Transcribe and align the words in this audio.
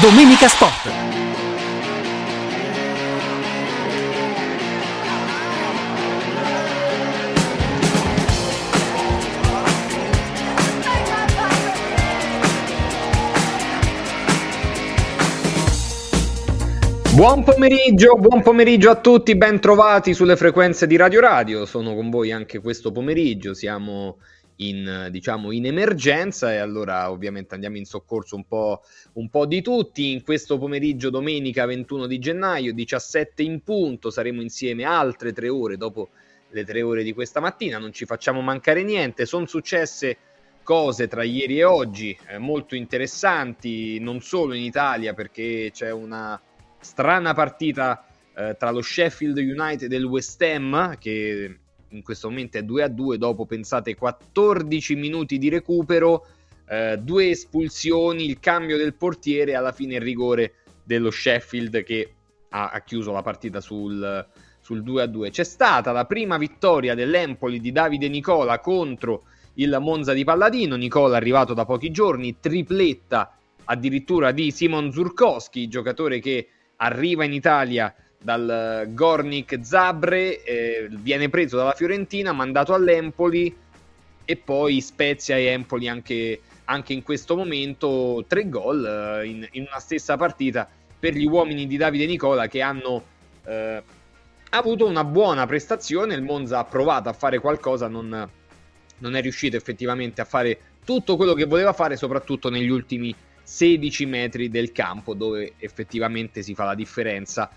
Domenica 0.00 0.48
Sport. 0.48 0.88
Buon 17.14 17.44
pomeriggio, 17.44 18.14
buon 18.14 18.40
pomeriggio 18.40 18.88
a 18.88 18.94
tutti, 18.94 19.36
ben 19.36 19.60
trovati 19.60 20.14
sulle 20.14 20.36
frequenze 20.36 20.86
di 20.86 20.96
Radio 20.96 21.20
Radio. 21.20 21.66
Sono 21.66 21.94
con 21.94 22.08
voi 22.08 22.32
anche 22.32 22.60
questo 22.60 22.90
pomeriggio, 22.90 23.52
siamo 23.52 24.16
in, 24.60 25.08
diciamo, 25.10 25.52
in 25.52 25.66
emergenza 25.66 26.52
e 26.52 26.56
allora 26.56 27.10
ovviamente 27.10 27.54
andiamo 27.54 27.76
in 27.76 27.84
soccorso 27.84 28.36
un 28.36 28.44
po', 28.46 28.82
un 29.14 29.28
po' 29.28 29.46
di 29.46 29.62
tutti. 29.62 30.12
In 30.12 30.22
questo 30.22 30.58
pomeriggio 30.58 31.10
domenica 31.10 31.66
21 31.66 32.06
di 32.06 32.18
gennaio, 32.18 32.72
17 32.72 33.42
in 33.42 33.62
punto, 33.62 34.10
saremo 34.10 34.42
insieme 34.42 34.84
altre 34.84 35.32
tre 35.32 35.48
ore 35.48 35.76
dopo 35.76 36.10
le 36.52 36.64
tre 36.64 36.82
ore 36.82 37.02
di 37.02 37.12
questa 37.12 37.40
mattina, 37.40 37.78
non 37.78 37.92
ci 37.92 38.04
facciamo 38.06 38.40
mancare 38.40 38.82
niente, 38.82 39.24
sono 39.24 39.46
successe 39.46 40.16
cose 40.62 41.08
tra 41.08 41.22
ieri 41.22 41.58
e 41.58 41.64
oggi 41.64 42.16
eh, 42.28 42.38
molto 42.38 42.74
interessanti, 42.74 43.98
non 44.00 44.20
solo 44.20 44.54
in 44.54 44.62
Italia 44.62 45.14
perché 45.14 45.70
c'è 45.72 45.90
una 45.92 46.40
strana 46.80 47.34
partita 47.34 48.04
eh, 48.34 48.56
tra 48.58 48.70
lo 48.70 48.82
Sheffield 48.82 49.38
United 49.38 49.92
e 49.92 49.96
il 49.96 50.04
West 50.04 50.40
Ham 50.42 50.98
che 50.98 51.59
in 51.90 52.02
questo 52.02 52.28
momento 52.28 52.58
è 52.58 52.62
2 52.62 52.82
a 52.82 52.88
2 52.88 53.18
dopo 53.18 53.46
pensate 53.46 53.94
14 53.94 54.94
minuti 54.94 55.38
di 55.38 55.48
recupero 55.48 56.26
eh, 56.68 56.98
due 56.98 57.30
espulsioni 57.30 58.24
il 58.24 58.38
cambio 58.38 58.76
del 58.76 58.94
portiere 58.94 59.52
e 59.52 59.54
alla 59.54 59.72
fine 59.72 59.96
il 59.96 60.00
rigore 60.00 60.54
dello 60.84 61.10
Sheffield 61.10 61.82
che 61.82 62.12
ha, 62.50 62.70
ha 62.70 62.80
chiuso 62.80 63.12
la 63.12 63.22
partita 63.22 63.60
sul, 63.60 64.26
sul 64.60 64.82
2 64.82 65.02
a 65.02 65.06
2 65.06 65.30
c'è 65.30 65.44
stata 65.44 65.92
la 65.92 66.04
prima 66.04 66.38
vittoria 66.38 66.94
dell'Empoli 66.94 67.60
di 67.60 67.72
Davide 67.72 68.08
Nicola 68.08 68.60
contro 68.60 69.24
il 69.54 69.76
Monza 69.80 70.12
di 70.12 70.24
Palladino. 70.24 70.76
Nicola 70.76 71.16
arrivato 71.16 71.54
da 71.54 71.64
pochi 71.64 71.90
giorni 71.90 72.38
tripletta 72.38 73.36
addirittura 73.64 74.32
di 74.32 74.50
Simon 74.50 74.92
Zurkowski 74.92 75.68
giocatore 75.68 76.20
che 76.20 76.48
arriva 76.76 77.24
in 77.24 77.32
Italia 77.32 77.94
dal 78.22 78.88
Gornik 78.90 79.58
Zabre, 79.62 80.42
eh, 80.44 80.88
viene 80.90 81.28
preso 81.28 81.56
dalla 81.56 81.72
Fiorentina, 81.72 82.32
mandato 82.32 82.74
all'Empoli 82.74 83.54
e 84.24 84.36
poi 84.36 84.80
Spezia 84.80 85.36
e 85.36 85.46
Empoli 85.46 85.88
anche, 85.88 86.40
anche 86.66 86.92
in 86.92 87.02
questo 87.02 87.34
momento 87.34 88.24
tre 88.28 88.48
gol 88.48 88.84
eh, 88.84 89.26
in, 89.26 89.48
in, 89.52 89.66
una 89.68 89.80
stessa 89.80 90.16
partita 90.16 90.68
per 90.98 91.14
gli 91.14 91.26
uomini 91.26 91.66
di 91.66 91.78
Davide 91.78 92.06
Nicola 92.06 92.46
che 92.46 92.60
hanno 92.60 93.02
eh, 93.46 93.82
avuto 94.50 94.86
una 94.86 95.04
buona 95.04 95.46
prestazione, 95.46 96.14
il 96.14 96.22
Monza 96.22 96.58
ha 96.58 96.64
provato 96.64 97.08
a 97.08 97.12
fare 97.14 97.38
qualcosa, 97.38 97.88
non, 97.88 98.28
non 98.98 99.16
è 99.16 99.20
riuscito 99.22 99.56
effettivamente 99.56 100.20
a 100.20 100.24
fare 100.26 100.58
tutto 100.84 101.16
quello 101.16 101.32
che 101.34 101.44
voleva 101.46 101.72
fare, 101.72 101.96
soprattutto 101.96 102.50
negli 102.50 102.68
ultimi 102.68 103.14
16 103.42 104.06
metri 104.06 104.48
del 104.48 104.70
campo 104.70 105.14
dove 105.14 105.54
effettivamente 105.58 106.42
si 106.42 106.54
fa 106.54 106.64
la 106.64 106.74
differenza. 106.74 107.50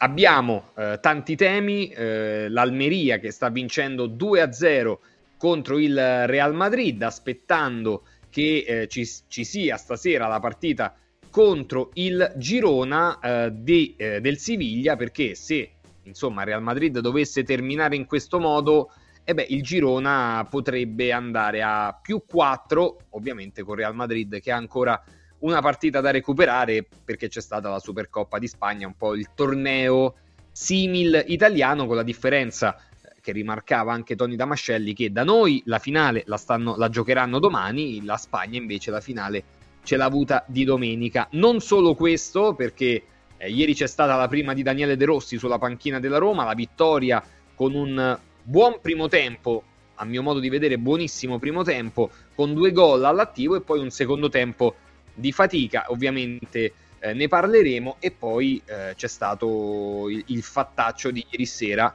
Abbiamo 0.00 0.70
eh, 0.76 0.98
tanti 1.00 1.34
temi, 1.34 1.88
eh, 1.88 2.48
l'Almeria 2.48 3.18
che 3.18 3.32
sta 3.32 3.48
vincendo 3.48 4.06
2-0 4.06 4.96
contro 5.36 5.78
il 5.78 6.26
Real 6.26 6.54
Madrid, 6.54 7.02
aspettando 7.02 8.04
che 8.30 8.64
eh, 8.66 8.88
ci, 8.88 9.08
ci, 9.26 9.44
sia 9.44 9.76
stasera 9.76 10.26
la 10.28 10.38
partita 10.38 10.94
contro 11.30 11.90
il 11.94 12.32
Girona 12.36 13.18
eh, 13.18 13.52
di, 13.52 13.94
eh, 13.96 14.20
del 14.20 14.38
Siviglia, 14.38 14.96
perché 14.96 15.34
se 15.34 15.70
insomma 16.04 16.44
Real 16.44 16.62
Madrid 16.62 16.98
dovesse 17.00 17.42
terminare 17.42 17.96
in 17.96 18.06
questo 18.06 18.38
modo 18.38 18.90
e 19.24 19.34
beh, 19.34 19.46
il 19.50 19.62
Girona 19.62 20.46
potrebbe 20.48 21.12
andare 21.12 21.60
a 21.62 21.98
più 22.00 22.22
4, 22.26 22.98
ovviamente 23.10 23.62
con 23.62 23.74
Real 23.74 23.94
Madrid 23.94 24.40
che 24.40 24.50
ha 24.50 24.56
ancora 24.56 25.02
una 25.40 25.60
partita 25.60 26.00
da 26.00 26.10
recuperare 26.10 26.86
perché 27.04 27.28
c'è 27.28 27.40
stata 27.40 27.68
la 27.68 27.78
Supercoppa 27.78 28.38
di 28.38 28.48
Spagna, 28.48 28.86
un 28.86 28.96
po' 28.96 29.14
il 29.14 29.28
torneo 29.34 30.14
simil 30.50 31.22
italiano 31.28 31.86
con 31.86 31.94
la 31.94 32.02
differenza 32.02 32.76
eh, 32.76 33.20
che 33.20 33.32
rimarcava 33.32 33.92
anche 33.92 34.16
Tony 34.16 34.34
Damascelli 34.34 34.94
che 34.94 35.12
da 35.12 35.22
noi 35.22 35.62
la 35.66 35.78
finale 35.78 36.24
la, 36.26 36.36
stanno, 36.36 36.76
la 36.76 36.88
giocheranno 36.88 37.38
domani, 37.38 38.04
la 38.04 38.16
Spagna 38.16 38.58
invece 38.58 38.90
la 38.90 39.00
finale 39.00 39.44
ce 39.84 39.96
l'ha 39.96 40.04
avuta 40.04 40.44
di 40.46 40.64
domenica. 40.64 41.28
Non 41.32 41.60
solo 41.60 41.94
questo 41.94 42.54
perché 42.54 43.02
eh, 43.36 43.50
ieri 43.50 43.74
c'è 43.74 43.86
stata 43.86 44.16
la 44.16 44.28
prima 44.28 44.52
di 44.52 44.62
Daniele 44.62 44.96
De 44.96 45.04
Rossi 45.04 45.38
sulla 45.38 45.58
panchina 45.58 46.00
della 46.00 46.18
Roma, 46.18 46.44
la 46.44 46.54
vittoria 46.54 47.22
con 47.54 47.74
un 47.74 48.18
buon 48.42 48.78
primo 48.80 49.08
tempo, 49.08 49.62
a 49.94 50.04
mio 50.04 50.22
modo 50.22 50.40
di 50.40 50.48
vedere 50.48 50.78
buonissimo 50.78 51.38
primo 51.38 51.62
tempo, 51.62 52.10
con 52.34 52.54
due 52.54 52.72
gol 52.72 53.04
all'attivo 53.04 53.56
e 53.56 53.60
poi 53.60 53.80
un 53.80 53.90
secondo 53.90 54.28
tempo 54.28 54.74
di 55.18 55.32
fatica, 55.32 55.86
ovviamente 55.88 56.72
eh, 57.00 57.12
ne 57.12 57.28
parleremo 57.28 57.96
e 58.00 58.10
poi 58.10 58.62
eh, 58.64 58.94
c'è 58.94 59.08
stato 59.08 60.08
il, 60.08 60.22
il, 60.28 60.42
fattaccio 60.42 61.10
di 61.10 61.24
ieri 61.30 61.46
sera 61.46 61.94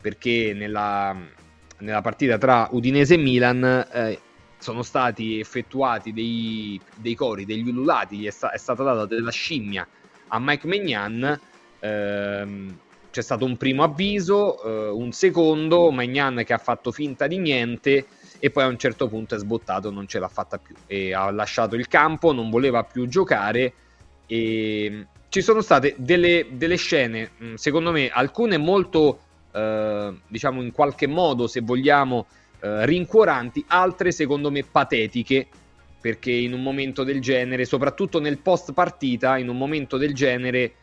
perché 0.00 0.52
nella, 0.54 1.16
nella 1.78 2.00
partita 2.00 2.38
tra 2.38 2.68
Udinese 2.70 3.14
e 3.14 3.18
Milan 3.18 3.86
eh, 3.92 4.18
sono 4.58 4.82
stati 4.82 5.38
effettuati 5.38 6.12
dei, 6.12 6.80
dei, 6.96 7.14
cori, 7.14 7.44
degli 7.44 7.68
ululati, 7.68 8.26
è, 8.26 8.30
sta, 8.30 8.50
è 8.50 8.58
stata 8.58 8.82
data 8.82 9.06
della 9.06 9.30
scimmia 9.30 9.86
a 10.28 10.38
Mike 10.40 10.66
Magnan 10.66 11.40
ehm, 11.80 12.78
c'è 13.10 13.20
stato 13.20 13.44
un 13.44 13.58
primo 13.58 13.82
avviso, 13.82 14.62
eh, 14.62 14.88
un 14.88 15.12
secondo, 15.12 15.90
Magnan 15.90 16.42
che 16.44 16.54
ha 16.54 16.58
fatto 16.58 16.90
finta 16.90 17.26
di 17.26 17.38
niente 17.38 18.06
e 18.44 18.50
poi 18.50 18.64
a 18.64 18.66
un 18.66 18.76
certo 18.76 19.06
punto 19.06 19.36
è 19.36 19.38
sbottato, 19.38 19.92
non 19.92 20.08
ce 20.08 20.18
l'ha 20.18 20.26
fatta 20.26 20.58
più. 20.58 20.74
E 20.88 21.14
ha 21.14 21.30
lasciato 21.30 21.76
il 21.76 21.86
campo, 21.86 22.32
non 22.32 22.50
voleva 22.50 22.82
più 22.82 23.06
giocare. 23.06 23.72
E 24.26 25.06
ci 25.28 25.40
sono 25.42 25.60
state 25.60 25.94
delle, 25.96 26.48
delle 26.50 26.74
scene, 26.74 27.30
mm, 27.40 27.54
secondo 27.54 27.92
me 27.92 28.08
alcune 28.08 28.58
molto, 28.58 29.20
eh, 29.52 30.12
diciamo 30.26 30.60
in 30.60 30.72
qualche 30.72 31.06
modo, 31.06 31.46
se 31.46 31.60
vogliamo, 31.60 32.26
eh, 32.58 32.84
rincuoranti, 32.84 33.64
altre 33.68 34.10
secondo 34.10 34.50
me 34.50 34.64
patetiche. 34.64 35.46
Perché 36.00 36.32
in 36.32 36.52
un 36.52 36.64
momento 36.64 37.04
del 37.04 37.20
genere, 37.20 37.64
soprattutto 37.64 38.18
nel 38.18 38.38
post 38.38 38.72
partita, 38.72 39.38
in 39.38 39.48
un 39.48 39.56
momento 39.56 39.96
del 39.96 40.14
genere 40.14 40.74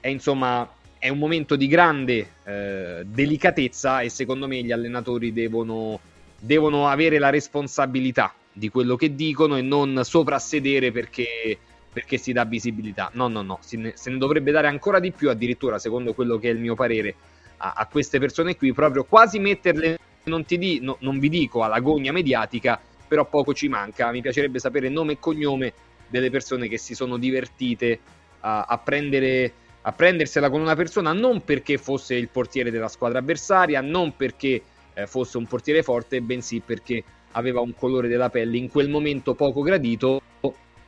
è 0.00 0.08
insomma 0.08 0.66
è 0.98 1.08
un 1.08 1.18
momento 1.18 1.56
di 1.56 1.66
grande 1.66 2.26
eh, 2.44 3.02
delicatezza 3.06 4.00
e 4.00 4.10
secondo 4.10 4.46
me 4.46 4.62
gli 4.62 4.70
allenatori 4.70 5.32
devono, 5.32 5.98
devono, 6.40 6.88
avere 6.88 7.18
la 7.18 7.30
responsabilità 7.30 8.34
di 8.52 8.68
quello 8.68 8.96
che 8.96 9.14
dicono 9.14 9.56
e 9.56 9.62
non 9.62 10.00
soprassedere 10.02 10.90
perché, 10.90 11.58
perché 11.92 12.16
si 12.16 12.32
dà 12.32 12.44
visibilità. 12.44 13.10
No, 13.14 13.28
no, 13.28 13.42
no, 13.42 13.58
se 13.60 13.76
ne, 13.76 13.92
se 13.94 14.10
ne, 14.10 14.18
dovrebbe 14.18 14.50
dare 14.50 14.66
ancora 14.66 14.98
di 14.98 15.12
più, 15.12 15.30
addirittura 15.30 15.78
secondo 15.78 16.14
quello 16.14 16.38
che 16.38 16.48
è 16.48 16.52
il 16.52 16.58
mio 16.58 16.74
parere, 16.74 17.14
a, 17.58 17.74
a 17.76 17.86
queste 17.86 18.18
persone 18.18 18.56
qui, 18.56 18.72
proprio 18.72 19.04
quasi 19.04 19.38
metterle, 19.38 19.98
non, 20.24 20.44
di, 20.46 20.80
no, 20.80 20.96
non 21.00 21.18
vi 21.18 21.28
dico, 21.28 21.62
alla 21.62 21.80
gogna 21.80 22.12
mediatica, 22.12 22.80
però 23.06 23.26
poco 23.26 23.52
ci 23.52 23.68
manca. 23.68 24.10
Mi 24.10 24.22
piacerebbe 24.22 24.58
sapere 24.58 24.88
nome 24.88 25.12
e 25.12 25.18
cognome 25.18 25.72
delle 26.08 26.30
persone 26.30 26.68
che 26.68 26.78
si 26.78 26.94
sono 26.94 27.16
divertite 27.16 28.00
a, 28.40 28.64
a 28.64 28.78
prendere 28.78 29.52
a 29.82 29.92
prendersela 29.92 30.50
con 30.50 30.60
una 30.60 30.74
persona 30.74 31.12
non 31.12 31.42
perché 31.42 31.78
fosse 31.78 32.14
il 32.14 32.28
portiere 32.28 32.70
della 32.70 32.88
squadra 32.88 33.20
avversaria, 33.20 33.80
non 33.80 34.14
perché 34.14 34.62
eh, 34.94 35.06
fosse 35.06 35.38
un 35.38 35.46
portiere 35.46 35.82
forte, 35.82 36.20
bensì 36.20 36.60
perché 36.60 37.02
aveva 37.32 37.60
un 37.60 37.74
colore 37.74 38.08
della 38.08 38.30
pelle 38.30 38.56
in 38.56 38.68
quel 38.68 38.88
momento 38.88 39.34
poco 39.34 39.62
gradito. 39.62 40.20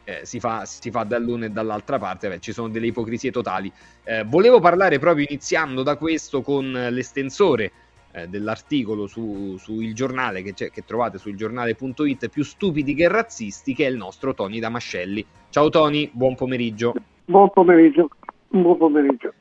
Eh, 0.05 0.23
si, 0.25 0.41
fa, 0.41 0.65
si, 0.65 0.91
fa, 0.91 1.05
dall'una 1.05 1.47
e 1.47 1.51
dall'altra 1.51 1.97
parte, 1.97 2.29
Beh, 2.29 2.41
ci 2.41 2.53
sono 2.53 2.69
delle 2.69 2.87
ipocrisie 2.87 3.31
totali. 3.31 3.71
Eh, 4.03 4.25
volevo 4.25 4.59
parlare 4.59 4.99
proprio 4.99 5.27
iniziando 5.29 5.85
da 5.85 5.97
questo 5.97 6.43
con 6.43 6.73
l'estensore 6.73 7.71
eh, 8.13 8.27
dell'articolo 8.29 9.07
su, 9.07 9.57
su, 9.59 9.81
Il 9.81 9.95
Giornale 9.95 10.43
che, 10.43 10.53
che 10.55 10.85
trovate 10.85 11.19
sul 11.19 11.37
giornale.it 11.37 12.29
più 12.29 12.43
stupidi 12.43 12.95
che 12.95 13.09
razzisti, 13.09 13.75
che 13.75 13.87
è 13.87 13.91
il 13.91 13.97
nostro 13.97 14.35
Tony 14.35 14.59
Damascelli. 14.59 15.25
Ciao 15.51 15.69
Tony, 15.69 16.11
buon 16.13 16.35
pomeriggio. 16.35 16.95
Buon 17.25 17.51
pomeriggio. 17.51 18.09
Buon 18.49 18.77
pomeriggio. 18.77 19.33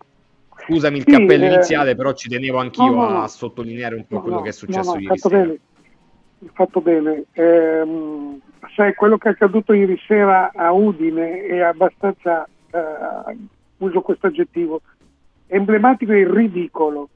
Scusami 0.65 0.97
il 0.97 1.03
sì, 1.05 1.11
cappello 1.11 1.45
eh, 1.45 1.53
iniziale, 1.53 1.95
però 1.95 2.13
ci 2.13 2.29
tenevo 2.29 2.59
anch'io 2.59 2.93
no, 2.93 3.03
no, 3.03 3.09
no. 3.09 3.21
a 3.23 3.27
sottolineare 3.27 3.95
un 3.95 4.05
po' 4.05 4.21
quello 4.21 4.41
che 4.41 4.49
è 4.49 4.53
successo 4.53 4.93
ieri 4.93 5.05
fatto 5.05 5.29
sera. 5.29 5.41
Bene. 5.43 5.59
Fatto 6.53 6.81
bene. 6.81 7.23
Eh, 7.33 8.39
sai, 8.75 8.93
quello 8.93 9.17
che 9.17 9.29
è 9.29 9.31
accaduto 9.31 9.73
ieri 9.73 9.99
sera 10.05 10.51
a 10.53 10.71
Udine 10.71 11.45
è 11.45 11.59
abbastanza, 11.59 12.47
eh, 12.71 13.37
uso 13.77 14.01
questo 14.01 14.27
aggettivo, 14.27 14.81
emblematico 15.47 16.11
e 16.11 16.29
ridicolo, 16.29 17.09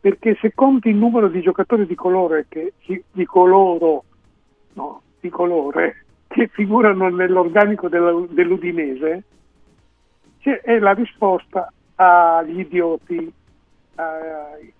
perché 0.00 0.36
se 0.40 0.52
conti 0.54 0.88
il 0.88 0.96
numero 0.96 1.28
di 1.28 1.40
giocatori 1.40 1.86
di 1.86 1.94
colore, 1.94 2.46
che, 2.48 2.74
di 2.84 3.24
coloro, 3.24 4.04
no, 4.74 5.02
di 5.20 5.28
colore, 5.28 6.04
che 6.28 6.48
figurano 6.48 7.08
nell'organico 7.08 7.88
dell'Udinese 7.88 9.24
è 10.40 10.78
la 10.78 10.92
risposta 10.92 11.72
agli 12.02 12.60
idioti 12.60 13.32
eh, 13.96 14.72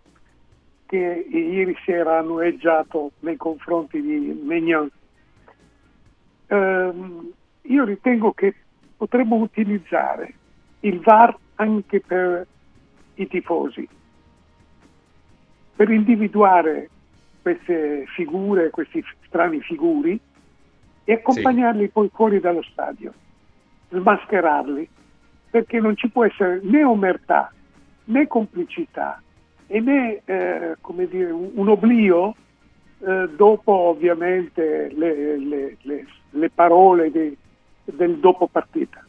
che 0.86 1.26
ieri 1.28 1.76
sera 1.84 2.18
hanno 2.18 2.40
eggiato 2.40 3.12
nei 3.20 3.36
confronti 3.36 4.00
di 4.00 4.40
Mignon. 4.42 4.90
Eh, 6.46 6.92
io 7.62 7.84
ritengo 7.84 8.32
che 8.32 8.54
potremmo 8.96 9.36
utilizzare 9.36 10.34
il 10.80 11.00
VAR 11.00 11.36
anche 11.56 12.00
per 12.00 12.46
i 13.14 13.26
tifosi, 13.26 13.88
per 15.76 15.90
individuare 15.90 16.90
queste 17.40 18.04
figure, 18.14 18.70
questi 18.70 19.04
strani 19.26 19.60
figuri 19.60 20.18
e 21.04 21.12
accompagnarli 21.12 21.84
sì. 21.84 21.90
poi 21.90 22.10
fuori 22.12 22.40
dallo 22.40 22.62
stadio, 22.62 23.12
smascherarli, 23.90 24.88
perché 25.52 25.80
non 25.80 25.94
ci 25.98 26.08
può 26.08 26.24
essere 26.24 26.60
né 26.62 26.82
omertà 26.82 27.52
né 28.04 28.26
complicità 28.26 29.22
e 29.66 29.80
né 29.80 30.22
eh, 30.24 30.76
dire, 31.08 31.30
un, 31.30 31.68
oblio 31.68 32.34
eh, 33.00 33.28
dopo 33.36 33.70
ovviamente 33.70 34.90
le, 34.94 35.36
le, 35.36 35.76
le, 35.82 36.06
le 36.30 36.50
parole 36.50 37.10
di, 37.10 37.36
del 37.84 38.16
dopo 38.16 38.46
partita. 38.46 39.04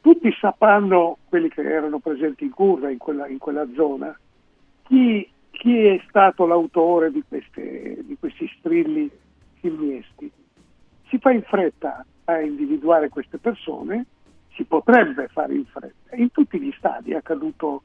Tutti 0.00 0.32
sapranno, 0.38 1.18
quelli 1.28 1.48
che 1.48 1.62
erano 1.62 1.98
presenti 1.98 2.44
in 2.44 2.50
curva 2.50 2.88
in 2.88 2.98
quella, 2.98 3.26
in 3.26 3.38
quella 3.38 3.66
zona, 3.74 4.16
chi, 4.84 5.28
chi, 5.50 5.86
è 5.86 6.00
stato 6.08 6.46
l'autore 6.46 7.10
di, 7.10 7.24
queste, 7.26 7.98
di 8.04 8.16
questi 8.16 8.48
strilli 8.58 9.10
filmiesti 9.58 10.30
si 11.08 11.18
fa 11.18 11.32
in 11.32 11.42
fretta 11.42 12.04
a 12.26 12.40
individuare 12.40 13.08
queste 13.08 13.38
persone, 13.38 14.06
si 14.56 14.64
potrebbe 14.64 15.28
fare 15.28 15.54
in 15.54 15.64
fretta. 15.66 16.16
In 16.16 16.32
tutti 16.32 16.58
gli 16.58 16.72
stadi 16.76 17.12
è 17.12 17.16
accaduto 17.16 17.82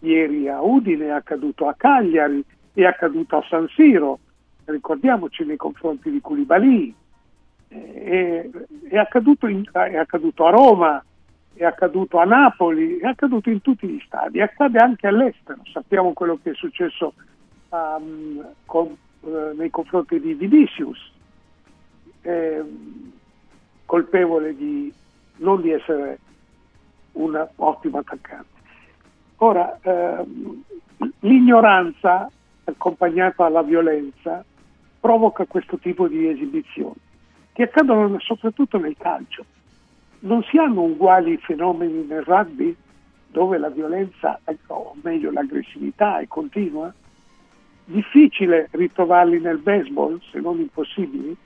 ieri 0.00 0.48
a 0.48 0.60
Udine, 0.60 1.06
è 1.06 1.10
accaduto 1.10 1.66
a 1.66 1.74
Cagliari, 1.74 2.44
è 2.72 2.84
accaduto 2.84 3.36
a 3.36 3.44
San 3.48 3.66
Siro, 3.68 4.18
ricordiamoci 4.66 5.44
nei 5.44 5.56
confronti 5.56 6.10
di 6.10 6.20
Culibali, 6.20 6.94
è, 7.68 8.48
è, 8.88 8.96
accaduto 8.98 9.46
in, 9.46 9.64
è 9.72 9.96
accaduto 9.96 10.46
a 10.46 10.50
Roma, 10.50 11.04
è 11.54 11.64
accaduto 11.64 12.18
a 12.18 12.24
Napoli, 12.24 12.98
è 12.98 13.06
accaduto 13.06 13.50
in 13.50 13.60
tutti 13.60 13.86
gli 13.86 14.02
stadi, 14.04 14.40
accade 14.40 14.78
anche 14.78 15.06
all'estero. 15.06 15.60
Sappiamo 15.72 16.12
quello 16.12 16.38
che 16.42 16.50
è 16.50 16.54
successo 16.54 17.14
um, 17.70 18.44
con, 18.66 18.96
uh, 19.20 19.52
nei 19.54 19.70
confronti 19.70 20.20
di 20.20 20.34
Vinicius, 20.34 21.12
eh, 22.22 22.62
colpevole 23.84 24.56
di 24.56 24.92
non 25.36 25.60
di 25.60 25.70
essere 25.70 26.18
un 27.12 27.46
ottimo 27.56 27.98
attaccante. 27.98 28.60
Ora, 29.36 29.78
ehm, 29.82 30.62
l'ignoranza 31.20 32.30
accompagnata 32.64 33.44
alla 33.44 33.62
violenza 33.62 34.44
provoca 35.00 35.44
questo 35.46 35.78
tipo 35.78 36.06
di 36.06 36.28
esibizioni 36.28 36.94
che 37.52 37.64
accadono 37.64 38.18
soprattutto 38.20 38.78
nel 38.78 38.96
calcio. 38.96 39.44
Non 40.20 40.42
si 40.44 40.56
hanno 40.56 40.82
uguali 40.82 41.36
fenomeni 41.38 42.04
nel 42.06 42.22
rugby 42.22 42.74
dove 43.28 43.58
la 43.58 43.68
violenza, 43.68 44.38
o 44.68 44.94
meglio 45.02 45.30
l'aggressività 45.30 46.18
è 46.18 46.26
continua? 46.28 46.92
Difficile 47.84 48.68
ritrovarli 48.70 49.40
nel 49.40 49.58
baseball, 49.58 50.20
se 50.30 50.38
non 50.38 50.60
impossibili, 50.60 51.36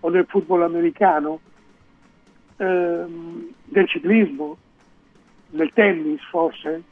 o 0.00 0.08
nel 0.10 0.26
football 0.28 0.62
americano, 0.62 1.40
ehm, 2.58 3.52
del 3.64 3.88
ciclismo, 3.88 4.56
nel 5.50 5.72
tennis 5.72 6.22
forse, 6.28 6.82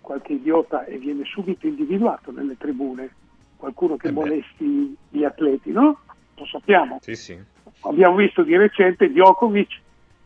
qualche 0.00 0.34
idiota 0.34 0.84
e 0.84 0.98
viene 0.98 1.24
subito 1.24 1.66
individuato 1.66 2.30
nelle 2.30 2.56
tribune, 2.56 3.10
qualcuno 3.56 3.96
che 3.96 4.08
eh 4.08 4.12
molesti 4.12 4.96
gli 5.08 5.24
atleti, 5.24 5.72
no? 5.72 5.98
Lo 6.36 6.46
sappiamo. 6.46 6.98
Sì, 7.00 7.14
sì. 7.14 7.38
Abbiamo 7.80 8.16
visto 8.16 8.42
di 8.42 8.56
recente 8.56 9.08
Djokovic 9.08 9.80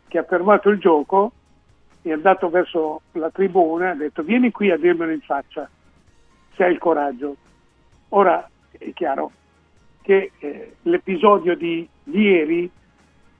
che 0.08 0.18
ha 0.18 0.24
fermato 0.24 0.68
il 0.68 0.78
gioco, 0.78 1.32
è 2.02 2.12
andato 2.12 2.50
verso 2.50 3.02
la 3.12 3.30
tribuna 3.30 3.86
e 3.86 3.90
ha 3.90 3.94
detto 3.94 4.22
vieni 4.22 4.50
qui 4.50 4.70
a 4.70 4.76
dirmelo 4.76 5.12
in 5.12 5.20
faccia 5.20 5.68
se 6.54 6.64
hai 6.64 6.72
il 6.72 6.78
coraggio. 6.78 7.36
Ora 8.10 8.48
è 8.70 8.92
chiaro, 8.92 9.30
che 10.02 10.32
eh, 10.38 10.74
l'episodio 10.82 11.56
di, 11.56 11.88
di, 12.02 12.20
ieri 12.20 12.70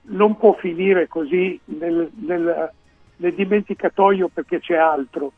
non 0.03 0.37
può 0.37 0.53
finire 0.53 1.07
così 1.07 1.59
nel, 1.65 2.09
nel, 2.15 2.71
nel 3.17 3.33
dimenticatoio 3.33 4.29
perché 4.29 4.59
c'è 4.59 4.75
altro. 4.75 5.31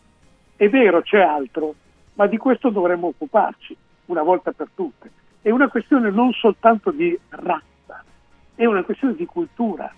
È 0.56 0.70
vero, 0.70 1.02
c'è 1.02 1.20
altro, 1.20 1.76
ma 2.14 2.28
di 2.28 2.38
questo 2.38 2.70
dovremmo 2.70 3.08
occuparci 3.08 3.76
una 4.06 4.24
volta 4.24 4.52
per 4.52 4.70
tutte. 4.74 5.12
È 5.42 5.50
una 5.50 5.68
questione 5.68 6.10
non 6.10 6.32
soltanto 6.32 6.92
di 6.92 7.18
razza, 7.30 8.04
è 8.56 8.66
una 8.66 8.84
questione 8.84 9.16
di 9.16 9.26
cultura, 9.26 9.94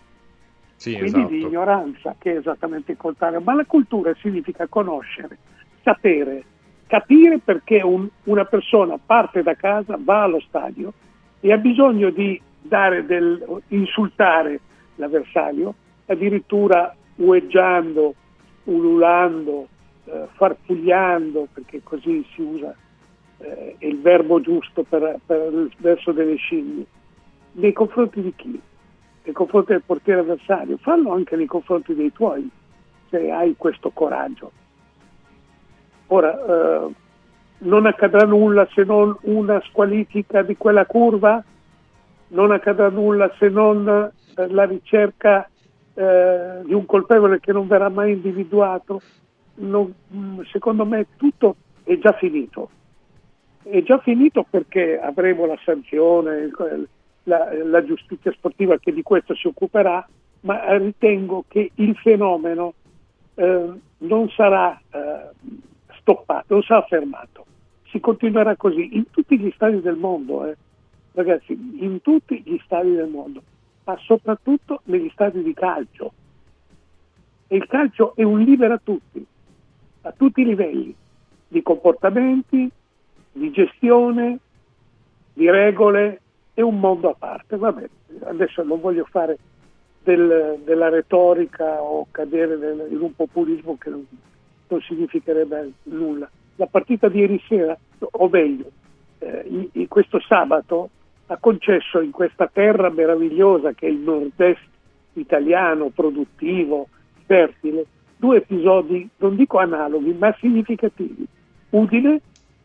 sì, 0.76 0.98
quindi 0.98 1.20
esatto. 1.20 1.34
di 1.34 1.42
ignoranza, 1.42 2.16
che 2.18 2.34
è 2.34 2.38
esattamente 2.38 2.94
il 2.94 2.98
contrario. 2.98 3.42
Ma 3.42 3.54
la 3.54 3.66
cultura 3.66 4.14
significa 4.16 4.66
conoscere, 4.68 5.38
sapere, 5.84 6.44
capire 6.88 7.40
perché 7.40 7.82
un, 7.82 8.08
una 8.24 8.46
persona 8.46 8.98
parte 9.04 9.44
da 9.44 9.56
casa, 9.56 9.98
va 10.00 10.24
allo 10.24 10.40
stadio 10.40 10.94
e 11.40 11.52
ha 11.52 11.58
bisogno 11.58 12.10
di 12.10 12.42
del, 12.68 13.62
insultare 13.70 14.60
l'avversario, 14.96 15.74
addirittura 16.08 16.96
ueggiando, 17.16 18.14
ululando, 18.66 19.68
eh, 20.06 20.28
farfugliando, 20.34 21.48
perché 21.54 21.82
così 21.84 22.26
si 22.34 22.42
usa 22.42 22.76
eh, 23.40 23.76
il 23.80 24.02
verbo 24.02 24.40
giusto 24.42 24.84
per, 24.84 25.20
per 25.26 25.70
verso 25.78 26.12
delle 26.12 26.36
scimmie, 26.36 26.86
nei 27.54 27.74
confronti 27.74 28.22
di 28.22 28.34
chi? 28.36 28.60
Nei 29.24 29.34
confronti 29.34 29.72
del 29.72 29.84
portiere 29.84 30.22
avversario, 30.22 30.78
fallo 30.78 31.14
anche 31.14 31.36
nei 31.36 31.48
confronti 31.48 31.96
dei 31.96 32.12
tuoi, 32.12 32.50
se 33.10 33.32
hai 33.32 33.56
questo 33.58 33.92
coraggio. 33.92 34.52
Ora, 36.08 36.46
eh, 36.46 36.94
non 37.58 37.86
accadrà 37.86 38.26
nulla 38.26 38.68
se 38.74 38.84
non 38.84 39.16
una 39.22 39.60
squalifica 39.66 40.44
di 40.44 40.56
quella 40.58 40.86
curva, 40.86 41.44
non 42.30 42.52
accadrà 42.52 42.90
nulla 42.90 43.32
se 43.38 43.50
non 43.50 43.88
eh, 43.88 44.48
la 44.48 44.66
ricerca 44.66 45.50
eh, 45.94 46.62
di 46.64 46.74
un 46.74 46.86
colpevole 46.86 47.40
che 47.40 47.52
non 47.52 47.68
verrà 47.68 47.90
mai 47.90 48.14
individuato. 48.14 49.02
Non, 49.56 49.94
mm, 50.14 50.42
secondo 50.52 50.86
me 50.86 51.08
tutto 51.16 51.56
è 51.84 51.98
già 51.98 52.14
finito. 52.14 52.70
È 53.64 53.82
già 53.82 53.98
finito 54.00 54.46
perché 54.48 55.00
avremo 55.00 55.46
la 55.46 55.58
sanzione, 55.64 56.52
la, 57.24 57.50
la 57.64 57.84
giustizia 57.84 58.32
sportiva 58.32 58.78
che 58.78 58.94
di 58.94 59.02
questo 59.02 59.34
si 59.34 59.48
occuperà, 59.48 60.08
ma 60.42 60.78
ritengo 60.78 61.46
che 61.48 61.72
il 61.74 61.96
fenomeno 61.96 62.74
eh, 63.36 63.70
non 63.98 64.30
sarà 64.30 64.80
eh, 64.92 65.30
stoppato, 66.00 66.54
non 66.54 66.62
sarà 66.62 66.84
fermato 66.84 67.46
si 67.96 68.02
continuerà 68.02 68.58
così 68.58 68.98
in 68.98 69.10
tutti 69.10 69.40
gli 69.40 69.52
stadi 69.56 69.80
del 69.80 69.96
mondo, 69.96 70.46
eh. 70.46 70.58
Ragazzi, 71.16 71.54
in 71.54 72.02
tutti 72.02 72.42
gli 72.46 72.60
stadi 72.64 72.94
del 72.94 73.08
mondo, 73.08 73.42
ma 73.84 73.98
soprattutto 74.02 74.82
negli 74.86 75.10
stadi 75.10 75.42
di 75.42 75.54
calcio. 75.54 76.14
E 77.48 77.56
il 77.56 77.66
calcio 77.68 78.16
è 78.16 78.24
un 78.24 78.40
libero 78.42 78.76
a 78.76 78.82
tutti, 78.84 79.26
a 80.02 80.12
tutti 80.12 80.42
i 80.42 80.46
livelli, 80.46 80.96
di 81.48 81.62
comportamenti, 81.62 82.70
di 83.32 83.52
gestione, 83.52 84.40
di 85.34 85.50
regole, 85.50 86.22
è 86.54 86.62
un 86.62 86.80
mondo 86.80 87.10
a 87.10 87.16
parte. 87.18 87.58
Vabbè, 87.58 87.90
adesso 88.24 88.64
non 88.64 88.80
voglio 88.80 89.06
fare 89.06 89.38
del, 90.04 90.60
della 90.64 90.90
retorica 90.90 91.82
o 91.82 92.08
cadere 92.12 92.56
nel, 92.56 92.88
in 92.92 93.02
un 93.02 93.16
populismo 93.16 93.78
che 93.78 93.90
non, 93.90 94.06
non 94.68 94.82
significherebbe 94.82 95.72
nulla 95.84 96.30
la 96.56 96.68
partita 96.68 97.10
di 97.10 97.20
ieri 97.20 97.42
sera, 97.48 97.78
o 98.00 98.30
meglio, 98.30 98.72
eh, 99.20 99.86
questo 99.88 100.20
sabato, 100.22 100.90
ha 101.28 101.38
concesso 101.38 102.02
in 102.02 102.12
questa 102.12 102.48
terra 102.52 102.90
meravigliosa 102.90 103.74
che 103.74 103.88
è 103.88 103.90
il 103.90 103.98
nord-est 103.98 104.62
italiano, 105.14 105.90
produttivo, 105.90 106.88
fertile, 107.26 107.86
due 108.18 108.38
episodi, 108.38 109.08
non 109.18 109.36
dico 109.36 109.58
analoghi, 109.58 110.14
ma 110.14 110.36
significativi, 110.40 111.26
Udine 111.70 112.22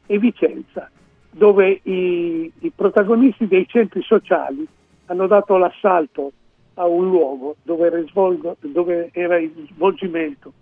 e 0.06 0.18
Vicenza, 0.18 0.90
dove 1.30 1.80
i, 1.84 2.52
i 2.58 2.72
protagonisti 2.74 3.46
dei 3.46 3.66
centri 3.66 4.02
sociali 4.02 4.66
hanno 5.06 5.26
dato 5.26 5.56
l'assalto 5.56 6.32
a 6.74 6.86
un 6.86 7.08
luogo 7.08 7.56
dove 7.62 7.86
era, 7.86 8.02
svolgo, 8.06 8.56
dove 8.60 9.10
era 9.12 9.38
il 9.38 9.52
svolgimento, 9.72 10.52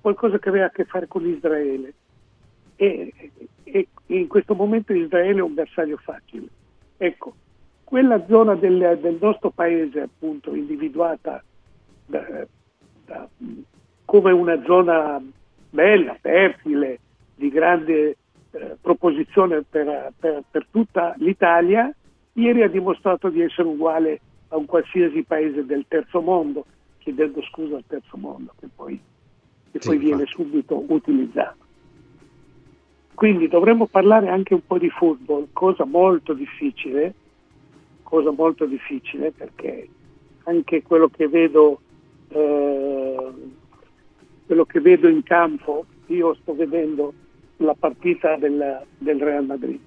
qualcosa 0.00 0.38
che 0.38 0.48
aveva 0.48 0.66
a 0.66 0.70
che 0.70 0.84
fare 0.84 1.06
con 1.06 1.26
Israele 1.26 1.92
e, 2.76 3.12
e, 3.64 3.88
in 4.06 4.28
questo 4.28 4.54
momento 4.54 4.92
Israele 4.92 5.40
è 5.40 5.42
un 5.42 5.54
bersaglio 5.54 5.96
facile. 5.96 6.46
Ecco, 6.96 7.34
quella 7.84 8.24
zona 8.26 8.54
del, 8.54 8.98
del 9.00 9.18
nostro 9.20 9.50
paese 9.50 10.00
appunto 10.00 10.54
individuata 10.54 11.42
da, 12.06 12.46
da, 13.04 13.28
come 14.04 14.32
una 14.32 14.62
zona 14.64 15.22
bella, 15.70 16.16
fertile, 16.20 16.98
di 17.34 17.50
grande 17.50 18.16
eh, 18.50 18.76
proposizione 18.80 19.62
per, 19.62 20.12
per, 20.18 20.42
per, 20.50 20.66
tutta 20.70 21.14
l'Italia, 21.18 21.94
ieri 22.32 22.62
ha 22.62 22.68
dimostrato 22.68 23.28
di 23.28 23.42
essere 23.42 23.68
uguale 23.68 24.20
a 24.48 24.56
un 24.56 24.64
qualsiasi 24.64 25.22
paese 25.22 25.66
del 25.66 25.84
terzo 25.86 26.20
mondo, 26.20 26.64
chiedendo 26.98 27.42
scusa 27.42 27.76
al 27.76 27.84
terzo 27.86 28.16
mondo, 28.16 28.52
che 28.58 28.68
poi, 28.74 28.98
che 29.70 29.80
sì, 29.80 29.88
poi 29.88 29.98
viene 29.98 30.24
subito 30.26 30.82
utilizzato. 30.88 31.65
Quindi 33.16 33.48
dovremmo 33.48 33.86
parlare 33.86 34.28
anche 34.28 34.52
un 34.52 34.60
po' 34.66 34.76
di 34.76 34.90
football, 34.90 35.46
cosa 35.54 35.86
molto 35.86 36.34
difficile, 36.34 37.14
cosa 38.02 38.30
molto 38.30 38.66
difficile 38.66 39.32
perché 39.32 39.88
anche 40.44 40.82
quello 40.82 41.08
che 41.08 41.26
vedo, 41.26 41.80
eh, 42.28 43.32
quello 44.44 44.64
che 44.66 44.80
vedo 44.80 45.08
in 45.08 45.22
campo, 45.22 45.86
io 46.08 46.34
sto 46.42 46.54
vedendo 46.54 47.14
la 47.56 47.74
partita 47.74 48.36
del, 48.36 48.82
del 48.98 49.18
Real 49.18 49.46
Madrid. 49.46 49.80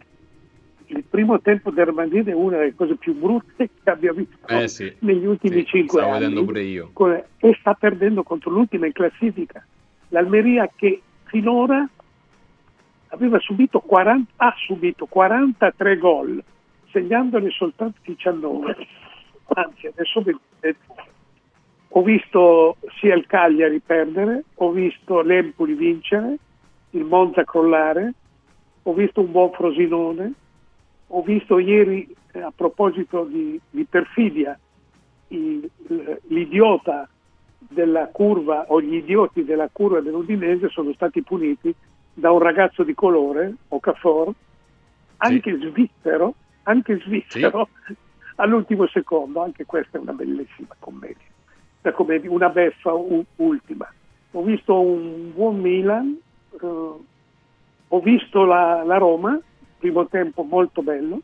Il 0.88 1.04
primo 1.08 1.40
tempo 1.40 1.70
del 1.70 1.86
Real 1.86 1.98
Madrid 1.98 2.30
è 2.30 2.34
una 2.34 2.58
delle 2.58 2.74
cose 2.74 2.96
più 2.96 3.14
brutte 3.14 3.70
che 3.84 3.90
abbia 3.92 4.12
visto 4.12 4.48
eh 4.48 4.68
sì, 4.68 4.92
negli 5.02 5.28
ultimi 5.28 5.58
sì, 5.58 5.66
cinque 5.66 6.02
anni. 6.02 6.14
vedendo 6.14 6.46
pure 6.46 6.64
io. 6.64 6.92
E 7.38 7.56
sta 7.60 7.76
perdendo 7.76 8.24
contro 8.24 8.50
l'ultima 8.50 8.88
in 8.88 8.92
classifica. 8.92 9.64
L'Almeria 10.08 10.68
che 10.76 11.00
finora 11.26 11.88
subito 13.40 13.80
40, 13.80 14.32
ha 14.38 14.54
subito 14.58 15.06
43 15.06 15.98
gol, 15.98 16.44
segnandone 16.92 17.50
soltanto 17.50 18.00
19. 18.04 18.76
Anzi, 19.54 19.88
adesso 19.88 20.22
vedete, 20.22 20.78
ho 21.90 22.04
visto 22.04 22.78
sia 23.00 23.16
il 23.16 23.26
Cagliari 23.26 23.80
perdere, 23.80 24.44
ho 24.56 24.72
visto 24.72 25.22
l'Empoli 25.22 25.74
vincere, 25.74 26.38
il 26.92 27.04
Monza 27.04 27.44
crollare, 27.44 28.14
ho 28.84 28.94
visto 28.94 29.22
un 29.22 29.32
buon 29.32 29.52
Frosinone, 29.52 30.34
ho 31.08 31.22
visto 31.24 31.58
ieri, 31.58 32.08
eh, 32.32 32.42
a 32.42 32.54
proposito 32.56 33.24
di, 33.24 33.60
di 33.70 33.86
perfidia, 33.86 34.58
il, 35.30 35.70
l'idiota 36.28 37.08
della 37.58 38.08
curva 38.08 38.66
o 38.68 38.82
gli 38.82 38.96
idioti 38.96 39.44
della 39.44 39.70
curva 39.72 40.00
dell'Udinese 40.00 40.70
sono 40.70 40.94
stati 40.94 41.22
puniti 41.22 41.74
da 42.20 42.32
un 42.32 42.40
ragazzo 42.40 42.84
di 42.84 42.94
colore, 42.94 43.56
Okafor, 43.70 44.34
anche 45.18 45.58
sì. 45.58 45.68
svizzero, 45.70 46.36
anche 46.64 47.00
svizzero 47.00 47.70
sì. 47.86 47.96
all'ultimo 48.36 48.88
secondo, 48.88 49.42
anche 49.42 49.66
questa 49.66 49.98
è 49.98 50.02
una 50.02 50.14
bellissima 50.14 50.76
commedia, 50.80 51.26
una, 51.82 51.94
commedia, 51.94 52.32
una 52.32 52.50
beffa 52.50 52.94
u- 52.94 53.26
ultima. 53.38 53.92
Ho 54.32 54.44
visto 54.44 54.80
un 54.80 55.34
buon 55.34 55.60
Milan, 55.60 56.18
uh, 56.62 57.06
ho 57.88 58.00
visto 58.02 58.44
la, 58.46 58.84
la 58.84 58.98
Roma, 58.98 59.40
primo 59.80 60.08
tempo 60.08 60.44
molto 60.44 60.82
bello, 60.84 61.22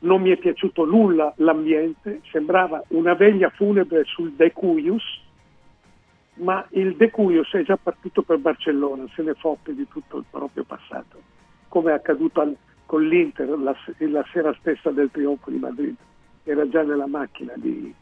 non 0.00 0.20
mi 0.20 0.30
è 0.30 0.36
piaciuto 0.36 0.84
nulla 0.84 1.32
l'ambiente, 1.36 2.20
sembrava 2.30 2.82
una 2.88 3.14
veglia 3.14 3.48
funebre 3.50 4.04
sul 4.04 4.32
De 4.32 4.52
Cuius, 4.52 5.24
ma 6.36 6.66
il 6.70 6.96
De 6.96 7.10
Cuios 7.10 7.50
è 7.52 7.62
già 7.62 7.76
partito 7.76 8.22
per 8.22 8.38
Barcellona, 8.38 9.04
se 9.14 9.22
ne 9.22 9.34
fotte 9.34 9.74
di 9.74 9.86
tutto 9.88 10.18
il 10.18 10.24
proprio 10.30 10.64
passato, 10.64 11.20
come 11.68 11.92
è 11.92 11.94
accaduto 11.94 12.40
al, 12.40 12.56
con 12.84 13.06
l'Inter 13.06 13.48
la, 13.58 13.74
la, 13.98 14.24
sera 14.32 14.54
stessa 14.60 14.90
del 14.90 15.10
trionfo 15.10 15.50
di 15.50 15.58
Madrid, 15.58 15.94
era 16.44 16.68
già 16.68 16.82
nella 16.82 17.06
macchina 17.06 17.52
di, 17.56 17.92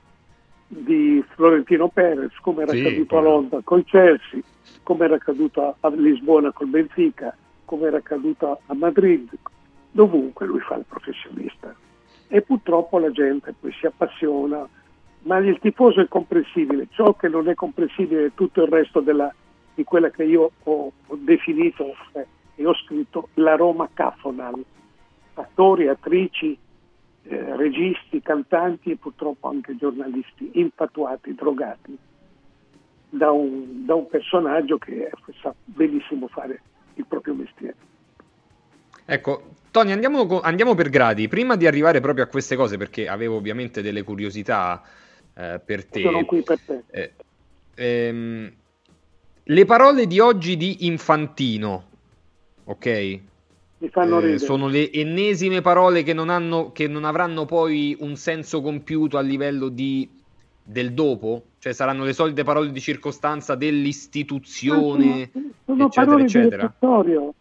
di 0.66 1.24
Florentino 1.34 1.88
Perez, 1.88 2.34
come 2.40 2.62
era 2.62 2.72
sì, 2.72 2.80
accaduto 2.80 3.18
a 3.18 3.20
Londra 3.20 3.60
col 3.62 3.84
Chelsea, 3.84 4.40
come 4.82 5.04
era 5.04 5.14
accaduto 5.14 5.62
a, 5.62 5.74
a 5.80 5.88
Lisbona 5.90 6.52
col 6.52 6.68
Benfica, 6.68 7.36
come 7.64 7.86
era 7.86 7.98
accaduto 7.98 8.60
a 8.66 8.74
Madrid, 8.74 9.28
dovunque 9.90 10.46
lui 10.46 10.60
fa 10.60 10.76
il 10.76 10.84
professionista. 10.88 11.74
E 12.26 12.42
purtroppo 12.42 12.98
la 12.98 13.10
gente 13.10 13.54
poi 13.58 13.72
si 13.72 13.86
appassiona, 13.86 14.68
ma 15.24 15.38
il 15.38 15.58
tifoso 15.58 16.00
è 16.00 16.08
comprensibile, 16.08 16.88
ciò 16.90 17.14
che 17.14 17.28
non 17.28 17.48
è 17.48 17.54
comprensibile 17.54 18.26
è 18.26 18.30
tutto 18.34 18.62
il 18.62 18.68
resto 18.68 19.00
della, 19.00 19.32
di 19.74 19.84
quella 19.84 20.10
che 20.10 20.24
io 20.24 20.50
ho, 20.62 20.92
ho 21.06 21.16
definito 21.16 21.94
eh, 22.12 22.26
e 22.56 22.66
ho 22.66 22.74
scritto 22.74 23.28
la 23.34 23.56
Roma 23.56 23.88
Cafonal, 23.92 24.62
attori, 25.34 25.88
attrici, 25.88 26.56
eh, 27.24 27.56
registi, 27.56 28.20
cantanti 28.20 28.90
e 28.90 28.96
purtroppo 28.96 29.48
anche 29.48 29.76
giornalisti 29.76 30.50
infatuati, 30.54 31.34
drogati 31.34 31.98
da 33.08 33.30
un, 33.30 33.86
da 33.86 33.94
un 33.94 34.08
personaggio 34.08 34.76
che 34.76 35.10
sa 35.40 35.54
benissimo 35.64 36.28
fare 36.28 36.60
il 36.94 37.06
proprio 37.06 37.34
mestiere. 37.34 37.76
Ecco, 39.06 39.42
Tony, 39.70 39.92
andiamo, 39.92 40.40
andiamo, 40.40 40.74
per 40.74 40.88
gradi. 40.88 41.28
Prima 41.28 41.56
di 41.56 41.66
arrivare 41.66 42.00
proprio 42.00 42.24
a 42.24 42.26
queste 42.28 42.56
cose, 42.56 42.76
perché 42.76 43.08
avevo 43.08 43.36
ovviamente 43.36 43.82
delle 43.82 44.02
curiosità 44.02 44.82
eh, 45.34 45.60
per 45.64 45.84
te. 45.86 46.02
Sono 46.02 46.24
qui 46.24 46.42
per 46.42 46.58
te. 46.60 46.82
Eh, 46.90 47.12
ehm, 47.74 48.52
le 49.42 49.64
parole 49.64 50.06
di 50.06 50.20
oggi 50.20 50.56
di 50.56 50.86
Infantino, 50.86 51.84
ok? 52.64 52.86
Eh, 52.86 54.38
sono 54.38 54.68
le 54.68 54.90
ennesime 54.90 55.60
parole 55.60 56.02
che 56.02 56.14
non, 56.14 56.30
hanno, 56.30 56.72
che 56.72 56.88
non 56.88 57.04
avranno 57.04 57.44
poi 57.44 57.94
un 58.00 58.16
senso 58.16 58.62
compiuto 58.62 59.18
a 59.18 59.20
livello 59.20 59.68
di, 59.68 60.08
del 60.62 60.94
dopo? 60.94 61.42
Cioè 61.58 61.72
saranno 61.74 62.04
le 62.04 62.14
solite 62.14 62.44
parole 62.44 62.70
di 62.70 62.80
circostanza 62.80 63.54
dell'istituzione, 63.54 65.30
sono, 65.32 65.50
sono 65.64 65.86
eccetera, 65.86 66.04
parole 66.06 66.22
eccetera. 66.22 66.74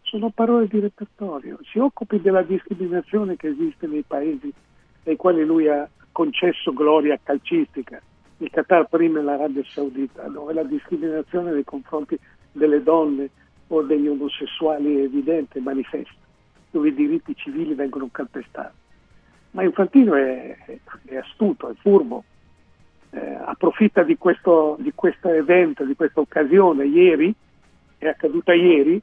Sono 0.02 0.30
parole 0.30 0.66
di 0.68 0.80
repertorio. 0.80 1.58
Si 1.62 1.78
occupi 1.78 2.20
della 2.20 2.42
discriminazione 2.42 3.36
che 3.36 3.48
esiste 3.48 3.86
nei 3.86 4.04
paesi 4.06 4.52
nei 5.04 5.16
quali 5.16 5.44
lui 5.44 5.68
ha 5.68 5.88
concesso 6.14 6.72
gloria 6.72 7.18
calcistica. 7.20 8.00
Il 8.38 8.50
Qatar 8.50 8.86
prima 8.88 9.20
l'Arabia 9.20 9.64
Saudita, 9.64 10.22
dove 10.28 10.52
la 10.52 10.62
discriminazione 10.62 11.52
nei 11.52 11.64
confronti 11.64 12.16
delle 12.52 12.82
donne 12.82 13.30
o 13.68 13.82
degli 13.82 14.06
omosessuali 14.06 14.96
è 14.96 15.02
evidente, 15.02 15.60
manifesta, 15.60 16.14
dove 16.70 16.88
i 16.88 16.94
diritti 16.94 17.34
civili 17.34 17.74
vengono 17.74 18.08
calpestati. 18.12 18.76
Ma 19.50 19.64
Infantino 19.64 20.14
è, 20.14 20.56
è 21.04 21.16
astuto, 21.16 21.68
è 21.68 21.74
furbo, 21.74 22.22
eh, 23.10 23.38
approfitta 23.44 24.02
di 24.02 24.16
questo, 24.16 24.76
di 24.78 24.92
questo, 24.94 25.28
evento, 25.28 25.84
di 25.84 25.96
questa 25.96 26.20
occasione 26.20 26.86
ieri, 26.86 27.34
è 27.98 28.06
accaduta 28.06 28.52
ieri, 28.52 29.00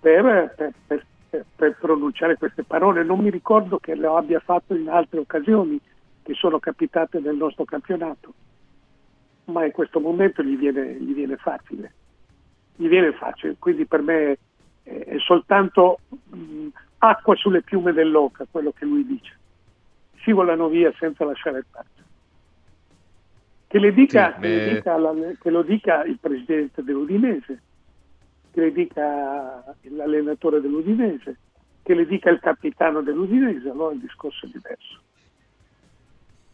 per, 0.00 0.54
per, 0.86 1.04
per, 1.28 1.44
per, 1.56 1.76
pronunciare 1.78 2.36
queste 2.36 2.62
parole. 2.62 3.02
Non 3.02 3.18
mi 3.18 3.30
ricordo 3.30 3.78
che 3.78 3.94
lo 3.94 4.16
abbia 4.16 4.40
fatto 4.40 4.74
in 4.74 4.88
altre 4.88 5.18
occasioni 5.18 5.78
che 6.28 6.34
sono 6.34 6.58
capitate 6.58 7.20
nel 7.20 7.36
nostro 7.36 7.64
campionato, 7.64 8.34
ma 9.46 9.64
in 9.64 9.72
questo 9.72 9.98
momento 9.98 10.42
gli 10.42 10.58
viene, 10.58 10.92
gli 11.00 11.14
viene 11.14 11.38
facile. 11.38 11.94
Gli 12.76 12.86
viene 12.86 13.12
facile, 13.12 13.56
quindi 13.58 13.86
per 13.86 14.02
me 14.02 14.36
è, 14.82 15.04
è 15.06 15.18
soltanto 15.20 16.00
mh, 16.08 16.66
acqua 16.98 17.34
sulle 17.34 17.62
piume 17.62 17.94
dell'oca 17.94 18.46
quello 18.50 18.72
che 18.72 18.84
lui 18.84 19.06
dice. 19.06 19.38
Si 20.22 20.30
volano 20.32 20.68
via 20.68 20.92
senza 20.98 21.24
lasciare 21.24 21.64
traccia. 21.70 22.02
Che, 23.66 23.78
le 23.78 23.92
dica, 23.94 24.34
sì, 24.34 24.40
che, 24.42 24.48
le 24.48 24.74
dica 24.74 24.98
la, 24.98 25.14
che 25.40 25.48
lo 25.48 25.62
dica 25.62 26.04
il 26.04 26.18
presidente 26.20 26.82
dell'Udinese, 26.82 27.62
che 28.50 28.60
le 28.60 28.72
dica 28.72 29.64
l'allenatore 29.80 30.60
dell'Udinese, 30.60 31.38
che 31.82 31.94
le 31.94 32.04
dica 32.04 32.28
il 32.28 32.38
capitano 32.38 33.00
dell'Udinese, 33.00 33.70
allora 33.70 33.94
il 33.94 34.00
discorso 34.00 34.44
è 34.44 34.50
diverso. 34.50 35.00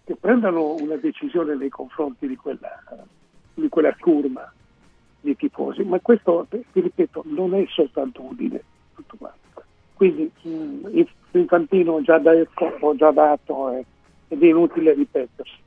Che 0.05 0.17
prendano 0.17 0.75
una 0.75 0.97
decisione 0.97 1.55
nei 1.55 1.71
confronti 1.71 2.27
di 2.27 2.37
quella, 2.37 2.83
di 3.55 3.69
quella 3.69 3.93
turma 3.99 4.53
di 5.21 5.35
tifosi, 5.37 5.83
ma 5.83 5.99
questo, 6.01 6.47
ti 6.51 6.81
ripeto, 6.81 7.23
non 7.27 7.55
è 7.55 7.65
soltanto 7.69 8.23
Udine, 8.23 8.63
tutto 8.95 9.17
quanto. 9.17 9.63
Quindi 9.95 10.31
mh, 10.43 10.51
mm, 10.51 11.03
Infantino 11.33 11.93
ho 11.93 12.03
già 12.03 12.19
detto, 12.19 12.77
ho 12.81 12.95
già 12.95 13.11
dato 13.11 13.73
eh, 13.73 13.85
ed 14.29 14.43
è 14.43 14.47
inutile 14.47 14.93
ripetersi. 14.93 15.63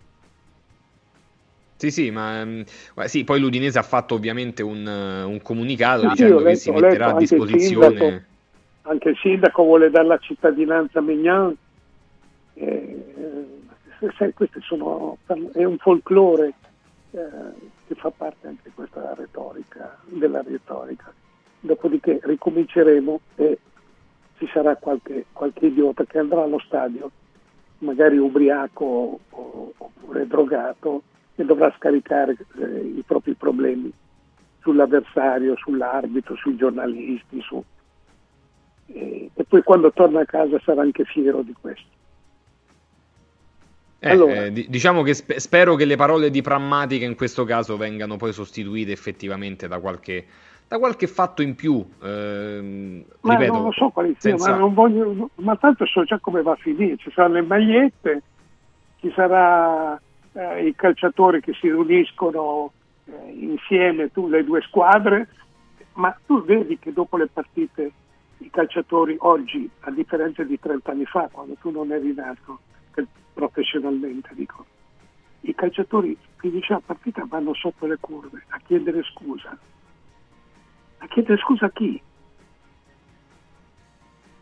Sì, 1.78 1.92
sì, 1.92 2.12
ma 2.12 2.46
mm, 2.46 2.62
sì, 3.06 3.24
poi 3.24 3.40
l'Udinese 3.40 3.80
ha 3.80 3.84
fatto 3.84 4.16
ovviamente 4.16 4.64
un, 4.64 4.86
un 4.86 5.42
comunicato 5.42 6.02
sì, 6.02 6.08
dicendo 6.10 6.38
letto, 6.38 6.50
che 6.50 6.56
si 6.56 6.72
metterà 6.72 7.08
a 7.08 7.18
disposizione. 7.18 7.86
Il 7.88 7.98
sindaco, 7.98 8.24
anche 8.84 9.10
il 9.10 9.18
sindaco 9.18 9.64
vuole 9.64 9.90
dare 9.90 10.08
la 10.08 10.18
cittadinanza 10.20 11.00
a 11.00 11.02
Mignan. 11.02 11.56
Eh, 12.54 13.06
questo 14.34 14.62
sono, 14.62 15.18
è 15.54 15.64
un 15.64 15.78
folklore 15.78 16.54
eh, 17.12 17.20
che 17.88 17.96
fa 17.96 18.12
parte 18.12 18.48
anche 18.48 18.72
questa 18.74 19.14
retorica, 19.16 19.98
della 20.06 20.42
retorica. 20.42 21.14
Dopodiché 21.60 22.20
ricominceremo 22.24 23.20
e 23.36 23.60
ci 24.38 24.48
sarà 24.54 24.76
qualche, 24.76 25.26
qualche 25.32 25.66
idiota 25.68 26.06
che 26.06 26.20
andrà 26.20 26.44
allo 26.44 26.60
stadio 26.60 27.10
magari 27.80 28.18
ubriaco 28.18 29.20
oppure 29.30 30.28
drogato, 30.28 31.04
e 31.36 31.46
dovrà 31.46 31.72
scaricare 31.78 32.36
eh, 32.60 32.80
i 32.80 33.04
propri 33.06 33.36
problemi 33.36 33.92
sull'avversario, 34.62 35.56
sull'arbitro, 35.56 36.36
sui 36.36 36.56
giornalisti, 36.56 37.40
su... 37.42 37.64
e, 38.88 39.30
e 39.34 39.44
poi 39.44 39.62
quando 39.62 39.92
torna 39.92 40.22
a 40.22 40.26
casa 40.26 40.60
sarà 40.64 40.82
anche 40.82 41.06
fiero 41.06 41.44
di 41.44 41.54
questo. 41.54 41.97
Eh, 44.00 44.12
allora, 44.12 44.46
eh, 44.46 44.52
diciamo 44.52 45.02
che 45.02 45.16
sp- 45.16 45.38
spero 45.38 45.76
che 45.76 45.86
le 45.86 45.96
parole 45.96 46.30
di 46.30 46.42
prammatica 46.42 47.06
in 47.06 47.16
questo 47.16 47.46
caso 47.46 47.78
vengano 47.78 48.16
poi 48.16 48.32
sostituite 48.32 48.92
effettivamente 48.92 49.68
da 49.68 49.80
qualche, 49.80 50.26
da 50.68 50.78
qualche 50.78 51.08
fatto 51.08 51.42
in 51.42 51.56
più. 51.56 51.84
Eh, 52.04 53.04
ma 53.22 53.34
ripeto, 53.34 53.54
non 53.54 53.64
lo 53.64 53.72
so 53.72 53.90
quali 53.90 54.16
senza... 54.20 54.44
siano, 54.44 54.58
ma, 54.58 54.66
non 54.66 54.74
voglio, 54.76 55.30
ma 55.36 55.56
tanto 55.56 55.86
so 55.88 56.04
già 56.04 56.20
come 56.20 56.44
va 56.44 56.52
a 56.52 56.58
finire. 56.58 56.98
Ci 56.98 57.12
saranno 57.12 57.36
le 57.36 57.42
magliette, 57.42 58.22
ci 59.00 59.12
sarà 59.16 60.00
eh, 60.34 60.68
i 60.68 60.76
calciatori 60.76 61.42
che 61.42 61.54
si 61.54 61.68
riuniscono 61.68 62.72
eh, 63.06 63.32
insieme, 63.32 64.12
tu, 64.12 64.28
le 64.28 64.44
due 64.44 64.62
squadre, 64.62 65.28
ma 65.94 66.16
tu 66.24 66.44
vedi 66.44 66.78
che 66.78 66.94
dopo 66.94 67.18
le 67.18 67.30
partite 67.34 67.92
i 68.40 68.52
calciatori 68.52 69.16
oggi, 69.22 69.68
a 69.80 69.90
differenza 69.90 70.44
di 70.44 70.60
30 70.60 70.92
anni 70.92 71.06
fa, 71.06 71.28
quando 71.32 71.56
tu 71.60 71.72
non 71.72 71.92
eri 71.92 72.14
nato 72.14 72.60
professionalmente, 73.38 74.30
dico, 74.34 74.66
i 75.42 75.54
calciatori 75.54 76.18
finisce 76.38 76.74
la 76.74 76.82
partita 76.84 77.24
vanno 77.28 77.54
sotto 77.54 77.86
le 77.86 77.98
curve 78.00 78.44
a 78.50 78.60
chiedere 78.66 79.04
scusa. 79.04 79.56
A 80.98 81.08
chiedere 81.08 81.38
scusa 81.38 81.68
a 81.68 81.70
chi? 81.70 82.02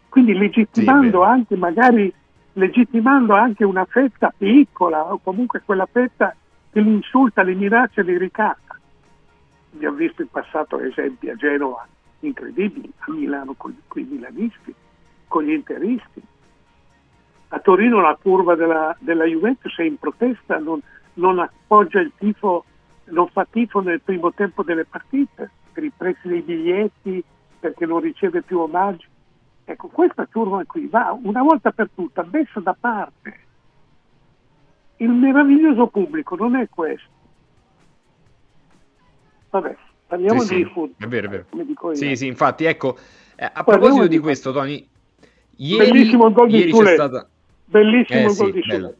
Quindi 0.07 0.33
legittimando 0.37 1.23
sì, 1.23 1.29
anche 1.29 1.55
magari 1.57 2.13
legittimando 2.53 3.33
anche 3.33 3.65
una 3.65 3.83
fetta 3.83 4.33
piccola 4.35 5.11
o 5.11 5.19
comunque 5.21 5.61
quella 5.65 5.85
fetta 5.85 6.33
che 6.71 6.79
li 6.79 6.93
insulta, 6.93 7.41
li 7.41 7.53
minaccia, 7.53 8.01
li 8.01 8.17
ricatta. 8.17 8.79
Ho 9.83 9.91
visto 9.91 10.21
in 10.21 10.29
passato 10.29 10.79
esempi 10.79 11.29
a 11.29 11.35
Genova 11.35 11.85
incredibili, 12.21 12.89
a 12.99 13.11
Milano 13.11 13.55
con, 13.55 13.77
con 13.89 14.01
i 14.01 14.05
milanisti, 14.05 14.73
con 15.27 15.43
gli 15.43 15.51
interisti. 15.51 16.21
A 17.49 17.59
Torino 17.59 18.01
la 18.01 18.17
curva 18.21 18.55
della, 18.55 18.95
della 18.99 19.25
Juventus 19.25 19.77
è 19.77 19.83
in 19.83 19.97
protesta, 19.97 20.57
non, 20.57 20.81
non 21.13 21.39
appoggia 21.39 21.99
il 21.99 22.11
tifo, 22.17 22.65
non 23.05 23.27
fa 23.29 23.47
tifo 23.49 23.79
nel 23.81 24.01
primo 24.01 24.33
tempo 24.33 24.63
delle 24.63 24.85
partite 24.85 25.51
per 25.71 25.83
i 25.83 25.91
prezzi 25.95 26.27
dei 26.27 26.41
biglietti, 26.41 27.23
perché 27.59 27.85
non 27.85 27.99
riceve 27.99 28.41
più 28.41 28.59
omaggi. 28.59 29.05
Ecco, 29.63 29.87
questa 29.87 30.25
turma 30.25 30.63
qui 30.65 30.87
va 30.87 31.17
una 31.23 31.41
volta 31.41 31.71
per 31.71 31.89
tutte 31.93 32.23
messa 32.31 32.59
da 32.59 32.75
parte. 32.79 33.39
Il 34.97 35.09
meraviglioso 35.09 35.87
pubblico 35.87 36.35
non 36.35 36.55
è 36.55 36.69
questo. 36.69 37.09
Vabbè, 39.49 39.75
parliamo 40.07 40.41
sì, 40.41 40.55
di 40.55 40.63
sì, 40.63 40.69
football. 40.69 41.07
È 41.07 41.09
vero, 41.09 41.27
è 41.27 41.29
vero. 41.29 41.95
Sì, 41.95 42.15
sì, 42.15 42.27
infatti, 42.27 42.65
ecco, 42.65 42.97
eh, 43.35 43.49
a 43.51 43.63
proposito 43.63 44.07
di 44.07 44.19
questo, 44.19 44.51
Tony, 44.51 44.87
ieri, 45.57 46.03
di 46.47 46.69
Sule. 46.69 46.93
Stata... 46.93 47.29
Bellissimo 47.65 48.19
eh, 48.19 48.23
il 48.23 48.35
gol 48.35 48.47
sì, 48.47 48.51
di 48.51 48.61
Sule. 48.61 48.95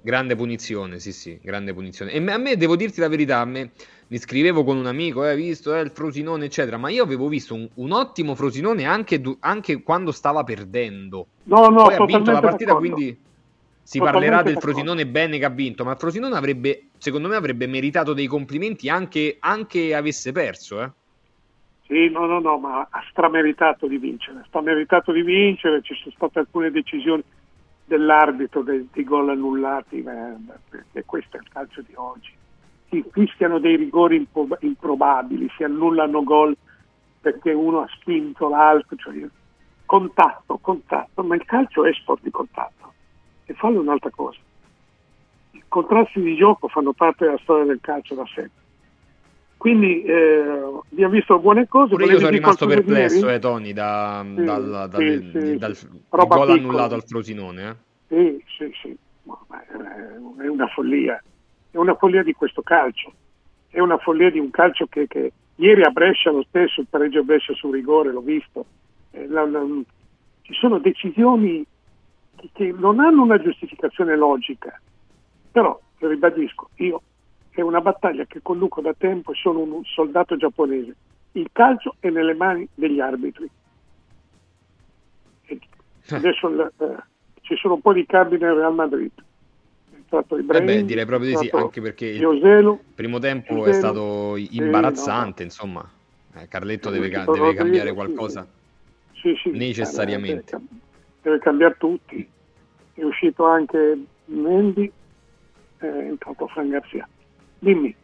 Grande 0.00 0.36
punizione, 0.36 0.98
sì, 1.00 1.12
sì, 1.12 1.38
grande 1.42 1.74
punizione. 1.74 2.12
E 2.12 2.30
a 2.30 2.38
me, 2.38 2.56
devo 2.56 2.76
dirti 2.76 3.00
la 3.00 3.08
verità, 3.08 3.40
a 3.40 3.44
me 3.44 3.72
mi 4.08 4.18
scrivevo 4.18 4.64
con 4.64 4.76
un 4.76 4.86
amico, 4.86 5.22
hai 5.22 5.32
eh, 5.32 5.36
visto 5.36 5.74
eh, 5.74 5.80
il 5.80 5.90
Frosinone, 5.90 6.46
eccetera, 6.46 6.76
ma 6.76 6.88
io 6.88 7.02
avevo 7.02 7.28
visto 7.28 7.54
un, 7.54 7.68
un 7.74 7.92
ottimo 7.92 8.34
Frosinone 8.34 8.84
anche, 8.84 9.20
anche, 9.40 9.82
quando 9.82 10.12
stava 10.12 10.44
perdendo. 10.44 11.26
No, 11.44 11.68
no, 11.68 11.84
Poi 11.84 11.94
ha 11.94 12.04
vinto 12.04 12.30
la 12.30 12.40
partita, 12.40 12.72
d'accordo. 12.72 12.94
quindi 12.94 13.18
si 13.82 13.98
Totalmente 13.98 14.28
parlerà 14.28 14.50
del. 14.50 14.60
Frosinone 14.60 15.06
bene 15.06 15.38
che 15.38 15.44
ha 15.44 15.50
vinto, 15.50 15.84
ma 15.84 15.94
Frosinone 15.96 16.36
avrebbe, 16.36 16.88
secondo 16.98 17.28
me, 17.28 17.36
avrebbe 17.36 17.66
meritato 17.66 18.12
dei 18.12 18.26
complimenti 18.26 18.88
anche, 18.88 19.36
anche 19.40 19.94
avesse 19.94 20.32
perso, 20.32 20.82
eh. 20.82 20.90
Sì, 21.86 22.10
no, 22.10 22.26
no, 22.26 22.38
no, 22.38 22.58
ma 22.58 22.86
ha 22.90 23.02
strameritato 23.10 23.86
di 23.86 23.96
vincere, 23.96 24.40
ha 24.40 24.44
strameritato 24.46 25.10
di 25.10 25.22
vincere, 25.22 25.80
ci 25.82 25.94
sono 25.94 26.14
state 26.14 26.38
alcune 26.38 26.70
decisioni 26.70 27.22
dell'arbitro 27.88 28.62
dei, 28.62 28.86
dei 28.92 29.02
gol 29.02 29.30
annullati, 29.30 30.04
perché 30.68 31.04
questo 31.04 31.36
è 31.36 31.40
il 31.40 31.48
calcio 31.48 31.82
di 31.82 31.94
oggi. 31.96 32.32
Si 32.88 33.04
fischiano 33.10 33.58
dei 33.58 33.76
rigori 33.76 34.16
impo- 34.16 34.56
improbabili, 34.60 35.50
si 35.56 35.64
annullano 35.64 36.22
gol 36.22 36.56
perché 37.20 37.52
uno 37.52 37.80
ha 37.80 37.88
spinto 37.88 38.48
l'altro, 38.48 38.96
cioè 38.96 39.14
contatto, 39.84 40.58
contatto, 40.58 41.22
ma 41.22 41.34
il 41.34 41.44
calcio 41.44 41.84
è 41.84 41.92
sport 41.94 42.22
di 42.22 42.30
contatto. 42.30 42.92
E 43.46 43.54
fallo 43.54 43.80
un'altra 43.80 44.10
cosa. 44.10 44.38
I 45.52 45.64
contrasti 45.66 46.20
di 46.20 46.36
gioco 46.36 46.68
fanno 46.68 46.92
parte 46.92 47.24
della 47.24 47.38
storia 47.38 47.64
del 47.64 47.80
calcio 47.80 48.14
da 48.14 48.24
sempre. 48.26 48.57
Quindi 49.58 50.02
eh, 50.04 50.40
abbiamo 50.92 51.12
visto 51.12 51.38
buone 51.40 51.66
cose. 51.66 51.90
Pure 51.90 52.04
io 52.06 52.18
sono 52.18 52.30
rimasto 52.30 52.66
perplesso, 52.66 53.28
eh, 53.28 53.38
Tony, 53.40 53.72
da, 53.72 54.24
Sì, 54.24 54.44
dal, 54.44 54.88
dal, 54.88 55.28
sì, 55.32 55.56
dal- 55.58 55.74
sì. 55.74 55.86
Roba 56.10 56.36
gol 56.36 56.46
piccola. 56.46 56.52
annullato 56.68 56.94
al 56.94 57.02
Frosinone. 57.04 57.68
Eh. 57.68 57.76
Sì, 58.06 58.44
sì, 58.56 58.72
sì, 58.80 58.96
è 60.38 60.46
una 60.46 60.68
follia, 60.68 61.20
è 61.72 61.76
una 61.76 61.94
follia 61.96 62.22
di 62.22 62.32
questo 62.34 62.62
calcio, 62.62 63.12
è 63.68 63.80
una 63.80 63.98
follia 63.98 64.30
di 64.30 64.38
un 64.38 64.50
calcio 64.50 64.86
che, 64.86 65.06
che 65.08 65.32
ieri 65.56 65.82
a 65.82 65.90
Brescia 65.90 66.30
lo 66.30 66.44
stesso, 66.48 66.80
il 66.80 66.86
pareggio 66.88 67.18
a 67.18 67.22
Brescia 67.24 67.52
su 67.54 67.70
rigore, 67.70 68.12
l'ho 68.12 68.20
visto, 68.22 68.64
Eh, 69.10 69.26
la- 69.26 69.46
la- 69.46 69.64
ci 70.42 70.52
sono 70.52 70.78
decisioni 70.78 71.64
che, 72.36 72.48
che 72.52 72.74
non 72.78 73.00
hanno 73.00 73.22
una 73.22 73.40
giustificazione 73.42 74.16
logica, 74.16 74.78
però 75.50 75.78
ribadisco, 75.98 76.68
io 76.76 77.02
è 77.58 77.62
una 77.62 77.80
battaglia 77.80 78.24
che 78.24 78.38
conduco 78.40 78.80
da 78.80 78.94
tempo 78.96 79.32
e 79.32 79.34
sono 79.34 79.58
un 79.58 79.82
soldato 79.82 80.36
giapponese, 80.36 80.94
il 81.32 81.48
calcio 81.50 81.96
è 81.98 82.08
nelle 82.08 82.34
mani 82.34 82.68
degli 82.72 83.00
arbitri. 83.00 83.50
E 85.46 85.58
adesso 86.10 86.68
eh, 86.68 86.96
ci 87.40 87.56
sono 87.56 87.74
un 87.74 87.80
po' 87.80 87.92
di 87.92 88.06
cambi 88.06 88.38
nel 88.38 88.52
Real 88.54 88.72
Madrid. 88.72 89.10
È 89.90 89.94
entrato 89.96 90.36
Eh 90.36 90.40
Ibrahim, 90.40 90.66
beh, 90.66 90.84
direi 90.84 91.04
proprio 91.04 91.30
di 91.30 91.36
sì, 91.36 91.50
anche 91.52 91.80
perché 91.80 92.06
il 92.06 92.20
Joselu, 92.20 92.80
primo 92.94 93.18
tempo 93.18 93.54
Joselu, 93.54 93.70
è 93.70 93.72
stato 93.72 94.36
imbarazzante, 94.36 95.42
insomma. 95.42 95.90
Eh, 96.36 96.46
Carletto 96.46 96.90
deve, 96.90 97.08
ca- 97.08 97.24
deve 97.24 97.54
cambiare 97.54 97.92
qualcosa. 97.92 98.46
sì, 99.14 99.34
sì, 99.42 99.50
necessariamente. 99.50 100.52
Deve, 100.52 100.64
deve 101.22 101.38
cambiare 101.40 101.74
tutti. 101.76 102.28
È 102.94 103.02
uscito 103.02 103.46
anche 103.46 103.98
Mendy, 104.26 104.92
è 105.78 105.86
entrato 105.86 106.46
Fran 106.46 106.68
Garcia. 106.68 107.08
Dimmi. 107.58 107.94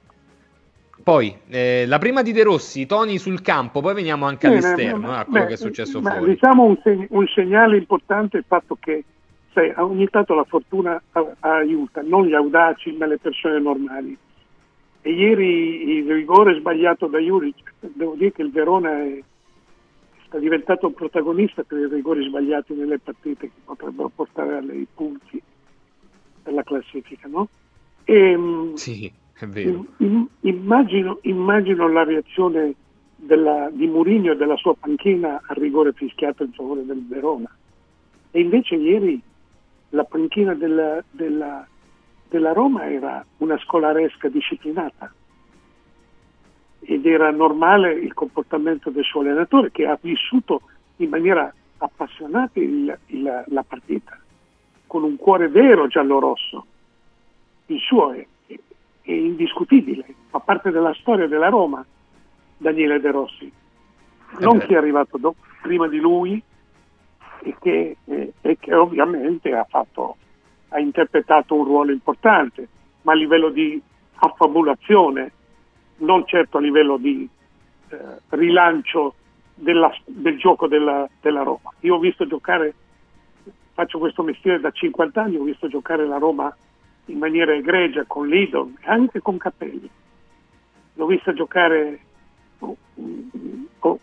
Poi, 1.02 1.36
eh, 1.48 1.84
la 1.86 1.98
prima 1.98 2.22
di 2.22 2.32
De 2.32 2.42
Rossi, 2.42 2.86
Tony 2.86 3.18
sul 3.18 3.42
campo, 3.42 3.80
poi 3.80 3.94
veniamo 3.94 4.26
anche 4.26 4.46
Bene, 4.48 4.58
all'esterno, 4.58 5.08
beh, 5.08 5.14
eh, 5.14 5.18
a 5.18 5.24
quello 5.24 5.44
beh, 5.44 5.48
che 5.48 5.54
è 5.54 5.56
successo 5.58 6.00
beh, 6.00 6.10
fuori. 6.10 6.30
Diciamo 6.32 6.62
un, 6.64 6.78
seg- 6.82 7.06
un 7.10 7.26
segnale 7.28 7.76
importante 7.76 8.36
è 8.36 8.40
il 8.40 8.46
fatto 8.46 8.76
che 8.80 9.04
sai, 9.52 9.72
ogni 9.76 10.08
tanto 10.08 10.34
la 10.34 10.44
fortuna 10.44 11.00
a- 11.12 11.36
aiuta, 11.40 12.00
non 12.02 12.26
gli 12.26 12.34
audaci, 12.34 12.92
ma 12.92 13.06
le 13.06 13.18
persone 13.18 13.60
normali. 13.60 14.16
E 15.02 15.10
ieri 15.10 15.98
il 15.98 16.10
rigore 16.10 16.58
sbagliato 16.58 17.06
da 17.06 17.18
Juric, 17.18 17.74
devo 17.80 18.14
dire 18.14 18.32
che 18.32 18.40
il 18.42 18.50
Verona 18.50 19.02
è, 19.02 19.22
sta 20.26 20.38
diventato 20.38 20.86
un 20.86 20.94
protagonista 20.94 21.62
per 21.64 21.78
i 21.78 21.88
rigori 21.88 22.26
sbagliati 22.26 22.72
nelle 22.72 22.98
partite 22.98 23.48
che 23.48 23.60
potrebbero 23.62 24.10
portare 24.14 24.56
ai 24.56 24.86
punti 24.94 25.42
per 26.42 26.52
la 26.54 26.62
classifica, 26.62 27.28
no? 27.28 27.48
E, 28.04 28.36
mh, 28.36 28.74
Sì, 28.74 29.12
è 29.38 29.47
vero. 29.47 29.68
im- 29.70 29.88
im- 29.99 30.29
immagino, 30.40 31.18
immagino 31.23 31.88
la 31.88 32.05
reazione 32.05 32.75
della, 33.16 33.70
di 33.73 33.87
Mourinho 33.87 34.33
e 34.33 34.37
della 34.37 34.57
sua 34.57 34.75
panchina 34.75 35.40
al 35.47 35.57
rigore 35.57 35.92
fischiato 35.92 36.42
in 36.44 36.53
favore 36.53 36.85
del 36.85 37.05
Verona. 37.07 37.51
E 38.31 38.40
invece 38.40 38.75
ieri 38.77 39.20
la 39.90 40.05
panchina 40.05 40.55
della, 40.55 41.03
della- 41.11 41.66
della 42.29 42.53
Roma 42.53 42.90
era 42.90 43.25
una 43.38 43.57
scolaresca 43.59 44.29
disciplinata 44.29 45.12
ed 46.81 47.07
era 47.07 47.31
normale 47.31 47.92
il 47.94 48.12
comportamento 48.12 48.90
del 48.90 49.05
suo 49.05 49.20
allenatore 49.20 49.70
che 49.70 49.87
ha 49.87 49.99
vissuto 50.01 50.62
in 50.97 51.09
maniera 51.09 51.53
appassionata 51.79 52.61
il- 52.61 52.97
il- 53.07 53.44
la 53.47 53.62
partita, 53.62 54.18
con 54.87 55.03
un 55.03 55.16
cuore 55.16 55.49
vero 55.49 55.87
giallo-rosso. 55.87 56.66
Il 57.66 57.79
suo 57.79 58.12
è, 58.12 58.27
è 59.04 59.12
indiscutibile, 59.12 60.06
fa 60.30 60.40
parte 60.40 60.70
della 60.70 60.94
storia 60.94 61.26
della 61.26 61.48
Roma, 61.48 61.84
Daniele 62.56 63.00
De 63.00 63.10
Rossi. 63.10 63.52
Non 64.38 64.58
beh. 64.58 64.66
chi 64.66 64.74
è 64.74 64.76
arrivato 64.76 65.18
do- 65.18 65.34
prima 65.60 65.86
di 65.88 65.98
lui 65.98 66.42
e 67.42 67.56
che, 67.60 67.96
eh, 68.04 68.32
e 68.40 68.56
che 68.58 68.74
ovviamente 68.74 69.54
ha, 69.54 69.64
fatto, 69.68 70.16
ha 70.68 70.80
interpretato 70.80 71.54
un 71.54 71.64
ruolo 71.64 71.92
importante, 71.92 72.66
ma 73.02 73.12
a 73.12 73.16
livello 73.16 73.50
di 73.50 73.80
affabulazione, 74.14 75.32
non 75.98 76.26
certo 76.26 76.56
a 76.58 76.60
livello 76.60 76.96
di 76.96 77.28
eh, 77.90 77.96
rilancio 78.30 79.14
della- 79.54 79.94
del 80.06 80.38
gioco 80.38 80.66
della, 80.66 81.06
della 81.20 81.42
Roma. 81.42 81.70
Io 81.80 81.96
ho 81.96 81.98
visto 81.98 82.26
giocare 82.26 82.74
faccio 83.74 83.98
questo 83.98 84.22
mestiere 84.22 84.60
da 84.60 84.70
50 84.70 85.20
anni, 85.22 85.36
ho 85.36 85.42
visto 85.42 85.68
giocare 85.68 86.06
la 86.06 86.16
Roma 86.16 86.54
in 87.06 87.18
maniera 87.18 87.52
egregia 87.54 88.04
con 88.06 88.28
Lidon 88.28 88.76
e 88.80 88.88
anche 88.88 89.20
con 89.20 89.36
Capelli. 89.36 89.88
L'ho 90.94 91.06
vista 91.06 91.32
giocare, 91.32 92.00
ho, 92.60 92.76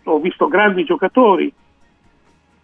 ho 0.04 0.20
visto 0.20 0.48
grandi 0.48 0.84
giocatori, 0.84 1.52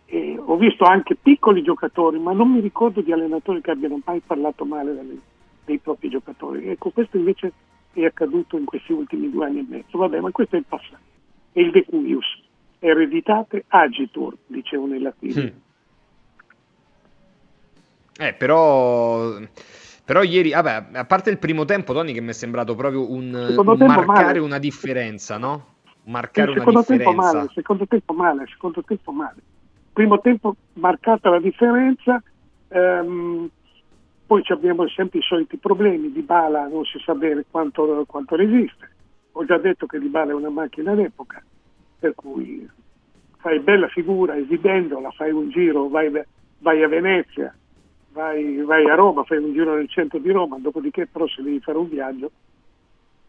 ho 0.09 0.57
visto 0.57 0.85
anche 0.85 1.15
piccoli 1.15 1.61
giocatori, 1.63 2.19
ma 2.19 2.33
non 2.33 2.51
mi 2.51 2.59
ricordo 2.59 3.01
di 3.01 3.11
allenatori 3.11 3.61
che 3.61 3.71
abbiano 3.71 3.99
mai 4.05 4.21
parlato 4.25 4.65
male 4.65 4.93
dei, 4.93 5.21
dei 5.65 5.77
propri 5.79 6.09
giocatori. 6.09 6.67
Ecco, 6.69 6.91
questo 6.91 7.17
invece 7.17 7.51
è 7.93 8.05
accaduto 8.05 8.57
in 8.57 8.65
questi 8.65 8.93
ultimi 8.93 9.29
due 9.29 9.45
anni 9.45 9.59
e 9.59 9.65
mezzo. 9.67 9.97
Vabbè, 9.97 10.19
ma 10.19 10.31
questo 10.31 10.55
è 10.55 10.59
il 10.59 10.65
passato. 10.67 11.03
È 11.51 11.59
il 11.59 11.71
decuius. 11.71 12.43
Ereditate 12.79 13.65
agitur, 13.67 14.35
dicevano 14.45 14.95
i 14.95 14.99
latini. 14.99 15.41
Mm. 15.41 15.57
Eh, 18.19 18.33
però... 18.33 19.39
Però 20.07 20.23
ieri, 20.23 20.51
vabbè, 20.51 20.85
a 20.93 21.03
parte 21.03 21.29
il 21.29 21.37
primo 21.37 21.65
tempo, 21.65 21.91
Tony, 21.91 22.13
che 22.13 22.21
mi 22.21 22.29
è 22.29 22.33
sembrato 22.33 22.75
proprio 22.75 23.11
un, 23.11 23.25
un 23.57 23.75
marcare 23.77 24.05
male. 24.05 24.39
una 24.39 24.57
differenza, 24.57 25.37
no? 25.37 25.73
Marcare 26.03 26.51
una 26.51 26.63
differenza. 26.63 26.95
Tempo 26.95 27.11
male, 27.11 27.49
secondo 27.53 27.85
tempo 27.85 28.13
male, 28.13 28.45
secondo 28.47 28.83
tempo 28.83 29.11
male. 29.11 29.41
Primo 29.91 30.21
tempo 30.21 30.55
marcata 30.75 31.29
la 31.29 31.41
differenza, 31.41 32.23
ehm, 32.69 33.49
poi 34.25 34.43
abbiamo 34.47 34.87
sempre 34.87 35.19
i 35.19 35.23
soliti 35.23 35.57
problemi, 35.57 36.09
Di 36.13 36.21
Bala 36.21 36.69
non 36.69 36.85
si 36.85 36.99
sa 37.03 37.13
bene 37.13 37.43
quanto, 37.51 38.05
quanto 38.07 38.37
resiste. 38.37 38.89
Ho 39.33 39.43
già 39.43 39.57
detto 39.57 39.87
che 39.87 39.99
Di 39.99 40.07
Bala 40.07 40.31
è 40.31 40.35
una 40.35 40.49
macchina 40.49 40.93
d'epoca, 40.93 41.43
per 41.99 42.15
cui 42.15 42.65
fai 43.39 43.59
bella 43.59 43.89
figura 43.89 44.37
esibendola, 44.37 45.11
fai 45.11 45.31
un 45.31 45.49
giro, 45.49 45.89
vai, 45.89 46.09
vai 46.59 46.81
a 46.81 46.87
Venezia, 46.87 47.53
vai, 48.17 48.63
vai, 48.63 48.89
a 48.89 48.95
Roma, 48.95 49.23
fai 49.23 49.37
un 49.37 49.53
giro 49.53 49.75
nel 49.75 49.87
centro 49.89 50.17
di 50.17 50.31
Roma, 50.31 50.57
dopodiché 50.57 51.05
però 51.05 51.27
se 51.27 51.43
devi 51.43 51.59
fare 51.59 51.77
un 51.77 51.87
viaggio 51.87 52.31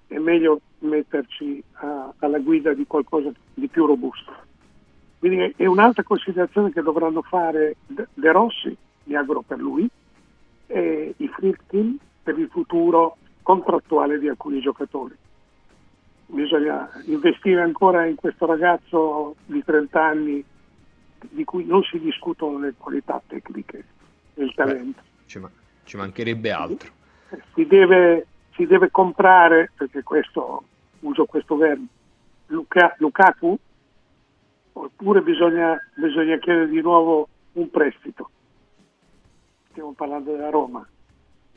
è 0.07 0.17
meglio 0.17 0.61
metterci 0.79 1.63
a, 1.75 2.15
alla 2.19 2.39
guida 2.39 2.73
di 2.73 2.87
qualcosa 2.87 3.31
di 3.53 3.69
più 3.69 3.85
robusto. 3.85 4.33
Quindi 5.19 5.53
è 5.57 5.67
un'altra 5.67 6.03
considerazione 6.03 6.73
che 6.73 6.81
dovranno 6.81 7.21
fare 7.21 7.77
De 7.87 8.33
Rossi, 8.33 8.75
mi 9.05 9.15
auguro 9.15 9.43
per 9.43 9.59
lui, 9.59 9.87
e 10.67 11.15
i 11.15 11.29
Friedkin 11.29 11.99
per 12.23 12.39
il 12.39 12.49
futuro 12.49 13.19
contrattuale 13.43 14.19
di 14.19 14.29
alcuni 14.29 14.61
giocatori. 14.61 15.15
Bisogna 16.27 16.89
investire 17.05 17.61
ancora 17.61 18.07
in 18.07 18.15
questo 18.15 18.47
ragazzo 18.47 19.37
di 19.45 19.63
30 19.63 20.03
anni 20.03 20.43
di 21.21 21.45
cui 21.45 21.67
non 21.67 21.83
si 21.83 21.99
discutono 21.99 22.59
le 22.59 22.75
qualità 22.79 23.21
tecniche 23.27 23.85
il 24.43 24.53
talento. 24.55 25.01
Beh, 25.01 25.27
ci, 25.27 25.39
ma- 25.39 25.51
ci, 25.85 25.97
mancherebbe 25.97 26.51
altro. 26.51 26.91
Si 27.55 27.67
deve, 27.67 28.27
si 28.55 28.67
deve, 28.67 28.91
comprare, 28.91 29.71
perché 29.77 30.03
questo, 30.03 30.65
uso 31.01 31.25
questo 31.27 31.57
verbo, 31.57 31.87
Luca, 32.47 32.95
Lukaku, 32.99 33.59
oppure 34.73 35.23
bisogna, 35.23 35.77
bisogna 35.95 36.39
chiedere 36.39 36.69
di 36.69 36.81
nuovo 36.81 37.29
un 37.53 37.71
prestito. 37.71 38.31
Stiamo 39.71 39.93
parlando 39.93 40.33
della 40.33 40.51
Roma, 40.51 40.87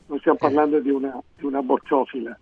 non 0.08 0.20
stiamo 0.20 0.38
eh. 0.38 0.42
parlando 0.42 0.80
di 0.80 0.90
una, 0.90 1.18
di 1.38 1.46
una 1.46 1.62
bocciofila. 1.62 2.38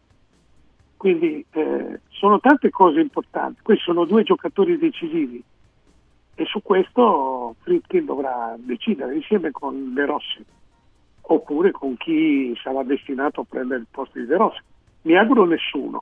Quindi 0.98 1.46
eh, 1.52 2.02
sono 2.10 2.40
tante 2.42 2.70
cose 2.70 3.00
importanti. 3.00 3.62
Questi 3.62 3.84
sono 3.84 4.04
due 4.04 4.24
giocatori 4.24 4.78
decisivi 4.78 5.42
e 6.40 6.46
su 6.46 6.62
questo 6.62 7.56
Fritkin 7.64 8.06
dovrà 8.06 8.56
decidere 8.58 9.14
insieme 9.14 9.52
con 9.52 9.94
De 9.94 10.06
Rossi 10.06 10.42
oppure 11.22 11.72
con 11.72 11.98
chi 11.98 12.58
sarà 12.64 12.82
destinato 12.84 13.42
a 13.42 13.46
prendere 13.48 13.82
il 13.82 13.88
posto 13.92 14.18
di 14.18 14.26
De 14.26 14.38
Rossi. 14.38 14.62
Mi 15.02 15.18
auguro 15.18 15.44
nessuno, 15.44 16.02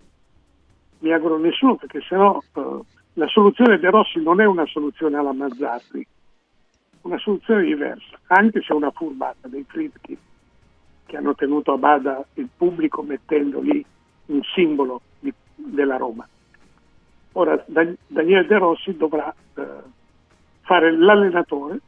mi 1.00 1.12
auguro 1.12 1.40
nessuno 1.40 1.76
perché 1.76 2.02
sennò 2.02 2.40
eh, 2.54 2.80
la 3.14 3.28
soluzione 3.28 3.80
De 3.80 3.90
Rossi 3.90 4.22
non 4.22 4.40
è 4.40 4.46
una 4.46 4.68
soluzione 4.68 5.18
alla 5.18 5.34
Mazzarri, 5.34 6.06
una 7.02 7.18
soluzione 7.18 7.64
diversa, 7.64 8.20
anche 8.28 8.62
se 8.62 8.74
è 8.74 8.76
una 8.76 8.92
furbata 8.92 9.48
dei 9.48 9.66
Fritkin 9.68 10.18
che 11.08 11.18
hanno 11.18 11.34
tenuto 11.34 11.74
a 11.74 11.78
bada 11.78 12.24
il 12.36 12.50
pubblico 12.56 13.02
mettendo 13.02 13.60
lì 13.60 13.84
un 14.28 14.42
simbolo 14.54 15.02
di, 15.20 15.34
della 15.56 15.98
Roma. 15.98 16.28
Ora 17.32 17.66
Daniele 17.66 18.46
De 18.46 18.58
Rossi 18.60 18.96
dovrà 18.96 19.34
eh, 19.56 19.96
fare 20.68 20.96
l'allenatore, 20.96 21.80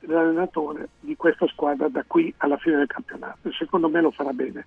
l'allenatore 0.00 0.88
di 0.98 1.14
questa 1.14 1.46
squadra 1.46 1.88
da 1.88 2.02
qui 2.06 2.32
alla 2.38 2.56
fine 2.56 2.78
del 2.78 2.86
campionato. 2.86 3.52
Secondo 3.52 3.88
me 3.88 4.00
lo 4.00 4.10
farà 4.10 4.32
bene. 4.32 4.66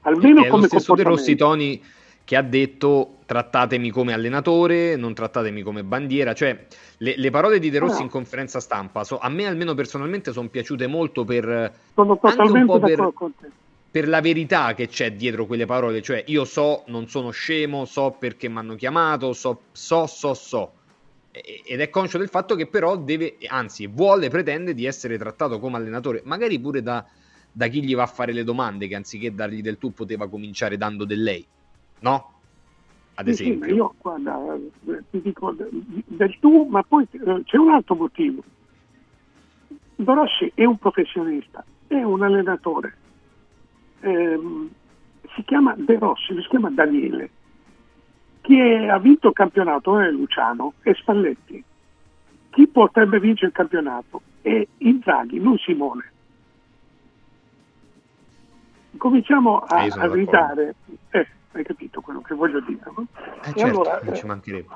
Almeno 0.00 0.42
è 0.42 0.48
come 0.48 0.62
lo 0.62 0.68
stesso 0.68 0.94
De 0.94 1.02
Rossi 1.02 1.36
Toni 1.36 1.82
che 2.24 2.36
ha 2.36 2.42
detto 2.42 3.18
trattatemi 3.26 3.90
come 3.90 4.14
allenatore, 4.14 4.96
non 4.96 5.12
trattatemi 5.12 5.60
come 5.60 5.84
bandiera, 5.84 6.32
cioè 6.32 6.66
le, 6.98 7.14
le 7.18 7.30
parole 7.30 7.58
di 7.58 7.68
De 7.68 7.78
Rossi 7.78 7.98
no. 7.98 8.04
in 8.04 8.08
conferenza 8.08 8.60
stampa 8.60 9.04
so, 9.04 9.18
a 9.18 9.28
me 9.28 9.46
almeno 9.46 9.74
personalmente 9.74 10.32
sono 10.32 10.48
piaciute 10.48 10.86
molto 10.86 11.24
per 11.24 11.72
sono 11.92 12.18
totalmente 12.18 12.78
per, 12.78 13.12
per 13.90 14.08
la 14.08 14.22
verità 14.22 14.72
che 14.72 14.88
c'è 14.88 15.12
dietro 15.12 15.44
quelle 15.44 15.66
parole, 15.66 16.00
cioè 16.00 16.24
io 16.28 16.46
so, 16.46 16.84
non 16.86 17.08
sono 17.08 17.30
scemo, 17.30 17.84
so 17.84 18.16
perché 18.18 18.48
mi 18.48 18.56
hanno 18.56 18.74
chiamato, 18.74 19.34
so, 19.34 19.60
so, 19.72 20.06
so, 20.06 20.32
so 20.32 20.72
ed 21.34 21.80
è 21.80 21.90
conscio 21.90 22.16
del 22.16 22.28
fatto 22.28 22.54
che 22.54 22.68
però 22.68 22.96
deve, 22.96 23.36
anzi 23.48 23.88
vuole, 23.88 24.28
pretende 24.28 24.72
di 24.72 24.84
essere 24.84 25.18
trattato 25.18 25.58
come 25.58 25.76
allenatore, 25.76 26.22
magari 26.24 26.60
pure 26.60 26.80
da, 26.80 27.04
da 27.50 27.66
chi 27.66 27.82
gli 27.82 27.94
va 27.96 28.04
a 28.04 28.06
fare 28.06 28.32
le 28.32 28.44
domande, 28.44 28.86
che 28.86 28.94
anziché 28.94 29.34
dargli 29.34 29.60
del 29.60 29.78
tu 29.78 29.92
poteva 29.92 30.28
cominciare 30.28 30.76
dando 30.76 31.04
del 31.04 31.22
lei, 31.22 31.44
no? 32.00 32.30
Ad 33.14 33.26
esempio. 33.26 33.68
Sì, 33.68 33.74
io 33.74 33.94
guarda, 34.00 34.56
ti 35.10 35.20
dico 35.22 35.56
del 36.06 36.38
tu, 36.38 36.66
ma 36.70 36.84
poi 36.84 37.06
eh, 37.10 37.42
c'è 37.44 37.56
un 37.56 37.70
altro 37.70 37.96
motivo. 37.96 38.42
Dorossi 39.96 40.52
è 40.54 40.64
un 40.64 40.78
professionista, 40.78 41.64
è 41.88 42.00
un 42.02 42.22
allenatore. 42.22 42.96
Eh, 44.00 44.38
si 45.34 45.42
chiama 45.44 45.74
De 45.76 45.98
Rossi, 45.98 46.32
si 46.40 46.48
chiama 46.48 46.70
Daniele 46.70 47.30
chi 48.44 48.60
ha 48.60 48.98
vinto 48.98 49.28
il 49.28 49.32
campionato 49.32 49.98
è 49.98 50.10
Luciano 50.10 50.74
e 50.82 50.92
Spalletti. 50.92 51.64
Chi 52.50 52.68
potrebbe 52.68 53.18
vincere 53.18 53.46
il 53.46 53.52
campionato 53.54 54.20
è 54.42 54.66
Inzaghi, 54.78 55.40
non 55.40 55.56
Simone. 55.56 56.12
Cominciamo 58.98 59.60
a, 59.60 59.84
a 59.84 60.12
ridare, 60.12 60.74
eh, 61.10 61.26
hai 61.52 61.64
capito 61.64 62.02
quello 62.02 62.20
che 62.20 62.34
voglio 62.34 62.60
dire? 62.60 62.82
No? 62.94 63.06
Eh, 63.44 63.52
certo, 63.54 63.64
allora, 63.64 64.00
non 64.02 64.14
ci 64.14 64.26
mancherebbe. 64.26 64.74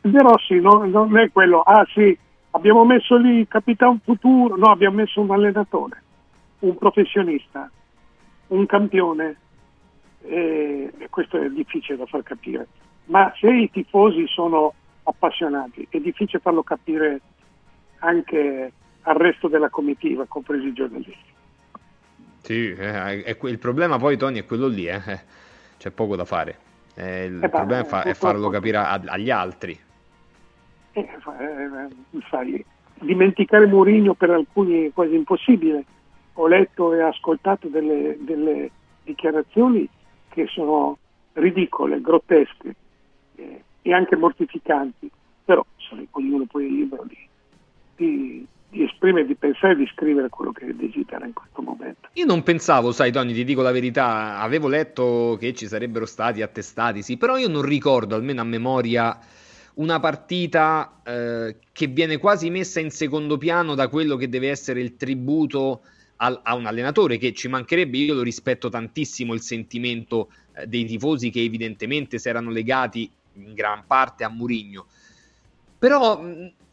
De 0.00 0.18
Rossi 0.18 0.58
non, 0.58 0.88
non 0.88 1.16
è 1.18 1.30
quello, 1.30 1.60
ah 1.60 1.86
sì, 1.92 2.18
abbiamo 2.52 2.86
messo 2.86 3.16
lì 3.16 3.40
il 3.40 3.48
capitano 3.48 4.00
futuro, 4.02 4.56
no, 4.56 4.70
abbiamo 4.70 4.96
messo 4.96 5.20
un 5.20 5.30
allenatore, 5.30 6.02
un 6.60 6.78
professionista, 6.78 7.70
un 8.48 8.64
campione, 8.64 9.36
e 10.22 10.90
questo 11.10 11.36
è 11.36 11.50
difficile 11.50 11.98
da 11.98 12.06
far 12.06 12.22
capire 12.22 12.66
ma 13.06 13.32
se 13.38 13.48
i 13.48 13.70
tifosi 13.70 14.26
sono 14.26 14.74
appassionati 15.04 15.86
è 15.90 15.98
difficile 15.98 16.40
farlo 16.40 16.62
capire 16.62 17.20
anche 17.98 18.72
al 19.02 19.16
resto 19.16 19.48
della 19.48 19.68
comitiva, 19.68 20.24
compresi 20.26 20.66
i 20.66 20.72
giornalisti. 20.72 21.30
Sì, 22.42 22.72
eh, 22.72 23.22
è, 23.22 23.36
il 23.42 23.58
problema 23.58 23.98
poi 23.98 24.16
Tony 24.16 24.40
è 24.40 24.44
quello 24.44 24.66
lì, 24.66 24.86
eh. 24.86 25.00
c'è 25.78 25.90
poco 25.90 26.16
da 26.16 26.24
fare. 26.24 26.58
Eh, 26.94 27.24
il 27.24 27.42
eh, 27.42 27.48
problema 27.48 27.84
fa, 27.84 28.02
è 28.02 28.14
farlo 28.14 28.48
capire 28.48 28.76
a, 28.78 29.00
agli 29.06 29.30
altri. 29.30 29.78
Eh, 30.92 31.00
eh, 31.00 32.20
sai, 32.28 32.64
dimenticare 33.00 33.66
Mourinho 33.66 34.14
per 34.14 34.30
alcuni 34.30 34.86
è 34.86 34.92
quasi 34.92 35.14
impossibile. 35.14 35.84
Ho 36.34 36.46
letto 36.46 36.92
e 36.94 37.00
ascoltato 37.00 37.68
delle, 37.68 38.16
delle 38.20 38.70
dichiarazioni 39.04 39.88
che 40.28 40.46
sono 40.46 40.98
ridicole, 41.34 42.00
grottesche 42.00 42.74
eh, 43.42 43.62
e 43.82 43.92
anche 43.92 44.16
mortificanti, 44.16 45.10
però 45.44 45.64
sai, 45.88 46.06
ognuno 46.12 46.44
poi 46.46 46.66
è 46.66 46.68
libero 46.68 47.04
di, 47.06 47.18
di, 47.96 48.46
di 48.68 48.84
esprimere, 48.84 49.26
di 49.26 49.34
pensare 49.34 49.76
di 49.76 49.86
scrivere 49.92 50.28
quello 50.28 50.52
che 50.52 50.74
desidera 50.74 51.26
in 51.26 51.32
questo 51.32 51.62
momento. 51.62 52.08
Io 52.14 52.24
non 52.24 52.42
pensavo, 52.42 52.92
sai 52.92 53.10
Tony, 53.10 53.32
ti 53.32 53.44
dico 53.44 53.62
la 53.62 53.72
verità, 53.72 54.38
avevo 54.38 54.68
letto 54.68 55.36
che 55.38 55.52
ci 55.52 55.66
sarebbero 55.66 56.06
stati 56.06 56.42
attestati, 56.42 57.02
sì, 57.02 57.16
però 57.16 57.36
io 57.36 57.48
non 57.48 57.62
ricordo, 57.62 58.14
almeno 58.14 58.40
a 58.40 58.44
memoria, 58.44 59.18
una 59.74 59.98
partita 59.98 61.00
eh, 61.02 61.56
che 61.72 61.86
viene 61.86 62.18
quasi 62.18 62.50
messa 62.50 62.78
in 62.78 62.90
secondo 62.90 63.38
piano 63.38 63.74
da 63.74 63.88
quello 63.88 64.16
che 64.16 64.28
deve 64.28 64.50
essere 64.50 64.80
il 64.80 64.96
tributo 64.96 65.82
a 66.24 66.54
un 66.54 66.66
allenatore 66.66 67.18
che 67.18 67.32
ci 67.32 67.48
mancherebbe, 67.48 67.96
io 67.96 68.14
lo 68.14 68.22
rispetto 68.22 68.68
tantissimo 68.68 69.34
il 69.34 69.40
sentimento 69.40 70.30
eh, 70.54 70.68
dei 70.68 70.84
tifosi 70.84 71.30
che 71.30 71.40
evidentemente 71.40 72.18
si 72.18 72.28
erano 72.28 72.50
legati 72.50 73.10
in 73.34 73.54
gran 73.54 73.84
parte 73.86 74.24
a 74.24 74.28
Murigno. 74.28 74.86
Però 75.78 76.22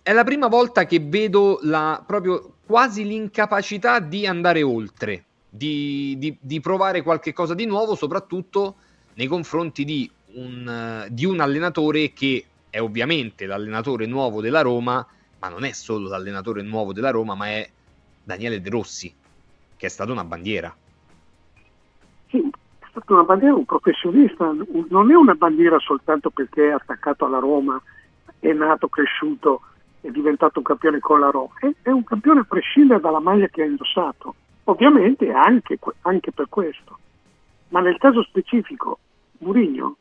è 0.02 0.14
la 0.14 0.24
prima 0.24 0.48
volta 0.48 0.86
che 0.86 1.00
vedo 1.00 1.60
la, 1.64 2.04
proprio 2.06 2.56
quasi 2.66 3.06
l'incapacità 3.06 4.00
di 4.00 4.26
andare 4.28 4.62
oltre, 4.62 5.26
di, 5.50 6.16
di, 6.18 6.38
di 6.40 6.60
provare 6.60 7.02
qualche 7.02 7.34
cosa 7.34 7.54
di 7.54 7.66
nuovo, 7.66 7.96
soprattutto 7.96 8.76
nei 9.16 9.28
confronti 9.28 9.84
di 9.84 10.10
un, 10.34 11.08
di 11.10 11.26
un 11.26 11.40
allenatore 11.40 12.14
che 12.14 12.46
è 12.70 12.80
ovviamente 12.80 13.46
l'allenatore 13.46 14.06
nuovo 14.06 14.42
della 14.42 14.62
Roma, 14.62 15.06
ma 15.40 15.48
non 15.48 15.64
è 15.64 15.72
solo 15.72 16.08
l'allenatore 16.08 16.62
nuovo 16.62 16.94
della 16.94 17.10
Roma, 17.10 17.34
ma 17.34 17.48
è 17.48 17.70
Daniele 18.24 18.62
De 18.62 18.70
Rossi, 18.70 19.14
che 19.76 19.86
è 19.86 19.90
stata 19.90 20.12
una 20.12 20.24
bandiera. 20.24 20.76
Sì, 22.30 22.50
stata 22.90 23.14
una 23.14 23.24
bandiera, 23.24 23.56
un 23.56 23.66
professionista, 23.66 24.54
non 24.90 25.12
è 25.12 25.16
una 25.16 25.36
bandiera 25.36 25.78
soltanto 25.80 26.30
perché 26.30 26.68
è 26.68 26.72
attaccato 26.72 27.26
alla 27.26 27.40
Roma, 27.40 27.82
è 28.40 28.52
nato, 28.54 28.88
cresciuto, 28.88 29.62
è 30.02 30.10
diventato 30.10 30.60
un 30.60 30.66
campione 30.66 31.00
con 31.00 31.20
la 31.20 31.30
Roma, 31.30 31.54
è, 31.60 31.72
è 31.82 31.90
un 31.90 32.04
campione 32.04 32.42
a 32.42 32.46
prescindere 32.48 33.00
dalla 33.00 33.20
maglia 33.20 33.48
che 33.48 33.62
ha 33.62 33.66
indossato, 33.66 34.36
ovviamente 34.66 35.32
anche, 35.32 35.80
anche 36.02 36.32
per 36.32 36.48
questo. 36.50 36.98
Ma 37.70 37.82
nel 37.82 37.98
caso 37.98 38.24
specifico, 38.24 39.00
Murigno 39.40 39.96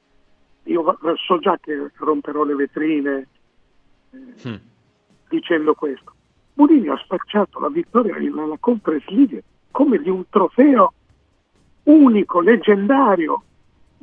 io 0.68 0.98
so 1.16 1.38
già 1.38 1.58
che 1.60 1.90
romperò 1.96 2.44
le 2.44 2.54
vetrine 2.54 3.26
eh, 4.10 4.48
mm. 4.48 4.54
dicendo 5.28 5.74
questo. 5.74 6.12
Mourinho 6.54 6.92
ha 6.92 6.98
spacciato 6.98 7.58
la 7.60 7.68
vittoria 7.68 8.16
nella 8.16 8.56
Conference 8.58 9.10
League 9.10 9.42
come 9.70 9.98
di 9.98 10.10
un 10.10 10.24
trofeo 10.28 10.92
unico, 11.88 12.40
leggendario, 12.40 13.42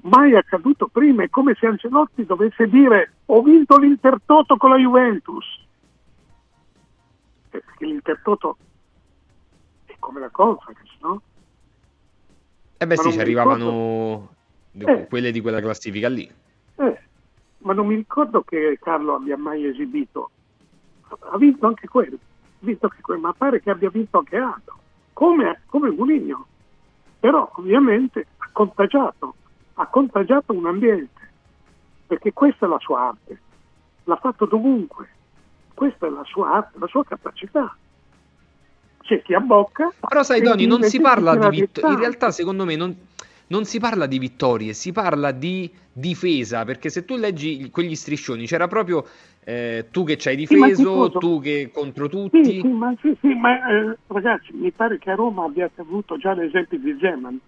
mai 0.04 0.36
accaduto 0.36 0.88
prima. 0.88 1.24
È 1.24 1.30
come 1.30 1.56
se 1.56 1.68
Ancelotti 1.68 2.26
dovesse 2.26 2.68
dire 2.68 3.14
ho 3.26 3.42
vinto 3.42 3.78
l'Intertoto 3.78 4.58
con 4.58 4.72
la 4.72 4.78
Juventus. 4.78 5.46
Perché 7.50 7.86
l'Intertoto 7.86 8.58
è 9.86 9.96
come 10.00 10.20
la 10.20 10.30
Conference, 10.30 10.98
no? 11.02 11.22
Eh 12.78 12.88
beh 12.88 12.96
Ma 12.96 13.02
sì, 13.02 13.12
ci 13.12 13.20
arrivavano 13.20 14.30
eh. 14.74 15.08
quelle 15.08 15.32
di 15.32 15.42
quella 15.42 15.62
classifica 15.62 16.10
lì. 16.10 16.30
Eh, 16.78 17.00
ma 17.60 17.74
non 17.74 17.88
mi 17.88 17.96
ricordo 17.96 18.42
che 18.42 18.78
Carlo 18.82 19.16
abbia 19.16 19.38
mai 19.38 19.66
esibito. 19.66 20.32
Ha 21.08 21.38
vinto 21.38 21.68
anche 21.68 21.88
quello, 21.88 22.18
vinto 22.60 22.88
anche 22.88 23.02
quello 23.02 23.22
ma 23.22 23.34
pare 23.34 23.62
che 23.62 23.70
abbia 23.70 23.90
vinto 23.90 24.18
anche 24.18 24.38
altro, 24.38 24.78
come, 25.14 25.62
come 25.68 25.92
Mourinho. 25.92 26.48
Però 27.20 27.52
ovviamente 27.56 28.26
ha 28.38 28.50
contagiato, 28.52 29.36
ha 29.76 29.88
contagiato 29.88 30.54
un 30.54 30.66
ambiente, 30.66 31.30
perché 32.08 32.34
questa 32.34 32.66
è 32.66 32.70
la 32.70 32.80
sua 32.80 33.08
arte, 33.08 33.40
l'ha 34.04 34.18
fatto 34.18 34.46
dovunque, 34.46 35.10
questa 35.74 36.08
è 36.08 36.10
la 36.10 36.24
sua 36.26 36.52
arte, 36.52 36.78
la 36.80 36.88
sua 36.88 37.04
capacità 37.04 37.76
c'è 39.06 39.22
chi 39.22 39.34
abbocca. 39.34 39.94
Però 40.08 40.24
sai, 40.24 40.42
Doni, 40.42 40.66
non 40.66 40.84
si 40.84 41.00
parla 41.00 41.36
di 41.36 41.60
vittoria. 41.60 41.92
In 41.92 42.00
realtà, 42.00 42.32
secondo 42.32 42.66
me, 42.66 42.76
non, 42.76 42.96
non 43.48 43.64
si 43.66 43.80
parla 43.80 44.08
di 44.08 44.18
vittorie, 44.18 44.74
si 44.74 44.92
parla 44.92 45.32
di 45.32 45.72
difesa, 45.94 46.66
perché 46.66 46.90
se 46.90 47.06
tu 47.06 47.16
leggi 47.16 47.70
quegli 47.70 47.96
striscioni 47.96 48.48
c'era 48.48 48.68
proprio 48.68 49.06
eh, 49.48 49.90
tu 49.92 50.04
che 50.04 50.18
ci 50.18 50.30
hai 50.30 50.36
difeso, 50.36 51.12
sì, 51.12 51.18
tu 51.20 51.40
che 51.40 51.70
contro 51.72 52.10
tutti. 52.10 52.44
Sì, 52.44 52.60
sì 52.62 52.68
ma, 52.68 52.96
ma 53.40 53.70
eh, 53.70 53.98
ragazzi, 54.08 54.52
mi 54.54 54.72
pare 54.72 54.98
che 54.98 55.12
a 55.12 55.16
Roma 55.16 55.46
abbiate 55.46 55.82
avuto 55.82 56.18
già 56.18 56.34
l'esempio 56.34 56.80
di 56.80 56.98
Zeman 57.00 57.40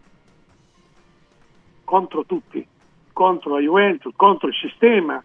contro 1.84 2.24
tutti, 2.24 2.66
contro 3.12 3.56
la 3.56 3.62
Juventus, 3.62 4.14
contro 4.16 4.48
il 4.48 4.54
sistema, 4.54 5.24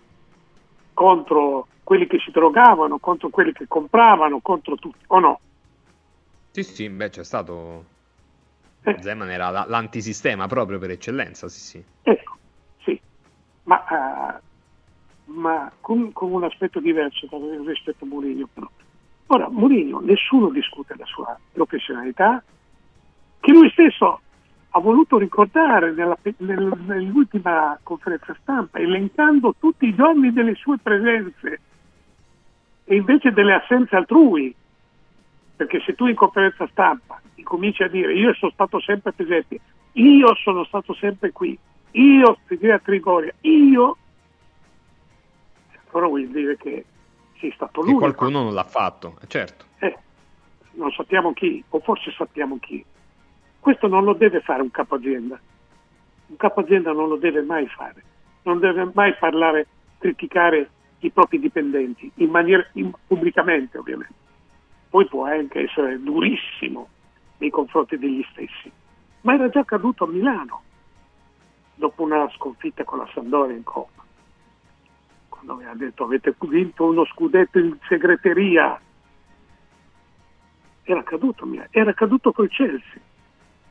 contro 0.94 1.66
quelli 1.85 2.06
che 2.06 2.18
si 2.20 2.30
drogavano, 2.30 2.98
contro 2.98 3.28
quelli 3.28 3.52
che 3.52 3.66
compravano, 3.68 4.40
contro 4.40 4.76
tutti, 4.76 5.04
o 5.08 5.18
no? 5.18 5.40
Sì, 6.52 6.62
sì, 6.62 6.88
beh, 6.88 7.11
c'è 7.11 7.24
stato 7.24 7.85
eh. 8.85 8.96
Zeman 8.98 9.30
era 9.30 9.50
l'antisistema 9.66 10.46
proprio 10.46 10.78
per 10.78 10.90
eccellenza, 10.90 11.48
sì, 11.48 11.61
sì. 11.61 11.85
Ecco, 12.02 12.37
sì, 12.82 12.98
ma, 13.64 13.85
uh, 13.90 14.52
ma 15.35 15.71
con, 15.81 16.12
con, 16.12 16.33
un 16.33 16.45
aspetto 16.45 16.81
diverso 16.81 17.29
rispetto 17.64 18.05
a 18.05 18.07
Mourinho. 18.07 18.49
Ora, 19.27 19.49
Mourinho, 19.49 20.01
nessuno 20.01 20.51
discute 20.51 20.95
la 20.97 21.07
sua 21.07 21.38
professionalità, 21.53 22.42
che 23.40 23.53
lui 23.53 23.71
stesso 23.71 24.21
ha 24.75 24.81
voluto 24.81 25.18
ricordare 25.18 25.92
nella, 25.92 26.16
nel, 26.38 26.73
nell'ultima 26.87 27.79
conferenza 27.83 28.37
stampa, 28.40 28.79
elencando 28.79 29.55
tutti 29.59 29.87
i 29.87 29.95
giorni 29.95 30.33
delle 30.33 30.55
sue 30.55 30.79
presenze 30.79 31.61
e 32.85 32.97
invece 32.97 33.33
delle 33.33 33.55
assenze 33.55 33.97
altrui. 33.97 34.55
Perché 35.55 35.81
se 35.85 35.95
tu 35.95 36.07
in 36.07 36.14
conferenza 36.14 36.66
stampa 36.68 37.21
incominci 37.35 37.83
a 37.83 37.88
dire 37.88 38.14
io 38.14 38.33
sono 38.35 38.53
stato 38.53 38.81
sempre 38.81 39.12
presente, 39.12 39.61
io 39.92 40.35
sono 40.37 40.64
stato 40.64 40.95
sempre 40.95 41.31
qui, 41.33 41.57
io 41.92 42.38
Federica 42.47 42.79
Trigoria, 42.79 43.33
io, 43.42 43.97
allora 45.92 46.09
vuol 46.09 46.26
dire 46.28 46.57
che 46.57 46.85
sei 47.38 47.52
stato 47.52 47.83
lui. 47.83 47.94
qualcuno 47.94 48.42
non 48.42 48.55
l'ha 48.55 48.64
fatto, 48.64 49.18
eh, 49.22 49.26
certo. 49.28 49.64
Eh, 49.78 49.96
non 50.72 50.90
sappiamo 50.92 51.33
chi, 51.33 51.62
o 51.70 51.81
forse 51.81 52.11
sappiamo 52.12 52.59
chi. 52.59 52.85
Questo 53.61 53.87
non 53.87 54.05
lo 54.05 54.14
deve 54.14 54.40
fare 54.40 54.62
un 54.62 54.70
capo 54.70 54.96
azienda. 54.96 55.40
Un 56.26 56.37
capo 56.37 56.61
azienda 56.61 56.92
non 56.92 57.09
lo 57.09 57.16
deve 57.16 57.42
mai 57.42 57.66
fare. 57.68 58.02
Non 58.42 58.59
deve 58.59 58.90
mai 58.92 59.14
parlare, 59.14 59.66
criticare 59.98 60.70
i 61.00 61.11
propri 61.11 61.38
dipendenti, 61.38 62.11
in 62.16 62.31
maniera, 62.31 62.66
in, 62.72 62.90
pubblicamente 63.07 63.78
ovviamente 63.78 64.20
poi 64.92 65.07
può 65.07 65.24
anche 65.24 65.61
essere 65.61 65.98
durissimo 66.02 66.87
nei 67.38 67.48
confronti 67.48 67.96
degli 67.96 68.22
stessi, 68.31 68.70
ma 69.22 69.33
era 69.33 69.48
già 69.48 69.61
accaduto 69.61 70.05
a 70.05 70.09
Milano 70.09 70.61
dopo 71.76 72.02
una 72.02 72.28
sconfitta 72.35 72.85
con 72.85 72.98
la 72.98 73.09
Sandoria 73.14 73.57
in 73.57 73.62
Coppa, 73.62 74.02
quando 75.42 75.55
aveva 75.55 75.74
detto 75.74 76.05
avete 76.05 76.35
vinto 76.40 76.85
uno 76.85 77.05
scudetto 77.05 77.59
in 77.59 77.76
segreteria, 77.88 78.81
era 80.85 81.00
accaduto, 81.00 81.48
era 81.70 81.90
accaduto 81.90 82.33
col 82.33 82.48
Chelsea, 82.48 83.00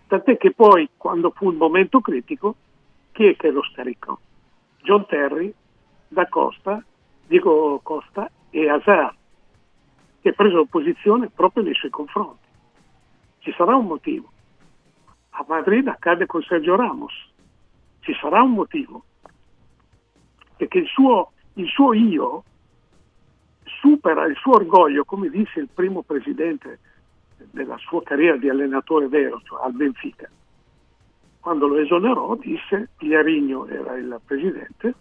tant'è 0.07 0.35
che 0.37 0.51
poi 0.51 0.89
quando 0.97 1.31
fu 1.31 1.49
il 1.49 1.55
momento 1.55 2.01
critico, 2.01 2.55
chi 3.13 3.27
è 3.27 3.35
che 3.37 3.51
lo 3.51 3.63
scaricò? 3.63 4.17
John 4.83 5.05
Terry, 5.05 5.53
Da 6.09 6.27
Costa, 6.27 6.83
Diego 7.25 7.79
Costa 7.81 8.29
e 8.49 8.69
Hazard 8.69 9.15
che 10.21 10.29
ha 10.29 10.33
preso 10.33 10.65
posizione 10.65 11.29
proprio 11.29 11.63
nei 11.63 11.73
suoi 11.73 11.89
confronti. 11.89 12.47
Ci 13.39 13.53
sarà 13.57 13.75
un 13.75 13.85
motivo. 13.85 14.29
A 15.31 15.45
Madrid 15.47 15.87
accade 15.87 16.25
con 16.25 16.43
Sergio 16.43 16.75
Ramos. 16.75 17.13
Ci 18.01 18.13
sarà 18.19 18.43
un 18.43 18.51
motivo. 18.51 19.03
Perché 20.57 20.77
il 20.77 20.87
suo, 20.87 21.31
il 21.61 21.67
suo 21.67 21.93
io 21.93 22.43
supera 23.63 24.25
il 24.25 24.35
suo 24.35 24.55
orgoglio, 24.55 25.05
come 25.05 25.29
disse 25.29 25.59
il 25.59 25.69
primo 25.73 26.01
presidente 26.01 26.79
della 27.51 27.77
sua 27.77 28.03
carriera 28.03 28.37
di 28.37 28.49
allenatore 28.49 29.07
vero, 29.07 29.41
cioè 29.43 29.63
al 29.63 29.73
Benfica. 29.73 30.29
Quando 31.39 31.67
lo 31.67 31.77
esonerò 31.77 32.35
disse, 32.35 32.89
Piarigno 32.97 33.65
era 33.67 33.97
il 33.97 34.19
presidente, 34.23 34.93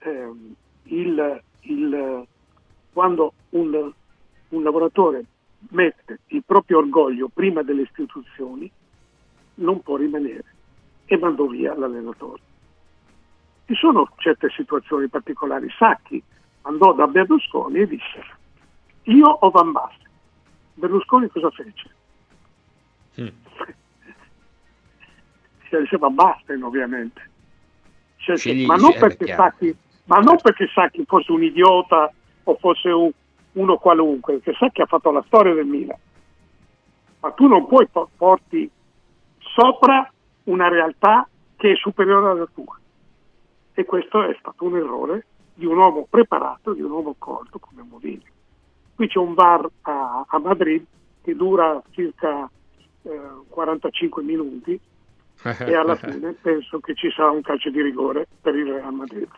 ehm, 0.00 0.54
il, 0.84 1.42
il, 1.60 2.26
quando 2.92 3.32
un 3.50 3.92
un 4.52 4.62
lavoratore 4.62 5.24
mette 5.70 6.20
il 6.28 6.42
proprio 6.44 6.78
orgoglio 6.78 7.28
prima 7.32 7.62
delle 7.62 7.82
istituzioni, 7.82 8.70
non 9.56 9.80
può 9.80 9.96
rimanere 9.96 10.44
e 11.06 11.18
mandò 11.18 11.46
via 11.46 11.74
l'allenatore. 11.74 12.40
Ci 13.72 13.78
sono 13.78 14.06
certe 14.18 14.50
situazioni 14.50 15.08
particolari. 15.08 15.66
Sacchi 15.78 16.22
andò 16.62 16.92
da 16.92 17.06
Berlusconi 17.06 17.78
e 17.78 17.86
disse 17.86 18.22
io 19.04 19.26
o 19.26 19.48
Van 19.48 19.72
Basten. 19.72 20.10
Berlusconi 20.74 21.28
cosa 21.28 21.50
fece? 21.50 21.90
Mm. 23.18 23.28
Scelse 25.64 25.96
Van 25.96 26.14
Basten 26.14 26.62
ovviamente. 26.62 27.30
Scelse, 28.16 28.52
ma, 28.66 28.74
non 28.74 28.92
perché 28.98 29.34
Sacchi, 29.34 29.74
ma 30.04 30.18
non 30.18 30.36
perché 30.36 30.68
Sacchi 30.74 31.02
fosse 31.06 31.32
un 31.32 31.42
idiota 31.42 32.12
o 32.42 32.56
fosse 32.56 32.90
un, 32.90 33.10
uno 33.52 33.78
qualunque, 33.78 34.42
che 34.42 34.52
sa 34.52 34.68
che 34.68 34.82
ha 34.82 34.86
fatto 34.86 35.10
la 35.10 35.24
storia 35.28 35.54
del 35.54 35.64
Milan, 35.64 35.98
ma 37.20 37.30
tu 37.30 37.46
non 37.46 37.66
puoi 37.66 37.88
porti 38.18 38.70
sopra 39.38 40.12
una 40.44 40.68
realtà 40.68 41.26
che 41.56 41.72
è 41.72 41.76
superiore 41.76 42.32
alla 42.32 42.48
tua. 42.52 42.76
E 43.74 43.84
questo 43.84 44.22
è 44.22 44.36
stato 44.38 44.64
un 44.64 44.76
errore 44.76 45.26
di 45.54 45.66
un 45.66 45.76
uomo 45.76 46.06
preparato, 46.08 46.72
di 46.72 46.82
un 46.82 46.90
uomo 46.90 47.14
colto 47.18 47.58
come 47.58 47.82
Mourinho. 47.82 48.22
Qui 48.94 49.08
c'è 49.08 49.18
un 49.18 49.34
bar 49.34 49.68
a, 49.82 50.24
a 50.26 50.38
Madrid 50.38 50.84
che 51.22 51.34
dura 51.34 51.82
circa 51.90 52.50
eh, 53.02 53.20
45 53.48 54.22
minuti 54.22 54.78
e 55.42 55.74
alla 55.74 55.96
fine 55.96 56.34
penso 56.40 56.80
che 56.80 56.94
ci 56.94 57.10
sarà 57.10 57.30
un 57.30 57.42
calcio 57.42 57.70
di 57.70 57.80
rigore 57.80 58.26
per 58.40 58.54
il 58.54 58.70
Real 58.72 58.92
Madrid. 58.92 59.28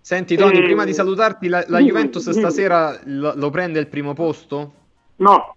Senti 0.00 0.36
Tony, 0.36 0.58
e... 0.58 0.62
prima 0.62 0.84
di 0.84 0.94
salutarti, 0.94 1.48
la, 1.48 1.64
la 1.68 1.80
Juventus 1.80 2.28
dimmi, 2.28 2.38
stasera 2.38 2.98
Lo, 3.04 3.34
lo, 3.36 3.50
prende 3.50 3.78
il 3.78 3.88
primo 3.88 4.14
posto? 4.14 4.72
No, 5.16 5.56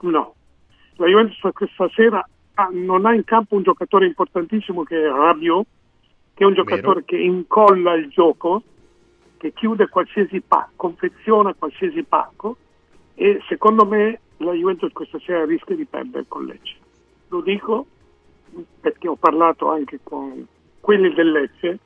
No, 0.00 0.34
la 0.96 1.06
Juventus 1.06 1.38
questa 1.52 1.88
sera 1.94 2.26
ha, 2.54 2.68
non 2.72 3.04
ha 3.04 3.14
in 3.14 3.24
campo 3.24 3.56
un 3.56 3.62
giocatore 3.62 4.06
importantissimo 4.06 4.82
che 4.82 4.96
è 4.96 5.08
Rabiot, 5.08 5.66
che 6.40 6.46
è 6.46 6.48
un 6.48 6.54
giocatore 6.54 7.00
Vero. 7.00 7.04
che 7.04 7.16
incolla 7.18 7.92
il 7.92 8.08
gioco, 8.08 8.62
che 9.36 9.52
chiude 9.52 9.90
qualsiasi 9.90 10.40
pacco, 10.40 10.72
confeziona 10.76 11.52
qualsiasi 11.52 12.02
pacco 12.02 12.56
e 13.14 13.42
secondo 13.46 13.84
me 13.84 14.20
la 14.38 14.52
Juventus 14.52 14.90
questa 14.92 15.18
sera 15.18 15.44
rischia 15.44 15.76
di 15.76 15.84
perdere 15.84 16.24
con 16.26 16.46
Lecce. 16.46 16.76
Lo 17.28 17.42
dico 17.42 17.84
perché 18.80 19.06
ho 19.06 19.16
parlato 19.16 19.68
anche 19.68 20.00
con 20.02 20.46
quelli 20.80 21.12
del 21.12 21.30
Lecce, 21.30 21.78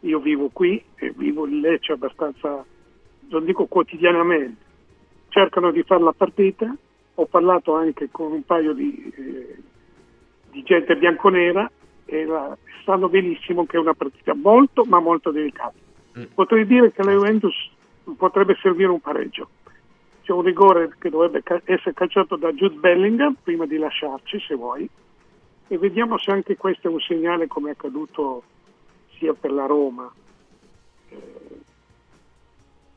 io 0.00 0.20
vivo 0.20 0.50
qui 0.52 0.80
e 0.94 1.12
vivo 1.16 1.44
il 1.44 1.58
Lecce 1.58 1.90
abbastanza, 1.90 2.64
non 3.28 3.44
dico 3.44 3.66
quotidianamente, 3.66 4.62
cercano 5.30 5.72
di 5.72 5.82
fare 5.82 6.04
la 6.04 6.12
partita, 6.12 6.72
ho 7.14 7.26
parlato 7.26 7.74
anche 7.74 8.08
con 8.12 8.30
un 8.30 8.44
paio 8.44 8.72
di, 8.72 9.12
eh, 9.16 9.56
di 10.52 10.62
gente 10.62 10.96
bianconera 10.96 11.68
e 12.06 12.24
la, 12.24 12.56
sanno 12.84 13.08
benissimo 13.08 13.66
che 13.66 13.76
è 13.76 13.80
una 13.80 13.94
partita 13.94 14.34
molto 14.34 14.84
ma 14.84 15.00
molto 15.00 15.30
delicata. 15.30 15.74
Mm. 16.18 16.24
Potrei 16.34 16.66
dire 16.66 16.92
che 16.92 17.02
la 17.02 17.12
Juventus 17.12 17.54
potrebbe 18.16 18.56
servire 18.60 18.90
un 18.90 19.00
pareggio. 19.00 19.50
C'è 20.22 20.32
un 20.32 20.42
rigore 20.42 20.94
che 20.98 21.10
dovrebbe 21.10 21.42
essere 21.64 21.92
calciato 21.92 22.36
da 22.36 22.52
Jude 22.52 22.76
Bellingham 22.76 23.36
prima 23.42 23.66
di 23.66 23.76
lasciarci, 23.76 24.40
se 24.40 24.54
vuoi, 24.54 24.88
e 25.68 25.78
vediamo 25.78 26.18
se 26.18 26.30
anche 26.30 26.56
questo 26.56 26.88
è 26.88 26.90
un 26.90 27.00
segnale 27.00 27.46
come 27.46 27.70
è 27.70 27.72
accaduto 27.72 28.42
sia 29.18 29.34
per 29.34 29.52
la 29.52 29.66
Roma. 29.66 30.12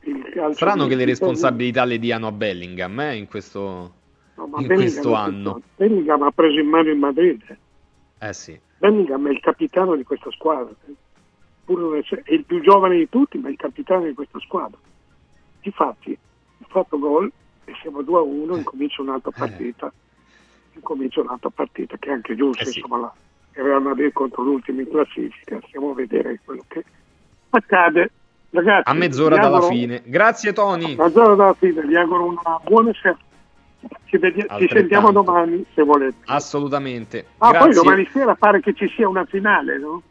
Eh, 0.00 0.54
Strano 0.54 0.86
che 0.86 0.94
le 0.94 1.04
responsabilità 1.04 1.84
le 1.84 1.98
diano 1.98 2.26
a 2.26 2.32
Bellingham 2.32 2.98
eh, 3.00 3.16
in 3.16 3.28
questo, 3.28 3.92
no, 4.34 4.50
in 4.58 4.66
questo 4.66 5.14
anno. 5.14 5.60
Bellingham 5.76 6.22
ha 6.22 6.30
preso 6.30 6.58
in 6.58 6.68
mano 6.68 6.88
il 6.88 6.98
Madrid. 6.98 7.58
Eh 8.20 8.32
sì. 8.34 8.58
Bellingham 8.78 9.26
è 9.28 9.30
il 9.30 9.40
capitano 9.40 9.96
di 9.96 10.04
questa 10.04 10.30
squadra, 10.30 10.72
pur 11.64 12.02
è 12.02 12.32
il 12.32 12.44
più 12.44 12.60
giovane 12.60 12.96
di 12.96 13.08
tutti, 13.08 13.38
ma 13.38 13.48
è 13.48 13.52
il 13.52 13.56
capitano 13.56 14.04
di 14.04 14.12
questa 14.12 14.38
squadra. 14.40 14.78
Infatti, 15.62 16.16
ha 16.62 16.66
fatto 16.68 16.98
gol 16.98 17.30
e 17.64 17.72
siamo 17.80 18.02
2 18.02 18.18
a 18.18 18.22
1, 18.22 18.54
eh. 18.54 18.58
incomincia 18.58 19.02
un'altra 19.02 19.30
eh. 19.34 19.38
partita. 19.38 19.92
Incomincia 20.74 21.20
un'altra 21.20 21.50
partita 21.50 21.96
che 21.96 22.10
è 22.10 22.12
anche 22.12 22.36
giusta, 22.36 22.62
eh 22.62 22.66
sì. 22.66 22.78
insomma, 22.78 23.00
la, 23.00 23.12
il 23.56 23.62
Real 23.62 23.82
Madrid 23.82 24.12
contro 24.12 24.42
l'ultimo 24.42 24.80
in 24.80 24.88
classifica, 24.88 25.58
stiamo 25.66 25.90
a 25.90 25.94
vedere 25.94 26.40
quello 26.44 26.64
che 26.68 26.84
accade. 27.50 28.10
Ragazzi, 28.50 28.88
a 28.88 28.94
mezz'ora 28.94 29.36
dalla 29.36 29.56
auguro, 29.56 29.72
fine. 29.72 30.02
Grazie 30.04 30.52
Tony. 30.52 30.96
A 30.96 31.04
mezz'ora 31.04 31.34
dalla 31.34 31.54
fine, 31.54 31.82
vi 31.82 31.96
auguro 31.96 32.24
una 32.24 32.60
buona 32.62 32.92
serata. 32.94 33.28
Ci, 34.04 34.18
vedi- 34.18 34.46
ci 34.58 34.68
sentiamo 34.68 35.12
domani 35.12 35.64
se 35.74 35.82
volete. 35.82 36.16
Assolutamente. 36.26 37.26
Ah, 37.38 37.50
Grazie. 37.50 37.66
poi 37.66 37.74
domani 37.74 38.08
sera 38.12 38.34
pare 38.34 38.60
che 38.60 38.74
ci 38.74 38.88
sia 38.88 39.08
una 39.08 39.24
finale, 39.24 39.78
no? 39.78 40.02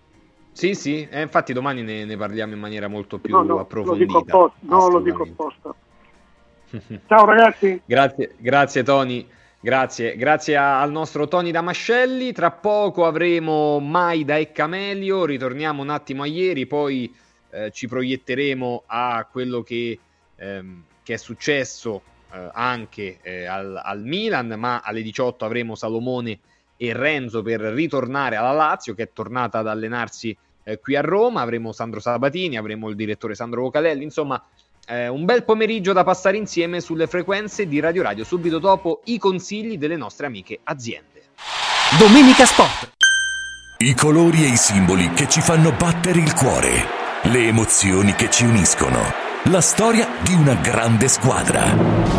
Sì, 0.52 0.74
sì, 0.74 1.08
eh, 1.10 1.22
infatti 1.22 1.54
domani 1.54 1.84
ne, 1.84 2.06
ne, 2.06 2.18
parliamo 2.18 2.54
in 2.54 2.60
maniera 2.60 2.88
molto 2.88 3.20
più 3.20 3.36
no, 3.36 3.44
no, 3.44 3.60
approfondita. 3.60 4.14
Lo 4.14 4.22
dico 4.22 4.54
no, 4.60 4.90
lo 4.90 5.00
dico 5.00 5.24
apposta. 5.24 5.74
Ciao 7.08 7.26
ragazzi. 7.26 7.82
Grazie, 7.86 8.36
grazie 8.38 8.84
Tony. 8.84 9.28
Grazie, 9.62 10.16
grazie 10.16 10.56
a, 10.56 10.82
al 10.82 10.92
nostro 10.92 11.28
Tony 11.28 11.52
Damascelli. 11.52 12.32
Tra 12.32 12.52
poco 12.52 13.06
avremo 13.06 13.80
Maida 13.80 14.38
e 14.38 14.52
Camelio. 14.52 15.26
Ritorniamo 15.26 15.82
un 15.82 15.90
attimo 15.90 16.24
a 16.24 16.28
ieri, 16.28 16.66
poi 16.66 17.14
eh, 17.52 17.72
ci 17.72 17.88
proietteremo 17.88 18.84
a 18.86 19.28
quello 19.30 19.62
che, 19.62 20.00
ehm, 20.36 20.84
che 21.04 21.14
è 21.14 21.18
successo 21.18 22.02
eh, 22.32 22.50
anche 22.54 23.20
eh, 23.22 23.46
al, 23.46 23.80
al, 23.84 24.04
Milan, 24.04 24.54
ma 24.58 24.82
alle 24.84 25.02
18 25.02 25.46
avremo 25.46 25.76
Salomone 25.76 26.40
e 26.78 26.94
Renzo 26.94 27.42
per 27.42 27.60
ritornare 27.60 28.36
alla 28.36 28.52
Lazio, 28.52 28.94
che 28.94 29.04
è 29.04 29.10
tornata 29.12 29.60
ad 29.60 29.68
allenarsi 29.68 30.36
eh, 30.64 30.80
qui 30.80 30.96
a 30.96 31.02
Roma. 31.02 31.42
Avremo 31.42 31.72
Sandro 31.72 32.00
Sabatini, 32.00 32.58
avremo 32.58 32.90
il 32.90 32.96
direttore 32.96 33.36
Sandro 33.36 33.62
Vocalelli, 33.62 34.04
insomma. 34.04 34.42
Eh, 34.88 35.08
un 35.08 35.24
bel 35.24 35.44
pomeriggio 35.44 35.94
da 35.94 36.04
passare 36.04 36.38
insieme 36.38 36.82
sulle 36.82 37.06
frequenze 37.06 37.68
di 37.68 37.80
Radio 37.80 38.02
Radio, 38.02 38.24
subito 38.24 38.58
dopo 38.58 39.02
i 39.06 39.20
consigli 39.20 39.78
delle 39.78 39.96
nostre 39.96 40.26
amiche 40.26 40.60
aziende. 40.64 41.22
Domenica 42.00 42.46
Sport. 42.46 42.94
I 43.78 43.94
colori 43.94 44.44
e 44.46 44.48
i 44.48 44.58
simboli 44.58 45.12
che 45.12 45.30
ci 45.30 45.42
fanno 45.42 45.72
battere 45.72 46.20
il 46.20 46.34
cuore, 46.34 46.72
le 47.24 47.48
emozioni 47.48 48.14
che 48.14 48.32
ci 48.32 48.46
uniscono 48.46 49.28
la 49.46 49.62
storia 49.62 50.08
di 50.22 50.34
una 50.34 50.56
grande 50.56 51.08
squadra. 51.08 52.19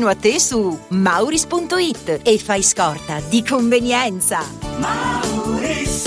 vicino 0.00 0.08
a 0.08 0.14
te 0.14 0.40
su 0.40 0.78
mauris.it 0.88 2.20
e 2.22 2.38
fai 2.38 2.62
scorta 2.62 3.20
di 3.28 3.44
convenienza. 3.44 4.40
Mauris. 4.78 6.04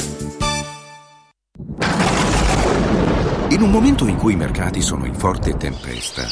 In 3.50 3.62
un 3.62 3.70
momento 3.70 4.08
in 4.08 4.18
cui 4.18 4.34
i 4.34 4.38
mercati 4.38 4.82
sono 4.82 5.06
in 5.06 5.14
forte 5.14 5.56
tempesta, 5.58 6.24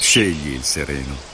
scegli 0.00 0.52
il 0.52 0.62
sereno. 0.62 1.33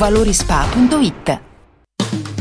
valorispa.it. 0.00 1.40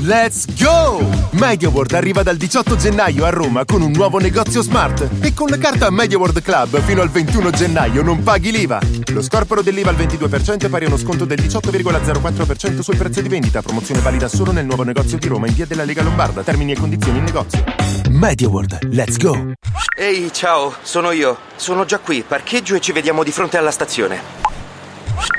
Let's 0.04 0.46
go! 0.58 1.06
MediaWorld 1.32 1.92
arriva 1.92 2.24
dal 2.24 2.38
18 2.38 2.78
gennaio 2.78 3.26
a 3.26 3.30
Roma 3.32 3.66
con 3.66 3.82
un 3.82 3.92
nuovo 3.92 4.18
negozio 4.18 4.62
smart 4.62 5.06
e 5.20 5.34
con 5.34 5.50
la 5.50 5.58
carta 5.58 5.90
MediaWorld 5.90 6.42
Club 6.42 6.80
fino 6.80 7.02
al 7.02 7.10
21 7.10 7.50
gennaio 7.50 8.02
non 8.02 8.24
paghi 8.24 8.52
l'IVA. 8.52 8.80
Lo 9.08 9.22
scorporo 9.22 9.62
dell'IVA 9.62 9.90
al 9.90 9.98
22% 9.98 10.68
è 10.68 10.70
pari 10.70 10.86
a 10.86 10.88
uno 10.88 10.96
sconto 10.96 11.26
del 11.26 11.38
18,04% 11.38 12.80
sul 12.80 12.96
prezzo 12.96 13.20
di 13.20 13.28
vendita. 13.28 13.62
Promozione 13.62 14.00
valida 14.00 14.30
solo 14.30 14.54
nel 14.54 14.66
nuovo 14.66 14.84
negozio 14.84 15.18
di 15.18 15.28
Roma 15.28 15.48
in 15.48 15.54
via 15.54 15.66
della 15.66 15.84
Lega 15.84 16.02
Lombarda. 16.02 16.44
Termini 16.44 16.72
e 16.72 16.78
condizioni 16.78 17.18
in 17.18 17.26
negozio. 17.26 17.62
MediaWorld, 18.10 18.88
let's 18.94 19.18
go! 19.18 19.52
Ehi, 19.98 20.32
ciao, 20.32 20.74
sono 20.82 21.12
io. 21.12 21.38
Sono 21.58 21.84
già 21.84 22.00
qui, 22.00 22.24
parcheggio 22.26 22.76
e 22.76 22.80
ci 22.80 22.94
vediamo 22.94 23.22
di 23.22 23.34
fronte 23.34 23.58
alla 23.58 23.72
stazione. 23.72 24.22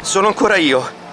Sono 0.03 0.27
ancora 0.27 0.57
io. 0.57 0.99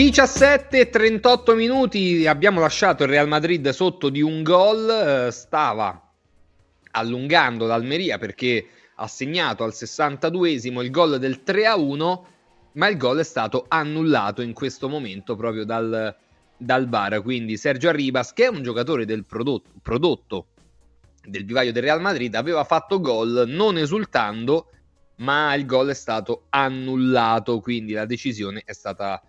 E 0.00 0.90
38 0.90 1.56
minuti, 1.56 2.24
abbiamo 2.28 2.60
lasciato 2.60 3.02
il 3.02 3.08
Real 3.08 3.26
Madrid 3.26 3.68
sotto 3.70 4.10
di 4.10 4.22
un 4.22 4.44
gol, 4.44 4.88
eh, 4.88 5.32
stava 5.32 6.12
allungando 6.92 7.66
l'Almeria 7.66 8.16
perché 8.16 8.64
ha 8.94 9.08
segnato 9.08 9.64
al 9.64 9.72
62esimo 9.74 10.84
il 10.84 10.92
gol 10.92 11.18
del 11.18 11.42
3-1, 11.44 12.20
ma 12.74 12.86
il 12.86 12.96
gol 12.96 13.18
è 13.18 13.24
stato 13.24 13.64
annullato 13.66 14.40
in 14.40 14.52
questo 14.52 14.88
momento 14.88 15.34
proprio 15.34 15.64
dal, 15.64 16.14
dal 16.56 16.88
VAR, 16.88 17.20
quindi 17.20 17.56
Sergio 17.56 17.88
Arribas, 17.88 18.32
che 18.32 18.44
è 18.44 18.48
un 18.48 18.62
giocatore 18.62 19.04
del 19.04 19.24
prodotto, 19.24 19.70
prodotto 19.82 20.46
del 21.24 21.44
vivaio 21.44 21.72
del 21.72 21.82
Real 21.82 22.00
Madrid, 22.00 22.36
aveva 22.36 22.62
fatto 22.62 23.00
gol 23.00 23.46
non 23.48 23.76
esultando, 23.76 24.70
ma 25.16 25.52
il 25.54 25.66
gol 25.66 25.88
è 25.88 25.94
stato 25.94 26.44
annullato, 26.50 27.58
quindi 27.58 27.94
la 27.94 28.06
decisione 28.06 28.62
è 28.64 28.72
stata 28.72 29.20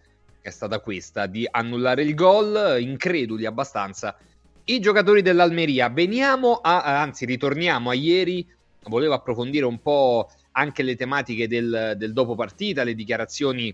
è 0.50 0.52
stata 0.52 0.80
questa, 0.80 1.26
di 1.26 1.47
annullare 1.50 2.04
il 2.04 2.14
gol, 2.14 2.78
increduli 2.80 3.45
abbastanza 3.45 4.18
i 4.66 4.80
giocatori 4.80 5.22
dell'Almeria. 5.22 5.89
Veniamo 5.89 6.56
a, 6.56 7.02
anzi 7.02 7.26
ritorniamo 7.26 7.89
a 7.89 7.93
ieri, 7.93 8.45
volevo 8.84 9.14
approfondire 9.14 9.66
un 9.66 9.82
po' 9.82 10.30
anche 10.52 10.84
le 10.84 10.95
tematiche 10.95 11.47
del, 11.47 11.93
del 11.97 12.14
dopo 12.14 12.36
partita, 12.36 12.84
le 12.84 12.95
dichiarazioni 12.95 13.74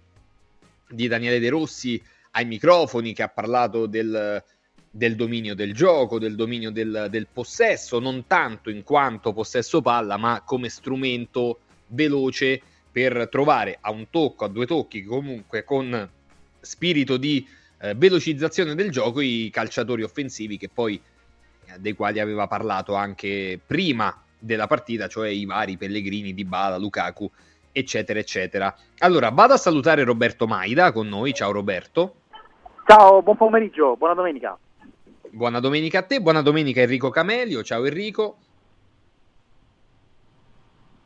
di 0.88 1.07
Daniele 1.07 1.39
De 1.39 1.49
Rossi 1.49 2.01
ai 2.32 2.45
microfoni 2.45 3.13
che 3.13 3.23
ha 3.23 3.30
parlato 3.30 3.88
del, 3.88 4.43
del 4.89 5.15
dominio 5.15 5.55
del 5.55 5.73
gioco, 5.73 6.19
del 6.19 6.36
dominio 6.36 6.71
del, 6.71 7.07
del, 7.09 7.28
possesso, 7.32 7.99
non 7.99 8.28
tanto 8.28 8.69
in 8.69 8.84
quanto 8.84 9.34
possesso 9.34 9.82
palla, 9.82 10.17
ma 10.17 10.41
come 10.45 10.69
strumento 10.69 11.59
veloce 11.88 12.61
per 12.91 13.28
trovare 13.30 13.78
a 13.82 13.91
un 13.91 14.09
tocco, 14.09 14.45
a 14.45 14.47
due 14.47 14.65
tocchi, 14.65 15.03
comunque 15.03 15.63
con 15.63 16.09
spirito 16.66 17.18
di 17.18 17.47
eh, 17.80 17.93
velocizzazione 17.93 18.76
del 18.76 18.91
gioco 18.91 19.22
i 19.22 19.49
calciatori 19.53 20.03
offensivi 20.03 20.57
che 20.57 20.70
poi 20.70 21.01
eh, 21.66 21.80
dei 21.80 21.93
quali 21.93 22.20
aveva 22.20 22.47
parlato 22.47 22.95
anche 22.95 23.59
prima 23.66 24.22
della 24.38 24.68
partita, 24.68 25.07
cioè 25.07 25.30
i 25.30 25.45
vari 25.45 25.78
Pellegrini, 25.78 26.34
Dybala, 26.34 26.78
Lukaku, 26.78 27.30
eccetera, 27.72 28.20
eccetera. 28.20 28.76
Allora, 28.99 29.30
vado 29.30 29.53
a 29.53 29.57
salutare 29.57 30.03
Roberto 30.03 30.47
Maida 30.47 30.91
con 30.91 31.07
noi. 31.07 31.34
Ciao 31.34 31.51
Roberto. 31.51 32.16
Ciao, 32.86 33.22
buon 33.22 33.38
pomeriggio, 33.38 33.95
buona 33.95 34.13
domenica. 34.13 34.57
Buona 35.30 35.59
domenica 35.59 35.99
a 35.99 36.03
te, 36.03 36.22
buona 36.22 36.41
domenica 36.41 36.82
Enrico 36.82 37.09
Camelio. 37.09 37.63
Ciao 37.63 37.86
Enrico. 37.86 38.38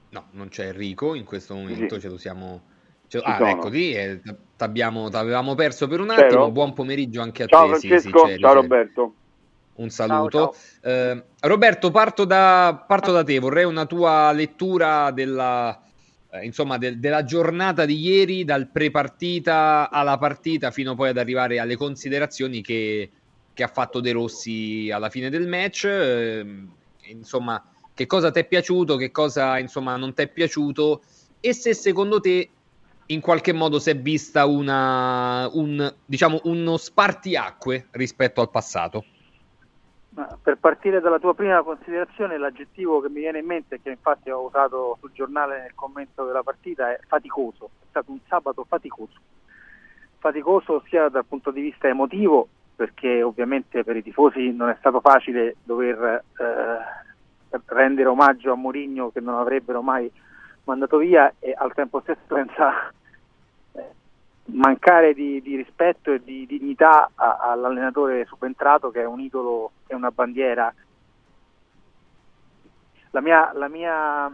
No, 0.10 0.28
non 0.32 0.50
c'è 0.50 0.68
Enrico 0.68 1.14
in 1.14 1.24
questo 1.24 1.54
momento, 1.56 1.96
sì. 1.96 2.02
ce 2.02 2.08
lo 2.10 2.18
siamo 2.18 2.62
cioè, 3.10 3.24
ah, 3.26 3.38
sono. 3.38 3.50
ecco, 3.50 3.70
eh, 4.66 5.10
t'avevamo 5.10 5.56
perso 5.56 5.88
per 5.88 6.00
un 6.00 6.10
attimo. 6.10 6.28
C'ero? 6.28 6.52
Buon 6.52 6.74
pomeriggio 6.74 7.22
anche 7.22 7.44
a 7.44 7.48
ciao, 7.48 7.72
te. 7.72 7.78
Francesco, 7.78 8.26
sì, 8.26 8.34
sì, 8.34 8.40
ciao 8.40 8.54
Roberto. 8.54 9.14
Un 9.76 9.90
saluto. 9.90 10.38
Ciao, 10.38 10.56
ciao. 10.82 10.92
Eh, 10.92 11.24
Roberto, 11.42 11.92
parto 11.92 12.26
da, 12.26 12.84
parto 12.86 13.12
da, 13.12 13.24
te. 13.24 13.40
Vorrei 13.40 13.64
una 13.64 13.86
tua 13.86 14.32
lettura 14.34 15.12
della, 15.12 15.82
eh, 16.32 16.46
insomma, 16.46 16.78
de, 16.78 17.00
della 17.00 17.24
giornata 17.24 17.86
di 17.86 17.98
ieri, 17.98 18.44
dal 18.44 18.68
pre-partita 18.68 19.90
alla 19.90 20.18
partita, 20.18 20.72
fino 20.72 20.96
poi 20.96 21.10
ad 21.10 21.18
arrivare 21.18 21.60
alle 21.60 21.78
considerazioni 21.78 22.62
che, 22.62 23.10
che 23.54 23.64
ha 23.64 23.68
fatto 23.68 24.02
De 24.02 24.12
Rossi 24.12 24.90
alla 24.92 25.10
fine 25.10 25.30
del 25.30 25.48
match. 25.48 25.86
Ehm, 25.86 26.70
insomma, 27.04 27.64
che 27.94 28.06
cosa 28.06 28.32
ti 28.32 28.40
è 28.40 28.46
piaciuto, 28.46 28.98
che 28.98 29.12
cosa 29.12 29.58
insomma, 29.60 29.96
non 29.96 30.14
ti 30.14 30.22
è 30.22 30.28
piaciuto 30.28 31.02
e 31.40 31.54
se 31.54 31.74
secondo 31.74 32.20
te 32.20 32.50
in 33.12 33.22
qualche 33.22 33.54
modo 33.54 33.80
si 33.80 33.90
è 33.90 33.98
vista 33.98 34.46
una, 34.46 35.50
un, 35.54 35.94
diciamo, 36.06 36.42
uno 36.44 36.78
spartiacque 36.78 37.88
rispetto 37.92 38.42
al 38.42 38.50
passato. 38.52 39.04
per 40.42 40.58
partire 40.58 41.00
dalla 41.00 41.18
tua 41.18 41.34
prima 41.34 41.64
considerazione, 41.64 42.38
l'aggettivo 42.38 43.00
che 43.02 43.10
mi 43.10 43.22
viene 43.22 43.40
in 43.40 43.46
mente, 43.46 43.82
che 43.82 43.90
infatti 43.90 44.30
ho 44.30 44.42
usato 44.42 44.98
sul 45.00 45.12
giornale 45.14 45.62
nel 45.62 45.76
commento 45.76 46.24
della 46.26 46.44
partita, 46.44 46.92
è 46.92 47.00
faticoso. 47.08 47.70
È 47.80 47.86
stato 47.90 48.12
un 48.12 48.20
sabato 48.28 48.64
faticoso. 48.68 49.18
Faticoso 50.20 50.84
sia 50.88 51.10
dal 51.10 51.26
punto 51.26 51.50
di 51.50 51.62
vista 51.62 51.88
emotivo, 51.88 52.48
perché 52.76 53.24
ovviamente 53.24 53.84
per 53.84 53.96
i 53.96 54.04
tifosi 54.04 54.52
non 54.52 54.70
è 54.70 54.76
stato 54.78 55.00
facile 55.00 55.56
dover 55.64 56.24
eh, 56.38 57.60
rendere 57.66 58.08
omaggio 58.08 58.52
a 58.52 58.56
Mourinho 58.56 59.10
che 59.10 59.20
non 59.20 59.36
avrebbero 59.36 59.82
mai 59.82 60.12
mandato 60.66 60.98
via 60.98 61.34
e 61.40 61.56
al 61.58 61.74
tempo 61.74 62.02
stesso 62.02 62.22
senza 62.36 62.94
mancare 64.52 65.14
di, 65.14 65.42
di, 65.42 65.56
rispetto 65.56 66.12
e 66.12 66.24
di 66.24 66.46
dignità 66.46 67.12
a, 67.16 67.38
all'allenatore 67.40 68.26
subentrato 68.26 68.92
che 68.92 69.02
è 69.02 69.06
un 69.06 69.20
idolo 69.20 69.72
e 69.88 69.96
una 69.96 70.12
bandiera. 70.12 70.74
La 73.12 73.22
mia, 73.22 73.52
la 73.54 73.68
mia 73.68 74.34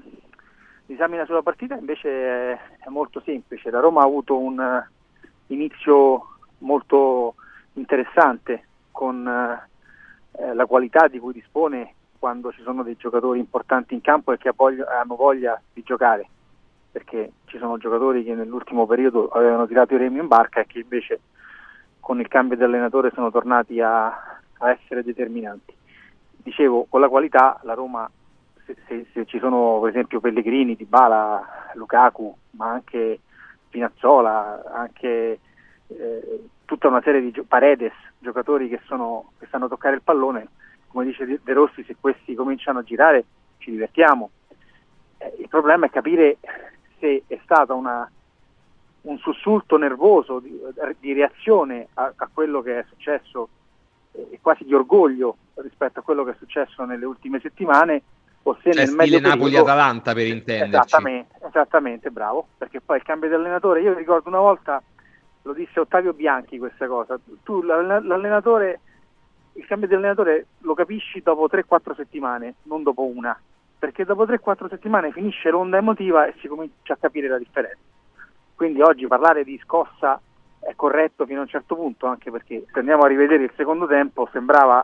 disamina 0.86 1.26
sulla 1.26 1.42
partita 1.42 1.76
invece 1.76 2.10
è, 2.10 2.60
è, 2.86 2.90
molto 2.90 3.22
semplice. 3.22 3.70
La 3.70 3.80
Roma 3.80 4.02
ha 4.02 4.06
avuto 4.06 4.38
un 4.38 4.60
uh, 4.60 5.24
inizio 5.54 6.28
molto 6.60 7.36
interessante 7.74 8.68
con 8.92 9.26
uh, 9.26 10.54
la 10.54 10.66
qualità 10.66 11.08
di 11.08 11.20
cui 11.20 11.34
dispone 11.34 11.94
quando 12.20 12.52
ci 12.52 12.62
sono 12.64 12.84
dei 12.84 12.98
giocatori 12.98 13.40
importanti 13.40 13.94
in 13.94 14.02
campo 14.02 14.32
e 14.32 14.38
che 14.38 14.50
hanno 14.50 15.16
voglia 15.16 15.62
di 15.74 15.84
giocare 15.84 16.30
perché 16.96 17.34
ci 17.48 17.58
sono 17.58 17.78
giocatori 17.78 18.24
che 18.24 18.34
nell'ultimo 18.34 18.86
periodo 18.86 19.28
avevano 19.28 19.68
tirato 19.68 19.94
i 19.94 19.98
remi 19.98 20.20
in 20.20 20.30
barca 20.30 20.62
e 20.62 20.66
che 20.66 20.80
invece 20.80 21.20
con 22.00 22.22
il 22.22 22.30
cambio 22.30 22.56
di 22.56 22.64
allenatore 22.64 23.12
sono 23.14 23.30
tornati 23.30 23.82
a, 23.82 24.06
a 24.06 24.70
essere 24.70 25.04
determinanti. 25.04 25.74
Dicevo, 26.38 26.86
con 26.88 27.02
la 27.02 27.10
qualità 27.10 27.60
la 27.64 27.74
Roma, 27.74 28.10
se, 28.66 28.78
se, 28.88 29.08
se 29.12 29.26
ci 29.26 29.40
sono 29.40 29.82
per 29.82 29.90
esempio 29.90 30.22
Pellegrini, 30.22 30.78
Dybala, 30.78 31.72
Lukaku, 31.74 32.34
ma 32.52 32.72
anche 32.72 33.20
Pinazzola, 33.68 34.64
anche 34.74 35.40
eh, 35.88 36.44
tutta 36.64 36.88
una 36.88 37.02
serie 37.02 37.20
di 37.20 37.32
gio- 37.32 37.44
Paredes, 37.44 37.92
giocatori 38.20 38.70
che, 38.70 38.80
sono, 38.86 39.32
che 39.38 39.48
sanno 39.50 39.68
toccare 39.68 39.96
il 39.96 40.02
pallone, 40.02 40.48
come 40.88 41.04
dice 41.04 41.26
De 41.26 41.54
Rossi, 41.54 41.84
se 41.84 41.98
questi 42.00 42.36
cominciano 42.36 42.80
a 42.80 42.84
girare 42.84 43.26
ci 43.58 43.72
divertiamo. 43.72 44.30
Eh, 45.18 45.36
il 45.40 45.50
problema 45.50 45.88
è 45.88 45.90
capire 45.90 46.38
se 47.06 47.24
è 47.28 47.40
stato 47.44 47.76
una, 47.76 48.10
un 49.02 49.18
sussulto 49.20 49.78
nervoso 49.78 50.40
di, 50.40 50.60
di 51.00 51.14
reazione 51.14 51.88
a, 51.94 52.12
a, 52.16 52.30
quello 52.34 52.62
che 52.62 52.80
è 52.80 52.86
successo 52.90 53.50
e 54.12 54.28
eh, 54.32 54.40
quasi 54.42 54.64
di 54.64 54.74
orgoglio 54.74 55.38
rispetto 55.56 56.00
a 56.00 56.02
quello 56.02 56.24
che 56.24 56.32
è 56.32 56.36
successo 56.40 56.84
nelle 56.84 57.06
ultime 57.06 57.40
settimane 57.40 58.02
o 58.44 58.58
se 58.62 58.74
cioè 58.74 58.86
nel 58.86 58.96
medio 58.96 59.20
Napoli-Atalanta 59.20 60.14
per 60.14 60.28
intenderci. 60.28 60.76
Esattamente, 60.76 61.36
esattamente, 61.48 62.12
bravo. 62.12 62.48
Perché 62.58 62.82
poi 62.82 62.98
il 62.98 63.04
cambio 63.04 63.30
di 63.30 63.36
allenatore 63.36 63.82
io 63.82 63.94
ricordo 63.94 64.30
una 64.30 64.40
volta 64.40 64.82
lo 65.44 65.54
disse 65.54 65.80
Ottavio 65.80 66.14
Bianchi 66.14 66.58
questa 66.58 66.88
cosa. 66.88 67.20
Tu 67.44 67.62
l'allenatore 67.62 68.80
il 69.54 69.66
cambio 69.66 69.88
di 69.88 69.94
allenatore 69.94 70.48
lo 70.60 70.74
capisci 70.74 71.22
dopo 71.22 71.48
3-4 71.48 71.96
settimane 71.96 72.56
non 72.64 72.84
dopo 72.84 73.04
una 73.04 73.40
perché 73.78 74.06
dopo 74.06 74.26
3-4 74.26 74.70
settimane 74.70 75.12
finisce 75.12 75.50
l'onda 75.50 75.78
emotiva 75.78 76.26
e 76.26 76.34
si 76.40 76.48
comincia 76.48 76.94
a 76.94 76.98
capire 76.98 77.28
la 77.28 77.38
differenza. 77.38 77.80
Quindi 78.56 78.82
oggi 78.82 79.06
parlare 79.08 79.44
di 79.44 79.60
scossa 79.64 80.20
è 80.60 80.74
corretto 80.76 81.26
fino 81.26 81.40
a 81.40 81.44
un 81.44 81.50
certo 81.50 81.76
punto, 81.76 82.08
anche 82.08 82.32
perché 82.32 82.66
se 82.72 82.80
andiamo 82.80 83.04
a 83.04 83.08
rivedere 83.08 83.44
il 83.44 83.52
secondo 83.56 83.86
tempo 83.86 84.28
sembrava 84.32 84.84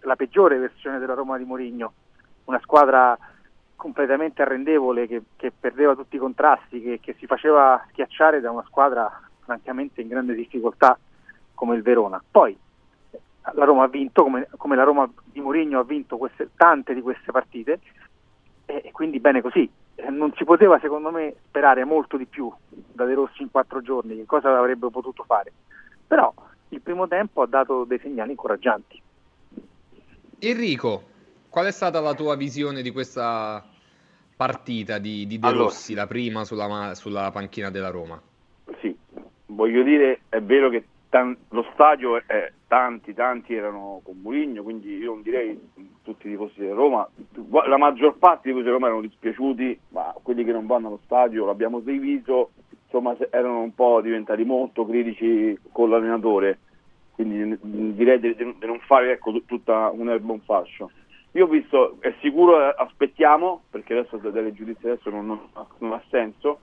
la 0.00 0.16
peggiore 0.16 0.58
versione 0.58 0.98
della 0.98 1.14
Roma 1.14 1.36
di 1.36 1.44
Mourinho, 1.44 1.92
una 2.44 2.60
squadra 2.60 3.18
completamente 3.74 4.42
arrendevole 4.42 5.06
che, 5.06 5.22
che 5.36 5.50
perdeva 5.58 5.94
tutti 5.94 6.16
i 6.16 6.18
contrasti, 6.18 6.82
che, 6.82 7.00
che 7.00 7.14
si 7.18 7.26
faceva 7.26 7.82
schiacciare 7.88 8.40
da 8.40 8.50
una 8.50 8.64
squadra 8.66 9.10
francamente 9.40 10.02
in 10.02 10.08
grande 10.08 10.34
difficoltà 10.34 10.98
come 11.54 11.76
il 11.76 11.82
Verona. 11.82 12.22
Poi 12.30 12.56
la 13.54 13.64
Roma 13.64 13.84
ha 13.84 13.88
vinto, 13.88 14.22
come, 14.22 14.46
come 14.56 14.76
la 14.76 14.84
Roma 14.84 15.10
di 15.24 15.40
Mourinho 15.40 15.80
ha 15.80 15.84
vinto 15.84 16.18
queste, 16.18 16.50
tante 16.54 16.94
di 16.94 17.00
queste 17.00 17.32
partite, 17.32 17.80
e 18.78 18.92
quindi 18.92 19.20
bene 19.20 19.40
così. 19.40 19.68
Eh, 19.96 20.10
non 20.10 20.32
si 20.36 20.44
poteva 20.44 20.78
secondo 20.78 21.10
me 21.10 21.34
sperare 21.48 21.84
molto 21.84 22.16
di 22.16 22.26
più 22.26 22.52
da 22.68 23.04
De 23.04 23.14
Rossi 23.14 23.42
in 23.42 23.50
quattro 23.50 23.82
giorni, 23.82 24.16
che 24.16 24.26
cosa 24.26 24.56
avrebbe 24.56 24.88
potuto 24.90 25.24
fare. 25.24 25.52
Però 26.06 26.32
il 26.68 26.80
primo 26.80 27.08
tempo 27.08 27.42
ha 27.42 27.46
dato 27.46 27.84
dei 27.84 27.98
segnali 27.98 28.30
incoraggianti. 28.30 29.02
Enrico, 30.38 31.02
qual 31.48 31.66
è 31.66 31.72
stata 31.72 32.00
la 32.00 32.14
tua 32.14 32.36
visione 32.36 32.82
di 32.82 32.90
questa 32.90 33.64
partita 34.36 34.98
di, 34.98 35.26
di 35.26 35.38
De 35.38 35.46
allora, 35.46 35.64
Rossi, 35.64 35.92
la 35.94 36.06
prima 36.06 36.44
sulla, 36.44 36.94
sulla 36.94 37.30
panchina 37.30 37.70
della 37.70 37.90
Roma? 37.90 38.20
Sì, 38.80 38.96
voglio 39.46 39.82
dire, 39.82 40.22
è 40.28 40.40
vero 40.40 40.70
che 40.70 40.84
tan- 41.10 41.36
lo 41.50 41.66
stadio 41.72 42.16
è, 42.24 42.52
tanti, 42.66 43.12
tanti 43.12 43.54
erano 43.54 44.00
con 44.02 44.18
Mourinho, 44.22 44.62
quindi 44.62 44.96
io 44.96 45.12
non 45.12 45.22
direi 45.22 45.60
tutti 46.02 46.26
i 46.26 46.30
tifosi 46.30 46.60
di 46.60 46.68
Roma, 46.68 47.06
la 47.66 47.76
maggior 47.76 48.16
parte 48.16 48.48
di 48.48 48.52
questi 48.52 48.70
Roma 48.70 48.86
erano 48.86 49.02
dispiaciuti, 49.02 49.78
ma 49.88 50.14
quelli 50.22 50.44
che 50.44 50.52
non 50.52 50.66
vanno 50.66 50.86
allo 50.86 51.00
stadio 51.04 51.44
l'abbiamo 51.44 51.82
riviso, 51.84 52.52
insomma 52.84 53.14
erano 53.30 53.60
un 53.60 53.74
po' 53.74 54.00
diventati 54.00 54.44
molto 54.44 54.86
critici 54.86 55.58
con 55.72 55.90
l'allenatore, 55.90 56.60
quindi 57.12 57.58
direi 57.94 58.20
di, 58.20 58.34
di 58.34 58.66
non 58.66 58.78
fare 58.86 59.12
ecco, 59.12 59.42
tutta 59.44 59.90
un'erba 59.90 60.32
un 60.32 60.40
fascio. 60.40 60.90
Io 61.32 61.44
ho 61.44 61.48
visto, 61.48 61.96
è 62.00 62.12
sicuro, 62.20 62.60
eh, 62.60 62.74
aspettiamo, 62.76 63.62
perché 63.70 63.96
adesso 63.96 64.16
delle 64.16 64.52
giudizie 64.52 64.92
adesso 64.92 65.10
non, 65.10 65.26
non, 65.26 65.40
non, 65.78 65.92
ha 65.92 66.02
senso, 66.08 66.60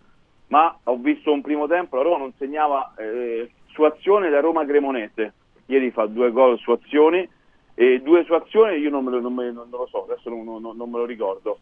ma 0.47 0.77
ho 0.83 0.97
visto 0.97 1.31
un 1.31 1.41
primo 1.41 1.67
tempo, 1.67 1.95
la 1.95 2.03
Roma 2.03 2.17
non 2.17 2.33
segnava 2.37 2.93
eh, 2.97 3.49
su 3.77 3.83
azione 3.83 4.31
da 4.31 4.39
Roma 4.39 4.65
Cremonese, 4.65 5.33
ieri 5.67 5.91
fa 5.91 6.07
due 6.07 6.31
gol 6.31 6.57
su 6.57 6.71
azioni, 6.71 7.29
e 7.75 8.01
due 8.01 8.23
su 8.23 8.33
azioni 8.33 8.77
io 8.77 8.89
non, 8.89 9.03
me 9.03 9.11
lo, 9.11 9.19
non, 9.19 9.35
me, 9.35 9.51
non 9.51 9.67
lo, 9.69 9.85
so, 9.85 10.05
adesso 10.05 10.31
non, 10.31 10.59
non, 10.59 10.89
me 10.89 10.97
lo 10.97 11.05
ricordo. 11.05 11.59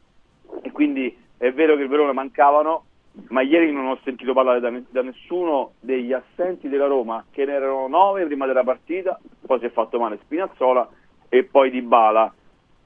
E 0.61 0.71
quindi 0.71 1.13
è 1.35 1.51
vero 1.51 1.75
che 1.75 1.81
il 1.81 1.89
Verona 1.89 2.13
mancavano, 2.13 2.85
ma 3.27 3.41
ieri 3.41 3.69
non 3.73 3.87
ho 3.87 3.99
sentito 4.05 4.31
parlare 4.31 4.61
da, 4.61 4.71
da, 4.89 5.01
nessuno 5.01 5.73
degli 5.81 6.13
assenti 6.13 6.69
della 6.69 6.87
Roma, 6.87 7.25
che 7.31 7.43
ne 7.43 7.51
erano 7.51 7.89
nove 7.89 8.25
prima 8.25 8.45
della 8.45 8.63
partita, 8.63 9.19
poi 9.45 9.59
si 9.59 9.65
è 9.65 9.71
fatto 9.71 9.99
male 9.99 10.19
Spinazzola 10.23 10.87
e 11.27 11.43
poi 11.43 11.69
Di 11.69 11.81
Bala. 11.81 12.33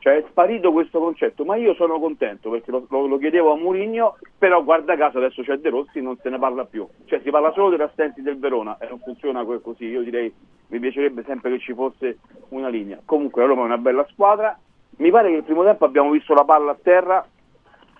Cioè 0.02 0.16
è 0.16 0.26
sparito 0.30 0.72
questo 0.72 1.00
concetto, 1.00 1.44
ma 1.44 1.58
io 1.58 1.74
sono 1.74 2.00
contento 2.00 2.50
perché 2.50 2.72
lo, 2.72 2.86
lo, 2.90 3.06
lo 3.06 3.18
chiedevo 3.18 3.52
a 3.52 3.58
Murigno, 3.58 4.18
però 4.38 4.64
guarda 4.64 4.96
caso 4.96 5.18
adesso 5.18 5.42
c'è 5.44 5.58
De 5.58 5.70
Rossi 5.70 6.00
non 6.02 6.18
se 6.22 6.30
ne 6.30 6.40
parla 6.40 6.64
più. 6.64 6.88
Cioè 7.06 7.20
si 7.22 7.30
parla 7.30 7.52
solo 7.52 7.70
degli 7.70 7.82
assenti 7.82 8.22
del 8.22 8.40
Verona 8.40 8.78
e 8.80 8.88
non 8.88 9.00
funziona 9.00 9.44
così. 9.44 9.86
Io 9.86 10.02
direi 10.02 10.34
mi 10.68 10.80
piacerebbe 10.80 11.24
sempre 11.24 11.52
che 11.52 11.60
ci 11.60 11.74
fosse 11.74 12.20
una 12.50 12.70
linea. 12.70 13.02
Comunque 13.04 13.46
Roma 13.46 13.64
è 13.64 13.66
una 13.66 13.78
bella 13.78 14.06
squadra. 14.12 14.58
Mi 14.98 15.12
pare 15.12 15.30
che 15.32 15.36
il 15.36 15.44
primo 15.44 15.66
tempo 15.66 15.84
abbiamo 15.84 16.12
visto 16.12 16.34
la 16.34 16.46
palla 16.46 16.72
a 16.72 16.78
terra 16.82 17.28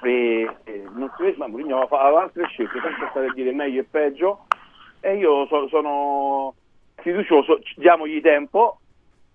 e, 0.02 0.50
e 0.64 0.84
non 0.94 1.12
si 1.18 1.24
vede, 1.24 1.38
ma 1.38 1.48
Mourinho 1.48 1.82
aveva 1.82 2.22
altre 2.22 2.46
scelte, 2.48 2.80
sempre 2.82 3.08
stare 3.10 3.28
a 3.28 3.34
dire 3.34 3.52
meglio 3.52 3.82
e 3.82 3.86
peggio. 3.90 4.46
E 5.02 5.16
io 5.18 5.46
so, 5.48 5.68
sono 5.68 6.54
fiducioso, 6.96 7.60
diamogli 7.76 8.22
tempo, 8.22 8.79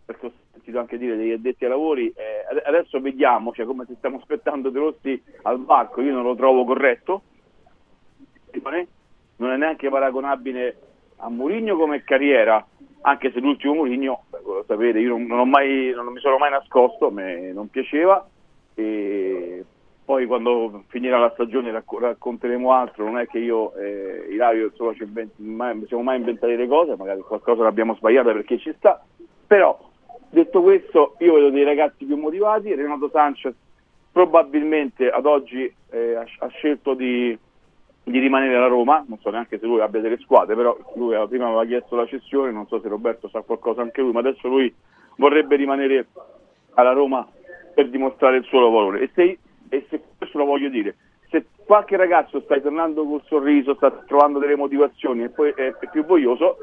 perché 0.05 0.27
ho 0.27 0.33
sentito 0.53 0.79
anche 0.79 0.99
dire 0.99 1.17
degli 1.17 1.33
addetti 1.33 1.65
ai 1.65 1.71
lavori, 1.71 2.09
eh, 2.09 2.63
adesso 2.65 3.01
vediamo, 3.01 3.53
cioè 3.53 3.65
come 3.67 3.85
se 3.87 3.95
stiamo 3.97 4.19
aspettando 4.19 4.71
De 4.71 4.79
Rossi 4.79 5.23
al 5.43 5.65
varco, 5.65 6.01
io 6.03 6.13
non 6.13 6.25
lo 6.25 6.35
trovo 6.35 6.65
corretto, 6.65 7.23
non 9.37 9.51
è 9.51 9.57
neanche 9.57 9.89
paragonabile 9.89 10.79
a 11.17 11.29
Mourinho 11.29 11.77
come 11.77 12.05
carriera, 12.05 12.65
anche 13.03 13.33
se 13.33 13.41
l'ultimo 13.41 13.75
Mourinho, 13.75 14.25
lo 14.31 14.65
sapete, 14.67 14.99
io 14.99 15.11
non, 15.11 15.25
non, 15.25 15.49
mai, 15.49 15.93
non, 15.95 16.07
mi 16.07 16.21
sono 16.21 16.39
mai 16.39 16.51
nascosto, 16.51 17.11
me 17.11 17.53
non 17.53 17.69
piaceva. 17.69 18.27
E 18.75 19.65
poi 20.05 20.27
quando 20.27 20.85
finirà 20.89 21.19
la 21.19 21.31
stagione 21.33 21.71
racc- 21.71 21.99
racconteremo 21.99 22.73
altro, 22.73 23.05
non 23.05 23.19
è 23.19 23.27
che 23.27 23.39
io 23.39 23.75
eh, 23.75 24.29
Ilario 24.31 24.67
insomma, 24.67 24.95
ci 24.95 25.03
inventi, 25.03 25.43
mai, 25.43 25.83
siamo 25.87 26.03
mai 26.03 26.19
inventati 26.19 26.57
le 26.57 26.67
cose, 26.67 26.97
magari 26.97 27.21
qualcosa 27.21 27.63
l'abbiamo 27.63 27.95
sbagliata 27.95 28.33
perché 28.33 28.59
ci 28.59 28.73
sta, 28.77 29.03
però 29.47 29.79
detto 30.35 30.63
questo 30.63 31.15
io 31.19 31.35
vedo 31.35 31.51
dei 31.51 31.65
ragazzi 31.65 32.05
più 32.05 32.17
motivati, 32.17 32.75
Renato 32.75 33.09
Sanchez 33.09 33.55
probabilmente 34.13 35.11
ad 35.11 35.27
oggi 35.27 35.73
eh, 35.91 36.15
ha, 36.15 36.47
scelto 36.49 36.95
di 36.95 37.37
di 38.05 38.19
rimanere 38.19 38.55
alla 38.55 38.67
Roma, 38.67 39.03
non 39.09 39.19
so 39.19 39.31
neanche 39.31 39.59
se 39.59 39.65
lui 39.65 39.81
abbia 39.81 40.01
delle 40.01 40.19
squadre, 40.19 40.55
però 40.55 40.77
lui 40.97 41.17
prima 41.27 41.47
aveva 41.47 41.65
chiesto 41.65 41.97
la 41.97 42.07
cessione, 42.07 42.53
non 42.53 42.67
so 42.67 42.79
se 42.81 42.89
Roberto 42.89 43.29
sa 43.29 43.41
qualcosa 43.41 43.81
anche 43.81 44.03
lui, 44.03 44.13
ma 44.13 44.21
adesso 44.21 44.47
lui 44.47 44.73
vorrebbe 45.17 45.57
rimanere 45.57 46.09
alla 46.75 46.93
Roma 46.93 47.27
per 47.75 47.89
dimostrare 47.89 48.37
il 48.37 48.45
suo 48.45 48.71
valore. 48.71 49.01
E 49.01 49.11
se, 49.15 49.39
e 49.71 49.87
se 49.89 50.03
questo 50.19 50.37
lo 50.37 50.45
voglio 50.45 50.69
dire, 50.69 50.97
se 51.31 51.47
qualche 51.65 51.97
ragazzo 51.97 52.43
sta 52.43 52.61
tornando 52.61 53.07
col 53.07 53.23
sorriso, 53.25 53.75
sta 53.75 53.91
trovando 54.07 54.39
delle 54.39 54.57
motivazioni 54.57 55.25
e 55.25 55.31
poi 55.31 55.55
è 55.57 55.73
più 55.91 56.05
voglioso, 56.05 56.59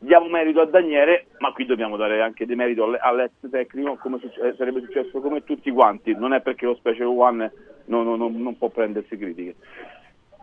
diamo 0.00 0.28
merito 0.28 0.60
a 0.60 0.66
Daniele, 0.66 1.26
ma 1.38 1.52
qui 1.52 1.66
dobbiamo 1.66 1.96
dare 1.96 2.22
anche 2.22 2.46
dei 2.46 2.56
merito 2.56 2.84
all- 2.84 2.98
all'ex 3.00 3.32
tecnico, 3.50 3.96
come 3.96 4.18
succe- 4.18 4.40
eh, 4.48 4.54
sarebbe 4.56 4.80
successo 4.80 5.20
come 5.20 5.44
tutti 5.44 5.70
quanti, 5.70 6.14
non 6.16 6.32
è 6.32 6.40
perché 6.40 6.64
lo 6.66 6.74
Special 6.74 7.06
One 7.06 7.52
non, 7.86 8.04
non- 8.06 8.34
non- 8.42 8.58
può 8.58 8.68
prendersi 8.68 9.16
critiche. 9.16 9.56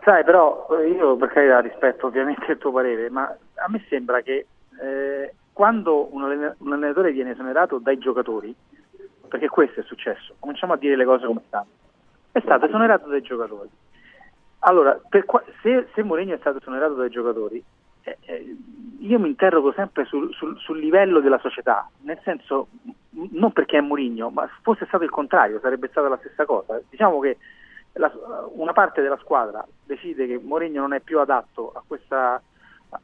Sai, 0.03 0.23
però 0.23 0.67
eh, 0.79 0.89
io 0.89 1.15
per 1.17 1.29
carità 1.29 1.59
rispetto 1.59 2.07
ovviamente 2.07 2.51
il 2.51 2.57
tuo 2.57 2.71
parere, 2.71 3.09
ma 3.09 3.23
a 3.25 3.65
me 3.67 3.83
sembra 3.89 4.21
che 4.21 4.45
eh, 4.81 5.33
quando 5.51 6.13
un, 6.13 6.23
allena- 6.23 6.55
un 6.59 6.73
allenatore 6.73 7.11
viene 7.11 7.31
esonerato 7.31 7.79
dai 7.79 7.97
giocatori, 7.97 8.55
perché 9.27 9.49
questo 9.49 9.79
è 9.79 9.83
successo, 9.83 10.35
cominciamo 10.39 10.73
a 10.73 10.77
dire 10.77 10.95
le 10.95 11.03
cose 11.03 11.25
come 11.25 11.41
stanno, 11.47 11.65
è 12.31 12.39
stato 12.41 12.65
esonerato 12.67 13.09
dai 13.09 13.21
giocatori. 13.21 13.69
Allora, 14.59 14.99
qua- 15.25 15.43
se, 15.61 15.87
se 15.93 16.03
Mourinho 16.03 16.35
è 16.35 16.39
stato 16.39 16.59
esonerato 16.59 16.93
dai 16.93 17.09
giocatori, 17.09 17.61
io 18.99 19.19
mi 19.19 19.27
interrogo 19.29 19.71
sempre 19.73 20.05
sul, 20.05 20.33
sul- 20.33 20.57
sul 20.59 20.79
livello 20.79 21.19
della 21.19 21.39
società, 21.39 21.89
nel 22.01 22.19
senso, 22.23 22.67
non 23.31 23.51
perché 23.51 23.77
è 23.77 23.81
Mourinho, 23.81 24.29
ma 24.29 24.47
fosse 24.61 24.85
stato 24.85 25.03
il 25.03 25.09
contrario, 25.09 25.59
sarebbe 25.59 25.87
stata 25.89 26.07
la 26.07 26.17
stessa 26.17 26.45
cosa. 26.45 26.79
Diciamo 26.89 27.19
che 27.19 27.37
la- 27.93 28.11
una 28.53 28.73
parte 28.73 29.01
della 29.01 29.17
squadra 29.17 29.65
decide 29.85 30.27
che 30.27 30.39
Mourinho 30.39 30.81
non 30.81 30.93
è 30.93 30.99
più 30.99 31.19
adatto 31.19 31.73
questa, 31.87 32.41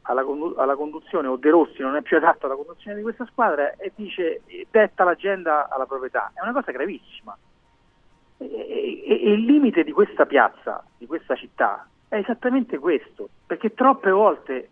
alla, 0.02 0.24
alla 0.56 0.76
conduzione, 0.76 1.28
o 1.28 1.36
De 1.36 1.50
Rossi 1.50 1.82
non 1.82 1.96
è 1.96 2.02
più 2.02 2.16
adatto 2.18 2.46
alla 2.46 2.56
conduzione 2.56 2.96
di 2.96 3.02
questa 3.02 3.26
squadra 3.26 3.74
e 3.76 3.92
dice, 3.94 4.42
detta 4.70 5.04
l'agenda 5.04 5.68
alla 5.68 5.86
proprietà. 5.86 6.32
È 6.34 6.42
una 6.42 6.52
cosa 6.52 6.70
gravissima. 6.72 7.36
E, 8.38 9.02
e- 9.06 9.20
e 9.22 9.32
il 9.32 9.44
limite 9.44 9.84
di 9.84 9.92
questa 9.92 10.26
piazza, 10.26 10.84
di 10.98 11.06
questa 11.06 11.34
città, 11.36 11.86
è 12.08 12.16
esattamente 12.16 12.78
questo, 12.78 13.28
perché 13.46 13.74
troppe 13.74 14.10
volte, 14.10 14.70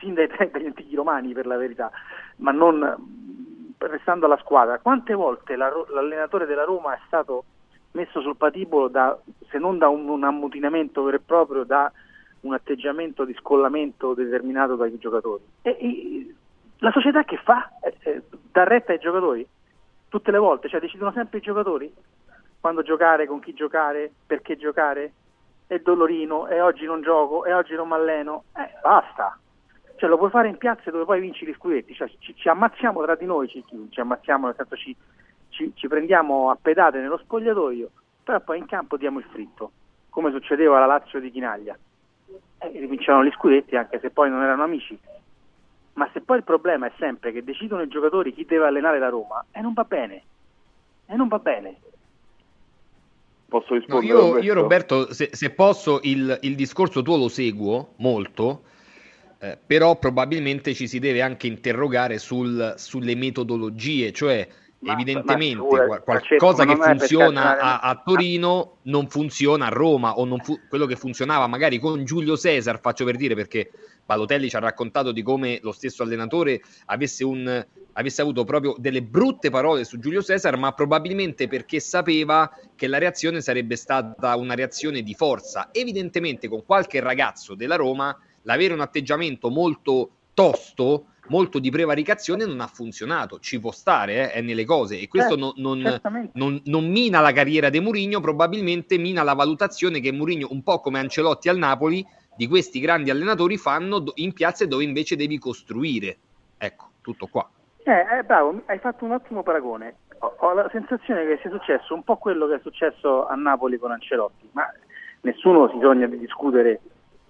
sin 0.00 0.14
dai 0.14 0.26
degli 0.26 0.66
antichi 0.66 0.96
romani 0.96 1.32
per 1.32 1.46
la 1.46 1.56
verità, 1.56 1.90
ma 2.36 2.50
non 2.50 2.96
restando 3.78 4.26
alla 4.26 4.38
squadra, 4.38 4.78
quante 4.78 5.14
volte 5.14 5.56
la 5.56 5.72
l'allenatore 5.88 6.46
della 6.46 6.64
Roma 6.64 6.94
è 6.94 7.00
stato 7.06 7.44
messo 7.92 8.20
sul 8.20 8.36
patibolo 8.36 8.88
da, 8.88 9.16
se 9.48 9.58
non 9.58 9.78
da 9.78 9.88
un, 9.88 10.08
un 10.08 10.24
ammutinamento 10.24 11.02
vero 11.02 11.16
e 11.16 11.20
proprio, 11.20 11.64
da 11.64 11.90
un 12.40 12.54
atteggiamento 12.54 13.24
di 13.24 13.34
scollamento 13.34 14.14
determinato 14.14 14.76
dai 14.76 14.96
giocatori. 14.98 15.42
E, 15.62 15.76
e 15.78 16.34
la 16.78 16.90
società 16.92 17.24
che 17.24 17.36
fa? 17.36 17.70
Eh, 17.82 17.96
eh, 18.00 18.22
dà 18.52 18.64
retta 18.64 18.92
ai 18.92 18.98
giocatori? 18.98 19.46
Tutte 20.08 20.30
le 20.30 20.38
volte, 20.38 20.68
cioè 20.68 20.80
decidono 20.80 21.12
sempre 21.12 21.38
i 21.38 21.42
giocatori? 21.42 21.92
Quando 22.60 22.82
giocare, 22.82 23.26
con 23.26 23.40
chi 23.40 23.54
giocare, 23.54 24.10
perché 24.26 24.56
giocare? 24.56 25.12
È 25.66 25.78
dolorino, 25.78 26.48
e 26.48 26.60
oggi 26.60 26.84
non 26.84 27.00
gioco, 27.00 27.44
e 27.44 27.52
oggi 27.52 27.74
non 27.74 27.88
mi 27.88 27.94
alleno. 27.94 28.44
Eh, 28.56 28.70
basta. 28.82 29.38
Cioè 30.00 30.08
lo 30.08 30.16
puoi 30.16 30.30
fare 30.30 30.48
in 30.48 30.56
piazze 30.56 30.90
dove 30.90 31.04
poi 31.04 31.20
vinci 31.20 31.44
gli 31.44 31.52
scudetti, 31.52 31.92
cioè 31.94 32.10
ci, 32.20 32.34
ci 32.34 32.48
ammazziamo 32.48 33.02
tra 33.02 33.16
di 33.16 33.26
noi, 33.26 33.48
ci, 33.48 33.62
ci 33.90 34.00
ammazziamo 34.00 34.46
nel 34.46 34.54
senso 34.56 34.74
ci, 34.74 34.96
ci, 35.50 35.72
ci 35.74 35.88
prendiamo 35.88 36.48
a 36.48 36.56
pedate 36.58 37.00
nello 37.00 37.18
spogliatoio, 37.18 37.90
però 38.24 38.40
poi 38.40 38.56
in 38.56 38.64
campo 38.64 38.96
diamo 38.96 39.18
il 39.18 39.26
fritto, 39.30 39.70
come 40.08 40.30
succedeva 40.30 40.78
alla 40.78 40.86
Lazio 40.86 41.20
di 41.20 41.30
Chinaglia. 41.30 41.76
E 42.62 42.70
rivincevano 42.78 43.26
gli 43.26 43.32
scudetti 43.32 43.76
anche 43.76 43.98
se 44.00 44.08
poi 44.08 44.30
non 44.30 44.42
erano 44.42 44.62
amici. 44.62 44.98
Ma 45.92 46.08
se 46.14 46.22
poi 46.22 46.38
il 46.38 46.44
problema 46.44 46.86
è 46.86 46.92
sempre 46.96 47.30
che 47.30 47.44
decidono 47.44 47.82
i 47.82 47.88
giocatori 47.88 48.32
chi 48.32 48.46
deve 48.46 48.64
allenare 48.68 48.98
la 48.98 49.10
Roma, 49.10 49.44
e 49.52 49.60
non 49.60 49.74
va 49.74 49.84
bene. 49.84 50.22
E 51.04 51.14
non 51.14 51.28
va 51.28 51.38
bene. 51.40 51.76
Posso 53.48 53.74
No, 53.74 53.80
rispondere? 53.80 54.06
io, 54.06 54.20
Roberto? 54.20 54.46
io, 54.46 54.54
Roberto, 54.54 55.12
se, 55.12 55.28
se 55.32 55.50
posso, 55.50 56.00
il, 56.04 56.38
il 56.40 56.54
discorso 56.54 57.02
tuo 57.02 57.18
lo 57.18 57.28
seguo 57.28 57.92
molto, 57.96 58.62
eh, 59.40 59.58
però 59.64 59.98
probabilmente 59.98 60.74
ci 60.74 60.86
si 60.86 60.98
deve 60.98 61.22
anche 61.22 61.46
interrogare 61.46 62.18
sul- 62.18 62.74
sulle 62.76 63.14
metodologie, 63.14 64.12
cioè 64.12 64.46
evidentemente 64.82 65.56
ma 65.56 65.62
figurati, 65.62 65.86
qual- 65.86 66.02
Francesco, 66.02 66.36
qualcosa 66.36 66.64
ma 66.64 66.72
che 66.74 66.98
funziona 66.98 67.58
a, 67.58 67.78
a 67.80 68.02
Torino 68.04 68.76
non 68.82 69.08
funziona 69.08 69.66
a 69.66 69.70
Roma, 69.70 70.18
o 70.18 70.24
non 70.24 70.40
fu- 70.40 70.58
quello 70.68 70.86
che 70.86 70.96
funzionava 70.96 71.46
magari 71.46 71.78
con 71.78 72.04
Giulio 72.04 72.36
Cesar, 72.36 72.80
faccio 72.80 73.04
per 73.04 73.16
dire 73.16 73.34
perché 73.34 73.70
Balotelli 74.04 74.48
ci 74.48 74.56
ha 74.56 74.60
raccontato 74.60 75.12
di 75.12 75.22
come 75.22 75.58
lo 75.62 75.72
stesso 75.72 76.02
allenatore 76.02 76.60
avesse, 76.86 77.24
un, 77.24 77.66
avesse 77.92 78.20
avuto 78.20 78.44
proprio 78.44 78.74
delle 78.76 79.02
brutte 79.02 79.50
parole 79.50 79.84
su 79.84 79.98
Giulio 79.98 80.22
Cesar, 80.22 80.56
ma 80.56 80.72
probabilmente 80.72 81.46
perché 81.46 81.78
sapeva 81.78 82.50
che 82.74 82.88
la 82.88 82.98
reazione 82.98 83.40
sarebbe 83.40 83.76
stata 83.76 84.34
una 84.36 84.54
reazione 84.54 85.02
di 85.02 85.14
forza. 85.14 85.68
Evidentemente 85.72 86.48
con 86.48 86.64
qualche 86.64 87.00
ragazzo 87.00 87.54
della 87.54 87.76
Roma 87.76 88.18
l'avere 88.42 88.74
un 88.74 88.80
atteggiamento 88.80 89.50
molto 89.50 90.10
tosto, 90.34 91.06
molto 91.28 91.58
di 91.58 91.70
prevaricazione 91.70 92.44
non 92.44 92.60
ha 92.60 92.66
funzionato. 92.66 93.38
Ci 93.38 93.60
può 93.60 93.70
stare, 93.70 94.14
eh, 94.14 94.32
è 94.32 94.40
nelle 94.40 94.64
cose 94.64 94.98
e 94.98 95.08
questo 95.08 95.36
Certo, 95.36 95.54
non, 95.56 95.78
non- 95.78 96.30
non- 96.32 96.60
non 96.64 96.88
mina 96.88 97.20
la 97.20 97.32
carriera 97.32 97.68
di 97.68 97.80
Mourinho, 97.80 98.20
probabilmente 98.20 98.98
mina 98.98 99.22
la 99.22 99.34
valutazione 99.34 100.00
che 100.00 100.12
Mourinho, 100.12 100.48
un 100.50 100.62
po' 100.62 100.80
come 100.80 100.98
Ancelotti 100.98 101.48
al 101.48 101.58
Napoli, 101.58 102.04
di 102.36 102.46
questi 102.46 102.80
grandi 102.80 103.10
allenatori 103.10 103.58
fanno 103.58 104.02
in 104.14 104.32
piazze 104.32 104.66
dove 104.66 104.82
invece 104.82 105.14
devi 105.14 105.38
costruire. 105.38 106.16
Ecco, 106.56 106.88
tutto 107.02 107.26
qua. 107.26 107.48
Eh, 107.84 108.18
eh, 108.18 108.22
bravo, 108.24 108.62
hai 108.66 108.78
fatto 108.78 109.04
un 109.04 109.12
ottimo 109.12 109.42
paragone. 109.42 109.96
Ho, 110.20 110.34
ho 110.38 110.52
la 110.54 110.68
sensazione 110.70 111.26
che 111.26 111.38
sia 111.40 111.50
successo 111.50 111.94
un 111.94 112.02
po' 112.02 112.16
quello 112.16 112.46
che 112.46 112.56
è 112.56 112.60
successo 112.62 113.26
a 113.26 113.34
Napoli 113.34 113.78
con 113.78 113.90
Ancelotti, 113.90 114.48
ma 114.52 114.64
nessuno 115.22 115.68
si 115.70 115.78
sogna 115.80 116.06
di 116.06 116.18
discutere 116.18 116.80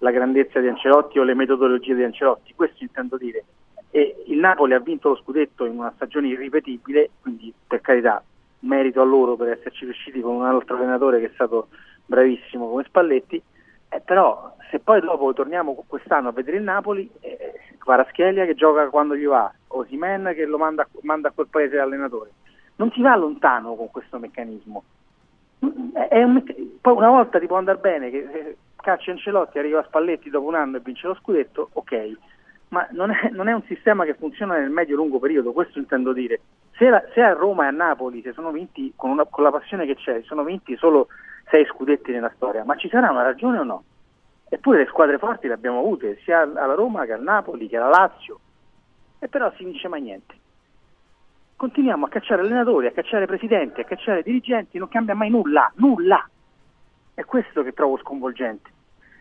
la 0.01 0.11
grandezza 0.11 0.59
di 0.59 0.67
Ancelotti 0.67 1.19
o 1.19 1.23
le 1.23 1.35
metodologie 1.35 1.95
di 1.95 2.03
Ancelotti, 2.03 2.53
questo 2.55 2.83
intendo 2.83 3.17
dire. 3.17 3.43
E 3.91 4.23
il 4.27 4.39
Napoli 4.39 4.73
ha 4.73 4.79
vinto 4.79 5.09
lo 5.09 5.15
scudetto 5.15 5.65
in 5.65 5.77
una 5.77 5.91
stagione 5.95 6.27
irripetibile, 6.27 7.11
quindi 7.21 7.53
per 7.67 7.81
carità, 7.81 8.23
merito 8.59 9.01
a 9.01 9.05
loro 9.05 9.35
per 9.35 9.49
esserci 9.49 9.85
riusciti 9.85 10.21
con 10.21 10.35
un 10.35 10.45
altro 10.45 10.75
allenatore 10.75 11.19
che 11.19 11.27
è 11.27 11.31
stato 11.33 11.67
bravissimo 12.05 12.69
come 12.69 12.83
Spalletti, 12.83 13.41
eh, 13.89 14.01
però 14.01 14.55
se 14.69 14.79
poi 14.79 15.01
dopo 15.01 15.33
torniamo 15.33 15.83
quest'anno 15.85 16.29
a 16.29 16.31
vedere 16.31 16.57
il 16.57 16.63
Napoli, 16.63 17.09
eh, 17.19 17.53
Kvaratskhelia 17.77 18.45
che 18.45 18.55
gioca 18.55 18.89
quando 18.89 19.15
gli 19.15 19.25
va, 19.25 19.51
Osimen 19.67 20.31
che 20.33 20.45
lo 20.45 20.57
manda, 20.57 20.87
manda 21.01 21.27
a 21.27 21.31
quel 21.31 21.47
paese 21.47 21.77
allenatore, 21.77 22.31
non 22.77 22.91
si 22.91 23.01
va 23.01 23.15
lontano 23.15 23.75
con 23.75 23.91
questo 23.91 24.17
meccanismo. 24.17 24.83
Mm, 25.63 25.89
un 26.11 26.43
poi 26.81 26.95
una 26.95 27.09
volta 27.09 27.39
ti 27.39 27.45
può 27.45 27.57
andare 27.57 27.77
bene 27.77 28.09
che 28.09 28.17
eh, 28.17 28.57
caccia 28.81 29.11
Ancelotti, 29.11 29.57
arriva 29.57 29.79
a 29.79 29.83
Spalletti 29.85 30.29
dopo 30.29 30.47
un 30.47 30.55
anno 30.55 30.77
e 30.77 30.81
vince 30.81 31.07
lo 31.07 31.15
scudetto, 31.15 31.69
ok, 31.73 32.17
ma 32.69 32.87
non 32.91 33.11
è, 33.11 33.29
non 33.31 33.47
è 33.47 33.53
un 33.53 33.63
sistema 33.63 34.03
che 34.05 34.15
funziona 34.15 34.57
nel 34.57 34.69
medio-lungo 34.69 35.19
periodo, 35.19 35.53
questo 35.53 35.79
intendo 35.79 36.11
dire. 36.13 36.41
Se, 36.73 36.89
la- 36.89 37.03
se 37.13 37.21
a 37.21 37.33
Roma 37.33 37.65
e 37.65 37.67
a 37.67 37.71
Napoli 37.71 38.21
si 38.21 38.31
sono 38.33 38.51
vinti 38.51 38.91
con, 38.95 39.09
una- 39.11 39.25
con 39.25 39.43
la 39.43 39.51
passione 39.51 39.85
che 39.85 39.95
c'è, 39.95 40.21
sono 40.23 40.43
vinti 40.43 40.75
solo 40.77 41.07
sei 41.49 41.65
scudetti 41.65 42.11
nella 42.11 42.31
storia, 42.35 42.63
ma 42.63 42.75
ci 42.75 42.89
sarà 42.89 43.09
una 43.11 43.23
ragione 43.23 43.59
o 43.59 43.63
no? 43.63 43.83
Eppure 44.49 44.79
le 44.79 44.87
squadre 44.87 45.17
forti 45.17 45.47
le 45.47 45.53
abbiamo 45.53 45.79
avute, 45.79 46.19
sia 46.23 46.41
alla 46.41 46.73
Roma 46.73 47.05
che 47.05 47.13
al 47.13 47.21
Napoli 47.23 47.67
che 47.67 47.77
alla 47.77 47.89
Lazio, 47.89 48.39
e 49.19 49.27
però 49.27 49.51
si 49.55 49.63
vince 49.63 49.87
mai 49.87 50.01
niente. 50.01 50.35
Continuiamo 51.55 52.05
a 52.05 52.09
cacciare 52.09 52.41
allenatori, 52.41 52.87
a 52.87 52.91
cacciare 52.91 53.27
presidenti, 53.27 53.81
a 53.81 53.85
cacciare 53.85 54.23
dirigenti, 54.23 54.77
non 54.79 54.87
cambia 54.87 55.13
mai 55.13 55.29
nulla, 55.29 55.71
nulla. 55.75 56.27
È 57.21 57.25
questo 57.25 57.61
che 57.61 57.73
trovo 57.73 57.99
sconvolgente, 57.99 58.71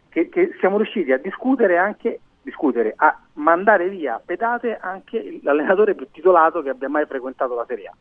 che, 0.09 0.31
che 0.31 0.53
siamo 0.59 0.79
riusciti 0.79 1.13
a 1.13 1.19
discutere 1.19 1.77
anche, 1.77 2.21
discutere, 2.41 2.95
a 2.97 3.15
mandare 3.35 3.91
via 3.91 4.15
a 4.15 4.23
pedate 4.25 4.79
anche 4.79 5.39
l'allenatore 5.43 5.95
più 5.95 6.09
titolato 6.11 6.63
che 6.63 6.71
abbia 6.71 6.89
mai 6.89 7.05
frequentato 7.05 7.55
la 7.55 7.67
Serie 7.69 7.89
A. 7.89 7.95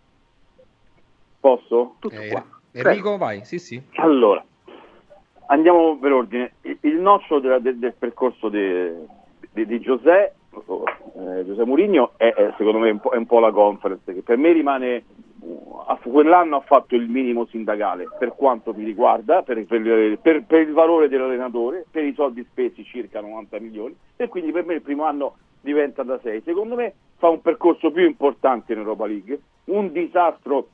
Posso? 1.41 1.97
Eh, 2.11 2.43
Enrico, 2.71 3.17
vai, 3.17 3.43
sì, 3.43 3.59
sì. 3.59 3.81
Allora, 3.95 4.41
andiamo 5.47 5.97
per 5.97 6.13
ordine. 6.13 6.53
Il, 6.61 6.77
il 6.79 6.95
nocciolo 6.95 7.41
della- 7.41 7.59
del, 7.59 7.77
del 7.77 7.93
percorso 7.93 8.47
di, 8.47 8.93
di, 9.51 9.65
di 9.65 9.79
Giuseppe, 9.81 10.33
eh, 10.53 11.43
Giuseppe 11.45 11.65
Mourinho 11.65 12.13
è, 12.15 12.33
è, 12.33 12.53
secondo 12.57 12.79
me 12.79 12.89
un 12.91 12.99
po', 13.01 13.09
è 13.09 13.17
un 13.17 13.25
po' 13.25 13.39
la 13.39 13.51
conference 13.51 14.13
che 14.13 14.21
per 14.21 14.37
me 14.37 14.53
rimane 14.53 15.03
quell'anno 16.09 16.57
ha 16.57 16.61
fatto 16.61 16.95
il 16.95 17.07
minimo 17.07 17.45
sindacale 17.45 18.07
per 18.17 18.35
quanto 18.35 18.73
mi 18.73 18.83
riguarda, 18.83 19.41
per, 19.43 19.63
per- 19.65 20.19
per- 20.21 20.43
per 20.43 20.61
il 20.61 20.73
valore 20.73 21.07
dell'allenatore, 21.07 21.85
per 21.89 22.03
i 22.03 22.13
soldi 22.13 22.45
spesi 22.49 22.83
circa 22.83 23.21
90 23.21 23.59
milioni 23.59 23.95
e 24.15 24.27
quindi 24.27 24.51
per 24.51 24.65
me 24.65 24.75
il 24.75 24.81
primo 24.81 25.03
anno 25.03 25.35
diventa 25.61 26.03
da 26.03 26.19
6. 26.21 26.41
Secondo 26.43 26.75
me 26.75 26.93
fa 27.17 27.29
un 27.29 27.41
percorso 27.41 27.91
più 27.91 28.05
importante 28.05 28.73
in 28.73 28.79
Europa 28.79 29.05
League, 29.05 29.39
un 29.65 29.91
disastro 29.91 30.67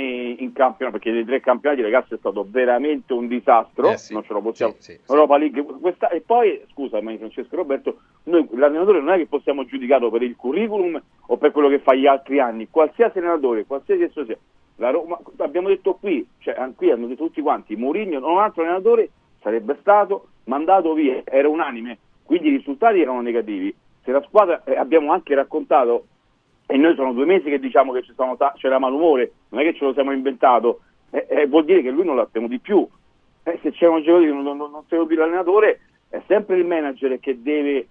in 0.00 0.52
campionato, 0.54 0.98
perché 0.98 1.10
nei 1.10 1.24
tre 1.24 1.40
campionati 1.40 1.82
ragazzi 1.82 2.14
è 2.14 2.16
stato 2.16 2.46
veramente 2.48 3.12
un 3.12 3.26
disastro, 3.28 3.90
Eh 3.90 3.98
sì, 3.98 4.14
non 4.14 4.24
ce 4.24 4.32
lo 4.32 4.40
possiamo. 4.40 4.74
sì, 4.78 4.92
sì. 4.92 5.00
Europa 5.06 5.36
League, 5.36 5.62
questa- 5.80 6.08
e 6.08 6.20
poi, 6.22 6.62
scusami 6.72 7.18
Francesco 7.18 7.56
Roberto, 7.56 7.98
noi 8.24 8.48
l'allenatore 8.52 9.00
non 9.00 9.10
è 9.10 9.16
che 9.18 9.26
possiamo 9.26 9.64
giudicarlo 9.66 10.10
per 10.10 10.22
il 10.22 10.34
curriculum 10.34 11.00
o 11.26 11.36
per 11.36 11.50
quello 11.50 11.68
che 11.68 11.80
fa 11.80 11.94
gli 11.94 12.06
altri 12.06 12.40
anni, 12.40 12.68
qualsiasi 12.70 13.18
allenatore, 13.18 13.66
qualsiasi 13.66 14.02
esso 14.02 14.24
sia. 14.24 14.38
La 14.76 14.88
Roma, 14.90 15.18
abbiamo 15.38 15.68
detto 15.68 15.94
qui, 15.94 16.26
cioè 16.38 16.56
qui 16.74 16.90
hanno 16.90 17.06
detto 17.06 17.26
tutti 17.26 17.42
quanti, 17.42 17.76
Mourinho 17.76 18.18
non 18.18 18.32
un 18.32 18.38
altro 18.38 18.62
allenatore 18.62 19.10
sarebbe 19.42 19.76
stato 19.80 20.28
mandato 20.44 20.94
via, 20.94 21.20
era 21.24 21.48
unanime, 21.48 21.98
quindi 22.24 22.48
i 22.48 22.56
risultati 22.56 23.00
erano 23.00 23.20
negativi. 23.20 23.74
Se 24.02 24.10
la 24.10 24.22
squadra, 24.22 24.64
eh, 24.64 24.74
abbiamo 24.76 25.12
anche 25.12 25.34
raccontato, 25.34 26.06
e 26.72 26.78
noi 26.78 26.94
sono 26.94 27.12
due 27.12 27.26
mesi 27.26 27.50
che 27.50 27.58
diciamo 27.58 27.92
che 27.92 28.02
ta- 28.16 28.54
c'era 28.56 28.78
malumore, 28.78 29.32
non 29.50 29.60
è 29.60 29.64
che 29.64 29.74
ce 29.74 29.84
lo 29.84 29.92
siamo 29.92 30.10
inventato, 30.10 30.80
eh, 31.10 31.26
eh, 31.28 31.46
vuol 31.46 31.66
dire 31.66 31.82
che 31.82 31.90
lui 31.90 32.02
non 32.02 32.16
l'abbiamo 32.16 32.48
di 32.48 32.58
più. 32.58 32.88
Eh, 33.42 33.58
se 33.60 33.72
c'è 33.72 33.86
un 33.86 33.98
giocatore 33.98 34.24
che 34.24 34.32
non, 34.32 34.56
non, 34.56 34.70
non 34.70 34.82
segue 34.88 35.04
più 35.04 35.16
l'allenatore, 35.18 35.80
è 36.08 36.22
sempre 36.26 36.56
il 36.56 36.64
manager 36.64 37.20
che 37.20 37.42
deve 37.42 37.88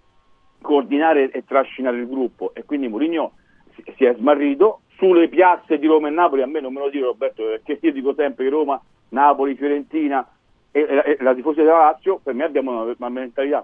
coordinare 0.62 1.30
e 1.30 1.46
trascinare 1.46 1.98
il 1.98 2.08
gruppo 2.08 2.56
e 2.56 2.64
quindi 2.64 2.88
Mourinho 2.88 3.34
si, 3.76 3.84
si 3.98 4.06
è 4.06 4.16
smarrito 4.16 4.82
sulle 4.98 5.28
piazze 5.28 5.78
di 5.78 5.86
Roma 5.86 6.08
e 6.08 6.12
Napoli, 6.12 6.42
a 6.42 6.48
me 6.48 6.60
non 6.60 6.74
me 6.74 6.80
lo 6.80 6.90
dico 6.90 7.06
Roberto, 7.06 7.44
perché 7.44 7.78
io 7.86 7.92
dico 7.92 8.16
sempre 8.16 8.46
che 8.46 8.50
Roma, 8.50 8.82
Napoli, 9.10 9.54
Fiorentina 9.54 10.28
e, 10.72 10.80
e, 10.80 11.04
e 11.06 11.18
la 11.20 11.36
tifosa 11.36 11.62
della 11.62 11.78
Lazio, 11.78 12.20
per 12.24 12.34
me 12.34 12.46
abbiamo 12.46 12.72
una, 12.72 12.96
una 12.98 13.10
mentalità 13.10 13.64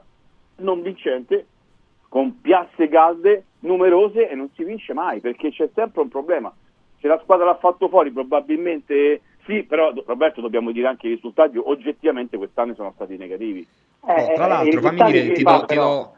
non 0.57 0.83
vincente, 0.83 1.47
con 2.07 2.39
piazze 2.39 2.87
calde, 2.87 3.45
numerose 3.59 4.29
e 4.29 4.35
non 4.35 4.49
si 4.55 4.63
vince 4.63 4.93
mai, 4.93 5.19
perché 5.19 5.51
c'è 5.51 5.69
sempre 5.73 6.01
un 6.01 6.09
problema. 6.09 6.53
Se 6.99 7.07
la 7.07 7.19
squadra 7.21 7.45
l'ha 7.45 7.57
fatto 7.57 7.89
fuori 7.89 8.11
probabilmente 8.11 9.21
sì, 9.47 9.63
però 9.63 9.93
Roberto 10.05 10.41
dobbiamo 10.41 10.71
dire 10.71 10.87
anche 10.87 11.07
i 11.07 11.13
risultati 11.13 11.57
oggettivamente 11.57 12.35
quest'anno 12.37 12.75
sono 12.75 12.91
stati 12.93 13.15
negativi. 13.15 13.65
Eh, 14.05 14.23
oh, 14.23 14.33
tra 14.33 14.47
l'altro, 14.47 14.81
fammi 14.81 15.11
dire, 15.11 15.31
ti 15.31 15.43
do, 15.43 15.65
ti, 15.65 15.75
do, 15.75 16.15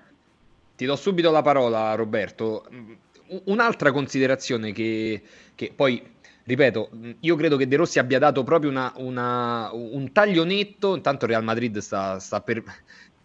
ti 0.75 0.85
do 0.85 0.95
subito 0.95 1.29
la 1.29 1.43
parola 1.43 1.93
Roberto. 1.93 2.65
Un'altra 3.45 3.91
considerazione 3.91 4.71
che, 4.71 5.21
che 5.53 5.71
poi 5.75 6.01
ripeto, 6.43 6.89
io 7.19 7.35
credo 7.35 7.55
che 7.55 7.67
De 7.67 7.75
Rossi 7.75 7.99
abbia 7.99 8.17
dato 8.17 8.43
proprio 8.43 8.71
una, 8.71 8.91
una, 8.95 9.69
un 9.71 10.11
taglio 10.11 10.43
netto. 10.43 10.95
Intanto 10.95 11.27
Real 11.27 11.43
Madrid 11.43 11.77
sta, 11.77 12.17
sta 12.17 12.41
per, 12.41 12.63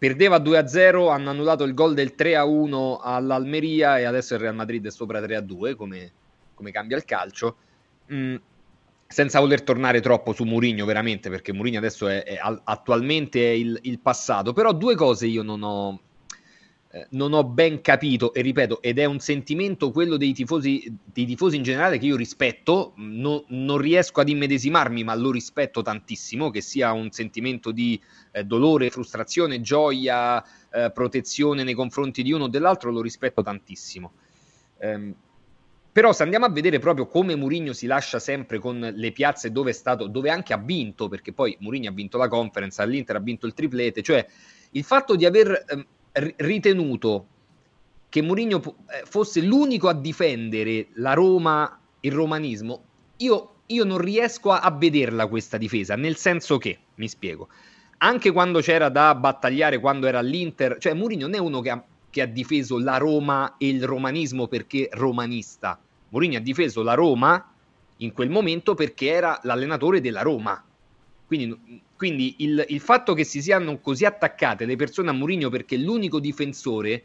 perdeva 0.04 0.36
2-0, 0.36 1.10
hanno 1.10 1.30
annullato 1.30 1.64
il 1.64 1.72
gol 1.72 1.94
del 1.94 2.12
3-1 2.14 2.98
all'Almeria 3.00 3.98
e 3.98 4.04
adesso 4.04 4.34
il 4.34 4.40
Real 4.40 4.54
Madrid 4.54 4.86
è 4.86 4.90
sopra 4.90 5.18
3-2, 5.18 5.76
come, 5.76 6.12
come 6.52 6.70
cambia 6.70 6.98
il 6.98 7.06
calcio. 7.06 7.56
Mm, 8.12 8.34
senza 9.06 9.40
voler 9.40 9.62
tornare 9.62 10.02
troppo 10.02 10.34
su 10.34 10.44
Mourinho, 10.44 10.84
veramente, 10.84 11.30
perché 11.30 11.54
Mourinho 11.54 11.78
adesso 11.78 12.06
è, 12.06 12.22
è 12.22 12.38
attualmente 12.64 13.40
è 13.40 13.54
il, 13.54 13.78
il, 13.84 13.98
passato. 13.98 14.52
Però 14.52 14.74
due 14.74 14.94
cose 14.94 15.26
io 15.26 15.42
non 15.42 15.62
ho, 15.62 15.98
non 17.10 17.32
ho 17.32 17.44
ben 17.44 17.80
capito, 17.80 18.32
e 18.32 18.40
ripeto, 18.40 18.80
ed 18.80 18.98
è 18.98 19.04
un 19.04 19.18
sentimento 19.18 19.90
quello 19.90 20.16
dei 20.16 20.32
tifosi, 20.32 20.96
dei 21.04 21.26
tifosi 21.26 21.56
in 21.56 21.62
generale 21.62 21.98
che 21.98 22.06
io 22.06 22.16
rispetto, 22.16 22.92
no, 22.96 23.44
non 23.48 23.78
riesco 23.78 24.20
ad 24.20 24.28
immedesimarmi, 24.28 25.02
ma 25.02 25.14
lo 25.14 25.30
rispetto 25.30 25.82
tantissimo, 25.82 26.50
che 26.50 26.60
sia 26.60 26.92
un 26.92 27.10
sentimento 27.10 27.72
di 27.72 28.00
eh, 28.30 28.44
dolore, 28.44 28.90
frustrazione, 28.90 29.60
gioia, 29.60 30.42
eh, 30.70 30.90
protezione 30.92 31.64
nei 31.64 31.74
confronti 31.74 32.22
di 32.22 32.32
uno 32.32 32.44
o 32.44 32.48
dell'altro, 32.48 32.90
lo 32.90 33.02
rispetto 33.02 33.42
tantissimo. 33.42 34.12
Um, 34.78 35.14
però 35.90 36.12
se 36.12 36.24
andiamo 36.24 36.44
a 36.44 36.50
vedere 36.50 36.80
proprio 36.80 37.06
come 37.06 37.36
Mourinho 37.36 37.72
si 37.72 37.86
lascia 37.86 38.18
sempre 38.18 38.58
con 38.58 38.80
le 38.80 39.12
piazze 39.12 39.52
dove 39.52 39.70
è 39.70 39.72
stato, 39.72 40.08
dove 40.08 40.28
anche 40.28 40.52
ha 40.52 40.58
vinto, 40.58 41.06
perché 41.08 41.32
poi 41.32 41.56
Mourinho 41.60 41.88
ha 41.88 41.92
vinto 41.92 42.18
la 42.18 42.26
conference, 42.26 42.82
all'Inter 42.82 43.14
ha 43.14 43.20
vinto 43.20 43.46
il 43.46 43.54
triplete, 43.54 44.02
cioè 44.02 44.26
il 44.72 44.82
fatto 44.82 45.14
di 45.14 45.24
aver 45.24 45.64
eh, 45.68 45.86
ritenuto 46.36 47.26
che 48.08 48.22
Mourinho 48.22 48.62
eh, 48.62 49.02
fosse 49.04 49.40
l'unico 49.40 49.88
a 49.88 49.94
difendere 49.94 50.88
la 50.94 51.14
Roma, 51.14 51.78
il 52.00 52.12
romanismo, 52.12 52.82
io, 53.18 53.54
io 53.66 53.84
non 53.84 53.98
riesco 53.98 54.50
a, 54.52 54.70
vederla 54.70 55.26
questa 55.26 55.56
difesa, 55.56 55.96
nel 55.96 56.16
senso 56.16 56.58
che, 56.58 56.78
mi 56.96 57.08
spiego, 57.08 57.48
anche 57.98 58.30
quando 58.30 58.60
c'era 58.60 58.88
da 58.88 59.14
battagliare, 59.14 59.80
quando 59.80 60.06
era 60.06 60.18
all'Inter, 60.18 60.78
cioè 60.78 60.94
Mourinho 60.94 61.26
non 61.26 61.34
è 61.34 61.38
uno 61.38 61.60
che 61.60 61.70
ha 61.70 61.84
che 62.14 62.22
ha 62.22 62.26
difeso 62.26 62.78
la 62.78 62.96
Roma 62.96 63.56
e 63.58 63.66
il 63.66 63.84
romanismo 63.84 64.46
perché 64.46 64.88
romanista. 64.92 65.76
Mourinho 66.10 66.36
ha 66.36 66.40
difeso 66.40 66.84
la 66.84 66.94
Roma 66.94 67.44
in 67.96 68.12
quel 68.12 68.30
momento 68.30 68.74
perché 68.74 69.08
era 69.08 69.40
l'allenatore 69.42 70.00
della 70.00 70.22
Roma. 70.22 70.62
Quindi, 71.34 71.82
quindi 71.96 72.34
il, 72.38 72.64
il, 72.68 72.80
fatto 72.80 73.12
che 73.14 73.24
si 73.24 73.42
siano 73.42 73.78
così 73.80 74.04
attaccate 74.04 74.64
le 74.64 74.76
persone 74.76 75.10
a 75.10 75.12
Mourinho 75.12 75.48
perché 75.50 75.74
è 75.74 75.78
l'unico 75.78 76.20
difensore, 76.20 77.02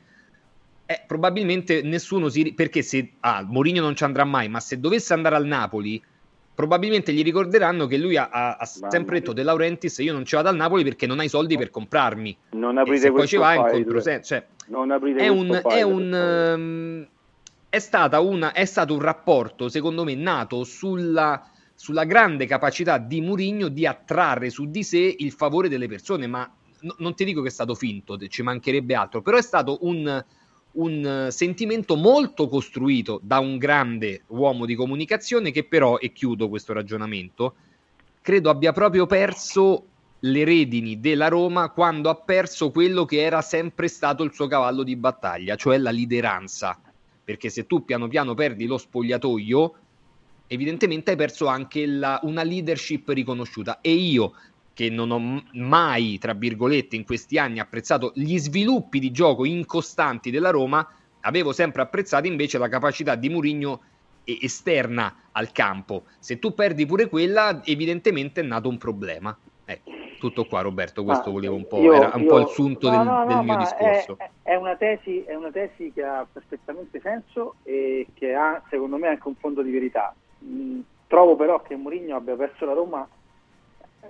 eh, 0.86 1.02
probabilmente 1.06 1.82
nessuno 1.82 2.30
si... 2.30 2.54
perché 2.54 2.82
se... 2.82 3.14
Ah, 3.22 3.44
Mourinho 3.48 3.82
non 3.82 3.96
ci 3.96 4.04
andrà 4.04 4.26
mai, 4.26 4.48
ma 4.48 4.60
se 4.60 4.80
dovesse 4.80 5.14
andare 5.14 5.36
al 5.36 5.46
Napoli, 5.46 6.02
probabilmente 6.54 7.14
gli 7.14 7.24
ricorderanno 7.24 7.88
che 7.88 7.98
lui 7.98 8.18
ha, 8.18 8.30
ha, 8.30 8.66
sempre 8.66 9.20
detto 9.20 9.34
De 9.34 9.44
Laurentiis 9.44 9.98
io 10.00 10.14
non 10.14 10.26
ci 10.26 10.36
vado 10.36 10.50
al 10.50 10.56
Napoli 10.56 10.84
perché 10.84 11.08
non 11.08 11.20
hai 11.20 11.30
soldi 11.30 11.58
per 11.58 11.70
comprarmi. 11.70 12.38
Non 12.52 12.78
aprite 12.78 13.08
e 13.08 13.12
poi 13.12 13.28
ci 13.28 13.38
va 13.38 13.54
in 13.54 13.66
controsenso. 13.72 14.28
Cioè, 14.28 14.46
non 14.68 14.92
aprite 14.92 15.20
è 15.22 15.28
un, 15.28 15.62
è 15.64 15.82
un 15.82 16.14
um, 16.14 17.08
è, 17.70 17.80
stata 17.80 18.20
una, 18.20 18.52
è 18.52 18.66
stato 18.66 18.94
un 18.94 19.02
rapporto, 19.02 19.70
secondo 19.70 20.04
me, 20.04 20.16
nato 20.16 20.64
sulla, 20.64 21.50
sulla 21.82 22.04
grande 22.04 22.46
capacità 22.46 22.98
di 22.98 23.22
Mourinho 23.22 23.70
di 23.70 23.86
attrarre 23.86 24.50
su 24.50 24.70
di 24.70 24.84
sé 24.84 25.16
il 25.18 25.32
favore 25.32 25.70
delle 25.70 25.88
persone, 25.88 26.28
ma 26.28 26.54
no, 26.82 26.96
non 26.98 27.16
ti 27.16 27.24
dico 27.24 27.42
che 27.42 27.48
è 27.48 27.52
stato 27.52 27.74
finto, 27.74 28.18
ci 28.28 28.42
mancherebbe 28.42 28.96
altro, 28.96 29.22
però 29.22 29.38
è 29.38 29.42
stato 29.42 29.78
un, 29.84 30.22
un 30.74 31.28
sentimento 31.30 31.96
molto 31.96 32.50
costruito 32.50 33.22
da 33.24 33.40
un 33.40 33.58
grande 33.58 34.24
uomo 34.28 34.66
di 34.66 34.76
comunicazione 34.76 35.52
che 35.52 35.64
però, 35.64 35.98
e 36.00 36.12
chiudo 36.12 36.50
questo 36.50 36.74
ragionamento, 36.74 37.56
credo 38.22 38.50
abbia 38.50 38.74
proprio 38.74 39.06
perso 39.06 39.86
le 40.20 40.44
redini 40.44 41.00
della 41.00 41.30
Roma 41.30 41.70
quando 41.70 42.10
ha 42.10 42.16
perso 42.16 42.72
quello 42.72 43.06
che 43.06 43.22
era 43.22 43.42
sempre 43.42 43.88
stato 43.88 44.24
il 44.24 44.34
suo 44.34 44.48
cavallo 44.48 44.84
di 44.84 44.98
battaglia, 44.98 45.56
cioè 45.56 45.78
la 45.78 45.92
lideranza. 45.92 46.78
Perché 47.24 47.50
se 47.50 47.66
tu 47.68 47.86
piano 47.86 48.10
piano 48.10 48.34
perdi 48.34 48.66
lo 48.66 48.78
spogliatoio, 48.78 49.76
evidentemente 50.50 51.12
hai 51.12 51.18
perso 51.18 51.48
anche 51.48 51.86
la, 51.86 52.20
una 52.24 52.44
leadership 52.44 53.08
riconosciuta. 53.10 53.80
E 53.82 53.94
io, 53.94 54.34
che 54.74 54.90
non 54.90 55.12
ho 55.12 55.44
mai, 55.54 56.18
tra 56.18 56.34
virgolette, 56.34 56.96
in 56.96 57.06
questi 57.06 57.38
anni 57.38 57.60
apprezzato 57.60 58.12
gli 58.16 58.38
sviluppi 58.38 59.00
di 59.00 59.12
gioco 59.12 59.46
incostanti 59.46 60.32
della 60.32 60.50
Roma, 60.50 60.86
avevo 61.22 61.52
sempre 61.54 61.82
apprezzato 61.82 62.28
invece 62.28 62.58
la 62.58 62.68
capacità 62.68 63.16
di 63.16 63.30
Mourinho 63.30 63.82
esterna 64.24 65.30
al 65.32 65.52
campo. 65.52 66.04
Se 66.20 66.40
tu 66.40 66.54
perdi 66.54 66.86
pure 66.86 67.08
quella, 67.08 67.62
evidentemente 67.64 68.42
è 68.42 68.44
nato 68.44 68.70
un 68.70 68.78
problema. 68.78 69.36
Ecco. 69.66 69.92
Tutto 70.20 70.46
qua 70.46 70.62
Roberto, 70.62 71.04
questo 71.04 71.28
ma 71.28 71.34
volevo 71.34 71.56
un 71.56 71.68
po', 71.68 71.80
io, 71.80 71.94
era 71.94 72.12
un 72.14 72.24
io, 72.24 72.28
po' 72.28 72.40
il 72.40 72.48
sunto 72.48 72.90
no, 72.90 72.98
del, 72.98 73.06
no, 73.06 73.20
no, 73.20 73.26
del 73.26 73.44
mio 73.46 73.58
discorso. 73.58 74.18
È, 74.18 74.30
è, 74.42 74.56
una 74.56 74.76
tesi, 74.76 75.24
è 75.24 75.34
una 75.34 75.52
tesi 75.52 75.92
che 75.94 76.04
ha 76.04 76.28
perfettamente 76.30 77.00
senso 77.00 77.56
e 77.64 78.08
che 78.16 78.34
ha 78.34 78.62
secondo 78.70 78.98
me 78.98 79.08
anche 79.08 79.28
un 79.28 79.36
fondo 79.36 79.62
di 79.62 79.72
verità. 79.72 80.14
Mm, 80.44 80.80
trovo 81.08 81.36
però 81.36 81.62
che 81.62 81.76
Mourinho 81.76 82.16
abbia 82.16 82.36
perso 82.36 82.66
la 82.66 82.74
Roma 82.74 83.08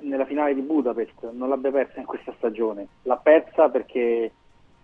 nella 0.02 0.26
finale 0.26 0.54
di 0.54 0.62
Budapest, 0.62 1.32
non 1.32 1.50
l'abbia 1.50 1.72
persa 1.72 2.00
in 2.00 2.06
questa 2.06 2.34
stagione, 2.38 2.88
l'ha 3.04 3.18
persa 3.18 3.70
perché 3.70 4.32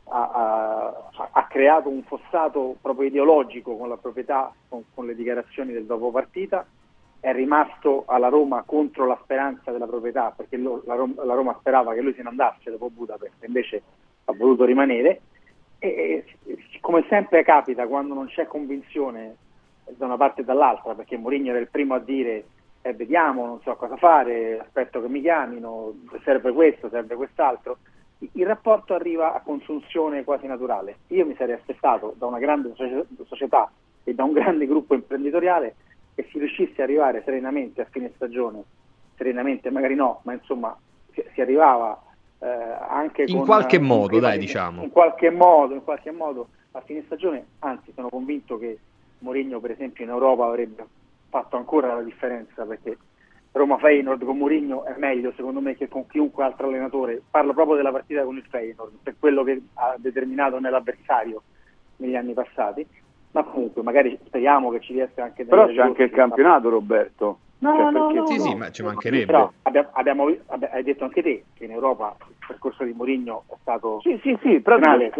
ha, 0.08 0.30
ha, 0.32 1.30
ha 1.32 1.48
creato 1.48 1.90
un 1.90 2.04
fossato 2.04 2.76
proprio 2.82 3.08
ideologico 3.08 3.78
con 3.78 3.88
la 3.88 3.98
proprietà, 3.98 4.52
con, 4.68 4.84
con 4.94 5.06
le 5.06 5.16
dichiarazioni 5.16 5.72
del 5.72 5.86
dopo 5.86 6.12
partita 6.12 6.66
è 7.26 7.34
rimasto 7.34 8.04
alla 8.06 8.28
Roma 8.28 8.62
contro 8.68 9.08
la 9.08 9.18
speranza 9.24 9.72
della 9.72 9.88
proprietà, 9.88 10.32
perché 10.36 10.58
lo, 10.58 10.84
la, 10.86 10.94
Roma, 10.94 11.26
la, 11.26 11.34
Roma, 11.34 11.56
sperava 11.58 11.96
che 11.96 12.02
lui 12.02 12.14
se 12.14 12.22
ne 12.22 12.30
andasse 12.30 12.70
dopo 12.70 12.92
Budapest, 12.92 13.44
invece 13.46 13.82
ha 14.26 14.34
voluto 14.34 14.64
rimanere. 14.64 15.22
E, 15.80 16.24
e, 16.46 16.58
come 16.82 17.04
sempre 17.10 17.44
capita 17.44 17.88
quando 17.88 18.14
non 18.14 18.28
c'è 18.28 18.46
convinzione 18.46 19.38
da 19.96 20.06
una 20.06 20.18
parte 20.18 20.42
e 20.42 20.44
dall'altra, 20.44 20.96
perché 20.96 21.18
Mourinho 21.18 21.50
era 21.50 21.60
il 21.60 21.70
primo 21.70 21.96
a 21.96 22.00
dire 22.00 22.46
eh, 22.82 22.94
vediamo, 22.94 23.46
non 23.46 23.60
so 23.62 23.76
cosa 23.76 23.98
fare, 23.98 24.60
aspetto 24.60 25.02
che 25.02 25.08
mi 25.08 25.22
chiamino, 25.22 25.94
serve 26.24 26.52
questo, 26.52 26.90
serve 26.90 27.16
quest'altro, 27.16 27.78
il 28.20 28.46
rapporto 28.46 28.94
arriva 28.94 29.34
a 29.34 29.42
consunzione 29.42 30.24
quasi 30.24 30.48
naturale. 30.48 31.00
Io 31.08 31.26
mi 31.26 31.36
sarei 31.36 31.56
aspettato 31.56 32.14
da 32.18 32.28
una 32.28 32.40
grande 32.40 32.74
società 33.26 33.72
e 34.04 34.14
da 34.14 34.24
un 34.24 34.34
grande 34.34 34.68
gruppo 34.68 34.94
imprenditoriale 34.94 35.76
e 36.16 36.28
si 36.32 36.38
riuscisse 36.38 36.82
ad 36.82 36.88
arrivare 36.90 37.24
serenamente 37.26 37.82
a 37.82 37.88
fine 37.90 38.12
stagione, 38.16 38.64
serenamente 39.16 39.70
magari 39.70 39.96
no, 39.96 40.22
ma 40.24 40.34
insomma 40.34 40.78
si, 41.12 41.24
si 41.34 41.42
arrivava 41.42 42.00
eh, 42.40 42.48
anche 42.48 43.24
in 43.24 43.38
con, 43.38 43.46
qualche 43.46 43.80
modo, 43.80 44.20
dai, 44.20 44.38
diciamo. 44.38 44.84
In 44.84 44.92
qualche 44.92 45.32
modo, 45.32 45.74
in 45.74 45.84
qualche 45.84 46.12
modo 46.12 46.50
a 46.72 46.82
fine 46.82 47.04
stagione, 47.06 47.46
anzi 47.60 47.92
sono 47.94 48.10
convinto 48.10 48.58
che 48.58 48.78
Mourinho 49.26 49.60
per 49.60 49.72
esempio 49.72 50.04
in 50.04 50.12
Europa 50.12 50.46
avrebbe 50.46 50.86
fatto 51.30 51.58
ancora 51.58 51.96
la 51.96 52.04
differenza 52.04 52.64
perché 52.64 52.96
Roma 53.52 53.78
Feyenoord 53.78 54.24
con 54.24 54.38
Mourinho 54.38 54.86
è 54.86 54.94
meglio 54.98 55.34
secondo 55.36 55.62
me 55.62 55.76
che 55.76 55.88
con 55.88 56.06
chiunque 56.08 56.44
altro 56.44 56.68
allenatore. 56.68 57.22
Parlo 57.30 57.54
proprio 57.54 57.78
della 57.78 57.92
partita 57.92 58.24
con 58.24 58.36
il 58.36 58.46
Feyenoord, 58.48 58.98
per 59.02 59.16
quello 59.18 59.44
che 59.44 59.62
ha 59.76 59.96
determinato 59.98 60.60
nell'avversario 60.60 61.42
negli 61.98 62.16
anni 62.16 62.34
passati. 62.34 62.86
Ma 63.32 63.44
comunque 63.44 63.82
magari 63.82 64.18
speriamo 64.26 64.70
che 64.72 64.80
ci 64.82 64.94
riesca 64.94 65.24
anche 65.24 65.46
però 65.46 65.68
c'è 65.68 65.82
anche 65.82 66.04
il 66.04 66.12
campionato 66.12 66.70
Roberto. 66.70 67.40
No, 67.60 67.76
cioè, 67.76 67.92
no, 67.92 68.12
no, 68.12 68.28
sì, 68.28 68.36
no, 68.36 68.44
sì, 68.44 68.56
ma 68.56 68.70
ci 68.70 68.84
mancherebbe. 68.84 69.26
però 69.26 69.52
abbiamo, 69.64 69.90
abbiamo, 69.94 70.36
hai 70.72 70.84
detto 70.84 71.06
anche 71.06 71.24
te 71.24 71.46
che 71.54 71.64
in 71.64 71.72
Europa 71.72 72.16
il 72.28 72.36
percorso 72.46 72.84
di 72.84 72.92
Mourinho 72.92 73.46
è 73.48 73.56
stato 73.62 74.02
sì 74.02 74.20
sì 74.22 74.38
sì 74.42 74.60
però 74.60 74.76
finale. 74.76 75.12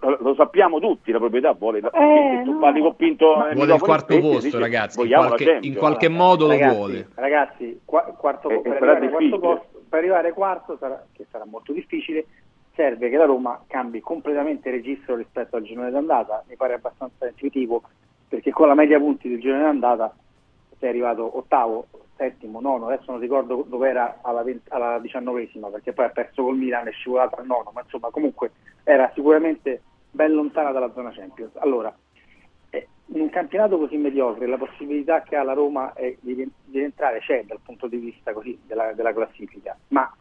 Lo, 0.00 0.16
lo 0.20 0.34
sappiamo 0.34 0.78
tutti, 0.78 1.12
la 1.12 1.18
proprietà 1.18 1.52
vuole, 1.52 1.80
la, 1.80 1.90
Eh, 1.90 2.36
che 2.36 2.42
tu 2.44 2.52
no. 2.52 2.58
parli 2.58 2.80
con 2.80 2.96
Pinto 2.96 3.26
Vuole 3.34 3.48
eh, 3.48 3.52
il 3.52 3.58
microfoni 3.58 3.80
quarto 3.80 4.18
posto, 4.20 4.40
dice, 4.44 4.58
ragazzi. 4.58 5.00
In 5.00 5.08
qualche, 5.08 5.58
in 5.62 5.74
qualche 5.74 6.08
modo 6.08 6.44
lo 6.46 6.50
ragazzi, 6.52 6.76
vuole. 6.76 7.08
Ragazzi, 7.14 7.80
qua- 7.84 8.02
quarto, 8.16 8.48
E- 8.50 8.54
e 8.54 8.60
per, 8.60 8.72
arrivare 8.82 9.08
quarto 9.10 9.38
posto, 9.38 9.66
per 9.88 9.98
arrivare 9.98 10.32
quarto, 10.32 10.76
sarà, 10.78 11.04
che 11.12 11.26
sarà 11.30 11.44
molto 11.44 11.72
difficile, 11.72 12.26
serve 12.74 13.08
che 13.08 13.16
la 13.16 13.24
Roma 13.26 13.62
cambi 13.66 14.00
completamente 14.00 14.70
registro 14.70 15.14
rispetto 15.16 15.56
al 15.56 15.62
girone 15.62 15.90
d'andata. 15.90 16.44
Mi 16.48 16.56
pare 16.56 16.74
abbastanza 16.74 17.26
intuitivo, 17.26 17.82
perché 18.28 18.50
con 18.50 18.66
la 18.68 18.74
media 18.74 18.98
punti 18.98 19.28
del 19.28 19.40
girone 19.40 19.62
d'andata 19.62 20.14
sei 20.84 20.90
arrivato 20.90 21.38
ottavo, 21.38 21.86
settimo, 22.14 22.60
nono, 22.60 22.86
adesso 22.88 23.10
non 23.10 23.18
ricordo 23.18 23.64
dove 23.66 23.88
era 23.88 24.18
alla, 24.20 24.42
vent- 24.42 24.70
alla 24.70 24.98
diciannovesima, 24.98 25.68
perché 25.68 25.94
poi 25.94 26.04
ha 26.04 26.10
perso 26.10 26.44
col 26.44 26.58
Milan, 26.58 26.86
è 26.86 26.92
scivolato 26.92 27.36
al 27.36 27.46
nono, 27.46 27.70
ma 27.72 27.80
insomma 27.80 28.10
comunque 28.10 28.52
era 28.84 29.10
sicuramente 29.14 29.80
ben 30.10 30.32
lontana 30.32 30.72
dalla 30.72 30.92
zona 30.92 31.10
Champions. 31.10 31.56
Allora, 31.56 31.94
eh, 32.68 32.86
in 33.06 33.20
un 33.22 33.30
campionato 33.30 33.78
così 33.78 33.96
mediocre 33.96 34.46
la 34.46 34.58
possibilità 34.58 35.22
che 35.22 35.36
ha 35.36 35.42
la 35.42 35.54
Roma 35.54 35.90
di, 36.20 36.46
di 36.64 36.78
entrare 36.78 37.20
c'è 37.20 37.44
dal 37.46 37.60
punto 37.64 37.86
di 37.86 37.96
vista 37.96 38.34
così 38.34 38.60
della, 38.66 38.92
della 38.92 39.14
classifica, 39.14 39.74
ma 39.88 40.14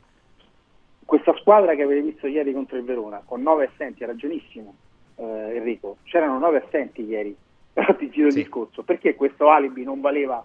questa 1.03 1.35
squadra 1.39 1.75
che 1.75 1.83
avete 1.83 2.01
visto 2.01 2.27
ieri 2.27 2.53
contro 2.53 2.77
il 2.77 2.85
Verona, 2.85 3.21
con 3.25 3.41
nove 3.41 3.65
assenti, 3.65 4.05
ha 4.05 4.07
ragionissimo 4.07 4.73
eh, 5.17 5.55
Enrico, 5.57 5.97
c'erano 6.03 6.39
nove 6.39 6.63
assenti 6.63 7.03
ieri, 7.03 7.35
ti 7.97 8.09
giro 8.09 8.27
il 8.27 8.33
discorso, 8.33 8.83
perché 8.83 9.15
questo 9.15 9.49
alibi 9.49 9.83
non 9.83 9.99
valeva 9.99 10.43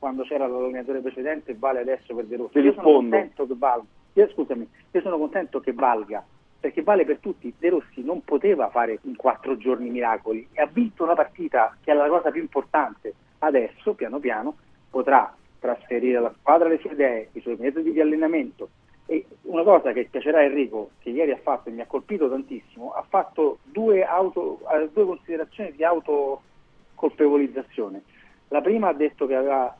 quando 0.00 0.24
c'era 0.24 0.48
l'allenatore 0.48 1.00
precedente 1.00 1.54
vale 1.54 1.80
adesso 1.80 2.14
per 2.14 2.24
De 2.24 2.36
Rossi? 2.36 2.58
Io 2.58 2.72
sono 2.72 2.94
contento 2.94 3.46
che 3.46 3.54
valga, 3.56 3.86
io, 4.14 4.28
scusami, 4.30 4.66
io 4.90 5.00
sono 5.02 5.18
contento 5.18 5.60
che 5.60 5.74
valga, 5.74 6.24
perché 6.58 6.82
vale 6.82 7.04
per 7.04 7.18
tutti, 7.18 7.54
De 7.56 7.68
Rossi 7.68 8.02
non 8.02 8.24
poteva 8.24 8.70
fare 8.70 8.98
in 9.02 9.14
quattro 9.14 9.58
giorni 9.58 9.90
miracoli 9.90 10.48
e 10.52 10.62
ha 10.62 10.66
vinto 10.66 11.04
una 11.04 11.14
partita 11.14 11.76
che 11.82 11.92
è 11.92 11.94
la 11.94 12.08
cosa 12.08 12.30
più 12.30 12.40
importante, 12.40 13.12
adesso 13.38 13.92
piano 13.92 14.18
piano 14.18 14.56
potrà 14.90 15.34
trasferire 15.60 16.16
alla 16.16 16.34
squadra 16.38 16.68
le 16.68 16.78
sue 16.78 16.92
idee, 16.92 17.28
i 17.32 17.40
suoi 17.40 17.56
metodi 17.58 17.92
di 17.92 18.00
allenamento, 18.00 18.70
e 19.04 19.26
una 19.42 19.64
cosa 19.64 19.92
che 19.92 20.08
piacerà 20.10 20.38
a 20.38 20.44
Enrico, 20.44 20.92
che 21.00 21.10
ieri 21.10 21.32
ha 21.32 21.38
fatto 21.42 21.68
e 21.68 21.72
mi 21.72 21.82
ha 21.82 21.86
colpito 21.86 22.30
tantissimo, 22.30 22.92
ha 22.92 23.04
fatto 23.06 23.58
due, 23.64 24.02
auto, 24.04 24.60
eh, 24.72 24.88
due 24.92 25.04
considerazioni 25.04 25.72
di 25.72 25.84
autocolpevolizzazione. 25.84 28.02
La 28.48 28.62
prima 28.62 28.88
ha 28.88 28.94
detto 28.94 29.26
che 29.26 29.34
aveva 29.34 29.76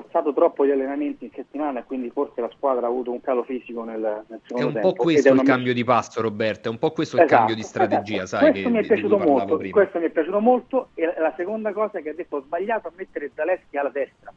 forzato 0.00 0.34
troppo 0.34 0.66
gli 0.66 0.70
allenamenti 0.70 1.24
in 1.24 1.30
settimana 1.34 1.80
e 1.80 1.84
quindi 1.84 2.10
forse 2.10 2.42
la 2.42 2.50
squadra 2.54 2.86
ha 2.86 2.90
avuto 2.90 3.10
un 3.12 3.20
calo 3.22 3.42
fisico 3.44 3.82
nel, 3.84 4.24
nel 4.28 4.40
È 4.42 4.46
secondo 4.46 4.66
un 4.66 4.72
tempo. 4.74 4.92
po' 4.92 5.02
questo 5.02 5.28
ed 5.28 5.36
è 5.36 5.40
il 5.40 5.46
cambio 5.46 5.72
di 5.72 5.84
passo, 5.84 6.20
Roberto. 6.20 6.68
È 6.68 6.70
un 6.70 6.78
po' 6.78 6.90
questo 6.90 7.16
il 7.16 7.22
Esatto, 7.22 7.36
cambio 7.36 7.54
di 7.54 7.62
strategia, 7.62 8.22
esatto. 8.22 8.44
sai, 8.44 8.50
questo 8.52 8.68
che, 8.68 8.74
mi 8.74 8.82
è 8.82 8.86
piaciuto 8.86 9.18
molto, 9.18 9.56
prima. 9.56 9.72
questo 9.72 9.98
mi 9.98 10.04
è 10.06 10.10
piaciuto 10.10 10.40
molto 10.40 10.88
e 10.94 11.14
la, 11.16 11.32
seconda 11.36 11.72
cosa 11.72 11.98
è 11.98 12.02
che 12.02 12.10
ha 12.10 12.14
detto 12.14 12.36
ho 12.36 12.42
sbagliato 12.42 12.88
a 12.88 12.92
mettere 12.94 13.30
Zaleschi 13.34 13.76
alla 13.78 13.88
destra 13.88 14.32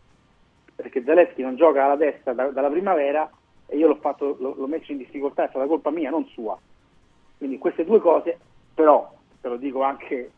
perché 0.76 1.04
Zaleschi 1.04 1.42
non 1.42 1.58
gioca 1.58 1.84
alla 1.84 1.98
destra 1.98 2.32
da- 2.34 2.48
dalla 2.52 2.70
primavera 2.70 3.30
e 3.66 3.76
io 3.76 3.88
l'ho, 3.88 3.98
fatto, 3.98 4.38
l'ho, 4.40 4.56
l'ho 4.58 4.68
messo 4.68 4.92
in 4.94 4.98
difficoltà, 4.98 5.44
è 5.46 5.50
stata 5.50 5.66
colpa 5.68 5.92
mia, 5.92 6.10
non 6.10 6.26
sua. 6.28 6.58
Quindi 7.38 7.58
queste 7.58 7.84
due 7.84 8.00
cose, 8.00 8.40
però, 8.74 9.14
te 9.42 9.48
lo 9.50 9.58
dico 9.58 9.84
anche 9.84 10.32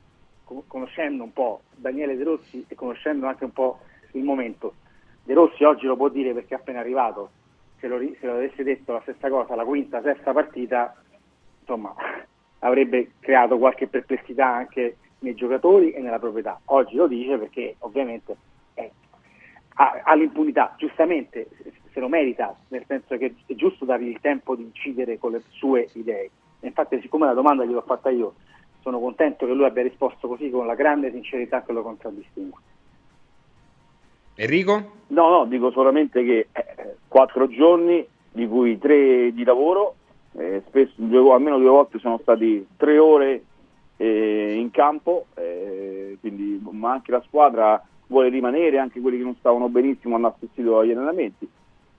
co- 0.44 0.64
conoscendo 0.68 1.24
un 1.24 1.32
po' 1.32 1.62
Daniele 1.76 2.18
De 2.18 2.24
Rossi 2.24 2.66
e 2.68 2.74
conoscendo 2.76 3.28
anche 3.28 3.44
un 3.46 3.54
po' 3.54 3.80
il 4.14 4.24
momento. 4.24 4.74
De 5.24 5.34
Rossi 5.34 5.64
oggi 5.64 5.86
lo 5.86 5.96
può 5.96 6.10
dire 6.10 6.34
perché 6.34 6.56
è 6.56 6.58
appena 6.58 6.80
arrivato, 6.80 7.32
se 7.80 7.88
lo, 7.88 8.00
se 8.00 8.26
lo 8.26 8.34
avesse 8.34 8.64
detto 8.64 8.94
la 8.94 9.02
stessa 9.02 9.30
cosa, 9.30 9.56
la 9.56 9.66
quinta, 9.66 10.02
sesta 10.02 10.34
partita, 10.34 10.96
insomma, 11.60 11.94
avrebbe 12.60 13.12
creato 13.20 13.58
qualche 13.58 13.88
perplessità 13.88 14.48
anche 14.48 14.98
nei 15.20 15.36
giocatori 15.36 15.92
e 15.92 16.02
nella 16.02 16.20
proprietà. 16.20 16.60
Oggi 16.66 16.96
lo 16.96 17.08
dice 17.08 17.38
perché 17.38 17.76
ovviamente 17.80 18.36
è- 18.74 18.90
ha, 19.76 20.02
ha 20.04 20.14
l'impunità, 20.16 20.74
giustamente 20.78 21.48
se- 21.92 22.00
lo 22.00 22.08
merita, 22.08 22.56
nel 22.70 22.84
senso 22.88 23.16
che 23.18 23.36
è 23.46 23.54
giusto 23.54 23.86
dargli 23.86 24.08
il 24.08 24.20
tempo 24.22 24.56
di 24.56 24.64
incidere 24.64 25.20
con 25.20 25.34
le 25.34 25.44
sue 25.50 25.88
idee. 25.94 26.32
Infatti 26.62 27.00
siccome 27.02 27.28
la 27.28 27.34
domanda 27.34 27.64
gliel'ho 27.64 27.82
fatta 27.82 28.10
io, 28.10 28.36
sono 28.82 29.00
contento 29.00 29.46
che 29.46 29.54
lui 29.54 29.66
abbia 29.66 29.84
risposto 29.84 30.28
così 30.28 30.50
con 30.50 30.66
la 30.66 30.74
grande 30.74 31.12
sincerità 31.12 31.62
che 31.64 31.72
lo 31.74 31.84
contraddistingue. 31.84 32.60
Enrico? 34.42 34.92
No, 35.08 35.30
no, 35.30 35.46
dico 35.46 35.70
solamente 35.70 36.24
che 36.24 36.48
eh, 36.52 36.96
quattro 37.08 37.48
giorni, 37.48 38.04
di 38.32 38.48
cui 38.48 38.80
tre 38.80 39.32
di 39.34 39.44
lavoro, 39.44 39.96
eh, 40.36 40.64
spesso, 40.68 40.94
due- 40.96 41.32
almeno 41.32 41.60
due 41.60 41.70
volte 41.70 42.00
sono 42.00 42.18
stati 42.24 42.66
tre 42.76 42.98
ore 42.98 43.44
eh, 43.98 44.56
in 44.58 44.72
campo, 44.72 45.26
eh, 45.36 46.18
quindi, 46.20 46.60
ma 46.72 46.94
anche 46.94 47.12
la 47.12 47.22
squadra 47.28 47.84
vuole 48.08 48.30
rimanere, 48.30 48.80
anche 48.80 49.00
quelli 49.00 49.18
che 49.18 49.24
non 49.24 49.36
stavano 49.36 49.70
benissimo 49.70 50.16
hanno 50.16 50.34
assistito 50.36 50.80
agli 50.80 50.92
allenamenti. 50.92 51.48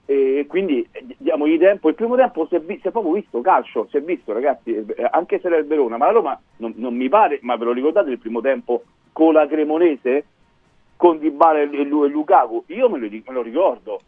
E 0.04 0.46
quindi 0.48 0.84
eh, 0.90 1.04
diamogli 1.18 1.58
tempo. 1.58 1.90
Il 1.90 1.94
primo 1.94 2.16
tempo 2.16 2.46
si 2.48 2.56
è, 2.56 2.60
vi- 2.60 2.80
si 2.82 2.88
è 2.88 2.90
proprio 2.90 3.12
visto 3.12 3.40
calcio, 3.40 3.86
si 3.88 3.98
è 3.98 4.02
visto 4.02 4.32
ragazzi, 4.32 4.84
anche 5.12 5.38
se 5.38 5.46
era 5.46 5.58
il 5.58 5.66
Verona, 5.66 5.96
ma 5.96 6.06
la 6.06 6.12
Roma 6.12 6.40
non, 6.56 6.72
non 6.76 6.96
mi 6.96 7.08
pare, 7.08 7.38
ma 7.42 7.54
ve 7.54 7.66
lo 7.66 7.72
ricordate 7.72 8.10
il 8.10 8.18
primo 8.18 8.40
tempo 8.40 8.82
con 9.12 9.32
la 9.32 9.46
Cremonese? 9.46 10.24
Con 11.02 11.18
Dybala 11.18 11.62
e 11.62 11.68
e 11.72 11.80
e 11.80 11.84
Lukaku, 11.84 12.62
io 12.68 12.88
me 12.88 13.00
lo, 13.00 13.08
me 13.10 13.22
lo 13.34 13.42
ricordo. 13.42 13.98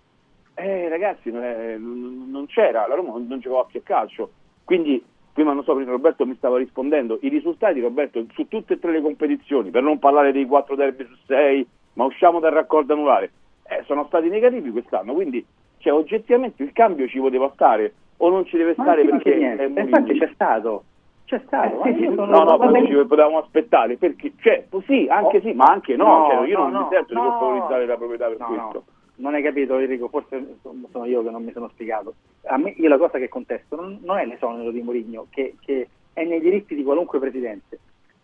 Eh, 0.55 0.89
ragazzi, 0.89 1.33
non, 1.33 1.43
è- 1.43 1.77
non- 1.77 2.47
c'era, 2.47 2.87
la 2.87 2.95
Roma 2.95 3.11
non, 3.19 3.41
giocava 3.41 3.65
più 3.65 3.81
a 3.81 3.83
calcio. 3.83 4.31
Quindi, 4.63 5.03
prima 5.33 5.53
non 5.53 5.65
so, 5.65 5.75
prima 5.75 5.91
Roberto 5.91 6.25
mi 6.25 6.37
stava 6.37 6.57
rispondendo, 6.57 7.19
i 7.23 7.29
risultati, 7.31 7.81
Roberto, 7.81 8.25
su 8.35 8.47
tutte 8.47 8.75
e 8.75 8.79
tre 8.79 8.93
le 8.93 9.01
competizioni, 9.01 9.71
per 9.71 9.83
non 9.83 9.99
parlare 9.99 10.31
dei 10.31 10.47
quattro 10.47 10.77
derby 10.77 11.05
su 11.05 11.17
sei, 11.27 11.67
ma 11.95 12.05
usciamo 12.05 12.39
dal 12.39 12.53
raccordo 12.53 12.93
anulare, 12.93 13.33
eh, 13.67 13.83
sono 13.87 14.05
stati 14.07 14.29
negativi 14.29 14.71
quest'anno, 14.71 15.15
quindi 15.15 15.45
cioè, 15.79 15.93
oggettivamente 15.93 16.63
il 16.63 16.71
cambio 16.73 17.09
ci 17.09 17.19
poteva 17.19 17.51
stare 17.55 17.93
o 18.19 18.31
non 18.31 18.47
ci 18.47 18.57
deve 18.57 18.75
Ma 18.77 18.85
stare 18.85 19.05
perché 19.05 19.35
niente. 19.35 19.65
è. 19.65 19.81
Infatti 19.81 20.17
c'è 20.17 20.31
stato, 20.33 20.85
c'è 21.25 21.41
stato. 21.47 21.83
Eh, 21.85 21.95
sì, 21.95 22.05
sono- 22.05 22.27
no, 22.27 22.45
no, 22.45 22.59
però 22.59 22.85
ci 22.85 22.93
potevamo 23.07 23.39
aspettare 23.39 23.97
perché, 23.97 24.33
cioè, 24.41 24.67
sì, 24.87 25.07
anche 25.11 25.41
sì, 25.41 25.53
ma 25.53 25.65
anche 25.67 25.97
no, 25.97 26.05
No, 26.05 26.29
cioè, 26.31 26.47
io 26.49 26.59
no, 26.59 26.63
non 26.65 26.73
no, 26.73 26.81
mi 26.83 26.89
sento 26.95 27.15
di 27.15 27.21
colpevolizzare 27.21 27.87
la 27.87 27.97
proprietà 27.97 28.27
per 28.29 28.37
questo. 28.37 28.55
no, 28.73 28.85
non 29.17 29.35
hai 29.35 29.43
capito 29.43 29.79
Enrico, 29.79 30.09
forse 30.09 30.59
sono 30.91 31.05
io 31.05 31.23
che 31.23 31.31
non 31.31 31.45
mi 31.45 31.53
sono 31.53 31.69
spiegato. 31.69 32.15
A 32.47 32.57
me, 32.59 32.75
io 32.77 32.89
la 32.89 32.99
cosa 32.99 33.19
che 33.19 33.29
contesto 33.29 33.77
non, 33.77 33.99
non 34.03 34.19
è 34.19 34.27
l'esonero 34.27 34.71
di 34.71 34.83
Mourinho, 34.83 35.27
che, 35.31 35.55
che 35.61 35.89
è 36.13 36.25
nei 36.25 36.41
diritti 36.41 36.75
di 36.75 36.83
qualunque 36.83 37.19
presidente. 37.19 37.79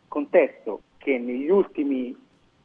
Contesto 0.09 0.83
che 0.99 1.19
negli 1.19 1.49
ultimi, 1.49 2.15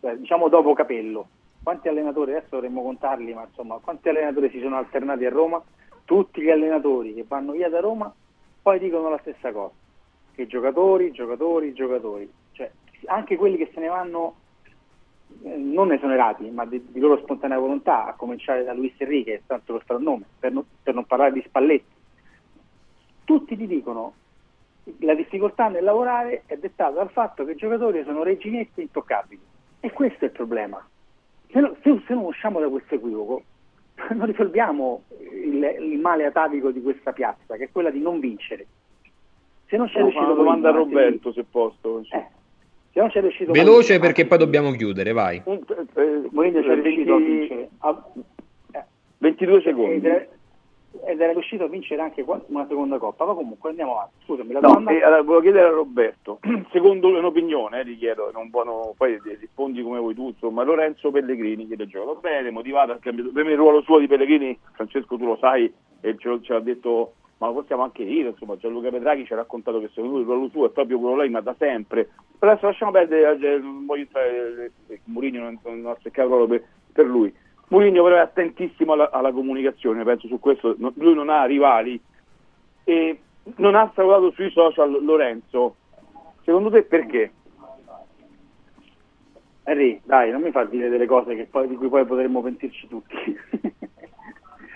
eh, 0.01 0.17
diciamo 0.17 0.49
dopo 0.49 0.73
Capello, 0.73 1.27
quanti 1.63 1.87
allenatori, 1.87 2.31
adesso 2.31 2.47
dovremmo 2.51 2.81
contarli, 2.83 3.33
ma 3.33 3.43
insomma, 3.47 3.79
quanti 3.81 4.09
allenatori 4.09 4.49
si 4.49 4.59
sono 4.59 4.75
alternati 4.77 5.25
a 5.25 5.29
Roma? 5.29 5.61
Tutti 6.03 6.41
gli 6.41 6.49
allenatori 6.49 7.13
che 7.13 7.25
vanno 7.27 7.53
via 7.53 7.69
da 7.69 7.79
Roma 7.79 8.13
poi 8.61 8.79
dicono 8.79 9.09
la 9.09 9.19
stessa 9.19 9.51
cosa, 9.51 9.73
che 10.35 10.47
giocatori, 10.47 11.11
giocatori, 11.11 11.73
giocatori. 11.73 12.31
Cioè, 12.51 12.71
anche 13.05 13.35
quelli 13.35 13.57
che 13.57 13.71
se 13.73 13.79
ne 13.79 13.87
vanno 13.87 14.35
eh, 15.43 15.55
non 15.55 15.91
esonerati, 15.91 16.49
ma 16.49 16.65
di, 16.65 16.83
di 16.87 16.99
loro 16.99 17.21
spontanea 17.21 17.57
volontà, 17.57 18.05
a 18.05 18.13
cominciare 18.13 18.63
da 18.63 18.73
Luis 18.73 18.93
Enrique, 18.97 19.43
tanto 19.47 19.73
per 19.73 19.83
fare 19.85 20.03
nome, 20.03 20.25
per 20.39 20.51
non, 20.51 20.65
per 20.83 20.93
non 20.93 21.05
parlare 21.05 21.31
di 21.31 21.43
Spalletti. 21.47 21.93
Tutti 23.23 23.57
ti 23.57 23.65
dicono 23.65 24.13
la 24.99 25.15
difficoltà 25.15 25.67
nel 25.67 25.83
lavorare 25.83 26.43
è 26.45 26.57
dettata 26.57 26.91
dal 26.91 27.09
fatto 27.09 27.43
che 27.43 27.51
i 27.51 27.55
giocatori 27.55 28.03
sono 28.03 28.23
reginetti 28.23 28.81
intoccabili. 28.81 29.41
E 29.79 29.91
questo 29.91 30.25
è 30.25 30.27
il 30.27 30.33
problema. 30.33 30.85
Se, 31.51 31.59
no- 31.59 31.75
se- 31.81 32.01
se 32.05 32.13
non 32.13 32.25
usciamo 32.25 32.59
da 32.59 32.69
questo 32.69 32.95
equivoco, 32.95 33.43
non 34.13 34.25
risolviamo 34.25 35.03
il, 35.31 35.63
il 35.79 35.99
male 35.99 36.25
atavico 36.25 36.71
di 36.71 36.81
questa 36.81 37.13
piazza, 37.13 37.55
che 37.55 37.65
è 37.65 37.71
quella 37.71 37.89
di 37.89 37.99
non 37.99 38.19
vincere. 38.19 38.65
Se 39.67 39.77
non 39.77 39.87
c'è 39.87 39.97
Devo 39.97 40.09
fare 40.11 40.25
riuscito 40.25 40.25
una 40.25 40.33
domanda 40.33 40.69
a 40.69 40.73
Mourinho, 40.73 40.99
Roberto, 40.99 41.31
se 41.33 41.43
posso. 41.49 42.03
sì. 42.03 42.09
se 42.93 42.99
non 42.99 43.09
c'è 43.09 43.21
riuscito 43.21 43.51
Veloce 43.51 43.71
Mourinho, 43.93 43.99
perché 43.99 44.25
poi 44.25 44.37
dobbiamo 44.37 44.71
chiudere, 44.71 45.11
vai. 45.11 45.41
Mourinho 45.45 46.61
c'è 46.61 46.69
Eh, 46.71 46.75
riuscito 46.81 47.13
a 47.13 47.17
20 47.17 47.31
vincere. 47.37 47.69
a- 47.79 48.03
22 49.17 49.55
ed 49.57 49.63
secondi. 49.63 50.05
era, 50.07 50.25
ed 51.07 51.19
era 51.19 51.31
riuscito 51.33 51.63
a 51.63 51.67
vincere 51.67 52.01
anche 52.01 52.23
una 52.47 52.65
seconda 52.67 52.97
coppa, 52.99 53.25
ma 53.25 53.33
comunque 53.33 53.69
andiamo 53.71 53.93
avanti. 53.95 54.13
Scusami, 54.25 54.51
la 54.53 54.59
No, 54.59 54.67
domanda 54.67 54.91
e 54.91 55.01
allora, 55.03 55.21
volevo 55.23 55.41
chiedere 55.41 55.65
a 55.67 55.71
Roberto, 55.71 56.39
secondo 56.71 57.07
un'opinione, 57.07 57.79
eh, 57.81 57.85
ti 57.85 57.97
chiedo, 57.97 58.29
non 58.31 58.49
buono, 58.49 58.93
poi 58.95 59.19
rispondi 59.39 59.81
come 59.81 59.99
vuoi 59.99 60.13
tu, 60.13 60.27
insomma, 60.27 60.63
Lorenzo 60.63 61.11
Pellegrini 61.11 61.67
che 61.67 61.81
ha 61.81 61.85
giocato 61.87 62.19
bene, 62.21 62.51
motivato, 62.51 62.91
ha 62.91 62.97
cambiato, 62.99 63.31
per 63.31 63.43
me 63.45 63.51
il 63.51 63.57
ruolo 63.57 63.81
suo 63.81 63.97
di 63.99 64.07
Pellegrini, 64.07 64.57
Francesco 64.73 65.17
tu 65.17 65.25
lo 65.25 65.37
sai, 65.37 65.71
e 66.01 66.15
ce 66.19 66.39
l'ha 66.47 66.59
detto, 66.59 67.13
ma 67.37 67.47
lo 67.47 67.53
possiamo 67.53 67.83
anche 67.83 68.05
dire, 68.05 68.29
insomma, 68.29 68.57
Gianluca 68.57 68.89
Petraghi 68.89 69.25
ci 69.25 69.33
ha 69.33 69.37
raccontato 69.37 69.79
che 69.79 69.89
secondo 69.89 70.11
lui 70.11 70.21
il 70.21 70.27
ruolo 70.27 70.49
suo 70.49 70.65
è 70.67 70.69
proprio 70.69 70.99
quello 70.99 71.15
là, 71.15 71.29
ma 71.29 71.41
da 71.41 71.55
sempre. 71.57 72.09
Però 72.37 72.51
adesso 72.51 72.67
lasciamo 72.67 72.91
perdere, 72.91 73.37
eh, 73.39 73.57
non 73.59 73.85
voglio 73.85 74.01
entrare, 74.01 74.71
eh, 74.87 75.01
Mourinho 75.05 75.41
non, 75.41 75.59
non 75.63 75.87
ha 75.87 75.97
seccato 76.01 76.29
proprio 76.29 76.47
per, 76.47 76.67
per 76.93 77.05
lui. 77.05 77.33
Mourinho 77.67 78.03
però 78.03 78.15
è 78.15 78.19
attentissimo 78.19 78.93
alla, 78.93 79.11
alla 79.11 79.31
comunicazione, 79.31 80.03
penso 80.03 80.27
su 80.27 80.39
questo, 80.39 80.75
no- 80.77 80.93
lui 80.95 81.13
non 81.13 81.29
ha 81.29 81.45
rivali, 81.45 81.99
e 82.83 83.19
non 83.57 83.75
ha 83.75 83.91
salutato 83.93 84.31
sui 84.31 84.49
social 84.51 85.03
Lorenzo 85.03 85.75
Secondo 86.45 86.69
te 86.69 86.83
perché? 86.83 87.33
Henry, 89.63 89.99
dai, 90.03 90.29
non 90.29 90.43
mi 90.43 90.51
fa 90.51 90.63
dire 90.63 90.89
delle 90.89 91.07
cose 91.07 91.47
poi, 91.49 91.67
di 91.67 91.75
cui 91.75 91.89
poi 91.89 92.05
potremmo 92.05 92.43
pentirci 92.43 92.87
tutti. 92.87 93.15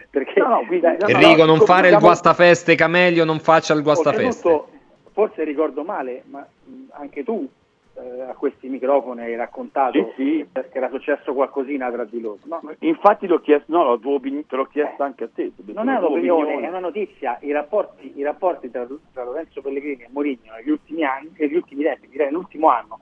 Perché, 0.10 0.39
No, 0.39 0.47
no, 0.47 0.57
quindi- 0.66 0.80
dai, 0.80 0.97
no, 0.99 1.07
no, 1.07 1.14
Enrico, 1.20 1.45
non 1.45 1.60
fare 1.60 1.80
il 1.82 1.86
diciamo- 1.93 2.05
guastafeste 2.05 2.76
Camelio, 2.76 3.26
non 3.26 3.39
faccia 3.39 3.74
il 3.74 3.84
guastafeste. 3.84 4.64
Forse 5.12 5.43
ricordo 5.43 5.84
male, 5.84 6.24
ma 6.28 6.45
anche 6.91 7.24
tu 7.24 7.47
eh, 7.95 8.22
a 8.22 8.34
questi 8.34 8.70
microfoni 8.70 9.20
hai 9.22 9.36
raccontato 9.36 10.14
Sì, 10.16 10.24
sì. 10.24 10.47
che 10.53 10.78
era 10.78 10.88
successo 10.89 11.34
qualcosina 11.34 11.91
tra 11.91 12.05
di 12.05 12.22
loro. 12.22 12.38
No, 12.45 12.62
Infatti 12.80 13.28
ti 13.28 13.34
ho 13.34 13.41
chiesto, 13.41 13.66
no, 13.76 13.84
la 13.91 13.97
tua 13.97 14.14
opinione, 14.14 14.45
te 14.47 14.55
l'ho 14.55 14.66
chiesto 14.68 15.03
anche 15.03 15.26
a 15.26 15.30
te. 15.34 15.51
non 15.74 15.89
è 15.89 15.97
un'opinione, 15.97 16.43
opinione. 16.43 16.66
è 16.66 16.70
una 16.70 16.80
notizia. 16.80 17.38
I 17.41 17.51
rapporti, 17.51 18.14
i 18.16 18.24
rapporti 18.24 18.72
tra, 18.72 18.88
tra 19.12 19.24
Lorenzo 19.26 19.62
Pellegrini 19.62 20.03
e 20.03 20.07
Mourinho 20.12 20.53
negli 20.55 20.70
ultimi 20.70 21.03
anni, 21.03 21.32
negli 21.38 21.55
ultimi 21.55 21.84
tempi, 21.84 22.07
direi 22.07 22.28
nell'ultimo 22.28 22.70
anno, 22.70 22.99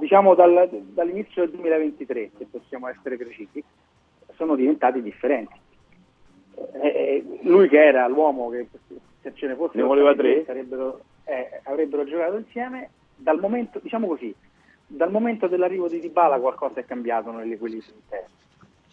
diciamo 0.00 0.34
dal- 0.34 0.68
dall'inizio 0.72 1.42
del 1.42 1.52
2023, 1.52 2.30
se 2.36 2.46
possiamo 2.50 2.88
essere 2.88 3.16
precisi, 3.16 3.62
sono 4.34 4.56
diventati 4.56 5.00
differenti. 5.02 5.54
Eh, 6.82 7.24
lui 7.42 7.68
che 7.68 7.84
era 7.84 8.06
l'uomo 8.08 8.48
che 8.50 8.68
se 9.22 9.32
ce 9.34 9.46
ne 9.46 9.54
fosse 9.54 9.76
Ne 9.76 9.82
voleva 9.82 10.14
tre? 10.14 10.44
sarebbero, 10.46 11.00
eh, 11.24 11.60
avrebbero 11.64 12.04
giocato 12.04 12.36
insieme 12.36 12.90
dal 13.16 13.38
momento, 13.38 13.78
diciamo 13.82 14.06
così, 14.06 14.34
dal 14.86 15.10
momento 15.10 15.46
dell'arrivo 15.46 15.88
di 15.88 16.00
Dybala 16.00 16.38
qualcosa 16.38 16.80
è 16.80 16.84
cambiato 16.84 17.30
nell'equilibrio 17.30 17.92
interno. 17.94 18.34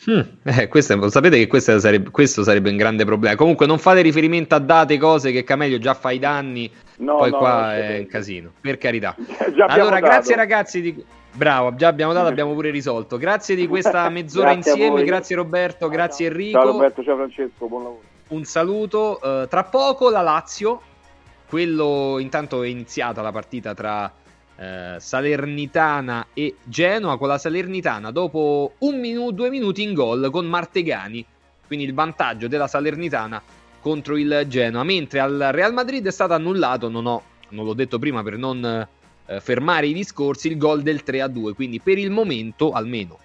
Mm, 0.09 0.19
eh, 0.43 0.67
questo, 0.67 0.93
è- 0.93 1.09
sapete 1.09 1.37
che 1.37 1.47
questo 1.47 1.79
sarebbe, 1.79 2.09
questo 2.09 2.43
sarebbe 2.43 2.69
un 2.69 2.75
grande 2.77 3.05
problema. 3.05 3.35
Comunque, 3.35 3.65
non 3.65 3.77
fate 3.77 4.01
riferimento 4.01 4.55
a 4.55 4.59
date, 4.59 4.97
cose 4.97 5.31
che 5.31 5.43
Camelio 5.43 5.77
già 5.77 5.93
fa 5.93 6.11
i 6.11 6.19
danni. 6.19 6.69
No, 6.97 7.17
poi 7.17 7.31
no, 7.31 7.37
qua 7.37 7.75
è 7.75 7.99
un 7.99 8.07
casino. 8.07 8.51
Per 8.59 8.77
carità. 8.77 9.15
Allora, 9.67 9.99
dato. 9.99 10.05
grazie 10.05 10.35
ragazzi. 10.35 10.81
Di... 10.81 11.05
Bravo, 11.35 11.73
già 11.73 11.87
abbiamo 11.87 12.13
dato, 12.13 12.27
abbiamo 12.27 12.53
pure 12.53 12.69
risolto. 12.69 13.17
Grazie 13.17 13.55
di 13.55 13.67
questa 13.67 14.07
mezz'ora 14.09 14.53
Grazie 14.53 14.71
insieme. 14.73 15.03
Grazie 15.03 15.35
Roberto, 15.35 15.89
grazie 15.89 16.27
Enrico. 16.27 16.59
Ciao 16.59 16.71
Roberto, 16.71 17.03
ciao 17.03 17.15
Francesco, 17.15 17.67
buon 17.67 17.83
lavoro. 17.83 18.01
Un 18.29 18.43
saluto. 18.43 19.19
Eh, 19.21 19.47
tra 19.47 19.63
poco 19.63 20.09
la 20.09 20.21
Lazio. 20.21 20.81
Quello 21.47 22.17
intanto 22.19 22.61
è 22.63 22.67
iniziata 22.67 23.21
la 23.21 23.31
partita 23.31 23.73
tra 23.73 24.11
eh, 24.55 24.95
Salernitana 24.99 26.27
e 26.33 26.57
Genoa. 26.63 27.17
Con 27.17 27.27
la 27.27 27.39
Salernitana, 27.39 28.11
dopo 28.11 28.73
un 28.79 28.99
minuto, 28.99 29.31
due 29.31 29.49
minuti 29.49 29.81
in 29.81 29.95
gol 29.95 30.29
con 30.31 30.45
Martegani. 30.45 31.25
Quindi 31.65 31.85
il 31.85 31.95
vantaggio 31.95 32.47
della 32.47 32.67
Salernitana 32.67 33.41
contro 33.81 34.17
il 34.17 34.45
Genoa. 34.47 34.83
Mentre 34.83 35.19
al 35.19 35.49
Real 35.51 35.73
Madrid 35.73 36.05
è 36.05 36.11
stato 36.11 36.33
annullato. 36.33 36.89
Non, 36.89 37.07
ho, 37.07 37.23
non 37.49 37.65
l'ho 37.65 37.73
detto 37.73 37.97
prima 37.97 38.21
per 38.21 38.37
non 38.37 38.87
eh, 39.25 39.39
fermare 39.39 39.87
i 39.87 39.93
discorsi. 39.93 40.47
Il 40.47 40.57
gol 40.57 40.81
del 40.81 41.03
3 41.03 41.21
a 41.21 41.27
2. 41.27 41.53
Quindi 41.53 41.79
per 41.79 41.97
il 41.97 42.11
momento, 42.11 42.71
almeno 42.71 43.19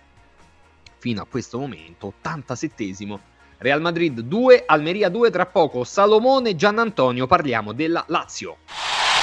fino 0.98 1.22
a 1.22 1.26
questo 1.28 1.58
momento, 1.58 2.12
87esimo. 2.22 3.18
Real 3.58 3.80
Madrid 3.80 4.20
2, 4.20 4.64
Almeria 4.66 5.08
2, 5.08 5.30
tra 5.30 5.46
poco 5.46 5.82
Salomone, 5.82 6.54
Giannantonio, 6.54 7.26
parliamo 7.26 7.72
della 7.72 8.04
Lazio. 8.06 8.58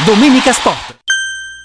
Domenica 0.05 0.51
Sport. 0.51 1.05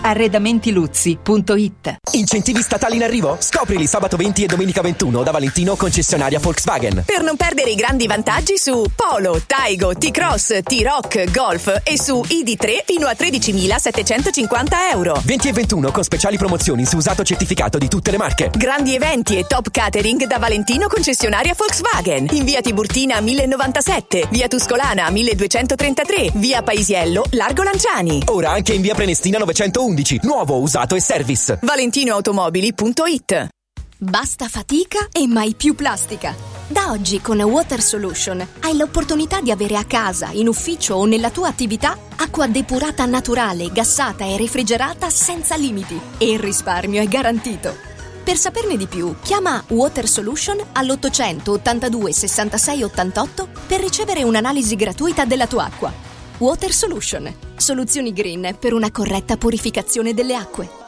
Arredamentiluzzi.it 0.00 1.96
Incentivi 2.12 2.60
statali 2.60 2.96
in 2.96 3.04
arrivo? 3.04 3.36
Scoprili 3.40 3.86
sabato 3.86 4.16
20 4.16 4.44
e 4.44 4.46
domenica 4.46 4.82
21 4.82 5.22
da 5.22 5.30
Valentino 5.30 5.74
concessionaria 5.76 6.38
Volkswagen. 6.38 7.04
Per 7.06 7.22
non 7.22 7.36
perdere 7.36 7.70
i 7.70 7.74
grandi 7.74 8.06
vantaggi 8.06 8.58
su 8.58 8.84
Polo, 8.94 9.40
Taigo, 9.46 9.94
T-Cross, 9.94 10.60
T-Rock, 10.62 11.30
Golf 11.30 11.80
e 11.82 11.98
su 11.98 12.20
ID3 12.20 12.84
fino 12.84 13.06
a 13.06 13.12
13.750 13.18 14.92
euro. 14.92 15.20
20 15.24 15.48
e 15.48 15.52
21 15.52 15.90
con 15.92 16.02
speciali 16.02 16.36
promozioni 16.36 16.84
su 16.84 16.96
usato 16.96 17.22
certificato 17.22 17.78
di 17.78 17.88
tutte 17.88 18.10
le 18.10 18.18
marche. 18.18 18.50
Grandi 18.54 18.94
eventi 18.94 19.38
e 19.38 19.46
top 19.46 19.70
catering 19.70 20.26
da 20.26 20.38
Valentino 20.38 20.88
concessionaria 20.88 21.54
Volkswagen. 21.56 22.28
In 22.32 22.44
via 22.44 22.60
Tiburtina 22.60 23.20
1097, 23.20 24.28
via 24.30 24.48
Tuscolana 24.48 25.08
1233, 25.10 26.32
via 26.34 26.62
Paisiello, 26.62 27.24
Largo 27.30 27.62
Lanciani. 27.62 28.22
Ora 28.26 28.50
anche 28.50 28.74
in 28.74 28.82
via 28.82 28.94
Prenestina 28.94 29.37
911, 29.44 30.20
nuovo, 30.22 30.58
usato 30.58 30.94
e 30.94 31.00
service. 31.00 31.58
ValentinoAutomobili.it 31.62 33.48
Basta 34.00 34.46
fatica 34.46 35.08
e 35.10 35.26
mai 35.26 35.54
più 35.56 35.74
plastica. 35.74 36.32
Da 36.68 36.92
oggi 36.92 37.20
con 37.20 37.40
Water 37.40 37.82
Solution 37.82 38.46
hai 38.60 38.76
l'opportunità 38.76 39.40
di 39.40 39.50
avere 39.50 39.76
a 39.76 39.84
casa, 39.84 40.28
in 40.32 40.46
ufficio 40.46 40.94
o 40.94 41.04
nella 41.04 41.30
tua 41.30 41.48
attività 41.48 41.98
acqua 42.14 42.46
depurata 42.46 43.04
naturale, 43.06 43.72
gassata 43.72 44.24
e 44.24 44.36
refrigerata 44.36 45.10
senza 45.10 45.56
limiti 45.56 46.00
e 46.16 46.30
il 46.30 46.38
risparmio 46.38 47.02
è 47.02 47.06
garantito. 47.06 47.74
Per 48.22 48.36
saperne 48.36 48.76
di 48.76 48.86
più, 48.86 49.16
chiama 49.22 49.64
Water 49.68 50.06
Solution 50.06 50.58
all'800 50.74 51.50
82 51.50 52.12
66 52.12 52.82
88 52.84 53.48
per 53.66 53.80
ricevere 53.80 54.22
un'analisi 54.22 54.76
gratuita 54.76 55.24
della 55.24 55.46
tua 55.46 55.64
acqua. 55.64 56.07
Water 56.38 56.72
Solution, 56.72 57.34
soluzioni 57.56 58.12
green 58.12 58.56
per 58.60 58.72
una 58.72 58.92
corretta 58.92 59.36
purificazione 59.36 60.14
delle 60.14 60.36
acque. 60.36 60.87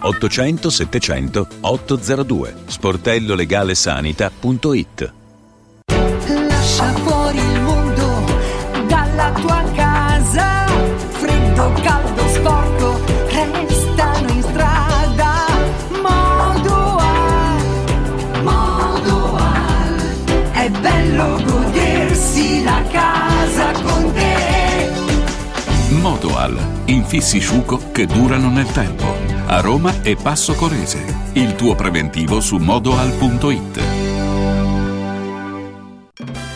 800 0.00 0.70
700 0.70 1.46
802 1.60 2.54
sportellolegalesanita.it 2.66 5.12
Lascia 6.46 6.92
fuori 6.94 7.38
il 7.38 7.60
mondo 7.60 8.24
dalla 8.86 9.30
tua 9.32 9.62
casa. 9.74 10.66
Freddo, 11.10 11.72
caldo, 11.82 12.26
sporco, 12.28 13.00
restano 13.28 14.28
in 14.30 14.42
strada. 14.42 15.46
Modoal, 16.02 17.62
Modoal. 18.42 19.96
È 20.52 20.70
bello 20.70 21.42
godersi 21.44 22.62
la 22.62 22.82
casa 22.90 23.72
con 23.82 24.12
te. 24.12 24.88
Modoal, 26.00 26.56
infissi 26.86 27.38
sciuco 27.40 27.90
che 27.92 28.06
durano 28.06 28.48
nel 28.50 28.66
tempo. 28.72 29.29
A 29.52 29.58
Roma 29.58 30.02
e 30.02 30.14
Passo 30.14 30.54
Corese. 30.54 31.32
Il 31.32 31.56
tuo 31.56 31.74
preventivo 31.74 32.40
su 32.40 32.58
modoal.it. 32.58 33.82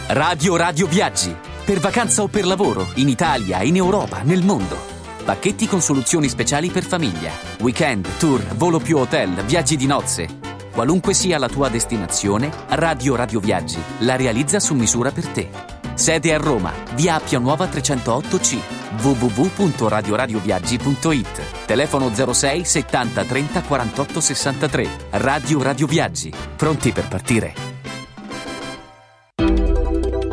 Radio 0.06 0.54
Radio 0.54 0.86
Viaggi. 0.86 1.34
Per 1.64 1.80
vacanza 1.80 2.22
o 2.22 2.28
per 2.28 2.46
lavoro, 2.46 2.86
in 2.94 3.08
Italia, 3.08 3.62
in 3.62 3.74
Europa, 3.74 4.22
nel 4.22 4.44
mondo. 4.44 4.78
Pacchetti 5.24 5.66
con 5.66 5.80
soluzioni 5.80 6.28
speciali 6.28 6.70
per 6.70 6.84
famiglia. 6.84 7.32
Weekend, 7.58 8.06
tour, 8.16 8.40
volo 8.54 8.78
più 8.78 8.96
hotel, 8.98 9.42
viaggi 9.42 9.74
di 9.74 9.86
nozze. 9.86 10.28
Qualunque 10.70 11.14
sia 11.14 11.36
la 11.38 11.48
tua 11.48 11.68
destinazione, 11.68 12.48
Radio 12.68 13.16
Radio 13.16 13.40
Viaggi 13.40 13.82
la 13.98 14.14
realizza 14.14 14.60
su 14.60 14.72
misura 14.72 15.10
per 15.10 15.26
te. 15.26 15.73
Sede 15.94 16.34
a 16.34 16.38
Roma, 16.38 16.72
via 16.94 17.14
Appia 17.14 17.38
Nuova 17.38 17.66
308C, 17.66 18.58
www.radioradioviaggi.it. 19.00 21.66
Telefono 21.66 22.10
06 22.12 22.64
70 22.64 23.24
30 23.24 23.62
48 23.62 24.20
63. 24.20 24.88
Radio 25.10 25.62
Radio 25.62 25.86
Viaggi. 25.86 26.32
Pronti 26.56 26.90
per 26.90 27.06
partire? 27.06 27.54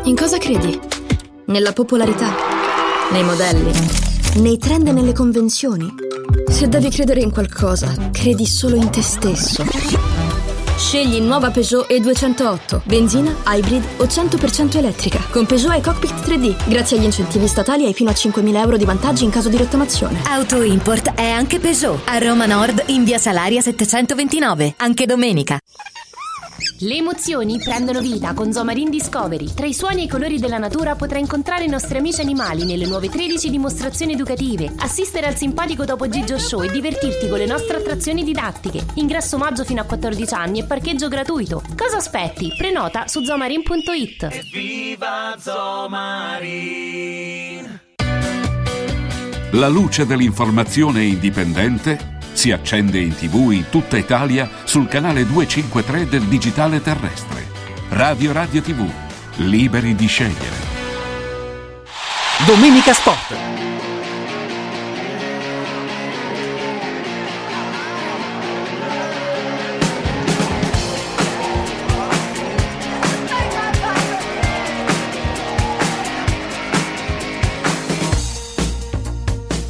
In 0.04 0.16
cosa 0.16 0.38
credi? 0.38 0.80
Nella 1.46 1.72
popolarità? 1.72 2.28
Nei 3.12 3.22
modelli? 3.22 3.70
Nei 4.38 4.58
trend 4.58 4.88
e 4.88 4.92
nelle 4.92 5.12
convenzioni? 5.12 5.86
Se 6.48 6.68
devi 6.68 6.90
credere 6.90 7.20
in 7.20 7.30
qualcosa, 7.30 7.94
credi 8.10 8.46
solo 8.46 8.74
in 8.74 8.90
te 8.90 9.00
stesso. 9.00 9.64
Scegli 10.82 11.20
nuova 11.20 11.50
Peugeot 11.50 11.88
E208, 11.88 12.80
benzina, 12.84 13.34
hybrid 13.46 13.82
o 13.98 14.04
100% 14.04 14.76
elettrica. 14.76 15.20
Con 15.30 15.46
Peugeot 15.46 15.76
e 15.76 15.80
Cockpit 15.80 16.12
3D, 16.12 16.68
grazie 16.68 16.98
agli 16.98 17.04
incentivi 17.04 17.46
statali 17.46 17.86
hai 17.86 17.94
fino 17.94 18.10
a 18.10 18.12
5.000 18.12 18.56
euro 18.56 18.76
di 18.76 18.84
vantaggi 18.84 19.22
in 19.24 19.30
caso 19.30 19.48
di 19.48 19.56
rottamazione. 19.56 20.20
Auto 20.26 20.60
Import 20.60 21.14
è 21.14 21.30
anche 21.30 21.60
Peugeot. 21.60 22.00
A 22.06 22.18
Roma 22.18 22.46
Nord, 22.46 22.82
in 22.88 23.04
via 23.04 23.18
Salaria 23.18 23.62
729, 23.62 24.74
anche 24.78 25.06
domenica. 25.06 25.56
Le 26.84 26.96
emozioni 26.96 27.60
prendono 27.60 28.00
vita 28.00 28.34
con 28.34 28.52
Zomarin 28.52 28.90
Discovery. 28.90 29.54
Tra 29.54 29.66
i 29.66 29.72
suoni 29.72 30.00
e 30.00 30.04
i 30.06 30.08
colori 30.08 30.40
della 30.40 30.58
natura 30.58 30.96
potrai 30.96 31.20
incontrare 31.20 31.62
i 31.62 31.68
nostri 31.68 31.98
amici 31.98 32.20
animali 32.20 32.64
nelle 32.64 32.86
nuove 32.86 33.08
13 33.08 33.50
dimostrazioni 33.50 34.14
educative, 34.14 34.72
assistere 34.78 35.26
al 35.26 35.36
simpatico 35.36 35.84
Topo 35.84 36.08
Gigio 36.08 36.40
Show 36.40 36.60
e 36.62 36.72
divertirti 36.72 37.28
con 37.28 37.38
le 37.38 37.46
nostre 37.46 37.76
attrazioni 37.76 38.24
didattiche. 38.24 38.84
Ingresso 38.94 39.38
maggio 39.38 39.62
fino 39.62 39.80
a 39.80 39.84
14 39.84 40.34
anni 40.34 40.58
e 40.58 40.64
parcheggio 40.64 41.06
gratuito. 41.06 41.62
Cosa 41.76 41.98
aspetti? 41.98 42.52
Prenota 42.58 43.06
su 43.06 43.22
zomarin.it. 43.22 44.50
Viva 44.50 45.36
Zomarin! 45.38 46.90
La 49.52 49.68
luce 49.68 50.04
dell'informazione 50.04 51.04
indipendente 51.04 52.18
si 52.32 52.50
accende 52.50 52.98
in 52.98 53.14
tv 53.14 53.50
in 53.52 53.68
tutta 53.70 53.96
Italia 53.96 54.48
sul 54.64 54.88
canale 54.88 55.26
253 55.26 56.08
del 56.08 56.22
digitale 56.22 56.80
terrestre. 56.80 57.46
Radio 57.90 58.32
Radio 58.32 58.60
TV, 58.60 58.88
liberi 59.36 59.94
di 59.94 60.06
scegliere. 60.06 60.70
Domenica 62.46 62.92
Sport. 62.92 63.61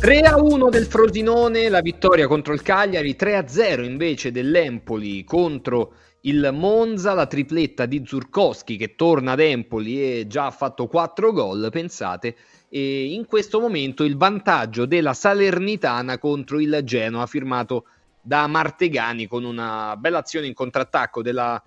Tre 0.02 0.18
a 0.22 0.34
1 0.36 0.68
del 0.68 0.86
Frosinone, 0.86 1.68
la 1.68 1.80
vittoria 1.80 2.26
contro 2.26 2.54
il 2.54 2.62
Cagliari, 2.62 3.14
3 3.14 3.36
a 3.36 3.46
0 3.46 3.84
invece 3.84 4.32
dell'Empoli 4.32 5.22
contro 5.22 5.94
il 6.22 6.50
Monza, 6.52 7.14
la 7.14 7.28
tripletta 7.28 7.86
di 7.86 8.02
Zurkowski 8.04 8.76
che 8.76 8.96
torna 8.96 9.30
ad 9.30 9.38
Empoli 9.38 10.02
e 10.02 10.26
già 10.26 10.46
ha 10.46 10.50
fatto 10.50 10.88
4 10.88 11.30
gol, 11.30 11.68
pensate, 11.70 12.34
e 12.68 13.12
in 13.12 13.26
questo 13.26 13.60
momento 13.60 14.02
il 14.02 14.16
vantaggio 14.16 14.86
della 14.86 15.14
Salernitana 15.14 16.18
contro 16.18 16.58
il 16.58 16.80
Genoa 16.82 17.28
firmato 17.28 17.84
da 18.20 18.48
Martegani 18.48 19.28
con 19.28 19.44
una 19.44 19.94
bella 19.96 20.18
azione 20.18 20.48
in 20.48 20.52
contrattacco 20.52 21.22
della, 21.22 21.62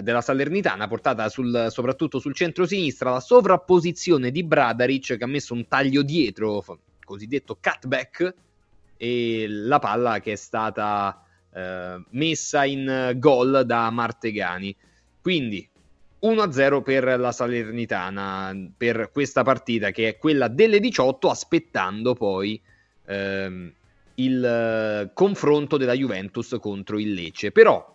della 0.00 0.22
Salernitana 0.22 0.88
portata 0.88 1.28
sul, 1.28 1.68
soprattutto 1.70 2.18
sul 2.18 2.34
centro-sinistra, 2.34 3.12
la 3.12 3.20
sovrapposizione 3.20 4.32
di 4.32 4.42
Bradaric 4.42 5.16
che 5.16 5.22
ha 5.22 5.28
messo 5.28 5.54
un 5.54 5.68
taglio 5.68 6.02
dietro 6.02 6.64
cosiddetto 7.06 7.58
cutback 7.58 8.34
e 8.98 9.46
la 9.48 9.78
palla 9.78 10.20
che 10.20 10.32
è 10.32 10.36
stata 10.36 11.22
eh, 11.54 12.02
messa 12.10 12.64
in 12.66 13.12
gol 13.16 13.62
da 13.64 13.88
Martegani. 13.88 14.76
Quindi 15.22 15.66
1-0 16.22 16.82
per 16.82 17.18
la 17.18 17.32
Salernitana 17.32 18.54
per 18.76 19.10
questa 19.12 19.42
partita 19.42 19.90
che 19.90 20.08
è 20.08 20.18
quella 20.18 20.48
delle 20.48 20.80
18 20.80 21.30
aspettando 21.30 22.14
poi 22.14 22.60
ehm, 23.04 23.72
il 24.14 24.44
eh, 24.44 25.10
confronto 25.12 25.76
della 25.76 25.92
Juventus 25.92 26.56
contro 26.60 26.98
il 26.98 27.12
Lecce. 27.12 27.52
Però 27.52 27.94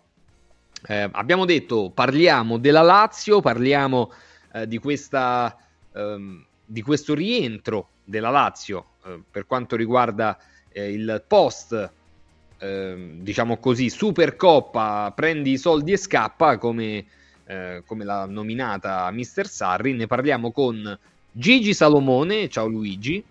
eh, 0.86 1.08
abbiamo 1.12 1.44
detto 1.44 1.90
parliamo 1.90 2.58
della 2.58 2.82
Lazio, 2.82 3.40
parliamo 3.40 4.12
eh, 4.54 4.66
di, 4.66 4.78
questa, 4.78 5.56
ehm, 5.92 6.44
di 6.64 6.82
questo 6.82 7.14
rientro 7.14 7.88
della 8.04 8.30
Lazio 8.30 8.86
per 9.30 9.46
quanto 9.46 9.76
riguarda 9.76 10.38
eh, 10.70 10.92
il 10.92 11.22
post, 11.26 11.90
eh, 12.58 13.10
diciamo 13.20 13.58
così, 13.58 13.90
Supercoppa, 13.90 15.12
prendi 15.14 15.52
i 15.52 15.58
soldi 15.58 15.92
e 15.92 15.96
scappa, 15.96 16.58
come, 16.58 17.04
eh, 17.44 17.82
come 17.86 18.04
l'ha 18.04 18.26
nominata 18.26 19.10
Mister 19.10 19.46
Sarri. 19.46 19.94
Ne 19.94 20.06
parliamo 20.06 20.52
con 20.52 20.98
Gigi 21.30 21.74
Salomone. 21.74 22.48
Ciao 22.48 22.66
Luigi. 22.66 23.24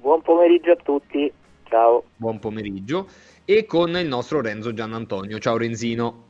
Buon 0.00 0.22
pomeriggio 0.22 0.72
a 0.72 0.76
tutti. 0.76 1.32
Ciao. 1.64 2.04
Buon 2.16 2.38
pomeriggio. 2.38 3.08
E 3.44 3.66
con 3.66 3.96
il 3.96 4.06
nostro 4.06 4.40
Renzo 4.40 4.72
Giannantonio. 4.72 5.38
Ciao 5.38 5.56
Renzino. 5.56 6.24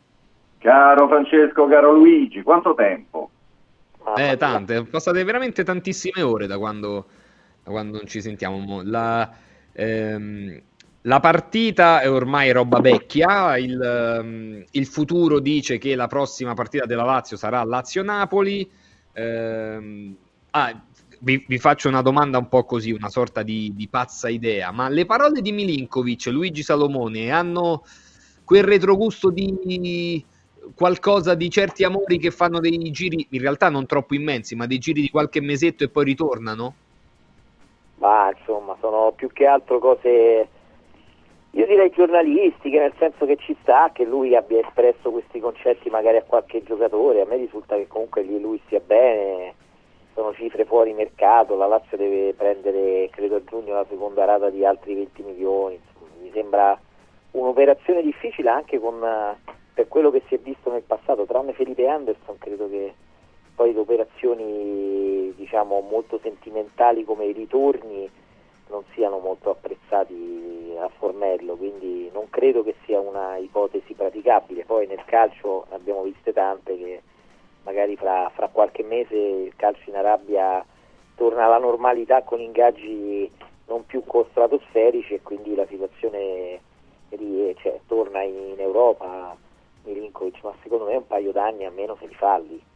Caro 0.59 1.09
Francesco, 1.09 1.67
caro 1.69 1.93
Luigi, 1.93 2.43
quanto 2.43 2.75
tempo? 2.75 3.31
Eh, 4.17 4.37
tante, 4.37 4.85
passate 4.85 5.25
veramente 5.25 5.65
tantissime 5.65 6.21
ore 6.21 6.47
da 6.47 6.59
quando 6.59 7.07
quando 7.65 7.99
non 7.99 8.07
ci 8.07 8.21
sentiamo. 8.21 8.83
La, 8.83 9.31
ehm, 9.73 10.61
la 11.03 11.21
partita 11.21 12.01
è 12.01 12.11
ormai 12.11 12.53
roba 12.53 12.81
vecchia, 12.81 13.57
il, 13.57 14.21
um, 14.23 14.65
il, 14.71 14.87
futuro 14.87 15.39
dice 15.39 15.79
che 15.79 15.95
la 15.95 16.07
prossima 16.07 16.53
partita 16.53 16.85
della 16.85 17.05
Lazio 17.05 17.37
sarà 17.37 17.65
Lazio-Napoli. 17.65 18.71
Ehm, 19.15 20.17
ah, 20.51 20.83
vi, 21.21 21.45
vi, 21.47 21.59
faccio 21.59 21.89
una 21.89 22.03
domanda 22.03 22.39
un 22.39 22.49
po' 22.49 22.65
così, 22.65 22.91
una 22.91 23.09
sorta 23.09 23.43
di, 23.43 23.73
di, 23.75 23.89
pazza 23.89 24.29
idea, 24.29 24.73
ma 24.73 24.89
le 24.89 25.07
parole 25.07 25.41
di 25.41 25.53
Milinkovic, 25.53 26.27
Luigi 26.27 26.63
Salomone, 26.63 27.31
hanno 27.31 27.85
quel 28.45 28.65
retrogusto 28.65 29.31
di 29.31 30.25
qualcosa 30.75 31.35
di 31.35 31.51
certi 31.51 31.85
amori 31.85 32.19
che 32.19 32.31
fanno 32.31 32.61
dei 32.61 32.79
giri, 32.91 33.27
in 33.31 33.41
realtà 33.41 33.69
non 33.69 33.87
troppo 33.87 34.15
immensi, 34.15 34.55
ma 34.55 34.67
dei 34.67 34.79
giri 34.79 35.01
di 35.01 35.11
qualche 35.11 35.41
mesetto 35.41 35.85
e 35.85 35.89
poi 35.89 36.05
ritornano? 36.05 36.75
Ma 38.01 38.33
insomma, 38.35 38.77
sono 38.81 39.13
più 39.13 39.29
che 39.29 39.47
altro 39.47 39.79
cose, 39.79 40.49
io 41.51 41.67
direi 41.67 41.91
giornalistiche, 41.91 42.79
nel 42.79 42.95
senso 42.99 43.27
che 43.27 43.37
ci 43.37 43.55
sta 43.61 43.91
che 43.93 44.05
lui 44.05 44.35
abbia 44.35 44.61
espresso 44.61 45.11
questi 45.11 45.39
concetti 45.39 45.91
magari 45.91 46.17
a 46.17 46.23
qualche 46.23 46.63
giocatore, 46.63 47.21
a 47.21 47.27
me 47.27 47.37
risulta 47.37 47.77
che 47.77 47.87
comunque 47.89 48.23
lui 48.23 48.59
stia 48.65 48.81
bene, 48.81 49.55
sono 50.15 50.33
cifre 50.33 50.65
fuori 50.65 50.95
mercato, 50.95 51.57
la 51.57 51.67
Lazio 51.67 51.99
deve 51.99 52.33
prendere 52.33 53.11
credo 53.11 53.37
a 53.37 53.45
giugno 53.45 53.75
la 53.75 53.87
seconda 53.87 54.25
rata 54.25 54.49
di 54.49 54.65
altri 54.65 54.95
20 54.95 55.23
milioni, 55.23 55.75
insomma, 55.75 56.11
mi 56.23 56.31
sembra 56.33 56.81
un'operazione 57.33 58.01
difficile 58.01 58.49
anche 58.49 58.79
con, 58.79 58.99
per 59.75 59.89
quello 59.89 60.11
che 60.11 60.23
si 60.27 60.37
è 60.37 60.39
visto 60.39 60.71
nel 60.71 60.85
passato, 60.87 61.27
tranne 61.27 61.53
Felipe 61.53 61.87
Anderson 61.87 62.39
credo 62.39 62.67
che 62.71 62.95
poi 63.61 63.75
le 63.75 63.81
operazioni 63.81 65.35
diciamo 65.37 65.81
molto 65.81 66.19
sentimentali 66.23 67.05
come 67.05 67.27
i 67.27 67.33
ritorni 67.33 68.11
non 68.71 68.85
siano 68.95 69.19
molto 69.19 69.51
apprezzati 69.51 70.75
a 70.81 70.89
Formello, 70.97 71.57
quindi 71.57 72.09
non 72.11 72.31
credo 72.31 72.63
che 72.63 72.77
sia 72.87 72.99
una 73.01 73.37
ipotesi 73.37 73.93
praticabile. 73.93 74.65
Poi 74.65 74.87
nel 74.87 75.05
calcio 75.05 75.67
ne 75.69 75.75
abbiamo 75.75 76.05
viste 76.05 76.33
tante 76.33 76.75
che 76.79 77.03
magari 77.65 77.97
fra, 77.97 78.31
fra 78.35 78.49
qualche 78.49 78.83
mese 78.83 79.15
il 79.15 79.53
calcio 79.57 79.91
in 79.91 79.97
Arabia 79.97 80.65
torna 81.15 81.45
alla 81.45 81.59
normalità 81.59 82.23
con 82.23 82.41
ingaggi 82.41 83.31
non 83.67 83.85
più 83.85 84.03
stratosferici 84.31 85.13
e 85.13 85.21
quindi 85.21 85.55
la 85.55 85.67
situazione 85.67 86.61
cioè, 87.11 87.79
torna 87.87 88.23
in, 88.23 88.53
in 88.53 88.61
Europa 88.61 89.37
Milinkovic, 89.85 90.43
ma 90.45 90.55
secondo 90.63 90.87
me 90.87 90.97
un 90.97 91.07
paio 91.07 91.31
d'anni 91.31 91.67
almeno 91.67 91.95
se 92.01 92.07
li 92.07 92.15
falli 92.15 92.69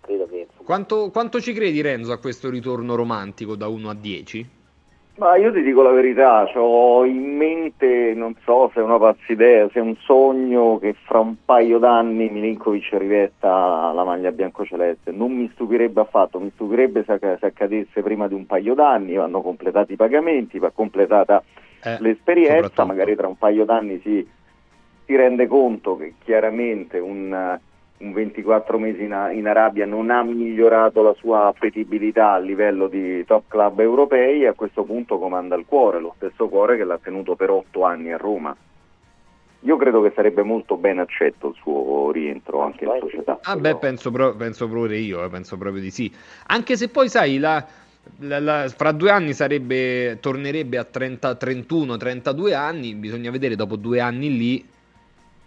credo 0.00 0.26
che... 0.26 0.46
Quanto, 0.64 1.10
quanto 1.10 1.40
ci 1.40 1.52
credi 1.52 1.80
Renzo 1.80 2.12
a 2.12 2.18
questo 2.18 2.50
ritorno 2.50 2.94
romantico 2.94 3.56
da 3.56 3.68
1 3.68 3.90
a 3.90 3.94
10? 3.94 4.48
Ma 5.16 5.36
io 5.36 5.52
ti 5.52 5.62
dico 5.62 5.82
la 5.82 5.90
verità, 5.90 6.50
ho 6.54 7.04
in 7.04 7.36
mente, 7.36 8.14
non 8.14 8.34
so 8.42 8.70
se 8.72 8.80
è 8.80 8.82
una 8.82 8.98
pazza 8.98 9.30
idea, 9.32 9.68
se 9.70 9.78
è 9.78 9.82
un 9.82 9.94
sogno 9.96 10.78
che 10.78 10.94
fra 11.04 11.18
un 11.18 11.34
paio 11.44 11.78
d'anni 11.78 12.30
Milinkovic 12.30 12.88
rivetta 12.92 13.92
la 13.92 14.04
maglia 14.04 14.32
biancoceleste. 14.32 15.10
Non 15.10 15.32
mi 15.32 15.50
stupirebbe 15.52 16.00
affatto, 16.00 16.40
mi 16.40 16.50
stupirebbe 16.54 17.04
se, 17.06 17.18
se 17.18 17.46
accadesse 17.46 18.00
prima 18.00 18.28
di 18.28 18.34
un 18.34 18.46
paio 18.46 18.74
d'anni, 18.74 19.14
vanno 19.16 19.42
completati 19.42 19.92
i 19.92 19.96
pagamenti, 19.96 20.58
va 20.58 20.70
completata 20.70 21.42
Eh, 21.82 21.96
l'esperienza, 22.00 22.84
magari 22.84 23.16
tra 23.16 23.26
un 23.26 23.38
paio 23.38 23.64
d'anni 23.64 24.00
si, 24.00 24.26
si 25.06 25.16
rende 25.16 25.46
conto 25.46 25.96
che 25.96 26.14
chiaramente 26.22 26.98
un, 26.98 27.58
un 28.00 28.12
24 28.12 28.78
mesi 28.78 29.02
in, 29.02 29.30
in 29.34 29.46
Arabia 29.46 29.84
non 29.84 30.10
ha 30.10 30.22
migliorato 30.22 31.02
la 31.02 31.14
sua 31.18 31.46
appetibilità 31.46 32.32
a 32.32 32.38
livello 32.38 32.88
di 32.88 33.24
top 33.24 33.44
club 33.48 33.80
europei 33.80 34.42
e 34.42 34.46
a 34.46 34.54
questo 34.54 34.84
punto 34.84 35.18
comanda 35.18 35.54
il 35.54 35.64
cuore, 35.66 36.00
lo 36.00 36.14
stesso 36.16 36.48
cuore 36.48 36.76
che 36.76 36.84
l'ha 36.84 36.98
tenuto 37.02 37.36
per 37.36 37.50
otto 37.50 37.84
anni 37.84 38.12
a 38.12 38.16
Roma. 38.16 38.56
Io 39.64 39.76
credo 39.76 40.00
che 40.00 40.12
sarebbe 40.14 40.42
molto 40.42 40.78
ben 40.78 40.98
accetto 40.98 41.48
il 41.48 41.54
suo 41.60 42.10
rientro 42.10 42.62
anche 42.62 42.84
in 42.86 42.96
società. 42.98 43.38
Ah 43.42 43.56
beh, 43.56 43.76
penso, 43.76 44.10
pro- 44.10 44.34
penso 44.34 44.66
proprio 44.66 44.96
io, 44.96 45.22
eh, 45.22 45.28
penso 45.28 45.58
proprio 45.58 45.82
di 45.82 45.90
sì. 45.90 46.10
Anche 46.46 46.76
se 46.78 46.88
poi, 46.88 47.10
sai, 47.10 47.36
la, 47.36 47.62
la- 48.20 48.40
la- 48.40 48.68
fra 48.74 48.92
due 48.92 49.10
anni 49.10 49.34
sarebbe, 49.34 50.16
tornerebbe 50.20 50.78
a 50.78 50.84
30, 50.84 51.34
31, 51.34 51.98
32 51.98 52.54
anni, 52.54 52.94
bisogna 52.94 53.30
vedere 53.30 53.54
dopo 53.56 53.76
due 53.76 54.00
anni 54.00 54.34
lì 54.34 54.66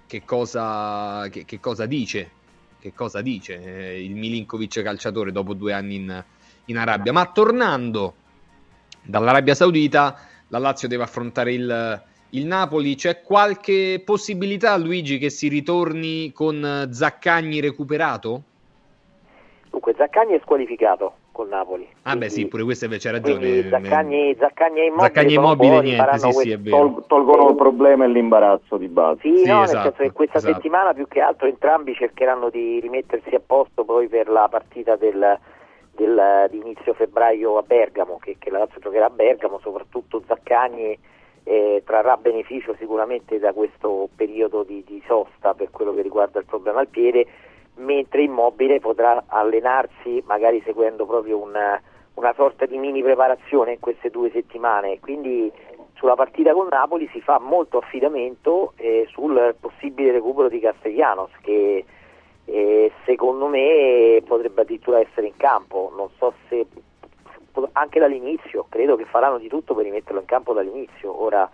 che 0.05 0.21
cosa, 0.23 1.27
che, 1.31 1.43
che 1.45 1.59
cosa 1.59 1.88
dice, 1.88 2.30
che 2.84 2.93
cosa 2.93 3.22
dice 3.22 3.64
eh, 3.64 4.03
il 4.03 4.14
Milinkovic 4.14 4.81
calciatore 4.81 5.31
dopo 5.31 5.53
due 5.53 5.72
anni 5.72 5.95
in, 5.95 6.23
in 6.65 6.77
Arabia. 6.77 7.14
Ma 7.14 7.26
tornando 7.27 8.15
dall'Arabia 9.01 9.55
Saudita, 9.55 10.18
la 10.49 10.57
Lazio 10.57 10.89
deve 10.89 11.03
affrontare 11.03 11.53
il, 11.53 12.03
il 12.31 12.45
Napoli. 12.45 12.95
C'è 12.95 13.22
qualche 13.22 14.01
possibilità, 14.03 14.76
Luigi, 14.76 15.18
che 15.18 15.30
si 15.30 15.47
ritorni 15.47 16.34
con 16.34 16.89
Zaccagni 16.91 17.61
recuperato? 17.61 18.43
Dunque 19.69 19.93
Zaccagni 19.95 20.34
è 20.34 20.41
squalificato 20.43 21.15
col 21.34 21.49
Napoli. 21.49 21.85
Ah, 22.03 22.15
beh, 22.15 22.30
sì, 22.30 22.47
pure 22.47 22.64
questo 22.64 22.88
c'è 22.88 23.11
ragione. 23.11 23.39
Quindi 23.39 23.68
Zaccagni, 23.69 24.35
Zaccagni 24.39 24.85
immobile, 24.85 25.34
immobile, 25.34 25.76
po' 25.76 25.81
niente, 25.81 26.18
sì, 26.19 26.31
sì, 26.31 26.51
è 26.51 26.60
vero. 26.60 26.77
Tol- 26.77 27.03
tolgono 27.07 27.49
il 27.49 27.55
problema 27.55 28.05
e 28.05 28.07
l'imbarazzo 28.07 28.77
di 28.77 28.88
base. 28.88 29.19
Sì, 29.22 29.38
Sì, 29.39 29.47
no, 29.49 29.55
nel 29.55 29.64
esatto, 29.65 29.89
senso 29.89 30.03
che 30.03 30.11
questa 30.14 30.38
esatto. 30.38 30.53
settimana 30.53 30.93
più 30.93 31.07
che 31.10 31.19
altro 31.19 31.47
entrambi 31.47 31.93
cercheranno 31.93 32.49
di 32.49 32.80
rimettersi 32.80 33.35
a 33.35 33.41
posto 33.45 33.84
poi 33.84 34.07
per 34.07 34.30
la 34.30 34.47
partita 34.49 34.95
del, 34.95 35.38
del- 35.91 36.47
di 36.49 36.57
inizio 36.57 36.93
febbraio 36.93 37.57
a 37.57 37.64
Bergamo, 37.64 38.19
che, 38.22 38.38
che 38.39 38.49
la 38.49 38.60
Lazio 38.60 38.80
giocherà 38.80 39.07
a 39.07 39.10
Bergamo, 39.10 39.60
soprattutto 39.61 40.22
Zaccagni 40.26 40.97
eh, 41.45 41.81
trarrà 41.85 42.15
beneficio 42.15 42.73
sicuramente 42.80 43.38
da 43.39 43.51
questo 43.51 44.07
periodo 44.15 44.64
di, 44.64 44.84
di 44.88 45.01
sosta 45.05 45.53
per 45.53 45.69
quello 45.72 45.93
che 45.93 46.01
riguarda 46.01 46.39
il 46.39 46.45
problema 46.45 46.80
al 46.80 46.88
piede, 46.88 47.26
mentre 47.75 48.23
Immobile 48.23 48.79
potrà 48.79 49.23
allenarsi 49.27 50.21
magari 50.25 50.61
seguendo 50.65 51.05
proprio 51.05 51.37
una, 51.39 51.81
una 52.15 52.33
sorta 52.33 52.65
di 52.65 52.77
mini 52.77 53.01
preparazione 53.01 53.73
in 53.73 53.79
queste 53.79 54.09
due 54.09 54.29
settimane. 54.31 54.99
Quindi 54.99 55.51
sulla 55.95 56.15
partita 56.15 56.53
con 56.53 56.67
Napoli 56.69 57.07
si 57.11 57.21
fa 57.21 57.39
molto 57.39 57.77
affidamento 57.77 58.73
eh, 58.75 59.07
sul 59.09 59.55
possibile 59.59 60.11
recupero 60.11 60.49
di 60.49 60.59
Castellanos 60.59 61.31
che 61.41 61.85
eh, 62.45 62.91
secondo 63.05 63.47
me 63.47 64.21
potrebbe 64.25 64.61
addirittura 64.61 64.99
essere 64.99 65.27
in 65.27 65.37
campo, 65.37 65.91
non 65.95 66.09
so 66.17 66.33
se 66.49 66.65
anche 67.73 67.99
dall'inizio, 67.99 68.65
credo 68.67 68.95
che 68.95 69.05
faranno 69.05 69.37
di 69.37 69.47
tutto 69.47 69.75
per 69.75 69.85
rimetterlo 69.85 70.19
in 70.19 70.25
campo 70.25 70.53
dall'inizio. 70.53 71.21
Ora 71.23 71.49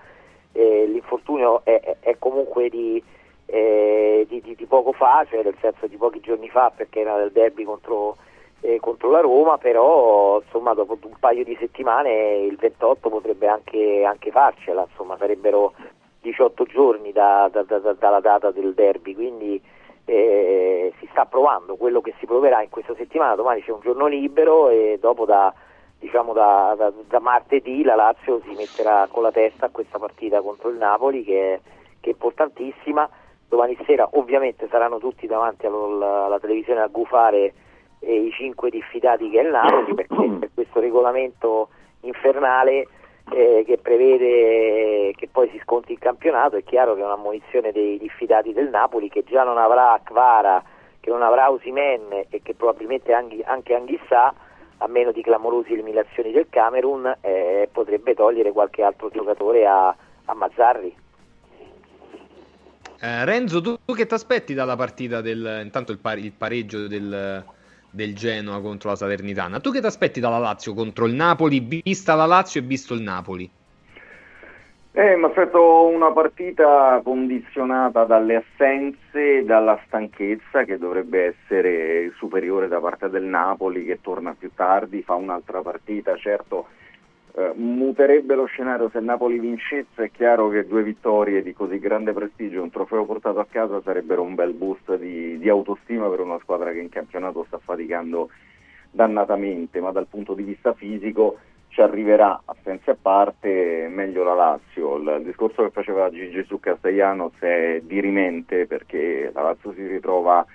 eh, 0.54 0.86
l'infortunio 0.88 1.62
è, 1.64 1.80
è- 1.80 1.98
è 2.00 2.16
comunque 2.18 2.70
di, 2.70 3.04
eh, 3.52 4.26
di- 4.30 4.42
di- 4.42 4.56
di 4.56 4.66
poco 4.66 4.92
fa, 4.92 5.26
cioè 5.30 5.44
nel 5.44 5.56
senso 5.60 5.88
di 5.88 5.98
pochi 5.98 6.20
giorni 6.20 6.50
fa 6.50 6.72
perché 6.76 7.00
era 7.02 7.18
del 7.18 7.32
derby 7.32 7.64
contro, 7.64 8.18
eh, 8.62 8.80
contro 8.80 9.10
la 9.10 9.22
Roma, 9.22 9.58
però 9.58 10.40
insomma 10.44 10.74
dopo 10.74 10.98
un 11.02 11.16
paio 11.20 11.44
di 11.44 11.56
settimane 11.60 12.38
il 12.40 12.58
28 12.58 13.10
potrebbe 13.10 13.48
anche, 13.48 14.04
anche 14.06 14.32
farcela, 14.32 14.86
insomma 14.90 15.18
sarebbero 15.18 15.74
18 16.22 16.66
giorni 16.66 17.12
da- 17.12 17.50
da- 17.52 17.64
da- 17.64 17.80
da- 17.80 17.94
dalla 17.94 18.20
data 18.20 18.52
del 18.52 18.74
derby, 18.74 19.16
quindi 19.16 19.62
eh, 20.06 20.92
si 21.00 21.08
sta 21.12 21.26
provando 21.26 21.76
quello 21.76 22.02
che 22.02 22.14
si 22.20 22.26
proverà 22.26 22.62
in 22.64 22.70
questa 22.70 22.96
settimana, 22.96 23.36
domani 23.36 23.62
c'è 23.62 23.72
un 23.72 23.80
giorno 23.82 24.08
libero 24.08 24.70
e 24.70 24.98
dopo 25.00 25.26
da, 25.26 25.54
diciamo 26.00 26.34
da, 26.34 26.74
da- 26.76 26.92
da 27.08 27.20
martedì 27.20 27.84
la 27.84 27.94
Lazio 27.96 28.42
si 28.44 28.54
metterà 28.56 29.08
con 29.12 29.22
la 29.22 29.32
testa 29.32 29.68
a 29.68 29.70
questa 29.70 30.00
partita 30.00 30.42
contro 30.42 30.70
il 30.70 30.78
Napoli 30.78 31.24
che 31.24 31.54
è, 31.54 31.60
che 32.02 32.10
è 32.10 32.14
importantissima. 32.14 33.08
Domani 33.50 33.78
sera 33.86 34.08
ovviamente 34.14 34.68
saranno 34.70 35.00
tutti 35.00 35.26
davanti 35.28 35.66
alla, 35.66 36.26
alla 36.26 36.40
televisione 36.40 36.82
a 36.82 36.88
gufare 36.88 37.54
eh, 38.00 38.14
i 38.14 38.32
cinque 38.32 38.70
diffidati 38.70 39.30
che 39.30 39.40
è 39.40 39.44
il 39.44 39.50
Napoli 39.50 39.94
perché 39.96 40.30
per 40.40 40.50
questo 40.54 40.80
regolamento 40.80 41.70
infernale 42.02 42.88
eh, 43.32 43.64
che 43.66 43.78
prevede 43.78 45.14
che 45.16 45.28
poi 45.32 45.50
si 45.50 45.60
sconti 45.64 45.92
il 45.92 46.00
campionato 46.00 46.56
è 46.56 46.64
chiaro 46.64 46.96
che 46.96 47.02
è 47.02 47.06
un'ammonizione 47.06 47.72
dei 47.72 47.98
diffidati 47.98 48.54
del 48.54 48.70
Napoli 48.70 49.10
che 49.10 49.24
già 49.24 49.44
non 49.44 49.58
avrà 49.58 50.00
Kvara, 50.04 50.64
che 51.00 51.10
non 51.10 51.22
avrà 51.22 51.52
Osimen 51.52 52.26
e 52.30 52.42
che 52.42 52.54
probabilmente 52.54 53.14
anche, 53.14 53.42
anche 53.44 53.76
Anghissà 53.76 54.34
a 54.82 54.88
meno 54.88 55.12
di 55.12 55.22
clamorose 55.22 55.74
eliminazioni 55.74 56.32
del 56.32 56.48
Camerun 56.50 57.18
eh, 57.22 57.68
potrebbe 57.72 58.14
togliere 58.14 58.52
qualche 58.52 58.84
altro 58.84 59.10
giocatore 59.10 59.66
a, 59.66 59.94
a 60.26 60.34
Mazzarri. 60.34 60.96
Eh, 63.02 63.24
Renzo, 63.24 63.62
tu, 63.62 63.78
tu 63.86 63.94
che 63.94 64.06
ti 64.06 64.14
aspetti 64.14 64.54
dalla 64.54 64.76
partita 64.76 65.22
del 65.22 65.62
intanto 65.64 65.94
il, 65.94 66.00
pari- 66.00 66.26
il 66.26 66.34
pareggio 66.34 66.86
del, 66.88 67.46
del 67.90 68.14
Genoa 68.14 68.60
contro 68.60 68.90
la 68.90 68.98
Salernitana? 68.98 69.62
Tu 69.62 69.72
che 69.72 69.80
ti 69.80 69.86
aspetti 69.86 70.20
dalla 70.20 70.38
Lazio 70.38 70.74
contro 70.74 71.06
il 71.06 71.14
Napoli, 71.14 71.82
vista 71.84 72.16
la 72.16 72.26
Lazio 72.26 72.60
e 72.60 72.64
visto 72.66 72.94
il 72.94 73.02
Napoli? 73.02 73.50
Eh, 74.92 75.16
mi 75.16 75.24
aspetto 75.24 75.86
una 75.86 76.12
partita 76.12 77.00
condizionata 77.02 78.04
dalle 78.04 78.44
assenze 78.44 79.46
dalla 79.46 79.80
stanchezza 79.86 80.66
che 80.66 80.78
dovrebbe 80.78 81.38
essere 81.38 82.12
superiore 82.18 82.68
da 82.68 82.82
parte 82.82 83.08
del 83.10 83.24
Napoli 83.24 83.86
che 83.86 84.02
torna 84.02 84.36
più 84.38 84.52
tardi, 84.54 85.04
fa 85.04 85.14
un'altra 85.14 85.62
partita, 85.62 86.18
certo 86.18 86.68
eh, 87.36 87.52
muterebbe 87.56 88.36
lo 88.36 88.46
scenario 88.46 88.90
se 88.90 89.00
Napoli 89.00 89.40
vincesse, 89.40 90.04
è 90.04 90.12
chiaro 90.12 90.50
che 90.50 90.66
due 90.68 90.84
vittorie 90.84 91.42
di 91.44 91.54
così 91.54 91.80
grande 91.80 92.14
prestigio 92.14 92.58
e 92.58 92.62
un 92.62 92.70
trofeo 92.70 93.06
portato 93.06 93.40
a 93.40 93.48
casa 93.50 93.82
sarebbero 93.82 94.22
un 94.22 94.36
bel 94.36 94.54
boost 94.54 94.96
di, 94.98 95.38
di 95.38 95.50
autostima 95.50 96.10
per 96.10 96.22
una 96.22 96.40
squadra 96.40 96.72
che 96.72 96.80
in 96.80 96.90
campionato 96.90 97.44
sta 97.48 97.60
faticando 97.60 98.30
dannatamente, 98.92 99.80
ma 99.80 99.92
dal 99.92 100.08
punto 100.08 100.34
di 100.34 100.44
vista 100.44 100.74
fisico 100.74 101.38
ci 101.70 101.82
arriverà, 101.82 102.42
assenze 102.46 102.92
a 102.92 102.98
parte, 103.00 103.88
meglio 103.90 104.24
la 104.24 104.34
Lazio. 104.34 104.98
Il, 104.98 105.18
il 105.20 105.26
discorso 105.26 105.64
che 105.64 105.70
faceva 105.70 106.10
Gigi 106.10 106.44
su 106.44 106.60
Castellanos 106.60 107.38
è 107.40 107.82
dirimente 107.84 108.66
perché 108.66 109.30
la 109.34 109.44
Lazio 109.44 109.72
si 109.74 109.86
ritrova 109.86 110.46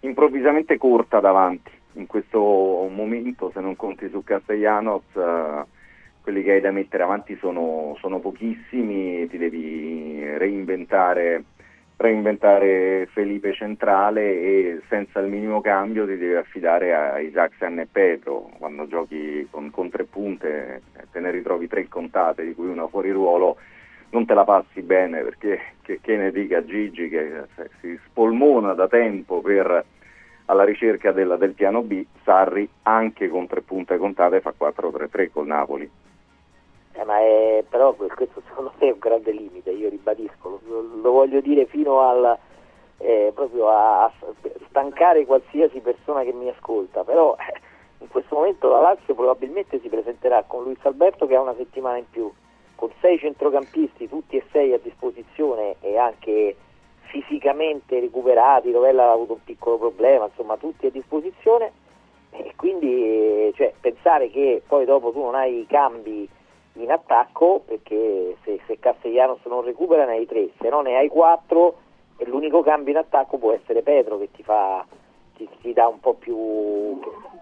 improvvisamente 0.00 0.78
corta 0.78 1.20
davanti. 1.20 1.70
In 1.94 2.06
questo 2.06 2.38
momento, 2.38 3.50
se 3.52 3.60
non 3.60 3.74
conti 3.74 4.08
su 4.10 4.22
Castellanos, 4.22 5.02
eh, 5.14 5.64
quelli 6.30 6.44
che 6.44 6.52
hai 6.52 6.60
da 6.60 6.70
mettere 6.70 7.02
avanti 7.02 7.36
sono, 7.40 7.96
sono 7.98 8.20
pochissimi, 8.20 9.26
ti 9.26 9.36
devi 9.36 10.22
reinventare, 10.38 11.42
reinventare 11.96 13.08
Felipe 13.12 13.52
centrale 13.52 14.40
e 14.40 14.80
senza 14.88 15.18
il 15.18 15.28
minimo 15.28 15.60
cambio 15.60 16.06
ti 16.06 16.16
devi 16.16 16.34
affidare 16.34 16.94
a 16.94 17.18
Isaacsen 17.18 17.80
e 17.80 17.88
Petro. 17.90 18.48
Quando 18.58 18.86
giochi 18.86 19.44
con, 19.50 19.72
con 19.72 19.90
tre 19.90 20.04
punte 20.04 20.82
te 21.10 21.18
ne 21.18 21.32
ritrovi 21.32 21.66
tre 21.66 21.88
contate, 21.88 22.44
di 22.44 22.54
cui 22.54 22.68
una 22.68 22.86
fuori 22.86 23.10
ruolo, 23.10 23.56
non 24.10 24.24
te 24.24 24.34
la 24.34 24.44
passi 24.44 24.82
bene 24.82 25.22
perché 25.22 25.60
che, 25.82 25.98
che 26.00 26.16
ne 26.16 26.30
dica 26.30 26.64
Gigi 26.64 27.08
che 27.08 27.42
si 27.80 27.98
spolmona 28.06 28.72
da 28.74 28.86
tempo 28.86 29.40
per 29.40 29.84
alla 30.44 30.64
ricerca 30.64 31.10
della- 31.10 31.36
del 31.36 31.54
piano 31.54 31.82
B, 31.82 32.04
Sarri 32.22 32.68
anche 32.82 33.28
con 33.28 33.46
tre 33.48 33.62
punte 33.62 33.96
contate 33.98 34.40
fa 34.40 34.52
4-3-3 34.56 35.30
col 35.32 35.46
Napoli. 35.46 35.90
Eh, 36.92 37.04
ma 37.04 37.18
è, 37.20 37.64
però 37.68 37.94
questo 37.94 38.42
secondo 38.48 38.72
me 38.78 38.88
è 38.88 38.92
un 38.92 38.98
grande 38.98 39.30
limite, 39.32 39.70
io 39.70 39.88
ribadisco, 39.88 40.60
lo, 40.64 40.80
lo 41.02 41.10
voglio 41.12 41.40
dire 41.40 41.66
fino 41.66 42.00
al 42.00 42.38
eh, 42.98 43.32
proprio 43.34 43.68
a, 43.68 44.04
a 44.04 44.12
stancare 44.68 45.24
qualsiasi 45.24 45.80
persona 45.80 46.22
che 46.22 46.32
mi 46.32 46.48
ascolta, 46.48 47.04
però 47.04 47.36
in 47.98 48.08
questo 48.08 48.34
momento 48.36 48.68
la 48.68 48.80
Lazio 48.80 49.14
probabilmente 49.14 49.80
si 49.80 49.88
presenterà 49.88 50.44
con 50.46 50.64
Luis 50.64 50.78
Alberto 50.82 51.26
che 51.26 51.34
ha 51.34 51.40
una 51.40 51.54
settimana 51.56 51.96
in 51.96 52.08
più, 52.10 52.30
con 52.74 52.90
sei 53.00 53.18
centrocampisti, 53.18 54.08
tutti 54.08 54.36
e 54.36 54.44
sei 54.50 54.72
a 54.72 54.78
disposizione 54.78 55.76
e 55.80 55.96
anche 55.96 56.56
fisicamente 57.02 57.98
recuperati, 57.98 58.70
Rovella 58.70 59.08
ha 59.08 59.12
avuto 59.12 59.34
un 59.34 59.44
piccolo 59.44 59.78
problema, 59.78 60.26
insomma 60.26 60.56
tutti 60.56 60.86
a 60.86 60.90
disposizione 60.90 61.72
e 62.30 62.52
quindi 62.54 63.52
cioè, 63.56 63.72
pensare 63.80 64.30
che 64.30 64.62
poi 64.66 64.84
dopo 64.84 65.10
tu 65.10 65.20
non 65.20 65.34
hai 65.34 65.60
i 65.60 65.66
cambi 65.66 66.28
in 66.74 66.90
attacco 66.90 67.62
perché 67.66 68.36
se, 68.44 68.60
se 68.66 68.78
Castellanos 68.78 69.44
non 69.46 69.62
recupera 69.62 70.04
ne 70.04 70.12
hai 70.12 70.26
tre, 70.26 70.50
se 70.60 70.68
no 70.68 70.80
ne 70.80 70.96
hai 70.96 71.08
quattro 71.08 71.78
e 72.16 72.24
l'unico 72.26 72.62
cambio 72.62 72.92
in 72.92 72.98
attacco 72.98 73.38
può 73.38 73.52
essere 73.52 73.82
Pedro 73.82 74.18
che 74.18 74.30
ti 74.30 74.42
fa 74.42 74.84
ti, 75.36 75.48
ti 75.60 75.72
dà 75.72 75.88
un 75.88 76.00
po' 76.00 76.14
più 76.14 77.00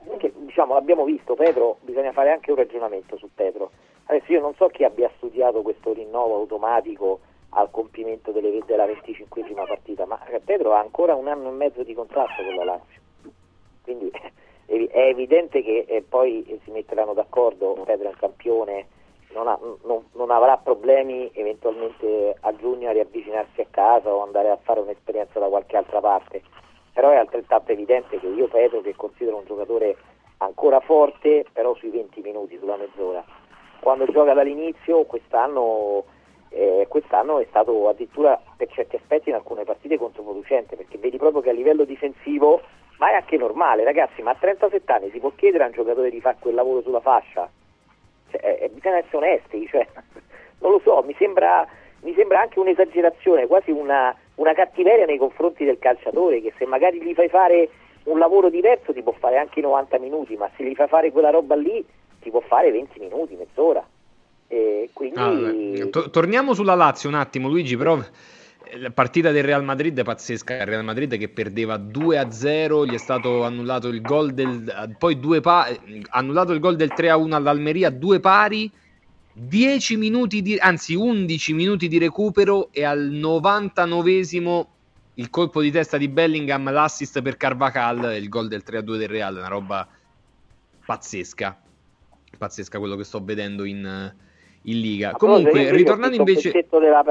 perché, 0.08 0.32
diciamo 0.34 0.74
l'abbiamo 0.74 1.04
visto 1.04 1.34
Pedro, 1.34 1.76
bisogna 1.80 2.12
fare 2.12 2.32
anche 2.32 2.50
un 2.50 2.56
ragionamento 2.56 3.16
su 3.16 3.28
Pedro. 3.34 3.70
Adesso 4.06 4.32
io 4.32 4.40
non 4.40 4.54
so 4.54 4.68
chi 4.68 4.84
abbia 4.84 5.10
studiato 5.16 5.62
questo 5.62 5.92
rinnovo 5.92 6.36
automatico 6.36 7.20
al 7.50 7.70
compimento 7.70 8.30
delle, 8.30 8.62
della 8.66 8.86
25esima 8.86 9.66
partita, 9.66 10.06
ma 10.06 10.18
Pedro 10.44 10.72
ha 10.72 10.80
ancora 10.80 11.14
un 11.14 11.28
anno 11.28 11.48
e 11.48 11.52
mezzo 11.52 11.82
di 11.82 11.94
contratto 11.94 12.42
con 12.42 12.54
la 12.54 12.64
Lazio. 12.64 13.00
Quindi 13.82 14.10
è 14.66 14.98
evidente 14.98 15.62
che 15.62 15.84
eh, 15.86 16.02
poi 16.02 16.60
si 16.64 16.70
metteranno 16.70 17.12
d'accordo, 17.12 17.76
Pedro 17.84 18.08
è 18.08 18.12
un 18.12 18.18
campione, 18.18 18.86
non, 19.38 19.46
ha, 19.48 19.58
non, 19.84 20.04
non, 20.12 20.30
avrà 20.30 20.56
problemi 20.56 21.30
eventualmente 21.34 22.36
a 22.40 22.54
giugno 22.56 22.88
a 22.88 22.92
riavvicinarsi 22.92 23.60
a 23.60 23.66
casa 23.70 24.12
o 24.12 24.22
andare 24.22 24.50
a 24.50 24.58
fare 24.60 24.80
un'esperienza 24.80 25.38
da 25.38 25.46
qualche 25.46 25.76
altra 25.76 26.00
parte, 26.00 26.42
però 26.92 27.10
è 27.10 27.16
altrettanto 27.16 27.70
evidente 27.70 28.18
che 28.18 28.26
io 28.26 28.48
Pedro 28.48 28.80
che 28.80 28.96
considero 28.96 29.36
un 29.36 29.44
giocatore 29.44 29.96
ancora 30.38 30.80
forte, 30.80 31.46
però 31.52 31.74
sui 31.76 31.90
20 31.90 32.20
minuti, 32.20 32.58
sulla 32.58 32.76
mezz'ora, 32.76 33.24
quando 33.80 34.06
gioca 34.06 34.34
dall'inizio 34.34 35.04
quest'anno, 35.04 36.04
eh, 36.48 36.86
quest'anno 36.88 37.38
è 37.38 37.46
stato 37.48 37.88
addirittura 37.88 38.40
per 38.56 38.68
certi 38.72 38.96
aspetti 38.96 39.28
in 39.28 39.36
alcune 39.36 39.62
partite 39.62 39.98
controproducente, 39.98 40.74
perché 40.74 40.98
vedi 40.98 41.16
proprio 41.16 41.42
che 41.42 41.50
a 41.50 41.52
livello 41.52 41.84
difensivo, 41.84 42.60
ma 42.98 43.10
è 43.10 43.14
anche 43.14 43.36
normale 43.36 43.84
ragazzi, 43.84 44.20
ma 44.22 44.32
a 44.32 44.36
37 44.36 44.92
anni 44.92 45.10
si 45.10 45.20
può 45.20 45.32
chiedere 45.36 45.62
a 45.62 45.66
un 45.68 45.72
giocatore 45.72 46.10
di 46.10 46.20
fare 46.20 46.38
quel 46.40 46.54
lavoro 46.54 46.82
sulla 46.82 47.00
fascia? 47.00 47.48
Cioè, 48.30 48.58
eh, 48.62 48.68
bisogna 48.68 48.98
essere 48.98 49.16
onesti, 49.16 49.66
cioè, 49.68 49.86
non 50.60 50.72
lo 50.72 50.80
so, 50.82 51.02
mi 51.06 51.14
sembra, 51.18 51.66
mi 52.02 52.14
sembra 52.14 52.40
anche 52.40 52.58
un'esagerazione, 52.58 53.46
quasi 53.46 53.70
una, 53.70 54.14
una, 54.36 54.54
cattiveria 54.54 55.06
nei 55.06 55.18
confronti 55.18 55.64
del 55.64 55.78
calciatore, 55.78 56.40
che 56.40 56.52
se 56.58 56.66
magari 56.66 57.00
gli 57.02 57.14
fai 57.14 57.28
fare 57.28 57.68
un 58.04 58.18
lavoro 58.18 58.48
diverso 58.48 58.92
ti 58.92 59.02
può 59.02 59.12
fare 59.12 59.38
anche 59.38 59.60
90 59.60 59.98
minuti, 59.98 60.36
ma 60.36 60.50
se 60.56 60.64
gli 60.64 60.74
fai 60.74 60.88
fare 60.88 61.12
quella 61.12 61.30
roba 61.30 61.54
lì 61.54 61.84
ti 62.20 62.30
può 62.30 62.40
fare 62.40 62.70
20 62.70 62.98
minuti, 63.00 63.34
mezz'ora. 63.34 63.86
E 64.48 64.88
quindi... 64.92 65.80
Ah, 65.80 65.88
to- 65.88 66.10
torniamo 66.10 66.54
sulla 66.54 66.74
Lazio 66.74 67.08
un 67.08 67.16
attimo, 67.16 67.48
Luigi, 67.48 67.76
però 67.76 67.98
la 68.76 68.90
partita 68.90 69.30
del 69.30 69.44
Real 69.44 69.64
Madrid 69.64 69.98
è 69.98 70.02
pazzesca. 70.02 70.56
Il 70.56 70.66
Real 70.66 70.84
Madrid 70.84 71.16
che 71.16 71.28
perdeva 71.28 71.76
2 71.76 72.18
a 72.18 72.30
0, 72.30 72.86
gli 72.86 72.94
è 72.94 72.98
stato 72.98 73.44
annullato 73.44 73.88
il 73.88 74.00
gol 74.00 74.32
del 74.32 74.96
poi 74.98 75.18
due 75.18 75.40
pa- 75.40 75.68
annullato 76.10 76.52
il 76.52 76.60
gol 76.60 76.76
del 76.76 76.92
3 76.92 77.10
a 77.10 77.16
1 77.16 77.34
all'Almeria, 77.34 77.90
due 77.90 78.20
pari, 78.20 78.70
10 79.32 79.96
minuti 79.96 80.42
di 80.42 80.56
anzi 80.58 80.94
11 80.94 81.52
minuti 81.52 81.88
di 81.88 81.98
recupero 81.98 82.68
e 82.72 82.84
al 82.84 83.10
99esimo 83.10 84.66
il 85.14 85.30
colpo 85.30 85.60
di 85.60 85.70
testa 85.70 85.96
di 85.96 86.08
Bellingham, 86.08 86.70
l'assist 86.70 87.20
per 87.22 87.36
Carvacal, 87.36 88.16
il 88.16 88.28
gol 88.28 88.48
del 88.48 88.62
3 88.62 88.78
a 88.78 88.82
2 88.82 88.98
del 88.98 89.08
Real, 89.08 89.36
una 89.36 89.48
roba 89.48 89.86
pazzesca. 90.84 91.60
Pazzesca 92.36 92.78
quello 92.78 92.94
che 92.94 93.02
sto 93.02 93.22
vedendo 93.24 93.64
in, 93.64 94.14
in 94.62 94.80
Liga. 94.80 95.10
Comunque, 95.12 95.72
ritornando 95.72 96.14
invece 96.14 96.52
della 96.52 97.02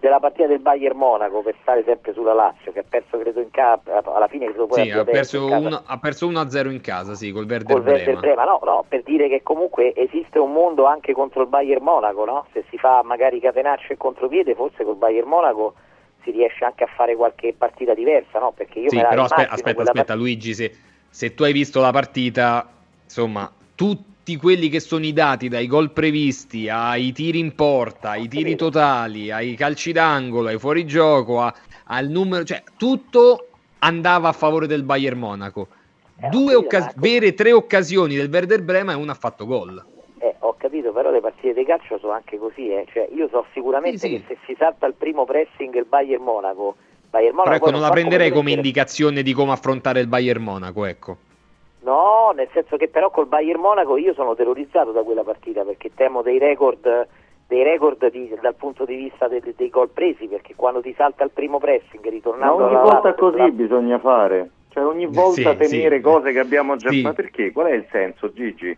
della 0.00 0.18
partita 0.18 0.48
del 0.48 0.60
Bayern 0.60 0.96
Monaco 0.96 1.42
per 1.42 1.54
stare 1.60 1.84
sempre 1.84 2.14
sulla 2.14 2.32
Lazio 2.32 2.72
che 2.72 2.80
ha 2.80 2.84
perso 2.88 3.18
credo 3.18 3.40
in 3.40 3.50
casa 3.50 4.02
alla 4.02 4.28
fine 4.28 4.46
credo 4.46 4.66
poi 4.66 4.84
sì, 4.84 4.90
ha 4.90 5.04
perso, 5.04 5.46
uno, 5.46 5.82
ha 5.84 5.98
perso 5.98 6.28
1-0 6.30 6.70
in 6.70 6.80
casa 6.80 7.14
sì 7.14 7.30
col 7.30 7.44
Verde 7.44 7.74
col 7.74 7.82
Verde 7.82 8.14
Brema 8.14 8.44
no, 8.44 8.58
no, 8.64 8.84
per 8.88 9.02
dire 9.02 9.28
che 9.28 9.42
comunque 9.42 9.94
esiste 9.94 10.38
un 10.38 10.52
mondo 10.52 10.86
anche 10.86 11.12
contro 11.12 11.42
il 11.42 11.48
Bayern 11.48 11.84
Monaco 11.84 12.24
no? 12.24 12.46
se 12.52 12.64
si 12.70 12.78
fa 12.78 13.02
magari 13.04 13.40
catenaccio 13.40 13.92
e 13.92 13.98
contropiede 13.98 14.54
forse 14.54 14.84
col 14.84 14.96
Bayern 14.96 15.28
Monaco 15.28 15.74
si 16.22 16.30
riesce 16.30 16.64
anche 16.64 16.84
a 16.84 16.88
fare 16.96 17.14
qualche 17.14 17.54
partita 17.56 17.92
diversa 17.92 18.38
no? 18.38 18.52
perché 18.52 18.78
io 18.78 18.88
sì, 18.88 18.96
però 19.06 19.24
aspetta, 19.24 19.52
aspetta, 19.52 19.82
aspetta 19.82 20.04
part- 20.04 20.18
Luigi 20.18 20.54
se, 20.54 20.74
se 21.10 21.34
tu 21.34 21.42
hai 21.42 21.52
visto 21.52 21.78
la 21.80 21.92
partita 21.92 22.66
insomma 23.04 23.52
tutti 23.74 24.09
quelli 24.38 24.68
che 24.68 24.78
sono 24.80 25.04
i 25.04 25.12
dati 25.12 25.48
dai 25.48 25.66
gol 25.66 25.90
previsti 25.90 26.68
ai 26.68 27.12
tiri 27.12 27.38
in 27.40 27.54
porta, 27.54 28.10
ai 28.10 28.28
tiri 28.28 28.54
totali, 28.54 29.30
ai 29.30 29.54
calci 29.54 29.90
d'angolo, 29.92 30.48
ai 30.48 30.58
fuorigioco, 30.58 31.40
a, 31.40 31.52
al 31.84 32.08
numero, 32.08 32.44
cioè 32.44 32.62
tutto 32.76 33.48
andava 33.80 34.28
a 34.28 34.32
favore 34.32 34.66
del 34.66 34.84
Bayern 34.84 35.18
Monaco. 35.18 35.68
Due 36.30 36.54
occas- 36.54 36.94
vere 36.96 37.34
tre 37.34 37.50
occasioni 37.50 38.14
del 38.14 38.28
Werder 38.30 38.62
Brema 38.62 38.92
e 38.92 38.96
una 38.96 39.12
ha 39.12 39.16
fatto 39.16 39.46
gol. 39.46 39.82
Eh, 40.18 40.36
ho 40.40 40.54
capito, 40.58 40.92
però 40.92 41.10
le 41.10 41.20
partite 41.20 41.54
di 41.54 41.64
calcio 41.64 41.98
sono 41.98 42.12
anche 42.12 42.36
così, 42.38 42.68
eh. 42.68 42.86
cioè, 42.92 43.08
io 43.14 43.26
so 43.30 43.46
sicuramente 43.54 43.98
Sì, 43.98 44.06
sì. 44.08 44.12
che 44.12 44.24
se 44.28 44.38
si 44.46 44.54
salta 44.58 44.86
il 44.86 44.94
primo 44.94 45.24
pressing 45.24 45.74
il 45.74 45.86
Bayern 45.88 46.22
Monaco, 46.22 46.76
Bayern 47.08 47.34
Monaco 47.34 47.50
Però 47.54 47.56
ecco, 47.64 47.70
non 47.70 47.80
la 47.80 47.90
prenderei 47.90 48.28
come 48.28 48.42
prendere- 48.42 48.66
indicazione 48.68 49.22
di 49.22 49.32
come 49.32 49.52
affrontare 49.52 50.00
il 50.00 50.06
Bayern 50.08 50.42
Monaco, 50.42 50.84
ecco. 50.84 51.16
No, 51.82 52.32
nel 52.34 52.48
senso 52.52 52.76
che 52.76 52.88
però 52.88 53.10
col 53.10 53.26
Bayern 53.26 53.60
Monaco 53.60 53.96
io 53.96 54.12
sono 54.14 54.34
terrorizzato 54.34 54.92
da 54.92 55.02
quella 55.02 55.22
partita 55.22 55.64
perché 55.64 55.90
temo 55.94 56.20
dei 56.22 56.38
record, 56.38 57.08
dei 57.46 57.62
record 57.62 58.10
di- 58.10 58.34
dal 58.40 58.54
punto 58.54 58.84
di 58.84 58.96
vista 58.96 59.28
de- 59.28 59.40
de- 59.40 59.54
dei 59.56 59.70
gol 59.70 59.88
presi 59.88 60.26
perché 60.26 60.54
quando 60.54 60.80
ti 60.82 60.92
salta 60.96 61.24
il 61.24 61.30
primo 61.30 61.58
pressing 61.58 62.04
Ma 62.04 62.10
ritornando 62.10 62.64
ogni 62.64 62.74
alla 62.74 62.82
volta 62.82 63.14
così 63.14 63.50
bisogna 63.52 63.98
fare. 63.98 64.50
Cioè 64.68 64.84
ogni 64.84 65.06
volta 65.06 65.52
Sì, 65.52 65.68
temere 65.68 65.96
sì. 65.96 66.02
cose 66.02 66.32
che 66.32 66.38
abbiamo 66.38 66.76
già 66.76 66.90
Sì. 66.90 67.02
Ma 67.02 67.12
perché? 67.12 67.50
Qual 67.50 67.66
è 67.66 67.72
il 67.72 67.86
senso, 67.90 68.30
Gigi? 68.32 68.76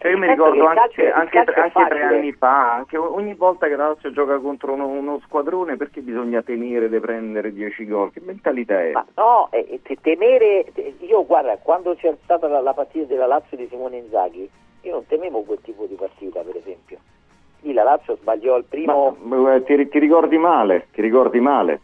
Cioè 0.00 0.12
io 0.12 0.16
mi 0.16 0.28
senso 0.28 0.50
ricordo 0.50 0.80
anche, 0.80 1.12
anche, 1.12 1.38
anche 1.40 1.86
tre 1.88 2.02
anni 2.02 2.32
fa, 2.32 2.72
anche 2.76 2.96
ogni 2.96 3.34
volta 3.34 3.68
che 3.68 3.76
la 3.76 3.88
Lazio 3.88 4.10
gioca 4.12 4.38
contro 4.38 4.72
uno, 4.72 4.86
uno 4.86 5.20
squadrone, 5.26 5.76
perché 5.76 6.00
bisogna 6.00 6.40
temere 6.40 6.88
di 6.88 6.98
prendere 7.00 7.52
10 7.52 7.86
gol? 7.86 8.10
Che 8.10 8.22
mentalità 8.24 8.80
è? 8.80 8.92
Ma 8.92 9.04
no, 9.16 9.48
eh, 9.50 9.66
eh, 9.68 9.82
te- 9.82 9.98
temere, 10.00 10.64
te- 10.72 10.94
io 11.00 11.26
guarda, 11.26 11.58
quando 11.58 11.94
c'è 11.96 12.16
stata 12.24 12.48
la, 12.48 12.62
la 12.62 12.72
partita 12.72 13.04
della 13.08 13.26
Lazio 13.26 13.58
di 13.58 13.66
Simone 13.68 13.98
Inzaghi, 13.98 14.48
io 14.80 14.92
non 14.92 15.06
temevo 15.06 15.42
quel 15.42 15.60
tipo 15.60 15.84
di 15.84 15.96
partita 15.96 16.40
per 16.40 16.56
esempio. 16.56 16.96
Lì 17.60 17.74
la 17.74 17.82
Lazio 17.82 18.16
sbagliò 18.16 18.56
il 18.56 18.64
primo... 18.64 19.14
Ma, 19.20 19.54
eh, 19.54 19.64
ti, 19.64 19.86
ti 19.86 19.98
ricordi 19.98 20.38
male, 20.38 20.86
ti 20.92 21.02
ricordi 21.02 21.40
male. 21.40 21.82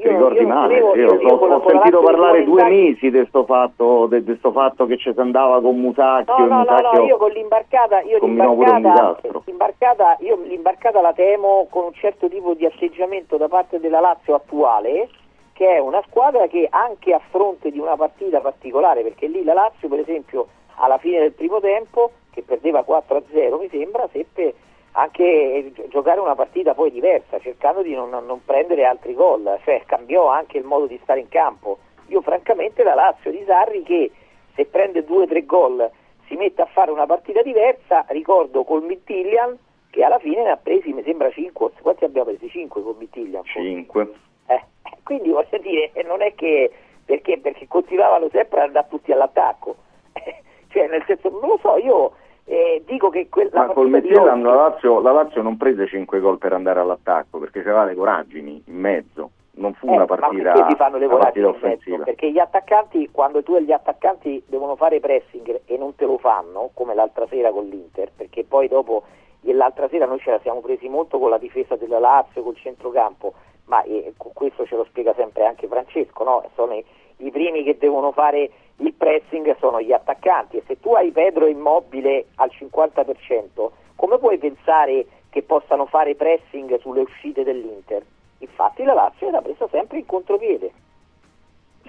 Ti 0.00 0.08
ricordi 0.08 0.40
io 0.40 0.46
male? 0.46 0.76
Io, 0.76 0.94
io- 0.94 1.28
ho, 1.28 1.34
ho 1.36 1.68
sentito 1.68 2.00
parlare 2.00 2.44
due 2.44 2.64
mesi 2.64 3.10
di 3.10 3.18
questo 3.18 3.44
fatto, 3.44 4.08
fatto 4.52 4.86
che 4.86 4.96
ci 4.98 5.12
si 5.12 5.20
andava 5.20 5.60
con 5.60 5.80
Musacchio. 5.80 6.36
No, 6.36 6.44
no, 6.44 6.46
no, 6.46 6.56
no, 6.56 6.60
Musacchio 6.60 7.04
io 7.04 7.16
con 7.16 7.30
l'imbarcata, 7.30 8.00
io 8.02 8.18
l'imbarcata, 8.20 9.16
l'imbarcata, 9.44 10.16
io 10.20 10.38
l'imbarcata 10.42 11.00
la 11.00 11.12
temo 11.12 11.66
con 11.70 11.84
un 11.84 11.92
certo 11.94 12.28
tipo 12.28 12.54
di 12.54 12.66
atteggiamento 12.66 13.36
da 13.36 13.48
parte 13.48 13.80
della 13.80 14.00
Lazio 14.00 14.34
attuale, 14.34 15.08
che 15.52 15.76
è 15.76 15.78
una 15.78 16.02
squadra 16.06 16.46
che 16.46 16.66
anche 16.70 17.14
a 17.14 17.20
fronte 17.30 17.70
di 17.70 17.78
una 17.78 17.96
partita 17.96 18.40
particolare, 18.40 19.02
perché 19.02 19.26
lì 19.26 19.42
la 19.42 19.54
Lazio 19.54 19.88
per 19.88 20.00
esempio 20.00 20.48
alla 20.76 20.98
fine 20.98 21.20
del 21.20 21.32
primo 21.32 21.60
tempo, 21.60 22.10
che 22.30 22.42
perdeva 22.42 22.84
4-0 22.86 23.58
mi 23.58 23.68
sembra, 23.70 24.06
seppe 24.12 24.54
anche 24.98 25.72
gi- 25.74 25.88
giocare 25.88 26.20
una 26.20 26.34
partita 26.34 26.74
poi 26.74 26.90
diversa, 26.90 27.38
cercando 27.38 27.82
di 27.82 27.94
non, 27.94 28.10
non 28.10 28.44
prendere 28.44 28.84
altri 28.84 29.14
gol, 29.14 29.58
cioè 29.64 29.82
cambiò 29.86 30.28
anche 30.28 30.58
il 30.58 30.64
modo 30.64 30.86
di 30.86 30.98
stare 31.02 31.20
in 31.20 31.28
campo. 31.28 31.78
Io 32.08 32.22
francamente 32.22 32.82
la 32.82 32.94
Lazio 32.94 33.30
di 33.30 33.42
Sarri 33.46 33.82
che 33.82 34.10
se 34.54 34.64
prende 34.64 35.04
due 35.04 35.24
o 35.24 35.26
tre 35.26 35.44
gol 35.44 35.90
si 36.26 36.36
mette 36.36 36.62
a 36.62 36.66
fare 36.66 36.90
una 36.90 37.06
partita 37.06 37.42
diversa, 37.42 38.04
ricordo 38.08 38.64
col 38.64 38.84
Mittillian 38.84 39.58
che 39.90 40.02
alla 40.02 40.18
fine 40.18 40.42
ne 40.42 40.50
ha 40.50 40.56
presi 40.56 40.92
mi 40.92 41.02
sembra 41.02 41.30
5, 41.30 41.72
quanti 41.82 42.04
abbiamo 42.04 42.28
presi? 42.28 42.48
5 42.48 42.82
col 42.82 42.96
Mittillian? 42.98 43.42
forse? 43.44 43.60
5. 43.60 44.12
Eh, 44.46 44.62
quindi 45.04 45.30
voglio 45.30 45.58
dire, 45.58 45.90
eh, 45.92 46.02
non 46.04 46.22
è 46.22 46.34
che 46.34 46.72
perché, 47.04 47.38
perché 47.38 47.68
continuavano 47.68 48.28
sempre 48.30 48.60
ad 48.60 48.66
andare 48.68 48.86
tutti 48.88 49.12
all'attacco, 49.12 49.76
cioè 50.72 50.88
nel 50.88 51.04
senso, 51.06 51.28
non 51.28 51.48
lo 51.50 51.58
so, 51.60 51.76
io 51.76 52.12
eh, 52.46 52.82
dico 52.86 53.08
che 53.10 53.28
quella 53.28 53.66
Ma 53.66 53.72
col 53.72 53.88
Midtjylland 53.90 54.44
oggi- 54.46 54.56
la 54.56 54.62
Lazio, 54.68 55.00
la 55.00 55.12
Lazio 55.12 55.42
non 55.42 55.56
prese 55.56 55.86
5 55.86 56.20
gol 56.20 56.38
per 56.38 56.52
andare 56.52 56.80
all'attacco 56.80 57.38
perché 57.38 57.62
c'era 57.62 57.84
le 57.84 57.94
coraggini 57.94 58.62
in 58.66 58.78
mezzo. 58.78 59.30
Non 59.58 59.72
fu 59.74 59.86
Eh, 59.86 59.90
una 59.90 59.98
ma 60.00 60.16
partita, 60.16 60.52
perché 60.52 60.66
ti 60.68 60.74
fanno 60.76 60.98
le 60.98 61.06
partita 61.08 61.46
mezzo? 61.46 61.48
offensiva. 61.48 62.04
Perché 62.04 62.30
gli 62.30 62.38
attaccanti, 62.38 63.08
quando 63.10 63.42
tu 63.42 63.54
e 63.56 63.62
gli 63.62 63.72
attaccanti 63.72 64.42
devono 64.46 64.76
fare 64.76 65.00
pressing 65.00 65.62
e 65.64 65.76
non 65.78 65.94
te 65.96 66.04
lo 66.04 66.18
fanno, 66.18 66.70
come 66.74 66.94
l'altra 66.94 67.26
sera 67.28 67.50
con 67.50 67.64
l'Inter, 67.64 68.10
perché 68.14 68.44
poi 68.44 68.68
dopo 68.68 69.04
e 69.42 69.52
l'altra 69.54 69.88
sera 69.88 70.06
noi 70.06 70.18
ce 70.18 70.30
la 70.32 70.40
siamo 70.40 70.60
presi 70.60 70.88
molto 70.88 71.18
con 71.18 71.30
la 71.30 71.38
difesa 71.38 71.74
della 71.76 71.98
Lazio, 71.98 72.42
col 72.42 72.56
centrocampo, 72.56 73.32
ma 73.66 73.82
eh, 73.84 74.12
questo 74.16 74.66
ce 74.66 74.76
lo 74.76 74.84
spiega 74.84 75.14
sempre 75.14 75.46
anche 75.46 75.66
Francesco, 75.68 76.22
no? 76.24 76.44
sono 76.54 76.74
i, 76.74 76.84
i 77.18 77.30
primi 77.30 77.62
che 77.62 77.76
devono 77.78 78.12
fare 78.12 78.50
il 78.78 78.92
pressing 78.92 79.56
sono 79.58 79.80
gli 79.80 79.92
attaccanti 79.92 80.58
e 80.58 80.62
se 80.66 80.78
tu 80.80 80.92
hai 80.92 81.10
Pedro 81.10 81.46
immobile 81.46 82.26
al 82.36 82.50
50%, 82.52 83.70
come 83.94 84.18
puoi 84.18 84.38
pensare 84.38 85.06
che 85.30 85.42
possano 85.42 85.86
fare 85.86 86.14
pressing 86.14 86.78
sulle 86.80 87.00
uscite 87.00 87.42
dell'Inter? 87.42 88.04
Infatti 88.38 88.84
la 88.84 88.92
Lazio 88.92 89.30
l'ha 89.30 89.40
presa 89.40 89.66
sempre 89.70 89.98
in 89.98 90.06
contropiede. 90.06 90.72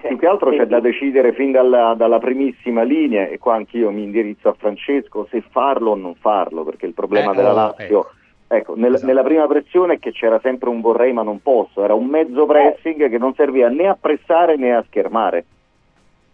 Più 0.00 0.16
che 0.16 0.26
altro 0.26 0.50
c'è 0.50 0.66
da 0.66 0.80
decidere 0.80 1.32
fin 1.32 1.50
dalla, 1.50 1.94
dalla 1.94 2.18
primissima 2.18 2.82
linea, 2.82 3.26
e 3.26 3.38
qua 3.38 3.54
anch'io 3.54 3.90
mi 3.90 4.04
indirizzo 4.04 4.48
a 4.48 4.52
Francesco, 4.52 5.26
se 5.28 5.42
farlo 5.50 5.90
o 5.90 5.94
non 5.96 6.14
farlo, 6.14 6.62
perché 6.62 6.86
il 6.86 6.94
problema 6.94 7.32
Eh, 7.32 7.34
della 7.34 7.50
oh, 7.50 7.54
Lazio, 7.54 8.10
ecco, 8.48 8.74
nel- 8.76 8.98
nella 9.02 9.22
prima 9.22 9.46
pressione 9.46 9.94
è 9.94 9.98
che 9.98 10.10
c'era 10.12 10.38
sempre 10.40 10.68
un 10.68 10.80
vorrei 10.80 11.12
ma 11.12 11.22
non 11.22 11.40
posso, 11.42 11.84
era 11.84 11.94
un 11.94 12.06
mezzo 12.06 12.46
pressing 12.46 13.08
che 13.08 13.18
non 13.18 13.34
serviva 13.34 13.68
né 13.68 13.86
a 13.88 13.96
pressare 14.00 14.56
né 14.56 14.74
a 14.74 14.82
schermare. 14.88 15.44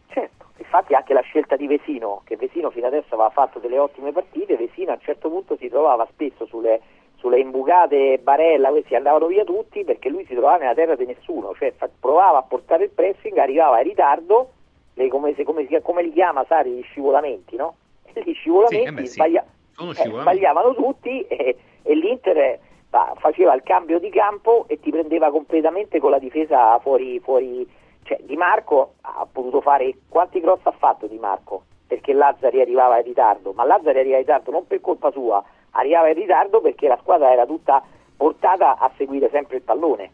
Certo, 0.09 0.47
infatti 0.59 0.95
anche 0.95 1.13
la 1.13 1.21
scelta 1.23 1.57
di 1.57 1.67
Vesino, 1.67 2.23
che 2.25 2.37
Vesino 2.37 2.71
fino 2.71 2.87
adesso 2.87 3.15
aveva 3.15 3.31
fatto 3.31 3.59
delle 3.59 3.79
ottime 3.79 4.13
partite, 4.13 4.57
Vesino 4.57 4.91
a 4.93 4.95
un 4.95 5.01
certo 5.01 5.29
punto 5.29 5.57
si 5.57 5.69
trovava 5.69 6.07
spesso 6.11 6.47
sulle, 6.47 6.81
sulle 7.17 7.41
imbucate 7.41 8.19
Barella, 8.23 8.69
questi 8.71 8.95
andavano 8.95 9.27
via 9.27 9.45
tutti 9.45 9.83
perché 9.85 10.09
lui 10.09 10.25
si 10.27 10.33
trovava 10.35 10.59
nella 10.59 10.75
terra 10.75 10.95
di 10.95 11.07
nessuno, 11.07 11.53
cioè 11.59 11.73
fa- 11.77 11.89
provava 11.99 12.39
a 12.39 12.43
portare 12.43 12.85
il 12.85 12.91
pressing, 12.91 13.37
arrivava 13.39 13.79
in 13.81 13.89
ritardo, 13.89 14.51
le- 14.95 15.09
come, 15.09 15.35
se- 15.35 15.43
come 15.45 15.67
come 15.83 16.03
li 16.03 16.13
chiama 16.13 16.45
Sari, 16.47 16.71
gli 16.71 16.83
scivolamenti, 16.83 17.57
no? 17.57 17.75
E 18.13 18.23
gli 18.25 18.35
scivolamenti 18.35 18.77
Sì, 18.83 18.89
eh 18.89 18.93
beh, 18.93 19.07
sì. 19.07 19.13
sbaglia- 19.15 19.45
Sono 19.73 19.91
eh, 19.91 19.95
scivolamenti. 19.95 20.39
sbagliavano 20.39 20.75
tutti 20.75 21.23
e, 21.27 21.57
e 21.85 21.95
l'Inter 21.95 22.37
eh, 22.37 22.61
va- 22.91 23.15
faceva 23.19 23.55
il 23.55 23.63
cambio 23.63 24.01
di 24.01 24.11
campo 24.11 24.65
e 24.67 24.81
ti 24.81 24.91
prendeva 24.91 25.31
completamente 25.31 26.01
con 26.01 26.11
la 26.11 26.19
difesa 26.19 26.79
fuori, 26.81 27.21
fuori 27.21 27.69
cioè 28.03 28.19
Di 28.23 28.37
Marco 28.37 28.95
ha 29.03 29.27
potuto 29.31 29.61
fare 29.61 29.95
quanti 30.09 30.41
cross 30.41 30.61
ha 30.65 30.73
fatto 30.73 31.07
Di 31.07 31.19
Marco? 31.19 31.65
Perché 31.87 32.13
Lazzari 32.13 32.61
arrivava 32.61 32.99
in 32.99 33.05
ritardo. 33.05 33.53
Ma 33.53 33.65
Lazzari 33.65 33.99
arriva 34.01 34.17
in 34.17 34.23
ritardo 34.23 34.51
non 34.51 34.67
per 34.67 34.81
colpa 34.81 35.11
sua 35.11 35.43
arrivava 35.77 36.09
in 36.09 36.15
ritardo 36.15 36.61
perché 36.61 36.89
la 36.89 36.99
squadra 37.01 37.33
era 37.33 37.47
tutta 37.47 37.83
portata 38.17 38.79
a 38.79 38.91
seguire 38.97 39.29
sempre 39.31 39.57
il 39.57 39.63
pallone. 39.63 40.11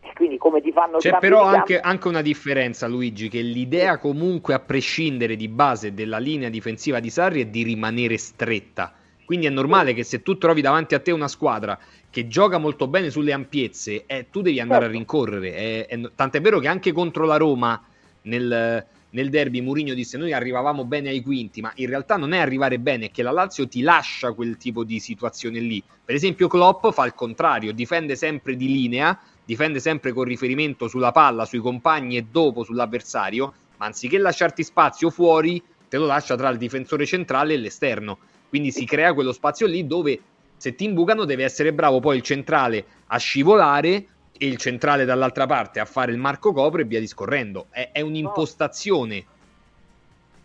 E 0.00 0.12
quindi 0.14 0.38
come 0.38 0.60
ti 0.60 0.70
fanno 0.72 0.98
C'è 0.98 1.18
però 1.18 1.42
anche, 1.42 1.80
anche 1.80 2.08
una 2.08 2.22
differenza, 2.22 2.86
Luigi, 2.86 3.28
che 3.28 3.40
l'idea 3.40 3.98
comunque 3.98 4.54
a 4.54 4.60
prescindere 4.60 5.34
di 5.36 5.48
base 5.48 5.94
della 5.94 6.18
linea 6.18 6.48
difensiva 6.48 7.00
di 7.00 7.10
Sarri 7.10 7.42
è 7.42 7.46
di 7.46 7.62
rimanere 7.62 8.16
stretta. 8.16 8.92
Quindi 9.26 9.46
è 9.46 9.50
normale 9.50 9.92
che 9.92 10.04
se 10.04 10.22
tu 10.22 10.38
trovi 10.38 10.60
davanti 10.62 10.94
a 10.94 11.00
te 11.00 11.10
una 11.10 11.26
squadra 11.26 11.76
che 12.08 12.28
gioca 12.28 12.58
molto 12.58 12.86
bene 12.86 13.10
sulle 13.10 13.32
ampiezze, 13.32 14.04
eh, 14.06 14.28
tu 14.30 14.40
devi 14.40 14.60
andare 14.60 14.84
a 14.84 14.88
rincorrere. 14.88 15.52
È- 15.52 15.86
è- 15.86 16.10
tant'è 16.14 16.40
vero 16.40 16.60
che 16.60 16.68
anche 16.68 16.92
contro 16.92 17.26
la 17.26 17.36
Roma 17.36 17.82
nel, 18.22 18.86
nel 19.10 19.28
derby 19.28 19.60
Mourinho 19.60 19.94
disse 19.94 20.16
noi 20.16 20.32
arrivavamo 20.32 20.84
bene 20.84 21.08
ai 21.08 21.22
quinti, 21.22 21.60
ma 21.60 21.72
in 21.74 21.88
realtà 21.88 22.16
non 22.16 22.32
è 22.34 22.38
arrivare 22.38 22.78
bene, 22.78 23.06
è 23.06 23.10
che 23.10 23.24
la 23.24 23.32
Lazio 23.32 23.66
ti 23.66 23.82
lascia 23.82 24.32
quel 24.32 24.56
tipo 24.56 24.84
di 24.84 25.00
situazione 25.00 25.58
lì. 25.58 25.82
Per 26.04 26.14
esempio 26.14 26.46
Klopp 26.46 26.86
fa 26.90 27.04
il 27.04 27.14
contrario, 27.14 27.72
difende 27.72 28.14
sempre 28.14 28.54
di 28.54 28.68
linea, 28.68 29.18
difende 29.44 29.80
sempre 29.80 30.12
con 30.12 30.22
riferimento 30.22 30.86
sulla 30.86 31.10
palla, 31.10 31.44
sui 31.44 31.58
compagni 31.58 32.16
e 32.16 32.26
dopo 32.30 32.62
sull'avversario, 32.62 33.52
ma 33.78 33.86
anziché 33.86 34.18
lasciarti 34.18 34.62
spazio 34.62 35.10
fuori, 35.10 35.62
te 35.88 35.96
lo 35.96 36.06
lascia 36.06 36.36
tra 36.36 36.48
il 36.48 36.58
difensore 36.58 37.06
centrale 37.06 37.54
e 37.54 37.56
l'esterno. 37.58 38.18
Quindi 38.48 38.70
si 38.70 38.84
crea 38.84 39.12
quello 39.14 39.32
spazio 39.32 39.66
lì 39.66 39.86
dove 39.86 40.18
se 40.56 40.74
ti 40.74 40.84
imbucano 40.84 41.24
deve 41.24 41.44
essere 41.44 41.72
bravo 41.72 42.00
poi 42.00 42.16
il 42.16 42.22
centrale 42.22 42.84
a 43.08 43.18
scivolare 43.18 44.06
e 44.38 44.46
il 44.46 44.56
centrale 44.56 45.04
dall'altra 45.04 45.46
parte 45.46 45.80
a 45.80 45.84
fare 45.84 46.12
il 46.12 46.18
marco 46.18 46.52
copro 46.52 46.80
e 46.80 46.84
via 46.84 47.00
discorrendo. 47.00 47.66
È, 47.70 47.90
è 47.92 48.00
un'impostazione. 48.00 49.24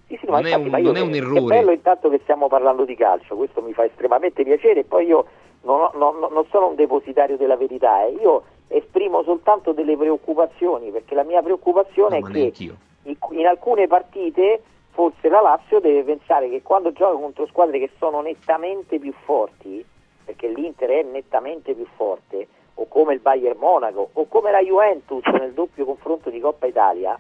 Sì, 0.08 0.18
sì, 0.20 0.26
ma 0.28 0.42
non 0.42 0.46
è 0.48 0.54
un- 0.56 0.68
non 0.68 0.96
è 0.98 1.00
un 1.00 1.14
È 1.14 1.18
errore. 1.18 1.56
bello 1.58 1.72
intanto 1.72 2.10
che 2.10 2.20
stiamo 2.24 2.48
parlando 2.48 2.84
di 2.84 2.96
calcio, 2.96 3.36
questo 3.36 3.62
mi 3.62 3.74
fa 3.74 3.86
estremamente 3.86 4.44
piacere. 4.44 4.84
Poi 4.84 5.06
io 5.06 5.26
non, 5.64 5.80
ho- 5.80 5.92
non- 5.96 6.32
non 6.32 6.46
sono 6.50 6.68
un 6.70 6.76
depositario 6.76 7.38
della 7.38 7.56
verità, 7.56 8.06
eh. 8.06 8.12
io 8.22 8.44
esprimo 8.68 9.24
soltanto 9.24 9.72
delle 9.74 9.96
preoccupazioni, 9.98 10.92
perché 10.92 11.16
la 11.16 11.24
mia 11.24 11.42
preoccupazione 11.42 12.20
No, 12.20 12.28
ma 12.28 12.34
è 12.38 12.52
che 12.52 12.72
in, 13.04 13.16
in 13.32 13.46
alcune 13.48 13.88
partite 13.88 14.62
forse 14.92 15.30
la 15.30 15.42
Lazio 15.42 15.80
deve 15.80 16.04
pensare 16.04 16.50
che 16.50 16.62
quando 16.62 16.92
gioca 16.92 17.20
contro 17.20 17.48
squadre 17.48 17.80
che 17.80 17.90
sono 17.98 18.22
nettamente 18.22 19.00
più 19.00 19.14
forti, 19.26 19.84
perché 20.24 20.48
l'Inter 20.48 20.90
è 20.90 21.04
nettamente 21.04 21.74
più 21.74 21.86
forte, 21.96 22.48
o 22.76 22.88
come 22.88 23.14
il 23.14 23.20
Bayern 23.20 23.58
Monaco, 23.60 24.10
o 24.14 24.28
come 24.28 24.52
la 24.52 24.62
Juventus 24.62 25.26
nel 25.26 25.54
doppio 25.54 25.86
confronto 25.86 26.30
di 26.30 26.40
Coppa 26.40 26.68
Italia, 26.68 27.20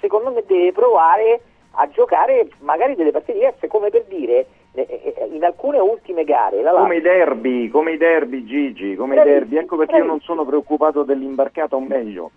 secondo 0.00 0.30
me 0.30 0.44
deve 0.46 0.72
provare 0.72 1.40
a 1.72 1.88
giocare 1.88 2.48
magari 2.60 2.94
delle 2.94 3.10
partite 3.10 3.38
diverse, 3.38 3.68
come 3.68 3.90
per 3.90 4.04
dire, 4.08 4.46
eh, 4.72 5.14
eh, 5.16 5.28
in 5.32 5.44
alcune 5.44 5.78
ultime 5.78 6.24
gare 6.24 6.62
la 6.62 6.72
Come 6.72 6.96
i 6.96 7.00
derby, 7.00 7.68
come 7.68 7.92
i 7.92 7.96
derby 7.96 8.44
Gigi, 8.44 8.94
come 8.94 9.20
i 9.20 9.22
derby, 9.22 9.56
ecco 9.56 9.76
perché 9.76 9.96
io 9.96 10.04
non 10.04 10.20
sono 10.20 10.44
preoccupato 10.44 11.02
dell'imbarcata, 11.02 11.76
o 11.76 11.80
meglio, 11.80 12.30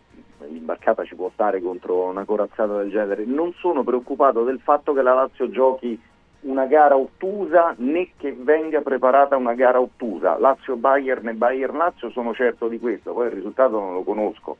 l'imbarcata 0.49 1.03
ci 1.03 1.15
può 1.15 1.29
stare 1.33 1.61
contro 1.61 2.03
una 2.03 2.25
corazzata 2.25 2.77
del 2.77 2.89
genere, 2.89 3.25
non 3.25 3.53
sono 3.53 3.83
preoccupato 3.83 4.43
del 4.43 4.59
fatto 4.59 4.93
che 4.93 5.01
la 5.01 5.13
Lazio 5.13 5.49
giochi 5.49 5.99
una 6.43 6.65
gara 6.65 6.95
ottusa 6.97 7.73
né 7.77 8.11
che 8.17 8.33
venga 8.33 8.81
preparata 8.81 9.37
una 9.37 9.53
gara 9.53 9.79
ottusa. 9.79 10.37
Lazio-Bayern 10.37 11.29
e 11.29 11.33
Bayern-Lazio 11.33 12.09
sono 12.09 12.33
certo 12.33 12.67
di 12.67 12.79
questo, 12.79 13.13
poi 13.13 13.27
il 13.27 13.33
risultato 13.33 13.79
non 13.79 13.93
lo 13.93 14.03
conosco. 14.03 14.57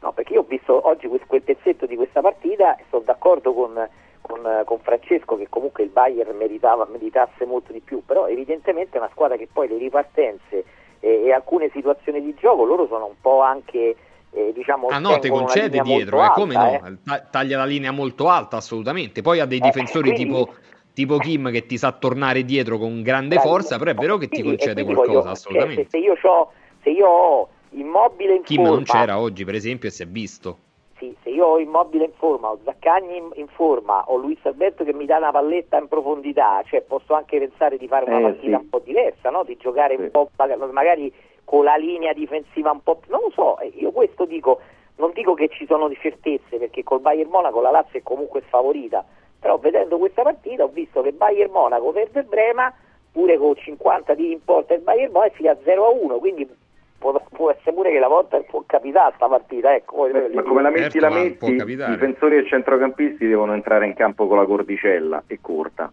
No, 0.00 0.12
perché 0.12 0.34
io 0.34 0.40
ho 0.40 0.46
visto 0.46 0.86
oggi 0.86 1.08
quel, 1.08 1.42
pezzetto 1.42 1.86
di 1.86 1.96
questa 1.96 2.20
partita 2.20 2.76
e 2.76 2.84
sono 2.90 3.04
d'accordo 3.06 3.54
con, 3.54 3.88
con, 4.20 4.62
con 4.64 4.78
Francesco 4.80 5.36
che 5.36 5.48
comunque 5.48 5.84
il 5.84 5.90
Bayern 5.90 6.36
meritava, 6.36 6.86
meritasse 6.90 7.46
molto 7.46 7.72
di 7.72 7.80
più, 7.80 8.02
però 8.04 8.26
evidentemente 8.26 8.96
è 8.96 9.00
una 9.00 9.10
squadra 9.12 9.36
che 9.36 9.48
poi 9.50 9.68
le 9.68 9.78
ripartenze 9.78 10.64
e, 11.00 11.22
e 11.24 11.32
alcune 11.32 11.70
situazioni 11.70 12.20
di 12.20 12.34
gioco 12.34 12.64
loro 12.64 12.86
sono 12.86 13.06
un 13.06 13.20
po' 13.20 13.40
anche 13.40 13.96
eh, 14.34 14.52
diciamo 14.52 14.88
Ah 14.88 14.98
no, 14.98 15.18
te 15.18 15.28
concede 15.30 15.80
dietro, 15.80 16.24
eh, 16.24 16.30
come 16.30 16.56
alta, 16.56 16.88
no? 16.88 16.98
Ta- 17.04 17.20
Taglia 17.20 17.58
la 17.58 17.64
linea 17.64 17.90
molto 17.92 18.28
alta, 18.28 18.56
assolutamente. 18.56 19.22
Poi 19.22 19.40
ha 19.40 19.46
dei 19.46 19.58
Eh, 19.58 19.62
difensori 19.62 20.12
quindi- 20.12 20.24
tipo, 20.24 20.54
tipo 20.92 21.18
Kim 21.18 21.50
che 21.50 21.66
ti 21.66 21.78
sa 21.78 21.92
tornare 21.92 22.44
dietro 22.44 22.78
con 22.78 23.02
grande 23.02 23.38
forza, 23.38 23.78
però 23.78 23.90
è 23.90 23.94
vero 23.94 24.16
che 24.16 24.28
ti 24.28 24.36
Sì, 24.36 24.42
concede 24.42 24.84
qualcosa, 24.84 25.18
voglio- 25.18 25.30
assolutamente. 25.30 25.88
se, 25.90 25.98
io 25.98 26.14
c'ho- 26.14 26.50
se 26.82 26.90
io 26.90 27.06
ho 27.08 27.48
immobile 27.70 28.34
in 28.36 28.42
Kim 28.42 28.62
forma, 28.62 28.74
non 28.74 28.82
c'era 28.84 29.18
oggi, 29.18 29.44
per 29.44 29.54
esempio, 29.54 29.88
e 29.88 29.92
si 29.92 30.02
è 30.02 30.06
visto. 30.06 30.58
Sì, 30.96 31.12
se 31.24 31.30
io 31.30 31.44
ho 31.46 31.58
Immobile 31.58 32.04
in 32.04 32.12
forma, 32.16 32.48
ho 32.50 32.58
Zaccagni 32.64 33.16
in, 33.16 33.28
in 33.34 33.48
forma, 33.48 34.04
ho 34.06 34.16
Luis 34.16 34.38
Alberto 34.44 34.84
che 34.84 34.94
mi 34.94 35.06
dà 35.06 35.16
una 35.16 35.32
palletta 35.32 35.76
in 35.76 35.88
profondità, 35.88 36.62
cioè 36.66 36.82
posso 36.82 37.14
anche 37.14 37.36
pensare 37.40 37.76
di 37.78 37.88
fare 37.88 38.04
una 38.04 38.18
Eh, 38.18 38.22
partita 38.22 38.56
sì. 38.58 38.62
un 38.62 38.68
po' 38.68 38.78
diversa, 38.78 39.30
no? 39.30 39.42
di 39.42 39.56
giocare 39.56 39.96
un 39.96 40.10
po' 40.12 40.30
maga- 40.36 40.56
magari 40.70 41.12
con 41.44 41.64
la 41.64 41.76
linea 41.76 42.12
difensiva 42.12 42.70
un 42.70 42.82
po' 42.82 42.96
più... 42.96 43.10
non 43.10 43.20
lo 43.22 43.30
so, 43.30 43.58
eh, 43.60 43.72
io 43.76 43.90
questo 43.92 44.24
dico, 44.24 44.60
non 44.96 45.12
dico 45.12 45.34
che 45.34 45.48
ci 45.48 45.66
sono 45.66 45.88
di 45.88 45.96
certezze 46.00 46.56
perché 46.56 46.82
col 46.82 47.00
Bayern 47.00 47.30
Monaco 47.30 47.60
la 47.60 47.70
Lazio 47.70 47.98
è 47.98 48.02
comunque 48.02 48.42
sfavorita, 48.46 49.04
però 49.38 49.58
vedendo 49.58 49.98
questa 49.98 50.22
partita 50.22 50.64
ho 50.64 50.68
visto 50.68 51.02
che 51.02 51.12
Bayern 51.12 51.52
Monaco 51.52 51.92
perde 51.92 52.20
il 52.20 52.26
Brema, 52.26 52.72
pure 53.12 53.36
con 53.38 53.54
50 53.54 54.14
tiri 54.14 54.32
in 54.32 54.44
porta 54.44 54.74
il 54.74 54.80
Bayern 54.80 55.12
Monaco 55.12 55.34
si 55.36 55.46
a 55.46 55.56
0 55.62 55.86
a 55.86 55.90
1, 55.90 56.18
quindi 56.18 56.48
può, 56.98 57.20
può 57.30 57.50
essere 57.50 57.72
pure 57.72 57.90
che 57.90 57.98
la 57.98 58.08
volta 58.08 58.40
può 58.40 58.62
capitare 58.66 59.12
sta 59.16 59.28
partita, 59.28 59.74
ecco. 59.74 59.96
poi- 59.96 60.10
Eh, 60.12 60.30
Ma 60.32 60.42
come 60.42 60.62
la 60.62 60.70
metti 60.70 60.98
Certo, 60.98 61.08
la 61.08 61.14
metti, 61.14 61.50
i 61.52 61.64
difensori 61.64 62.38
e 62.38 62.46
centrocampisti 62.46 63.26
devono 63.26 63.52
entrare 63.52 63.86
in 63.86 63.94
campo 63.94 64.26
con 64.26 64.38
la 64.38 64.46
cordicella 64.46 65.22
e 65.26 65.38
corta. 65.40 65.92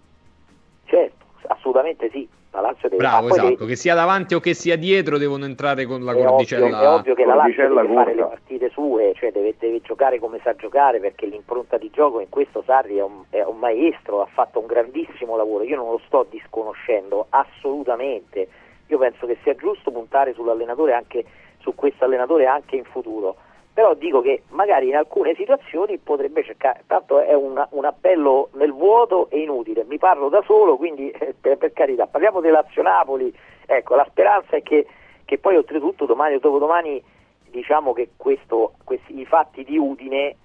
Certo, 0.85 1.25
assolutamente 1.47 2.09
sì. 2.11 2.27
La 2.53 2.59
Lazio 2.61 2.89
deve 2.89 3.01
Bravo, 3.01 3.27
esatto. 3.29 3.47
devi- 3.49 3.65
Che 3.65 3.75
sia 3.77 3.95
davanti 3.95 4.35
o 4.35 4.39
che 4.41 4.53
sia 4.53 4.75
dietro, 4.75 5.17
devono 5.17 5.45
entrare 5.45 5.85
con 5.85 6.03
la 6.03 6.11
è, 6.11 6.15
ovvio, 6.15 6.29
cordicella. 6.31 6.81
è 6.81 6.87
ovvio 6.89 7.13
che 7.15 7.25
la 7.25 7.35
Lazio 7.35 7.67
deve 7.67 7.93
fare 7.93 8.13
le 8.13 8.21
corta. 8.21 8.35
partite 8.35 8.69
sue, 8.71 9.13
cioè 9.15 9.31
deve, 9.31 9.55
deve 9.57 9.81
giocare 9.81 10.19
come 10.19 10.39
sa 10.43 10.53
giocare 10.55 10.99
perché 10.99 11.25
l'impronta 11.27 11.77
di 11.77 11.89
gioco 11.91 12.19
in 12.19 12.27
questo 12.29 12.61
Sarri 12.65 12.97
è 12.97 13.03
un, 13.03 13.23
è 13.29 13.41
un 13.43 13.57
maestro, 13.57 14.21
ha 14.21 14.27
fatto 14.31 14.59
un 14.59 14.65
grandissimo 14.65 15.37
lavoro. 15.37 15.63
Io 15.63 15.77
non 15.77 15.91
lo 15.91 16.01
sto 16.05 16.25
disconoscendo 16.29 17.27
assolutamente. 17.29 18.47
Io 18.87 18.97
penso 18.97 19.25
che 19.25 19.37
sia 19.43 19.55
giusto 19.55 19.89
puntare 19.91 20.33
sull'allenatore 20.33 20.93
anche 20.93 21.23
su 21.59 21.73
questo 21.75 22.03
allenatore 22.03 22.45
anche 22.47 22.75
in 22.75 22.83
futuro. 22.83 23.35
Però 23.73 23.93
dico 23.93 24.21
che 24.21 24.43
magari 24.49 24.89
in 24.89 24.95
alcune 24.95 25.33
situazioni 25.35 25.97
potrebbe 25.97 26.43
cercare, 26.43 26.83
tanto 26.87 27.19
è 27.21 27.33
una- 27.33 27.67
un 27.71 27.85
appello 27.85 28.49
nel 28.53 28.73
vuoto 28.73 29.29
e 29.29 29.39
inutile, 29.39 29.85
mi 29.85 29.97
parlo 29.97 30.27
da 30.27 30.41
solo, 30.45 30.75
quindi 30.75 31.09
eh, 31.09 31.33
per, 31.39 31.57
per 31.57 31.71
carità, 31.71 32.05
parliamo 32.05 32.41
del 32.41 32.51
Lazio-Napoli, 32.51 33.33
ecco, 33.65 33.95
la 33.95 34.05
speranza 34.09 34.57
è 34.57 34.61
che, 34.61 34.85
che 35.23 35.37
poi 35.37 35.55
oltretutto 35.55 36.05
domani 36.05 36.35
o 36.35 36.39
dopodomani 36.39 37.01
diciamo 37.49 37.93
che 37.93 38.09
questo, 38.17 38.73
questi, 38.83 39.17
i 39.17 39.25
fatti 39.25 39.63
di 39.63 39.77
Udine, 39.77 40.35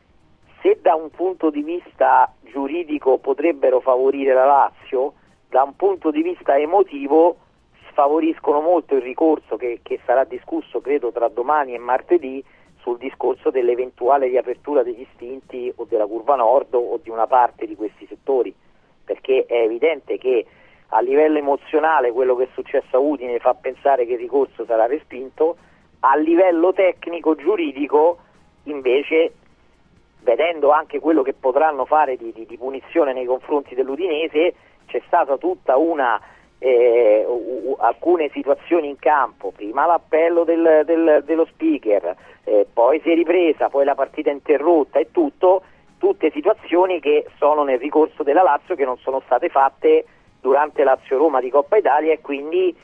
se 0.63 0.79
da 0.81 0.95
un 0.95 1.11
punto 1.11 1.51
di 1.51 1.63
vista 1.63 2.33
giuridico 2.43 3.19
potrebbero 3.19 3.81
favorire 3.81 4.35
la 4.35 4.45
Lazio, 4.45 5.15
da 5.49 5.63
un 5.63 5.75
punto 5.77 6.11
di 6.11 6.23
vista 6.23 6.57
emotivo 6.59 7.37
sfavoriscono 7.91 8.61
molto 8.61 8.95
il 8.95 9.03
ricorso 9.03 9.57
che, 9.57 9.81
che 9.83 10.01
sarà 10.05 10.25
discusso 10.25 10.81
credo 10.81 11.13
tra 11.13 11.29
domani 11.29 11.75
e 11.75 11.79
martedì 11.79 12.45
sul 12.87 12.99
discorso 12.99 13.51
dell'eventuale 13.51 14.29
riapertura 14.29 14.85
degli 14.85 15.01
istinti 15.01 15.73
o 15.75 15.87
della 15.89 16.07
curva 16.07 16.37
nord 16.37 16.73
o 16.75 17.01
di 17.03 17.11
una 17.11 17.27
parte 17.27 17.67
di 17.67 17.75
questi 17.75 18.07
settori, 18.07 18.55
perché 19.05 19.45
è 19.49 19.63
evidente 19.63 20.19
che 20.19 20.47
a 20.91 21.01
livello 21.01 21.37
emozionale 21.37 22.13
quello 22.13 22.37
che 22.37 22.45
è 22.45 22.49
successo 22.55 22.97
a 22.97 23.01
Udine 23.01 23.41
fa 23.41 23.55
pensare 23.55 24.07
che 24.07 24.13
il 24.13 24.21
ricorso 24.21 24.65
sarà 24.65 24.87
respinto, 24.87 25.57
a 26.01 26.15
livello 26.15 26.73
tecnico 26.73 27.35
giuridico 27.35 28.19
invece 28.65 29.33
vedendo 30.21 30.71
anche 30.71 31.01
quello 31.01 31.23
che 31.23 31.33
potranno 31.33 31.87
fare 31.87 32.17
di, 32.17 32.33
di, 32.33 32.47
di 32.47 32.57
punizione 32.57 33.13
nei 33.13 33.27
confronti 33.27 33.75
dell'Udinese, 33.75 34.55
c'è 34.87 35.03
stata 35.07 35.37
tutta 35.39 35.77
una 35.77 36.21
eh, 36.59 37.25
u- 37.27 37.77
alcune 37.79 38.31
situazioni 38.33 38.89
in 38.89 38.99
campo, 38.99 39.53
prima 39.55 39.87
l'appello 39.87 40.45
del, 40.45 40.83
del, 40.85 41.23
dello 41.25 41.45
speaker, 41.47 42.15
eh, 42.45 42.67
poi 42.73 43.01
si 43.01 43.11
è 43.11 43.15
ripresa, 43.15 43.69
poi 43.69 43.85
la 43.85 43.95
partita 43.95 44.31
interrotta 44.31 44.99
e 44.99 45.11
tutto, 45.11 45.63
tutte 45.99 46.31
situazioni 46.31 47.01
che 47.01 47.27
sono 47.39 47.63
nel 47.65 47.79
ricorso 47.79 48.23
della 48.23 48.43
Lazio 48.43 48.75
che 48.75 48.85
non 48.85 48.97
sono 48.99 49.21
state 49.27 49.49
fatte 49.49 50.05
durante 50.41 50.85
Lazio-Roma 50.85 51.41
di 51.41 51.51
Coppa 51.51 51.77
Italia 51.77 52.13
e 52.13 52.21
quindi 52.21 52.75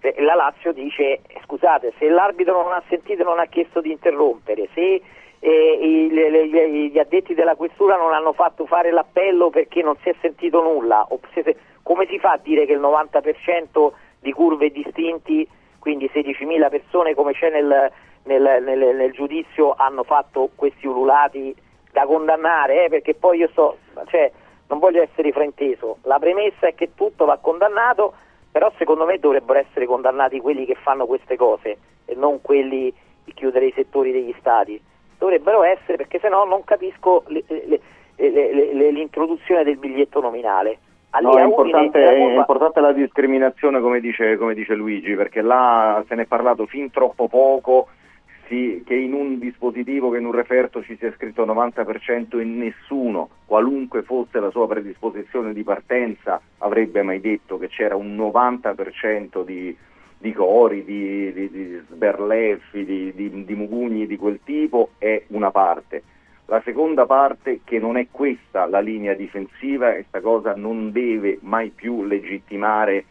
eh, 0.00 0.14
la 0.22 0.34
Lazio 0.34 0.72
dice 0.72 1.20
scusate 1.44 1.92
se 1.98 2.08
l'arbitro 2.08 2.60
non 2.62 2.72
ha 2.72 2.82
sentito 2.88 3.22
non 3.22 3.38
ha 3.38 3.46
chiesto 3.46 3.80
di 3.80 3.92
interrompere, 3.92 4.68
se 4.74 5.00
eh, 5.38 5.78
i- 5.80 6.10
le- 6.12 6.30
le- 6.30 6.68
gli 6.88 6.98
addetti 6.98 7.34
della 7.34 7.54
questura 7.56 7.96
non 7.96 8.12
hanno 8.12 8.32
fatto 8.32 8.64
fare 8.66 8.90
l'appello 8.90 9.50
perché 9.50 9.82
non 9.82 9.96
si 10.02 10.08
è 10.08 10.14
sentito 10.20 10.62
nulla, 10.62 11.06
o 11.08 11.18
se- 11.32 11.56
come 11.82 12.06
si 12.06 12.18
fa 12.18 12.32
a 12.32 12.40
dire 12.42 12.66
che 12.66 12.72
il 12.72 12.80
90% 12.80 13.92
di 14.20 14.32
curve 14.32 14.70
distinti, 14.70 15.46
quindi 15.78 16.08
16.000 16.12 16.68
persone 16.70 17.14
come 17.14 17.32
c'è 17.32 17.50
nel, 17.50 17.90
nel- 18.24 18.62
nel- 18.62 18.96
nel 18.96 19.12
giudizio, 19.12 19.74
hanno 19.76 20.04
fatto 20.04 20.50
questi 20.54 20.86
ululati 20.86 21.54
da 21.90 22.06
condannare? 22.06 22.84
eh, 22.84 22.88
perché 22.88 23.14
poi 23.14 23.38
io 23.38 23.50
so, 23.52 23.78
cioè, 24.06 24.30
non 24.68 24.78
voglio 24.78 25.02
essere 25.02 25.32
frainteso, 25.32 25.98
la 26.04 26.18
premessa 26.18 26.66
è 26.68 26.74
che 26.74 26.94
tutto 26.94 27.24
va 27.24 27.36
condannato, 27.38 28.14
però 28.50 28.70
secondo 28.78 29.04
me 29.04 29.18
dovrebbero 29.18 29.58
essere 29.58 29.86
condannati 29.86 30.40
quelli 30.40 30.64
che 30.64 30.74
fanno 30.76 31.06
queste 31.06 31.36
cose 31.36 31.76
e 32.04 32.14
non 32.14 32.40
quelli 32.40 32.92
di 33.24 33.32
chiudere 33.34 33.66
i 33.66 33.72
settori 33.74 34.12
degli 34.12 34.34
stati. 34.38 34.80
Dovrebbero 35.18 35.62
essere 35.62 35.96
perché 35.96 36.18
se 36.18 36.28
no 36.28 36.44
non 36.44 36.64
capisco 36.64 37.24
le- 37.26 37.44
le- 37.46 37.80
le- 38.16 38.90
l'introduzione 38.90 39.64
del 39.64 39.76
biglietto 39.78 40.20
nominale. 40.20 40.78
No, 41.20 41.30
è 41.30 41.42
Udine 41.42 41.42
importante, 41.44 42.00
la 42.00 42.12
è 42.12 42.18
curva- 42.18 42.34
importante 42.34 42.80
la 42.80 42.92
discriminazione 42.92 43.80
come 43.80 44.00
dice, 44.00 44.36
come 44.36 44.54
dice 44.54 44.74
Luigi, 44.74 45.14
perché 45.14 45.42
là 45.42 46.02
se 46.08 46.14
ne 46.14 46.22
è 46.22 46.26
parlato 46.26 46.66
fin 46.66 46.90
troppo 46.90 47.28
poco 47.28 47.88
sì, 48.52 48.82
che 48.84 48.94
in 48.94 49.14
un 49.14 49.38
dispositivo, 49.38 50.10
che 50.10 50.18
in 50.18 50.26
un 50.26 50.32
referto 50.32 50.82
ci 50.82 50.94
sia 50.98 51.10
scritto 51.12 51.46
90% 51.46 52.38
e 52.38 52.44
nessuno, 52.44 53.30
qualunque 53.46 54.02
fosse 54.02 54.40
la 54.40 54.50
sua 54.50 54.66
predisposizione 54.66 55.54
di 55.54 55.62
partenza, 55.62 56.38
avrebbe 56.58 57.00
mai 57.02 57.20
detto 57.20 57.56
che 57.56 57.68
c'era 57.68 57.96
un 57.96 58.14
90% 58.14 59.42
di, 59.42 59.74
di 60.18 60.32
cori, 60.34 60.84
di, 60.84 61.32
di, 61.32 61.50
di 61.50 61.82
sberleffi, 61.90 62.84
di, 62.84 63.14
di, 63.14 63.44
di 63.44 63.54
mugugni 63.54 64.06
di 64.06 64.18
quel 64.18 64.40
tipo, 64.44 64.90
è 64.98 65.22
una 65.28 65.50
parte. 65.50 66.02
La 66.46 66.60
seconda 66.64 67.06
parte, 67.06 67.60
che 67.64 67.78
non 67.78 67.96
è 67.96 68.08
questa 68.10 68.66
la 68.66 68.80
linea 68.80 69.14
difensiva, 69.14 69.90
e 69.90 69.94
questa 69.94 70.20
cosa 70.20 70.54
non 70.54 70.92
deve 70.92 71.38
mai 71.42 71.70
più 71.70 72.04
legittimare 72.04 73.06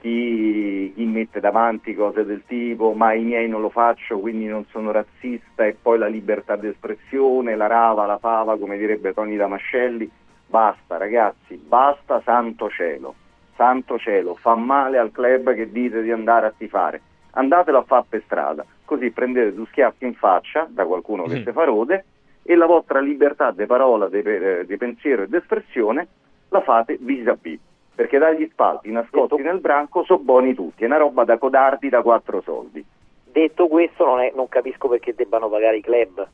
chi, 0.00 0.92
chi 0.94 1.04
mette 1.04 1.40
davanti 1.40 1.92
cose 1.94 2.24
del 2.24 2.44
tipo 2.46 2.92
ma 2.92 3.14
i 3.14 3.24
miei 3.24 3.48
non 3.48 3.60
lo 3.60 3.68
faccio 3.68 4.20
quindi 4.20 4.46
non 4.46 4.64
sono 4.70 4.92
razzista 4.92 5.66
e 5.66 5.76
poi 5.80 5.98
la 5.98 6.06
libertà 6.06 6.54
d'espressione, 6.54 7.56
la 7.56 7.66
rava, 7.66 8.06
la 8.06 8.18
fava 8.18 8.56
come 8.56 8.78
direbbe 8.78 9.12
Tony 9.12 9.36
Damascelli. 9.36 10.08
Basta 10.46 10.96
ragazzi, 10.96 11.56
basta 11.56 12.22
santo 12.24 12.70
cielo. 12.70 13.14
Santo 13.56 13.98
cielo, 13.98 14.36
fa 14.36 14.54
male 14.54 14.98
al 14.98 15.10
club 15.10 15.52
che 15.52 15.70
dite 15.72 16.00
di 16.02 16.12
andare 16.12 16.46
a 16.46 16.54
tifare. 16.56 17.00
Andatelo 17.32 17.78
a 17.78 17.82
fare 17.82 18.04
per 18.08 18.22
strada 18.24 18.64
così 18.84 19.10
prendete 19.10 19.52
due 19.52 19.66
schiaffi 19.66 20.06
in 20.06 20.14
faccia 20.14 20.66
da 20.70 20.86
qualcuno 20.86 21.24
che 21.24 21.40
Mm. 21.40 21.44
si 21.44 21.52
fa 21.52 21.64
rode 21.64 22.04
e 22.50 22.54
la 22.56 22.64
vostra 22.64 22.98
libertà 23.00 23.50
di 23.50 23.66
parola, 23.66 24.08
di, 24.08 24.22
di 24.64 24.76
pensiero 24.78 25.24
e 25.24 25.28
di 25.28 25.36
espressione 25.36 26.08
la 26.48 26.62
fate 26.62 26.96
vis-à-vis 26.98 27.60
perché 27.94 28.16
dagli 28.16 28.48
spalti 28.50 28.90
nascosti 28.90 29.42
nel 29.42 29.60
branco 29.60 30.02
sono 30.04 30.20
buoni 30.20 30.54
tutti, 30.54 30.84
è 30.84 30.86
una 30.86 30.96
roba 30.96 31.24
da 31.24 31.36
codardi 31.36 31.90
da 31.90 32.00
quattro 32.00 32.40
soldi. 32.40 32.82
Detto 33.24 33.66
questo 33.68 34.06
non, 34.06 34.20
è- 34.20 34.32
non 34.34 34.48
capisco 34.48 34.88
perché 34.88 35.14
debbano 35.14 35.50
pagare 35.50 35.76
i 35.76 35.82
club. 35.82 36.26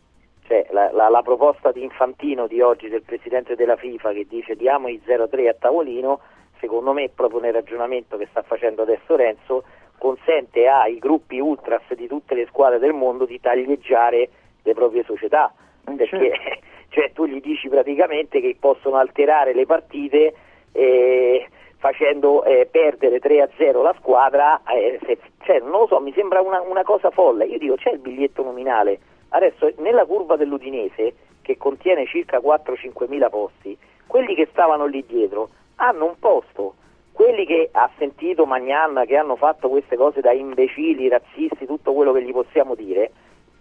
Cioè, 0.47 0.67
la, 0.71 0.93
la- 0.93 1.09
la 1.09 1.23
proposta 1.23 1.73
di 1.73 1.83
Infantino 1.83 2.47
di 2.47 2.61
oggi 2.61 2.89
del 2.89 3.03
Presidente 3.03 3.57
della 3.57 3.77
FIFA 3.77 4.13
che 4.13 4.27
dice 4.29 4.55
diamo 4.55 4.87
i 4.87 5.01
0-3 5.05 5.49
a 5.49 5.55
tavolino, 5.59 6.21
secondo 6.61 6.93
me 6.93 7.09
proprio 7.13 7.41
nel 7.41 7.55
ragionamento 7.55 8.19
che 8.19 8.29
sta 8.31 8.43
facendo 8.43 8.83
adesso 8.83 9.17
Renzo, 9.17 9.65
consente 9.99 10.69
ai 10.69 10.99
gruppi 10.99 11.41
ultras 11.41 11.93
di 11.95 12.07
tutte 12.07 12.35
le 12.37 12.47
squadre 12.47 12.79
del 12.79 12.93
mondo 12.93 13.25
di 13.25 13.41
taglieggiare 13.41 14.29
le 14.63 14.75
proprie 14.75 15.03
società. 15.03 15.53
Perché 15.85 16.61
cioè, 16.89 17.13
tu 17.13 17.27
gli 17.27 17.41
dici 17.41 17.69
praticamente 17.69 18.41
che 18.41 18.57
possono 18.59 18.97
alterare 18.97 19.55
le 19.55 19.67
partite 19.67 20.35
eh, 20.73 21.47
facendo 21.79 22.45
eh, 22.45 22.67
perdere 22.71 23.19
3-0 23.19 23.83
la 23.83 23.95
squadra, 23.99 24.63
eh, 24.73 24.99
se- 25.05 25.19
cioè, 25.45 25.61
non 25.61 25.81
lo 25.81 25.87
so, 25.87 26.01
mi 26.01 26.13
sembra 26.15 26.41
una, 26.41 26.61
una 26.63 26.83
cosa 26.83 27.11
folle. 27.11 27.45
Io 27.45 27.59
dico, 27.59 27.75
c'è 27.77 27.91
il 27.91 27.99
biglietto 27.99 28.43
nominale. 28.43 28.99
Adesso, 29.29 29.73
nella 29.79 30.07
curva 30.07 30.37
dell'Udinese, 30.37 31.15
che 31.43 31.57
contiene 31.59 32.07
circa 32.07 32.39
4-5 32.39 33.07
mila 33.09 33.29
posti, 33.29 33.77
quelli 34.07 34.35
che 34.35 34.49
stavano 34.51 34.87
lì 34.87 35.05
dietro 35.07 35.51
hanno 35.77 36.07
un 36.07 36.19
posto. 36.19 36.75
Quelli 37.13 37.45
che 37.45 37.69
ha 37.71 37.89
sentito 37.99 38.47
Magnan, 38.47 39.05
che 39.07 39.17
hanno 39.17 39.37
fatto 39.37 39.69
queste 39.69 39.97
cose 39.97 40.21
da 40.21 40.33
imbecilli, 40.33 41.09
razzisti, 41.09 41.67
tutto 41.67 41.93
quello 41.93 42.13
che 42.13 42.23
gli 42.23 42.33
possiamo 42.33 42.75
dire, 42.75 43.11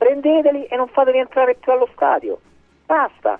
prendeteli 0.04 0.66
e 0.66 0.76
non 0.76 0.88
fateli 0.90 1.20
entrare 1.20 1.56
più 1.56 1.72
allo 1.72 1.88
stadio. 1.94 2.38
Basta. 2.86 3.40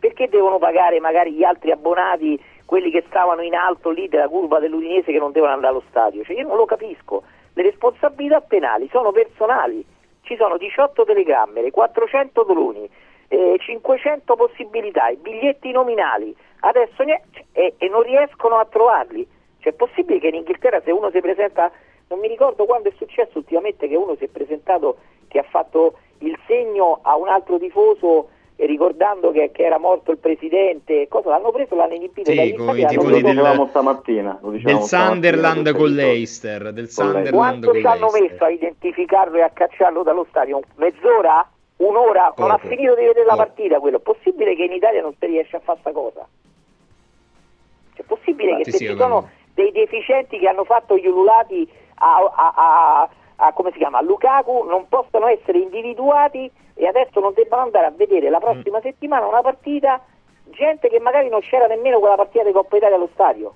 Perché 0.00 0.28
devono 0.28 0.58
pagare 0.58 0.98
magari 0.98 1.30
gli 1.30 1.44
altri 1.44 1.70
abbonati, 1.70 2.36
quelli 2.64 2.90
che 2.90 3.04
stavano 3.06 3.42
in 3.42 3.54
alto 3.54 3.90
lì 3.90 4.08
della 4.08 4.26
curva 4.26 4.58
dell'Udinese 4.58 5.12
che 5.12 5.18
non 5.18 5.30
devono 5.30 5.52
andare 5.52 5.72
allo 5.72 5.84
stadio? 5.90 6.24
Cioè 6.24 6.36
io 6.36 6.46
non 6.48 6.56
lo 6.56 6.64
capisco. 6.64 7.22
Le 7.54 7.62
responsabilità 7.62 8.40
penali 8.40 8.88
sono 8.90 9.12
personali. 9.12 9.84
Ci 10.22 10.34
sono 10.36 10.56
18 10.56 11.04
telecamere, 11.04 11.70
400 11.70 12.42
droni, 12.42 12.88
eh, 13.28 13.56
500 13.60 14.34
possibilità, 14.34 15.06
i 15.08 15.16
biglietti 15.16 15.70
nominali. 15.70 16.34
Adesso 16.60 17.04
ne- 17.04 17.22
e, 17.52 17.74
e 17.78 17.88
non 17.88 18.02
riescono 18.02 18.56
a 18.56 18.64
trovarli. 18.64 19.24
Cioè 19.60 19.72
è 19.72 19.76
possibile 19.76 20.18
che 20.18 20.28
in 20.28 20.34
Inghilterra 20.34 20.80
se 20.82 20.90
uno 20.90 21.10
si 21.10 21.20
presenta, 21.20 21.70
non 22.08 22.18
mi 22.18 22.26
ricordo 22.26 22.64
quando 22.64 22.88
è 22.88 22.92
successo 22.96 23.38
ultimamente 23.38 23.86
che 23.86 23.94
uno 23.94 24.16
si 24.16 24.24
è 24.24 24.28
presentato 24.28 24.96
che 25.32 25.38
ha 25.38 25.46
fatto 25.48 25.94
il 26.18 26.38
segno 26.46 26.98
a 27.02 27.16
un 27.16 27.26
altro 27.28 27.58
tifoso 27.58 28.28
e 28.56 28.66
ricordando 28.66 29.32
che, 29.32 29.50
che 29.50 29.64
era 29.64 29.78
morto 29.78 30.10
il 30.12 30.18
presidente, 30.18 31.08
cosa 31.08 31.30
l'hanno 31.30 31.50
preso, 31.50 31.74
l'hanno 31.74 31.94
inibito 31.94 32.30
Sì, 32.30 32.36
dagli 32.36 32.54
con 32.54 32.78
i 32.78 32.86
tifosi 32.86 32.94
l'hanno- 33.08 33.10
del- 33.22 33.22
dicevamo 33.34 33.66
stamattina, 33.68 34.38
lo 34.42 34.50
del 34.50 34.80
Sunderland 34.82 35.72
con 35.72 35.86
è 35.88 35.90
l'Eister, 35.94 36.72
del 36.72 36.88
Sunderland 36.90 37.34
Quanto 37.34 37.70
con 37.70 37.80
ci 37.80 37.86
hanno 37.86 38.10
messo 38.12 38.44
a 38.44 38.50
identificarlo 38.50 39.38
e 39.38 39.42
a 39.42 39.48
cacciarlo 39.50 40.02
dallo 40.02 40.26
stadio? 40.28 40.60
Mezz'ora? 40.76 41.48
Un'ora? 41.76 42.32
Non 42.36 42.50
ha 42.50 42.58
Poco. 42.58 42.68
finito 42.68 42.94
di 42.94 43.00
vedere 43.06 43.24
la 43.24 43.32
Poco. 43.34 43.44
partita 43.46 43.80
quello. 43.80 43.98
Possibile 43.98 44.54
che 44.54 44.64
in 44.64 44.72
Italia 44.72 45.00
non 45.02 45.14
si 45.18 45.26
riesce 45.26 45.56
a 45.56 45.60
fare 45.60 45.78
sta 45.80 45.90
cosa? 45.90 46.28
Cioè, 47.94 48.04
possibile 48.06 48.56
che 48.58 48.64
Sì, 48.66 48.70
se 48.72 48.76
sì, 48.76 48.86
ci 48.88 48.96
sono 48.96 49.28
dei 49.54 49.72
deficienti 49.72 50.38
che 50.38 50.46
hanno 50.48 50.64
fatto 50.64 50.96
gli 50.96 51.06
ululati 51.06 51.68
a, 51.96 52.16
a- 52.34 52.52
a- 52.54 53.08
a- 53.36 53.52
come 53.52 53.70
si 53.72 53.78
chiama, 53.78 53.98
a 53.98 54.02
Lukaku 54.02 54.64
non 54.64 54.86
possono 54.88 55.26
essere 55.26 55.58
individuati 55.58 56.50
e 56.74 56.86
adesso 56.86 57.20
non 57.20 57.32
debbano 57.34 57.62
andare 57.62 57.86
a 57.86 57.92
vedere 57.94 58.28
la 58.30 58.38
prossima 58.38 58.78
Mm. 58.78 58.82
settimana 58.82 59.26
una 59.26 59.42
partita 59.42 60.00
gente 60.50 60.88
che 60.88 61.00
magari 61.00 61.28
non 61.28 61.40
c'era 61.40 61.66
nemmeno 61.66 61.98
quella 61.98 62.16
partita 62.16 62.44
di 62.44 62.52
Coppa 62.52 62.76
Italia 62.76 62.96
allo 62.96 63.08
stadio. 63.12 63.54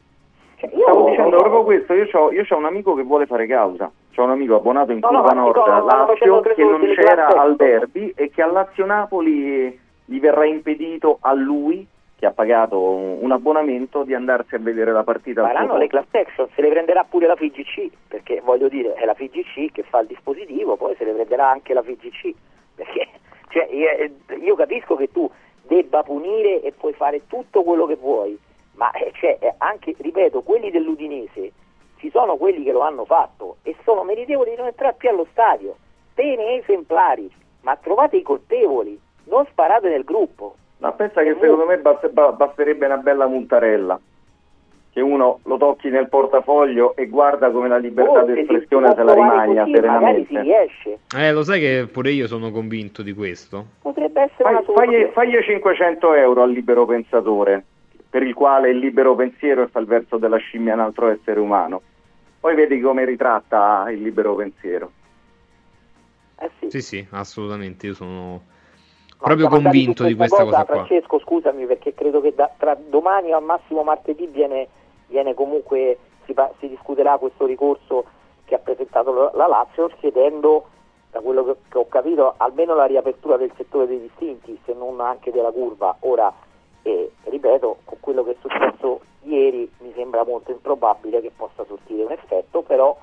Cioè, 0.56 0.70
io- 0.74 0.82
Stavo 0.82 1.08
dicendo 1.10 1.36
proprio 1.38 1.64
questo, 1.64 1.92
io 1.92 2.06
ho 2.12 2.32
io 2.32 2.44
c'ho 2.44 2.56
un 2.56 2.64
amico 2.64 2.94
che 2.94 3.02
vuole 3.02 3.26
fare 3.26 3.46
causa, 3.46 3.90
c'ho 4.14 4.22
un 4.22 4.30
amico 4.30 4.54
abbonato 4.56 4.92
in 4.92 4.98
No, 5.00 5.08
Curva 5.08 5.32
Nord 5.32 5.56
no, 5.56 5.62
stanno 5.62 6.06
facendo 6.06 6.34
Lazio 6.36 6.54
che 6.54 6.64
non 6.64 6.80
c'era 6.94 7.26
al 7.28 7.56
derby 7.56 8.12
e 8.16 8.30
che 8.30 8.40
a 8.42 8.46
Lazio 8.46 8.86
Napoli 8.86 9.78
gli 10.06 10.20
verrà 10.20 10.46
impedito 10.46 11.18
a 11.20 11.34
lui, 11.34 11.86
ha 12.26 12.32
pagato 12.32 12.80
un 12.80 13.30
abbonamento, 13.32 14.02
di 14.04 14.14
andarsi 14.14 14.54
a 14.54 14.58
vedere 14.58 14.92
la 14.92 15.04
partita 15.04 15.42
Faranno 15.42 15.76
le 15.76 15.86
class 15.86 16.06
action, 16.10 16.48
se 16.54 16.62
le 16.62 16.68
prenderà 16.68 17.04
pure 17.04 17.26
la 17.26 17.36
FIGC, 17.36 17.90
perché 18.08 18.40
voglio 18.44 18.68
dire 18.68 18.94
è 18.94 19.04
la 19.04 19.14
FIGC 19.14 19.72
che 19.72 19.82
fa 19.82 20.00
il 20.00 20.08
dispositivo, 20.08 20.76
poi 20.76 20.94
se 20.96 21.04
le 21.04 21.12
prenderà 21.12 21.48
anche 21.48 21.72
la 21.74 21.82
FIGC, 21.82 22.34
perché 22.74 23.08
cioè, 23.48 23.68
io, 23.70 24.36
io 24.40 24.54
capisco 24.54 24.96
che 24.96 25.10
tu 25.10 25.30
debba 25.62 26.02
punire 26.02 26.60
e 26.62 26.72
puoi 26.72 26.92
fare 26.92 27.26
tutto 27.26 27.62
quello 27.62 27.86
che 27.86 27.96
vuoi, 27.96 28.38
ma 28.74 28.90
eh, 28.92 29.12
cioè, 29.14 29.38
eh, 29.40 29.54
anche, 29.58 29.94
ripeto, 29.98 30.42
quelli 30.42 30.70
dell'Udinese, 30.70 31.52
ci 31.98 32.10
sono 32.10 32.36
quelli 32.36 32.62
che 32.62 32.72
lo 32.72 32.80
hanno 32.80 33.04
fatto 33.04 33.56
e 33.62 33.74
sono 33.84 34.04
meritevoli 34.04 34.50
di 34.50 34.56
non 34.56 34.66
entrare 34.66 34.94
più 34.96 35.08
allo 35.08 35.26
stadio, 35.30 35.76
pene 36.14 36.58
esemplari, 36.58 37.30
ma 37.62 37.76
trovate 37.76 38.16
i 38.16 38.22
colpevoli, 38.22 38.98
non 39.24 39.46
sparate 39.46 39.88
nel 39.88 40.04
gruppo. 40.04 40.56
Ma 40.78 40.92
pensa 40.92 41.22
che 41.22 41.36
secondo 41.40 41.64
me 41.66 41.78
bast- 41.78 42.10
ba- 42.10 42.32
basterebbe 42.32 42.86
una 42.86 42.98
bella 42.98 43.26
muntarella. 43.26 43.98
che 44.96 45.02
uno 45.02 45.40
lo 45.44 45.58
tocchi 45.58 45.90
nel 45.90 46.08
portafoglio 46.08 46.96
e 46.96 47.06
guarda 47.08 47.50
come 47.50 47.68
la 47.68 47.76
libertà 47.76 48.22
Oh, 48.22 48.26
se 48.26 48.32
d'espressione 48.32 48.88
si 48.88 48.94
se 48.96 49.02
la 49.02 49.12
rimagna 49.12 49.44
così, 49.44 49.50
magari 49.52 49.66
si 49.66 49.74
serenamente. 49.74 50.40
riesce. 50.40 50.98
Eh, 51.14 51.32
lo 51.32 51.42
sai 51.42 51.60
che 51.60 51.86
pure 51.92 52.10
io 52.12 52.26
sono 52.26 52.50
convinto 52.50 53.02
di 53.02 53.12
questo. 53.12 53.66
Potrebbe 53.82 54.22
essere 54.22 54.42
Fai, 54.42 54.52
una 54.54 54.62
fagli, 54.62 55.04
fagli 55.12 55.38
500 55.42 56.14
euro 56.14 56.40
al 56.42 56.50
libero 56.50 56.86
pensatore, 56.86 57.62
per 58.08 58.22
il 58.22 58.32
quale 58.32 58.70
il 58.70 58.78
libero 58.78 59.14
pensiero 59.14 59.64
è 59.64 59.66
fa 59.66 59.80
il 59.80 59.86
verso 59.86 60.16
della 60.16 60.38
scimmia 60.38 60.72
un 60.72 60.80
altro 60.80 61.08
essere 61.08 61.40
umano. 61.40 61.82
Poi 62.40 62.54
vedi 62.54 62.80
come 62.80 63.04
ritratta 63.04 63.84
il 63.90 64.00
libero 64.00 64.34
pensiero. 64.34 64.92
Eh 66.38 66.50
sì. 66.58 66.70
Sì, 66.70 66.80
sì, 66.80 67.06
assolutamente. 67.10 67.86
Io 67.86 67.92
sono 67.92 68.10
No, 68.18 68.42
proprio 69.18 69.48
convinto 69.48 70.04
di 70.04 70.14
questa 70.14 70.44
cosa 70.44 70.64
qua. 70.64 70.74
Francesco, 70.74 71.18
scusami 71.18 71.66
perché 71.66 71.94
credo 71.94 72.20
che 72.20 72.34
da- 72.34 72.50
tra 72.56 72.74
domani 72.74 73.32
al 73.32 73.42
massimo 73.42 73.82
martedì 73.82 74.26
viene, 74.26 74.68
viene 75.06 75.34
comunque, 75.34 75.98
si, 76.24 76.34
si 76.58 76.68
discuterà 76.68 77.18
questo 77.18 77.46
ricorso 77.46 78.04
che 78.44 78.54
ha 78.54 78.58
presentato 78.58 79.12
la, 79.12 79.30
la 79.34 79.46
Lazio 79.46 79.90
chiedendo, 79.98 80.66
da 81.10 81.20
quello 81.20 81.44
che, 81.44 81.56
che 81.68 81.78
ho 81.78 81.88
capito, 81.88 82.34
almeno 82.36 82.74
la 82.74 82.84
riapertura 82.84 83.36
del 83.36 83.52
settore 83.56 83.86
dei 83.86 84.00
distinti, 84.00 84.58
se 84.64 84.74
non 84.74 85.00
anche 85.00 85.30
della 85.30 85.50
curva. 85.50 85.96
Ora, 86.00 86.32
eh, 86.82 87.10
ripeto, 87.24 87.78
con 87.84 87.98
quello 88.00 88.22
che 88.22 88.32
è 88.32 88.36
successo 88.40 89.00
ieri 89.22 89.70
mi 89.78 89.92
sembra 89.94 90.24
molto 90.24 90.52
improbabile 90.52 91.20
che 91.20 91.32
possa 91.34 91.64
sortire 91.66 92.04
un 92.04 92.12
effetto, 92.12 92.62
però 92.62 92.96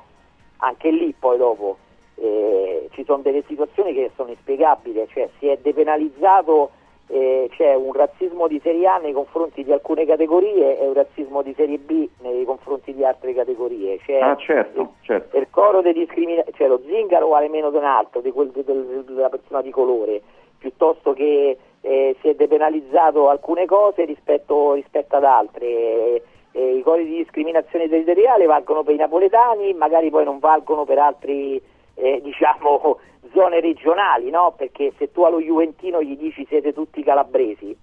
anche 0.58 0.90
lì 0.90 1.14
poi 1.18 1.38
dopo 1.38 1.78
eh, 2.24 2.90
ci 2.92 3.04
sono 3.04 3.22
delle 3.22 3.44
situazioni 3.48 3.94
che 3.94 4.12
sono 4.16 4.30
inspiegabili, 4.30 5.06
cioè 5.10 5.30
si 5.40 5.48
è 5.48 5.58
depenalizzato, 5.62 6.72
eh, 7.08 7.50
c'è 7.52 7.76
un 7.76 7.92
razzismo 7.94 8.48
di 8.48 8.60
Serie 8.64 8.88
A 8.88 8.98
nei 8.98 9.12
confronti 9.12 9.64
di 9.64 9.72
alcune 9.72 10.06
categorie 10.06 10.80
e 10.80 10.88
un 10.88 10.94
razzismo 10.94 11.42
di 11.42 11.54
Serie 11.54 11.78
B 11.78 12.08
nei 12.22 12.46
confronti 12.46 12.94
di 12.94 13.04
altre 13.04 13.34
categorie. 13.34 14.00
C'è 14.00 14.20
Ah 14.20 14.36
certo, 14.38 14.94
certo. 15.02 15.38
il 15.38 15.48
coro 15.50 15.82
dei 15.82 15.94
discriminazioni, 15.94 16.58
cioè 16.58 16.68
lo 16.68 16.80
zingaro 16.86 17.28
vale 17.28 17.50
meno 17.50 17.70
di 17.70 17.78
un 17.78 17.84
altro, 17.84 18.22
di 18.22 18.32
quel- 18.32 18.52
del- 18.52 18.64
del- 18.64 19.04
della 19.04 19.30
persona 19.30 19.62
di 19.62 19.70
colore, 19.70 20.22
piuttosto 20.58 21.14
che 21.14 21.58
eh, 21.86 22.16
si 22.22 22.30
è 22.30 22.34
depenalizzato 22.36 23.28
alcune 23.28 23.66
cose 23.66 24.06
rispetto, 24.06 24.72
rispetto 24.72 25.18
ad 25.18 25.26
altre. 25.26 25.66
Eh, 25.68 26.22
eh, 26.54 26.76
I 26.78 26.82
cori 26.82 27.04
di 27.04 27.18
discriminazione 27.18 27.90
territoriale 27.90 28.46
valgono 28.46 28.84
per 28.84 28.94
i 28.94 28.98
napoletani, 28.98 29.74
magari 29.74 30.10
poi 30.10 30.24
non 30.24 30.40
valgono 30.40 30.86
per 30.86 31.00
altri 31.00 31.62
eh, 31.96 32.20
diciamo 32.24 33.00
zone 33.34 33.60
regionali, 33.60 34.30
no? 34.30 34.54
Perché 34.56 34.94
se 34.98 35.12
tu 35.12 35.24
allo 35.24 35.40
Juventino 35.42 36.02
gli 36.02 36.18
dici 36.18 36.46
siete 36.48 36.74
tutti 36.74 37.04
calabresi, 37.04 37.76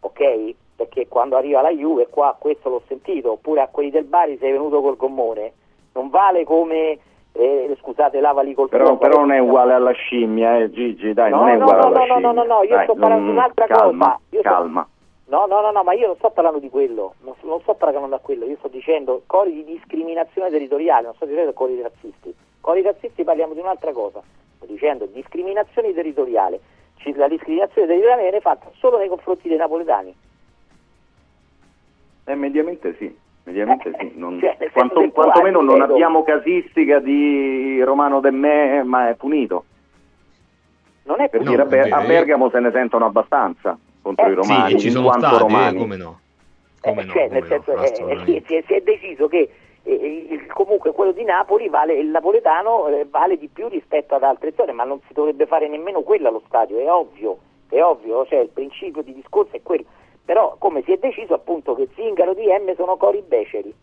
ok? 0.00 0.54
Perché 0.76 1.08
quando 1.08 1.36
arriva 1.36 1.60
la 1.60 1.70
Juve, 1.70 2.08
qua 2.08 2.36
questo 2.38 2.68
l'ho 2.70 2.82
sentito, 2.86 3.32
oppure 3.32 3.60
a 3.60 3.68
quelli 3.68 3.90
del 3.90 4.04
Bari 4.04 4.38
sei 4.38 4.52
venuto 4.52 4.80
col 4.80 4.96
gommone, 4.96 5.52
non 5.92 6.08
vale 6.08 6.44
come, 6.44 6.98
eh, 7.32 7.76
scusate, 7.80 8.18
lavali 8.20 8.54
col 8.54 8.68
Però, 8.70 8.86
fuoco. 8.86 8.98
però 9.00 9.18
non 9.20 9.32
è 9.32 9.38
uguale 9.38 9.74
alla 9.74 9.90
scimmia, 9.92 10.56
eh, 10.58 10.70
Gigi, 10.70 11.12
dai, 11.12 11.30
No, 11.30 11.40
non 11.40 11.48
è 11.48 11.56
no, 11.56 11.64
uguale 11.64 11.80
no, 11.80 11.86
alla 11.88 11.98
no, 11.98 12.04
no, 12.04 12.14
scimmia. 12.14 12.32
no, 12.32 12.44
no, 12.54 12.62
io 12.62 12.74
Dai, 12.76 12.84
sto 12.84 12.94
parlando 12.94 13.20
di 13.22 13.26
non- 13.28 13.36
un'altra 13.36 13.66
calma, 13.66 14.04
cosa. 14.06 14.20
Io 14.30 14.40
sto- 14.40 14.48
calma. 14.48 14.88
No, 15.26 15.46
no, 15.46 15.60
no, 15.60 15.70
no, 15.70 15.82
ma 15.84 15.92
io 15.92 16.06
non 16.08 16.16
sto 16.16 16.30
parlando 16.30 16.58
di 16.58 16.68
quello, 16.70 17.14
non, 17.20 17.34
non 17.42 17.60
sto 17.60 17.74
parlando 17.74 18.08
da 18.08 18.18
quello, 18.18 18.46
io 18.46 18.56
sto 18.58 18.68
dicendo 18.68 19.22
cori 19.26 19.52
di 19.52 19.64
discriminazione 19.64 20.50
territoriale, 20.50 21.04
non 21.04 21.14
sto 21.14 21.26
dicendo 21.26 21.52
cori 21.52 21.76
di 21.76 21.82
razzisti. 22.60 22.62
Cori 22.62 22.82
razzisti 22.82 23.24
parliamo 23.24 23.54
di 23.54 23.60
un'altra 23.60 23.92
cosa, 23.92 24.20
sto 24.56 24.66
dicendo 24.66 25.06
discriminazione 25.06 25.92
territoriale. 25.94 26.60
La 27.14 27.28
discriminazione 27.28 27.86
territoriale 27.86 28.22
viene 28.22 28.40
fatta 28.40 28.70
solo 28.78 28.98
nei 28.98 29.08
confronti 29.08 29.48
dei 29.48 29.56
napoletani. 29.56 30.14
Eh, 32.24 32.34
mediamente 32.34 32.94
sì, 32.98 33.16
mediamente 33.44 33.90
sì. 33.98 34.12
Non- 34.16 34.38
cioè, 34.38 34.70
quanto- 34.70 35.08
quantomeno 35.10 35.62
non 35.62 35.80
abbiamo 35.80 36.22
casistica 36.22 36.98
di 37.00 37.82
Romano 37.82 38.20
de 38.20 38.30
Me, 38.30 38.82
ma 38.84 39.08
è 39.08 39.14
punito. 39.14 39.64
Non 41.04 41.20
è 41.20 41.28
Per 41.30 41.40
punito. 41.40 41.50
dire, 41.50 41.62
a, 41.62 41.64
Ber- 41.64 41.86
è 41.86 41.90
a 41.90 41.96
vero. 42.00 42.08
Bergamo 42.08 42.50
se 42.50 42.60
ne 42.60 42.70
sentono 42.70 43.06
abbastanza 43.06 43.78
contro 44.02 44.26
Eh, 44.26 44.30
i 44.30 44.34
romani, 44.34 44.70
sì, 44.72 44.78
ci 44.80 44.90
sono 44.90 45.06
quanto 45.06 45.26
stati, 45.26 45.36
eh, 45.42 45.46
romani. 45.46 45.78
come 45.78 45.96
no. 45.96 46.20
Eh, 46.82 46.88
Come 46.88 47.04
no, 47.04 47.12
cioè, 47.12 47.26
come 47.28 47.40
nel 47.40 47.48
senso, 47.48 47.74
no, 47.74 47.82
eh, 47.82 48.24
si, 48.24 48.36
è, 48.54 48.62
si 48.66 48.72
è 48.74 48.80
deciso 48.80 49.28
che 49.28 49.38
eh, 49.38 49.50
comunque 50.52 50.92
quello 50.92 51.12
di 51.12 51.24
Napoli 51.24 51.68
vale, 51.68 51.94
il 51.94 52.08
napoletano 52.08 52.86
eh, 52.88 53.06
vale 53.08 53.38
di 53.38 53.48
più 53.48 53.68
rispetto 53.68 54.14
ad 54.14 54.22
altre 54.22 54.52
zone, 54.54 54.72
ma 54.72 54.84
non 54.84 55.00
si 55.06 55.12
dovrebbe 55.12 55.46
fare 55.46 55.68
nemmeno 55.68 56.02
quello 56.02 56.28
allo 56.28 56.42
stadio, 56.46 56.78
è 56.78 56.90
ovvio, 56.90 57.38
è 57.68 57.82
ovvio, 57.82 58.26
cioè 58.26 58.40
il 58.40 58.50
principio 58.50 59.02
di 59.02 59.14
discorso 59.14 59.56
è 59.56 59.62
quello. 59.62 59.84
Però 60.24 60.56
come 60.58 60.82
si 60.82 60.92
è 60.92 60.98
deciso 60.98 61.34
appunto 61.34 61.74
che 61.74 61.88
Zingaro 61.94 62.34
di 62.34 62.46
M 62.46 62.74
sono 62.76 62.96
cori 62.96 63.22
beceri, 63.26 63.74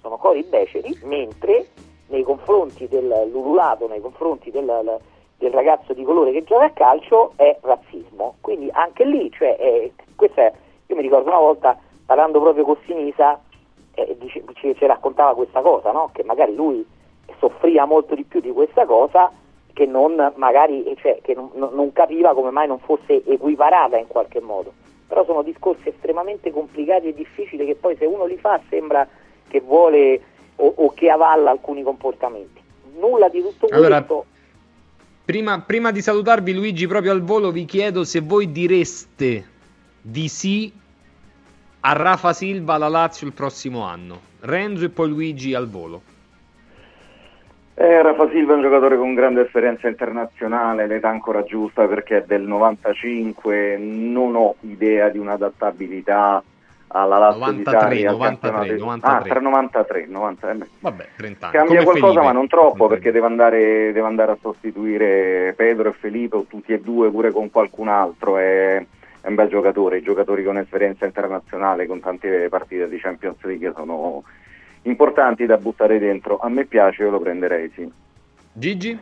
sono 0.00 0.16
cori 0.16 0.42
beceri, 0.44 0.96
mentre 1.02 1.66
nei 2.08 2.22
confronti 2.22 2.86
del 2.86 3.28
Lululato, 3.30 3.88
nei 3.88 4.00
confronti 4.00 4.50
del, 4.50 5.00
del 5.36 5.50
ragazzo 5.50 5.92
di 5.92 6.04
colore 6.04 6.32
che 6.32 6.44
gioca 6.44 6.66
a 6.66 6.70
calcio 6.70 7.32
è 7.36 7.58
razzismo. 7.60 8.36
Quindi 8.40 8.68
anche 8.72 9.04
lì, 9.04 9.30
cioè, 9.32 9.56
eh, 9.58 9.92
questa 10.14 10.42
è- 10.42 10.52
io 10.86 10.94
mi 10.94 11.02
ricordo 11.02 11.28
una 11.28 11.40
volta 11.40 11.76
parlando 12.06 12.40
proprio 12.40 12.64
con 12.64 12.76
Sinisa, 12.86 13.40
eh, 13.96 14.16
dice- 14.18 14.44
ci, 14.54 14.74
ci 14.76 14.86
raccontava 14.86 15.34
questa 15.34 15.60
cosa, 15.60 15.90
no? 15.90 16.10
che 16.12 16.22
magari 16.22 16.54
lui 16.54 16.84
soffriva 17.38 17.84
molto 17.86 18.14
di 18.14 18.24
più 18.24 18.40
di 18.40 18.50
questa 18.52 18.84
cosa 18.84 19.32
che 19.72 19.86
non 19.86 20.32
magari 20.36 20.84
cioè, 20.98 21.18
che 21.22 21.34
non, 21.34 21.50
non- 21.54 21.92
capiva 21.92 22.32
come 22.34 22.50
mai 22.50 22.66
non 22.66 22.78
fosse 22.78 23.22
equiparata 23.26 23.96
in 23.98 24.06
qualche 24.06 24.40
modo. 24.40 24.72
Però 25.06 25.24
sono 25.24 25.42
discorsi 25.42 25.88
estremamente 25.88 26.50
complicati 26.50 27.08
e 27.08 27.14
difficili 27.14 27.64
che 27.66 27.74
poi 27.74 27.96
se 27.96 28.04
uno 28.06 28.26
li 28.26 28.36
fa 28.36 28.60
sembra 28.68 29.06
che 29.48 29.60
vuole 29.60 30.20
o, 30.56 30.72
o 30.76 30.92
che 30.94 31.10
avalla 31.10 31.50
alcuni 31.50 31.82
comportamenti. 31.82 32.60
Nulla 32.98 33.28
di 33.28 33.42
tutto 33.42 33.66
Allora, 33.70 34.02
questo. 34.02 34.24
Prima, 35.24 35.60
prima 35.60 35.90
di 35.90 36.00
salutarvi, 36.00 36.54
Luigi, 36.54 36.86
proprio 36.86 37.12
al 37.12 37.22
volo, 37.22 37.50
vi 37.50 37.64
chiedo 37.64 38.04
se 38.04 38.20
voi 38.20 38.50
direste 38.52 39.44
di 40.00 40.28
sì 40.28 40.72
a 41.88 41.92
Rafa 41.92 42.32
Silva 42.32 42.74
alla 42.74 42.88
Lazio 42.88 43.28
il 43.28 43.32
prossimo 43.32 43.84
anno. 43.84 44.18
Renzo 44.40 44.86
e 44.86 44.88
poi 44.88 45.08
Luigi 45.08 45.54
al 45.54 45.68
volo. 45.68 46.02
Eh, 47.74 48.02
Rafa 48.02 48.28
Silva 48.30 48.54
è 48.54 48.56
un 48.56 48.62
giocatore 48.62 48.96
con 48.96 49.14
grande 49.14 49.42
esperienza 49.42 49.86
internazionale, 49.86 50.88
l'età 50.88 51.10
ancora 51.10 51.44
giusta 51.44 51.86
perché 51.86 52.16
è 52.16 52.24
del 52.26 52.42
95, 52.42 53.76
non 53.78 54.34
ho 54.34 54.56
idea 54.60 55.10
di 55.10 55.18
un'adattabilità 55.18 56.42
alla 56.88 57.18
Lazio 57.18 57.38
93, 57.40 57.62
di 57.62 57.78
Sarri 57.78 58.06
al 58.06 58.14
93, 58.14 58.50
campionato- 58.50 58.84
93. 58.84 59.10
Ah, 59.12 59.32
tra 59.32 59.40
93, 59.40 60.06
90, 60.08 60.50
eh. 60.50 60.56
Vabbè, 60.80 61.08
30 61.16 61.46
anni. 61.46 61.56
Cambia 61.56 61.74
Come 61.74 61.84
qualcosa 61.84 62.12
Felipe. 62.12 62.24
ma 62.24 62.32
non 62.32 62.48
troppo 62.48 62.86
perché 62.88 63.12
deve 63.12 63.26
andare, 63.26 63.92
deve 63.92 64.06
andare 64.06 64.32
a 64.32 64.38
sostituire 64.40 65.52
Pedro 65.56 65.90
e 65.90 65.92
Felipe 65.92 66.36
o 66.36 66.46
tutti 66.48 66.72
e 66.72 66.80
due 66.80 67.10
pure 67.10 67.30
con 67.30 67.50
qualcun 67.50 67.88
altro, 67.88 68.38
è, 68.38 68.84
è 69.26 69.28
un 69.28 69.34
bel 69.34 69.48
giocatore, 69.48 69.98
i 69.98 70.02
giocatori 70.02 70.44
con 70.44 70.56
esperienza 70.56 71.04
internazionale, 71.04 71.88
con 71.88 71.98
tante 71.98 72.48
partite 72.48 72.88
di 72.88 72.96
Champions 72.96 73.42
League 73.42 73.72
sono 73.74 74.22
importanti 74.82 75.46
da 75.46 75.56
buttare 75.56 75.98
dentro, 75.98 76.38
a 76.38 76.48
me 76.48 76.64
piace, 76.64 77.02
io 77.02 77.10
lo 77.10 77.18
prenderei 77.18 77.68
sì. 77.74 77.90
Gigi? 78.52 78.96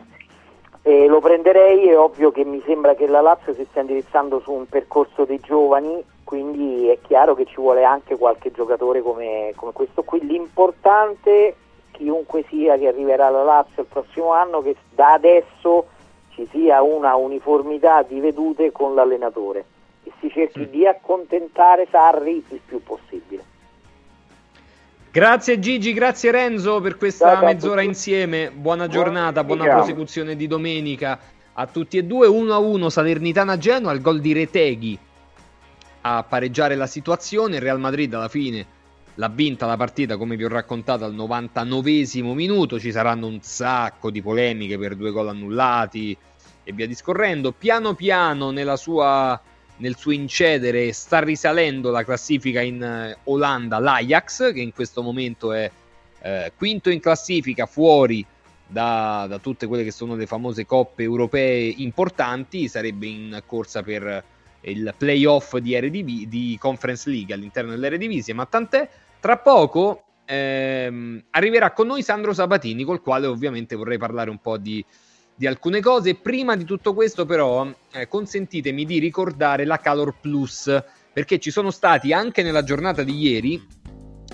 Eh, 0.81 1.05
lo 1.05 1.19
prenderei, 1.19 1.89
è 1.89 1.97
ovvio 1.97 2.31
che 2.31 2.43
mi 2.43 2.59
sembra 2.65 2.95
che 2.95 3.05
la 3.05 3.21
Lazio 3.21 3.53
si 3.53 3.67
stia 3.69 3.81
indirizzando 3.81 4.39
su 4.39 4.51
un 4.51 4.67
percorso 4.67 5.25
dei 5.25 5.39
giovani, 5.39 6.03
quindi 6.23 6.87
è 6.87 6.97
chiaro 7.03 7.35
che 7.35 7.45
ci 7.45 7.57
vuole 7.57 7.83
anche 7.83 8.17
qualche 8.17 8.51
giocatore 8.51 9.03
come, 9.03 9.53
come 9.55 9.73
questo 9.73 10.01
qui. 10.01 10.25
L'importante, 10.25 11.55
chiunque 11.91 12.43
sia 12.49 12.79
che 12.79 12.87
arriverà 12.87 13.27
alla 13.27 13.43
Lazio 13.43 13.83
il 13.83 13.89
prossimo 13.89 14.31
anno, 14.31 14.63
che 14.63 14.75
da 14.89 15.13
adesso 15.13 15.85
ci 16.29 16.47
sia 16.49 16.81
una 16.81 17.13
uniformità 17.13 18.01
di 18.01 18.19
vedute 18.19 18.71
con 18.71 18.95
l'allenatore 18.95 19.65
si 20.19 20.29
cerchi 20.29 20.69
di 20.69 20.85
accontentare 20.85 21.87
Sarri 21.89 22.43
il 22.47 22.61
più 22.65 22.81
possibile. 22.83 23.43
Grazie 25.11 25.59
Gigi, 25.59 25.93
grazie 25.93 26.31
Renzo 26.31 26.81
per 26.81 26.97
questa 26.97 27.35
Ciao, 27.35 27.45
mezz'ora 27.45 27.81
insieme. 27.81 28.51
Buona 28.51 28.87
giornata, 28.87 29.45
buona 29.45 29.63
Ciao. 29.63 29.75
prosecuzione 29.75 30.35
di 30.35 30.45
domenica 30.45 31.17
a 31.53 31.67
tutti 31.67 31.97
e 31.97 32.03
due. 32.03 32.27
1-1 32.27 32.87
Salernitana 32.87 33.57
Genoa, 33.57 33.93
il 33.93 34.01
gol 34.01 34.19
di 34.19 34.33
Reteghi 34.33 34.99
a 36.01 36.23
pareggiare 36.23 36.75
la 36.75 36.87
situazione. 36.87 37.55
Il 37.55 37.61
Real 37.61 37.79
Madrid 37.79 38.13
alla 38.13 38.27
fine 38.27 38.65
l'ha 39.15 39.29
vinta 39.29 39.65
la 39.65 39.77
partita, 39.77 40.17
come 40.17 40.35
vi 40.35 40.43
ho 40.43 40.49
raccontato, 40.49 41.05
al 41.05 41.15
99esimo 41.15 42.33
minuto. 42.33 42.77
Ci 42.77 42.91
saranno 42.91 43.27
un 43.27 43.39
sacco 43.41 44.11
di 44.11 44.21
polemiche 44.21 44.77
per 44.77 44.95
due 44.95 45.11
gol 45.11 45.29
annullati 45.29 46.15
e 46.63 46.73
via 46.73 46.87
discorrendo. 46.87 47.53
Piano 47.53 47.93
piano 47.93 48.51
nella 48.51 48.75
sua 48.75 49.39
nel 49.77 49.95
suo 49.97 50.11
incedere 50.11 50.91
sta 50.93 51.19
risalendo 51.19 51.91
la 51.91 52.03
classifica 52.03 52.61
in 52.61 52.81
eh, 52.81 53.17
Olanda 53.25 53.79
l'Ajax 53.79 54.53
che 54.53 54.61
in 54.61 54.73
questo 54.73 55.01
momento 55.01 55.51
è 55.51 55.69
eh, 56.21 56.51
quinto 56.57 56.89
in 56.89 56.99
classifica 56.99 57.65
fuori 57.65 58.25
da, 58.67 59.25
da 59.27 59.37
tutte 59.39 59.67
quelle 59.67 59.83
che 59.83 59.91
sono 59.91 60.15
le 60.15 60.25
famose 60.25 60.65
coppe 60.65 61.03
europee 61.03 61.73
importanti 61.77 62.67
sarebbe 62.67 63.07
in 63.07 63.43
corsa 63.45 63.83
per 63.83 64.23
il 64.61 64.93
playoff 64.97 65.57
di, 65.57 65.73
Eredivi- 65.73 66.27
di 66.27 66.57
Conference 66.59 67.09
League 67.09 67.33
all'interno 67.33 67.71
dell'Eredivisie 67.71 68.33
ma 68.33 68.45
tant'è 68.45 68.89
Tra 69.19 69.37
poco 69.37 70.03
ehm, 70.25 71.23
arriverà 71.31 71.71
con 71.71 71.87
noi 71.87 72.03
Sandro 72.03 72.33
Sabatini, 72.33 72.83
col 72.83 73.01
quale 73.01 73.27
ovviamente 73.27 73.75
vorrei 73.75 73.97
parlare 73.97 74.29
un 74.29 74.39
po' 74.39 74.57
di, 74.57 74.83
di 75.35 75.45
alcune 75.47 75.81
cose. 75.81 76.15
Prima 76.15 76.55
di 76.55 76.63
tutto 76.63 76.93
questo, 76.93 77.25
però, 77.25 77.67
eh, 77.91 78.07
consentitemi 78.07 78.85
di 78.85 78.99
ricordare 78.99 79.65
la 79.65 79.79
Calor 79.79 80.15
Plus, 80.19 80.83
perché 81.11 81.39
ci 81.39 81.51
sono 81.51 81.71
stati 81.71 82.13
anche 82.13 82.43
nella 82.43 82.63
giornata 82.63 83.03
di 83.03 83.17
ieri 83.17 83.67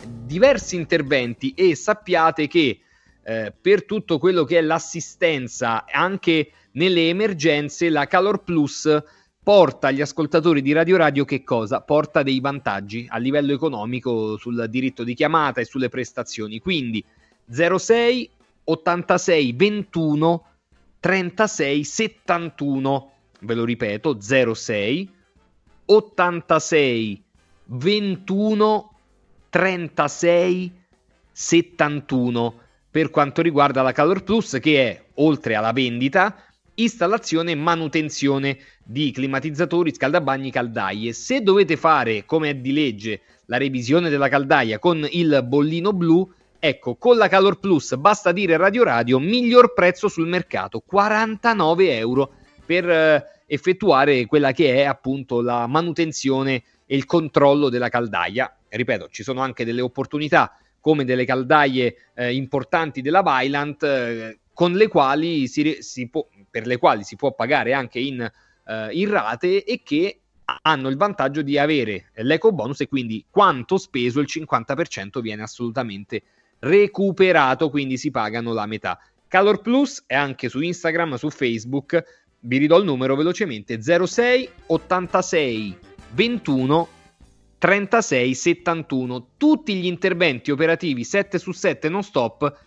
diversi 0.06 0.76
interventi 0.78 1.54
e 1.54 1.76
sappiate 1.76 2.48
che 2.48 2.80
eh, 3.24 3.54
per 3.60 3.86
tutto 3.86 4.18
quello 4.18 4.46
che 4.46 4.58
è 4.58 4.62
l'assistenza 4.62 5.86
anche 5.86 6.52
nelle 6.72 7.10
emergenze, 7.10 7.90
la 7.90 8.08
Calor 8.08 8.44
Plus 8.44 9.04
porta 9.44 9.88
agli 9.88 10.02
ascoltatori 10.02 10.62
di 10.62 10.72
Radio 10.72 10.98
Radio 10.98 11.26
che 11.26 11.44
cosa? 11.44 11.82
Porta 11.82 12.24
dei 12.24 12.40
vantaggi 12.40 13.06
a 13.10 13.18
livello 13.18 13.54
economico 13.54 14.38
sul 14.38 14.68
diritto 14.70 15.04
di 15.04 15.14
chiamata 15.14 15.62
e 15.62 15.66
sulle 15.66 15.90
prestazioni. 15.90 16.60
Quindi 16.60 17.04
06 17.50 18.30
86 18.64 19.54
21 19.54 20.46
36 21.02 21.84
71, 21.84 23.12
ve 23.42 23.56
lo 23.56 23.66
ripeto, 23.66 24.22
06 24.22 25.10
86 25.86 27.24
21 27.66 28.92
36 29.50 30.72
71 31.32 32.60
per 32.92 33.10
quanto 33.10 33.42
riguarda 33.42 33.82
la 33.82 33.92
Calor 33.92 34.24
Plus 34.24 34.60
che 34.62 34.90
è 34.90 35.04
oltre 35.16 35.56
alla 35.56 35.72
vendita 35.72 36.36
installazione 36.76 37.52
e 37.52 37.56
manutenzione 37.56 38.58
di 38.84 39.12
climatizzatori, 39.12 39.94
scaldabagni, 39.94 40.52
caldaie. 40.52 41.14
Se 41.14 41.42
dovete 41.42 41.78
fare, 41.78 42.26
come 42.26 42.50
è 42.50 42.56
di 42.56 42.74
legge, 42.74 43.22
la 43.46 43.58
revisione 43.58 44.10
della 44.10 44.30
caldaia 44.30 44.80
con 44.80 45.06
il 45.10 45.44
bollino 45.46 45.94
blu, 45.94 46.32
ecco, 46.64 46.96
con 46.96 47.18
la 47.18 47.28
Calor 47.28 47.58
Plus 47.58 47.96
basta 47.96 48.32
dire 48.32 48.56
Radio 48.56 48.84
Radio, 48.84 49.18
miglior 49.18 49.74
prezzo 49.74 50.08
sul 50.08 50.28
mercato, 50.28 50.80
49 50.80 51.98
euro 51.98 52.34
per 52.64 52.88
eh, 52.88 53.26
effettuare 53.48 54.28
quella 54.28 54.52
che 54.52 54.76
è 54.76 54.84
appunto 54.84 55.42
la 55.42 55.66
manutenzione 55.66 56.64
e 56.86 56.96
il 56.96 57.06
controllo 57.06 57.70
della 57.70 57.90
caldaia. 57.90 58.56
Ripeto, 58.70 59.08
ci 59.10 59.24
sono 59.24 59.42
anche 59.42 59.66
delle 59.66 59.82
opportunità 59.82 60.56
come 60.80 61.04
delle 61.04 61.26
caldaie 61.26 61.96
eh, 62.14 62.36
importanti 62.36 63.02
della 63.02 63.24
Vylant 63.24 63.82
eh, 63.84 64.40
con 64.54 64.74
le 64.74 64.88
quali 64.88 65.48
si, 65.48 65.78
si 65.80 66.10
può, 66.10 66.28
per 66.48 66.68
le 66.68 66.78
quali 66.78 67.04
si 67.04 67.16
può 67.16 67.34
pagare 67.34 67.74
anche 67.74 67.98
in, 67.98 68.22
eh, 68.22 68.90
in 68.92 69.10
rate 69.10 69.64
e 69.64 69.82
che 69.84 70.20
hanno 70.62 70.90
il 70.90 70.98
vantaggio 70.98 71.42
di 71.42 71.58
avere 71.58 72.12
l'eco 72.18 72.52
bonus 72.52 72.82
e 72.82 72.88
quindi 72.88 73.26
quanto 73.32 73.78
speso 73.78 74.20
il 74.20 74.28
50% 74.30 75.22
viene 75.22 75.42
assolutamente 75.42 76.22
recuperato, 76.62 77.70
quindi 77.70 77.98
si 77.98 78.10
pagano 78.10 78.54
la 78.54 78.66
metà. 78.66 79.00
Calor 79.28 79.62
Plus 79.62 80.04
è 80.08 80.16
anche 80.16 80.50
su 80.50 80.60
Instagram, 80.62 81.16
su 81.16 81.30
Facebook, 81.30 82.04
vi 82.42 82.58
ridò 82.58 82.78
il 82.78 82.86
numero 82.86 83.16
velocemente 83.16 83.80
06 83.82 84.50
86 84.68 85.78
21 86.14 86.88
36 87.58 88.34
71. 88.34 89.28
Tutti 89.38 89.76
gli 89.76 89.86
interventi 89.86 90.52
operativi 90.52 91.04
7 91.04 91.38
su 91.38 91.52
7 91.52 91.88
non 91.90 92.04
stop 92.04 92.66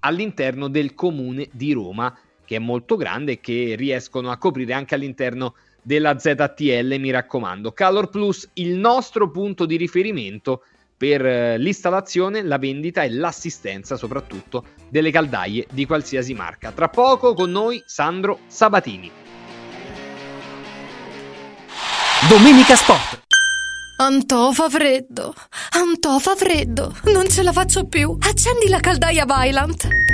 all'interno 0.00 0.68
del 0.68 0.94
comune 0.94 1.48
di 1.50 1.72
Roma 1.72 2.14
che 2.44 2.56
è 2.56 2.58
molto 2.58 2.96
grande 2.96 3.32
e 3.32 3.40
che 3.40 3.74
riescono 3.76 4.30
a 4.30 4.36
coprire 4.36 4.74
anche 4.74 4.94
all'interno 4.94 5.54
della 5.82 6.18
ZTL, 6.18 6.96
mi 6.98 7.10
raccomando. 7.10 7.72
Calor 7.72 8.08
Plus, 8.08 8.48
il 8.54 8.76
nostro 8.76 9.30
punto 9.30 9.66
di 9.66 9.76
riferimento 9.76 10.64
per 10.96 11.24
eh, 11.24 11.58
l'installazione, 11.58 12.42
la 12.42 12.58
vendita 12.58 13.02
e 13.02 13.10
l'assistenza 13.10 13.96
soprattutto 13.96 14.64
delle 14.88 15.10
caldaie 15.10 15.66
di 15.70 15.86
qualsiasi 15.86 16.34
marca. 16.34 16.72
Tra 16.72 16.88
poco 16.88 17.34
con 17.34 17.50
noi 17.50 17.82
Sandro 17.86 18.40
Sabatini. 18.46 19.10
Domenica 22.28 22.74
Sport. 22.74 23.22
Antò 23.96 24.50
fa 24.50 24.68
freddo, 24.68 25.34
Antò 25.76 26.18
fa 26.18 26.34
freddo, 26.34 26.92
non 27.12 27.28
ce 27.28 27.42
la 27.42 27.52
faccio 27.52 27.84
più. 27.84 28.16
Accendi 28.20 28.68
la 28.68 28.80
caldaia 28.80 29.24
Vylant. 29.24 30.13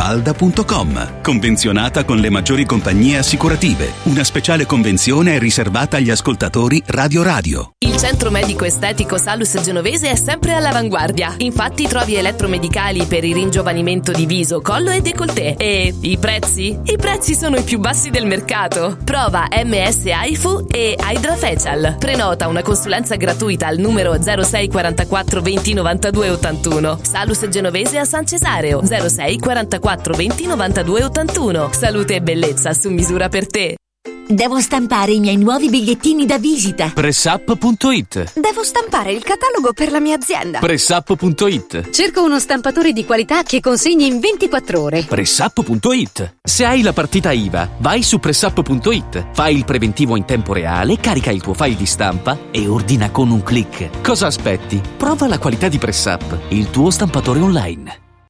villamafalda.com. 0.01 1.21
Convenzionata 1.21 2.03
con 2.03 2.17
le 2.17 2.29
maggiori 2.29 2.65
compagnie 2.65 3.17
assicurative. 3.17 3.91
Una 4.03 4.23
speciale 4.23 4.65
convenzione 4.65 5.35
è 5.35 5.39
riservata 5.39 5.97
agli 5.97 6.09
ascoltatori 6.09 6.81
Radio 6.87 7.21
Radio. 7.21 7.73
Il 7.77 7.97
centro 7.97 8.31
medico 8.31 8.65
estetico 8.65 9.17
Salus 9.17 9.61
Genovese 9.61 10.09
è 10.09 10.15
sempre 10.15 10.55
all'avanguardia. 10.55 11.35
Infatti 11.37 11.87
trovi 11.87 12.15
elettromedicali 12.15 13.05
per 13.05 13.23
il 13.23 13.33
ringiovanimento 13.33 14.11
di 14.11 14.25
viso, 14.25 14.61
collo 14.61 14.89
e 14.89 15.01
décolleté. 15.01 15.55
E 15.57 15.93
i 16.01 16.17
prezzi? 16.17 16.79
I 16.83 16.97
prezzi 16.97 17.35
sono 17.35 17.57
i 17.57 17.63
più 17.63 17.79
bassi 17.79 18.09
del 18.09 18.25
mercato. 18.25 18.97
Prova 19.03 19.47
MS 19.51 20.05
AIFU 20.05 20.67
e 20.71 20.97
Hydra 20.99 21.35
Facial. 21.35 21.95
Prenota 21.99 22.47
una 22.47 22.61
consulenza 22.61 23.15
gratuita 23.15 23.67
al 23.67 23.77
numero 23.77 24.19
06 24.19 24.67
44 24.69 25.41
20 25.41 25.73
92 25.73 26.29
81. 26.29 26.99
Salus 27.01 27.47
Genovese 27.47 27.99
a 27.99 28.05
San 28.05 28.25
Cesareo 28.25 28.81
06 28.83 29.37
44 29.37 29.90
20 29.95 30.45
92 30.45 31.03
81. 31.03 31.69
Salute 31.73 32.15
e 32.15 32.21
bellezza 32.21 32.73
su 32.73 32.89
misura 32.89 33.29
per 33.29 33.47
te. 33.47 33.75
Devo 34.31 34.61
stampare 34.61 35.11
i 35.11 35.19
miei 35.19 35.35
nuovi 35.35 35.69
bigliettini 35.69 36.25
da 36.25 36.37
visita. 36.39 36.91
Pressup.it 36.93 38.39
Devo 38.39 38.63
stampare 38.63 39.11
il 39.11 39.23
catalogo 39.23 39.73
per 39.73 39.91
la 39.91 39.99
mia 39.99 40.15
azienda. 40.15 40.59
Pressup.it 40.59 41.89
Cerco 41.89 42.23
uno 42.23 42.39
stampatore 42.39 42.93
di 42.93 43.03
qualità 43.03 43.43
che 43.43 43.59
consegni 43.59 44.07
in 44.07 44.19
24 44.19 44.81
ore. 44.81 45.03
Pressup.it 45.03 46.37
Se 46.41 46.63
hai 46.63 46.81
la 46.81 46.93
partita 46.93 47.31
IVA, 47.31 47.71
vai 47.79 48.03
su 48.03 48.19
Pressup.it, 48.19 49.27
fai 49.33 49.57
il 49.57 49.65
preventivo 49.65 50.15
in 50.15 50.23
tempo 50.23 50.53
reale, 50.53 50.97
carica 50.97 51.29
il 51.29 51.41
tuo 51.41 51.53
file 51.53 51.75
di 51.75 51.85
stampa 51.85 52.37
e 52.51 52.67
ordina 52.67 53.11
con 53.11 53.31
un 53.31 53.43
clic. 53.43 54.01
Cosa 54.01 54.27
aspetti? 54.27 54.81
Prova 54.95 55.27
la 55.27 55.39
qualità 55.39 55.67
di 55.67 55.77
Pressup, 55.77 56.37
il 56.49 56.69
tuo 56.69 56.89
stampatore 56.89 57.41
online. 57.41 58.10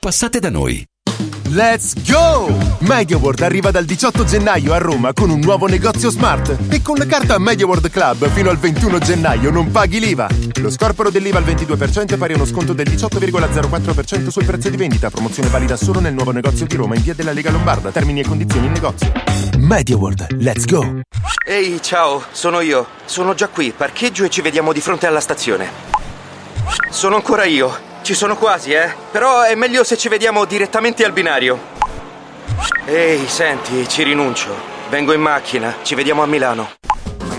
Passate 0.00 0.38
da 0.38 0.48
noi. 0.48 0.84
Let's 1.48 1.92
go! 2.08 2.54
MediaWorld 2.78 3.40
arriva 3.42 3.72
dal 3.72 3.84
18 3.84 4.24
gennaio 4.24 4.72
a 4.72 4.78
Roma 4.78 5.12
con 5.12 5.28
un 5.28 5.40
nuovo 5.40 5.66
negozio 5.66 6.08
smart 6.08 6.56
e 6.68 6.80
con 6.82 6.96
la 6.96 7.04
carta 7.04 7.36
MediaWorld 7.36 7.90
Club 7.90 8.28
fino 8.28 8.48
al 8.48 8.58
21 8.58 8.98
gennaio 9.00 9.50
non 9.50 9.72
paghi 9.72 9.98
l'IVA. 9.98 10.28
Lo 10.60 10.70
scorporo 10.70 11.10
dell'IVA 11.10 11.38
al 11.38 11.44
22% 11.44 12.12
è 12.12 12.16
pari 12.16 12.34
a 12.34 12.36
uno 12.36 12.44
sconto 12.44 12.74
del 12.74 12.86
18,04% 12.88 14.28
sul 14.28 14.44
prezzo 14.44 14.70
di 14.70 14.76
vendita. 14.76 15.10
Promozione 15.10 15.48
valida 15.48 15.76
solo 15.76 15.98
nel 15.98 16.14
nuovo 16.14 16.30
negozio 16.30 16.66
di 16.66 16.76
Roma 16.76 16.94
in 16.94 17.02
via 17.02 17.14
della 17.14 17.32
Lega 17.32 17.50
Lombarda. 17.50 17.90
Termini 17.90 18.20
e 18.20 18.24
condizioni 18.24 18.66
in 18.66 18.72
negozio. 18.72 19.10
MediaWorld, 19.58 20.36
let's 20.38 20.64
go! 20.64 21.00
Ehi, 21.44 21.82
ciao, 21.82 22.22
sono 22.30 22.60
io. 22.60 22.86
Sono 23.04 23.34
già 23.34 23.48
qui, 23.48 23.72
parcheggio 23.76 24.22
e 24.22 24.30
ci 24.30 24.42
vediamo 24.42 24.72
di 24.72 24.80
fronte 24.80 25.08
alla 25.08 25.20
stazione. 25.20 25.68
Sono 26.88 27.16
ancora 27.16 27.44
io. 27.44 27.87
Ci 28.02 28.14
sono 28.14 28.36
quasi, 28.36 28.72
eh? 28.72 28.92
Però 29.10 29.42
è 29.42 29.54
meglio 29.54 29.84
se 29.84 29.96
ci 29.96 30.08
vediamo 30.08 30.44
direttamente 30.44 31.04
al 31.04 31.12
binario. 31.12 31.76
Ehi, 32.86 33.28
senti, 33.28 33.86
ci 33.88 34.02
rinuncio. 34.02 34.48
Vengo 34.88 35.12
in 35.12 35.20
macchina, 35.20 35.76
ci 35.82 35.94
vediamo 35.94 36.22
a 36.22 36.26
Milano. 36.26 36.70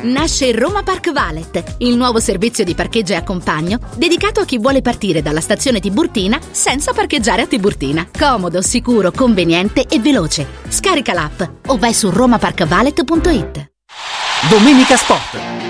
Nasce 0.01 0.51
Roma 0.53 0.81
Park 0.81 1.11
Valet, 1.11 1.75
il 1.79 1.97
nuovo 1.97 2.19
servizio 2.19 2.63
di 2.63 2.73
parcheggio 2.73 3.13
e 3.13 3.17
accompagno 3.17 3.79
dedicato 3.95 4.39
a 4.39 4.45
chi 4.45 4.57
vuole 4.57 4.81
partire 4.81 5.21
dalla 5.21 5.41
stazione 5.41 5.81
Tiburtina 5.81 6.39
senza 6.51 6.93
parcheggiare 6.93 7.41
a 7.41 7.47
Tiburtina. 7.47 8.07
Comodo, 8.17 8.61
sicuro, 8.61 9.11
conveniente 9.11 9.85
e 9.89 9.99
veloce. 9.99 10.47
Scarica 10.69 11.13
l'app 11.13 11.41
o 11.67 11.77
vai 11.77 11.93
su 11.93 12.09
romaparkvalet.it. 12.09 13.71
Domenica 14.49 14.95
Sport. 14.95 15.68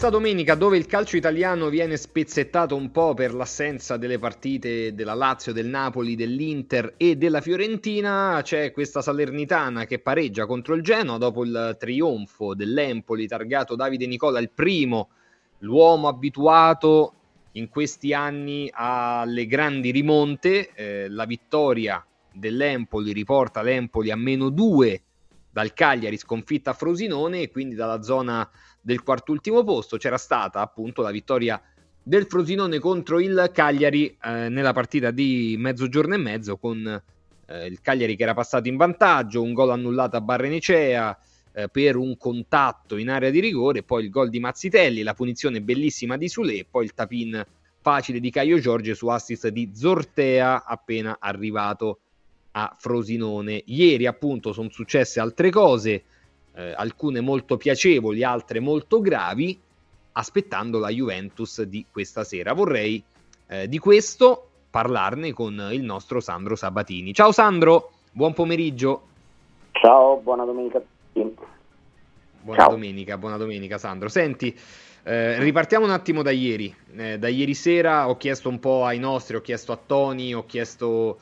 Questa 0.00 0.18
domenica 0.18 0.54
dove 0.54 0.78
il 0.78 0.86
calcio 0.86 1.18
italiano 1.18 1.68
viene 1.68 1.98
spezzettato 1.98 2.74
un 2.74 2.90
po' 2.90 3.12
per 3.12 3.34
l'assenza 3.34 3.98
delle 3.98 4.18
partite 4.18 4.94
della 4.94 5.12
Lazio, 5.12 5.52
del 5.52 5.66
Napoli, 5.66 6.16
dell'Inter 6.16 6.94
e 6.96 7.16
della 7.16 7.42
Fiorentina, 7.42 8.40
c'è 8.42 8.72
questa 8.72 9.02
Salernitana 9.02 9.84
che 9.84 9.98
pareggia 9.98 10.46
contro 10.46 10.72
il 10.72 10.80
Genoa 10.80 11.18
dopo 11.18 11.44
il 11.44 11.76
trionfo 11.78 12.54
dell'Empoli 12.54 13.26
targato 13.26 13.76
Davide 13.76 14.06
Nicola, 14.06 14.38
il 14.38 14.48
primo, 14.48 15.10
l'uomo 15.58 16.08
abituato 16.08 17.12
in 17.52 17.68
questi 17.68 18.14
anni 18.14 18.70
alle 18.72 19.44
grandi 19.44 19.90
rimonte. 19.90 20.70
Eh, 20.72 21.10
la 21.10 21.26
vittoria 21.26 22.02
dell'Empoli 22.32 23.12
riporta 23.12 23.60
l'Empoli 23.60 24.10
a 24.10 24.16
meno 24.16 24.48
2 24.48 25.02
dal 25.50 25.72
Cagliari 25.74 26.16
sconfitta 26.16 26.70
a 26.70 26.74
Frosinone 26.74 27.42
e 27.42 27.50
quindi 27.50 27.74
dalla 27.74 28.02
zona 28.02 28.48
del 28.80 29.02
quartultimo 29.02 29.62
posto 29.64 29.96
c'era 29.96 30.18
stata 30.18 30.60
appunto 30.60 31.02
la 31.02 31.10
vittoria 31.10 31.60
del 32.02 32.26
Frosinone 32.26 32.78
contro 32.78 33.20
il 33.20 33.50
Cagliari 33.52 34.16
eh, 34.22 34.48
nella 34.48 34.72
partita 34.72 35.10
di 35.10 35.56
mezzogiorno 35.58 36.14
e 36.14 36.18
mezzo 36.18 36.56
con 36.56 37.02
eh, 37.46 37.66
il 37.66 37.80
Cagliari 37.80 38.16
che 38.16 38.22
era 38.22 38.34
passato 38.34 38.68
in 38.68 38.76
vantaggio, 38.76 39.42
un 39.42 39.52
gol 39.52 39.70
annullato 39.70 40.16
a 40.16 40.20
Barrenecea 40.20 41.18
eh, 41.52 41.68
per 41.68 41.96
un 41.96 42.16
contatto 42.16 42.96
in 42.96 43.10
area 43.10 43.30
di 43.30 43.40
rigore, 43.40 43.82
poi 43.82 44.04
il 44.04 44.10
gol 44.10 44.30
di 44.30 44.40
Mazzitelli, 44.40 45.02
la 45.02 45.14
punizione 45.14 45.60
bellissima 45.60 46.16
di 46.16 46.28
Sule, 46.28 46.66
poi 46.68 46.84
il 46.84 46.94
tapin 46.94 47.44
facile 47.80 48.20
di 48.20 48.30
Caio 48.30 48.58
Giorgio 48.58 48.94
su 48.94 49.08
assist 49.08 49.48
di 49.48 49.70
Zortea 49.74 50.64
appena 50.64 51.16
arrivato 51.18 52.00
a 52.52 52.74
Frosinone. 52.78 53.62
Ieri 53.66 54.06
appunto 54.06 54.52
sono 54.52 54.70
successe 54.70 55.20
altre 55.20 55.50
cose, 55.50 56.04
eh, 56.54 56.72
alcune 56.76 57.20
molto 57.20 57.56
piacevoli, 57.56 58.24
altre 58.24 58.60
molto 58.60 59.00
gravi, 59.00 59.58
aspettando 60.12 60.78
la 60.78 60.88
Juventus 60.88 61.62
di 61.62 61.86
questa 61.90 62.24
sera. 62.24 62.52
Vorrei 62.52 63.02
eh, 63.46 63.68
di 63.68 63.78
questo 63.78 64.48
parlarne 64.70 65.32
con 65.32 65.68
il 65.72 65.82
nostro 65.82 66.20
Sandro 66.20 66.56
Sabatini. 66.56 67.12
Ciao 67.12 67.32
Sandro, 67.32 67.90
buon 68.12 68.32
pomeriggio. 68.32 69.02
Ciao, 69.72 70.18
buona 70.18 70.44
domenica. 70.44 70.80
Buona 72.42 72.60
Ciao. 72.60 72.70
domenica, 72.70 73.18
buona 73.18 73.36
domenica 73.36 73.76
Sandro. 73.78 74.08
Senti, 74.08 74.56
eh, 75.02 75.38
ripartiamo 75.40 75.84
un 75.84 75.90
attimo 75.90 76.22
da 76.22 76.30
ieri. 76.30 76.74
Eh, 76.96 77.18
da 77.18 77.28
ieri 77.28 77.54
sera 77.54 78.08
ho 78.08 78.16
chiesto 78.16 78.48
un 78.48 78.58
po' 78.58 78.84
ai 78.84 78.98
nostri, 78.98 79.36
ho 79.36 79.40
chiesto 79.40 79.72
a 79.72 79.78
Tony, 79.84 80.32
ho 80.32 80.46
chiesto 80.46 81.18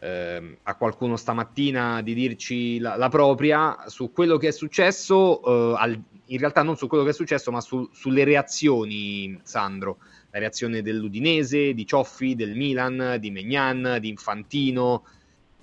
eh, 0.00 0.58
a 0.62 0.74
qualcuno 0.76 1.16
stamattina 1.16 2.02
di 2.02 2.14
dirci 2.14 2.78
la, 2.78 2.96
la, 2.96 3.08
propria 3.08 3.84
su 3.86 4.12
quello 4.12 4.36
che 4.36 4.48
è 4.48 4.52
successo, 4.52 5.42
eh, 5.42 5.76
al, 5.78 6.00
in 6.26 6.38
realtà 6.38 6.62
non 6.62 6.76
su 6.76 6.86
quello 6.86 7.04
che 7.04 7.10
è 7.10 7.14
successo, 7.14 7.50
ma 7.50 7.60
su, 7.60 7.88
sulle 7.92 8.24
reazioni, 8.24 9.38
Sandro. 9.42 9.98
La 10.30 10.38
reazione 10.40 10.82
dell'Udinese, 10.82 11.72
di 11.72 11.86
Cioffi, 11.86 12.34
del 12.34 12.54
Milan, 12.54 13.16
di 13.18 13.30
Megnan, 13.30 13.96
di 14.00 14.08
Infantino. 14.08 15.04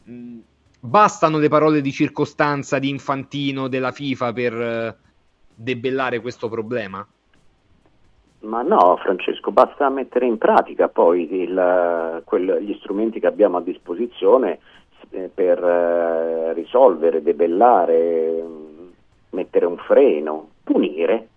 Mm, 0.10 0.40
bastano 0.80 1.38
le 1.38 1.50
parole 1.50 1.82
di 1.82 1.92
circostanza 1.92 2.80
di 2.80 2.90
Infantino, 2.90 3.68
della 3.68 3.92
FIFA 3.92 4.34
per 4.34 4.54
eh, 4.54 4.98
debellare 5.54 6.20
questo 6.20 6.50
problema? 6.50 7.08
Ma 8.46 8.62
no, 8.62 8.98
Francesco, 8.98 9.52
basta 9.52 9.90
mettere 9.90 10.28
in 10.28 10.38
pratica 10.38 10.88
poi 10.88 11.42
il, 11.42 12.22
quel, 12.26 12.60
gli 12.62 12.76
strumenti 12.80 13.20
che 13.20 13.26
abbiamo 13.26 13.58
a 13.58 13.62
disposizione 13.62 14.60
eh, 15.10 15.32
per 15.34 15.64
eh, 15.64 16.54
risolvere, 16.54 17.24
debellare, 17.24 18.44
mettere 19.32 19.66
un 19.66 19.78
freno, 19.78 20.50
punire 20.64 21.28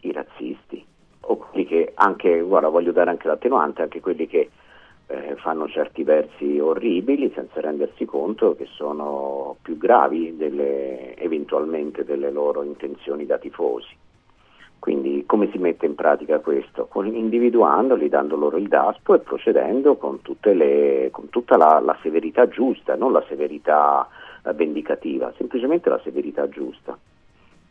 i 0.00 0.12
razzisti 0.12 0.84
o 1.20 1.36
quelli 1.36 1.66
che 1.66 1.92
anche, 1.94 2.40
guarda, 2.40 2.68
voglio 2.68 2.92
dare 2.92 3.10
anche 3.10 3.28
l'attenuante, 3.28 3.82
anche 3.82 4.00
quelli 4.00 4.26
che 4.26 4.50
eh, 5.08 5.36
fanno 5.36 5.68
certi 5.68 6.02
versi 6.02 6.58
orribili 6.58 7.30
senza 7.34 7.60
rendersi 7.60 8.06
conto 8.06 8.56
che 8.56 8.66
sono 8.72 9.56
più 9.60 9.76
gravi 9.76 10.34
delle, 10.36 11.14
eventualmente 11.16 12.04
delle 12.04 12.30
loro 12.30 12.62
intenzioni 12.62 13.26
da 13.26 13.36
tifosi. 13.36 13.94
Quindi 14.86 15.24
come 15.26 15.50
si 15.50 15.58
mette 15.58 15.84
in 15.84 15.96
pratica 15.96 16.38
questo? 16.38 16.88
Individuandoli, 16.94 18.08
dando 18.08 18.36
loro 18.36 18.56
il 18.56 18.68
DASPO 18.68 19.16
e 19.16 19.18
procedendo 19.18 19.96
con, 19.96 20.20
le, 20.40 21.08
con 21.10 21.28
tutta 21.28 21.56
la, 21.56 21.80
la, 21.80 21.98
severità 22.02 22.46
giusta, 22.46 22.94
non 22.94 23.10
la 23.10 23.24
severità 23.26 24.06
eh, 24.44 24.52
vendicativa, 24.52 25.32
semplicemente 25.36 25.88
la 25.88 25.98
severità 26.04 26.48
giusta. 26.48 26.96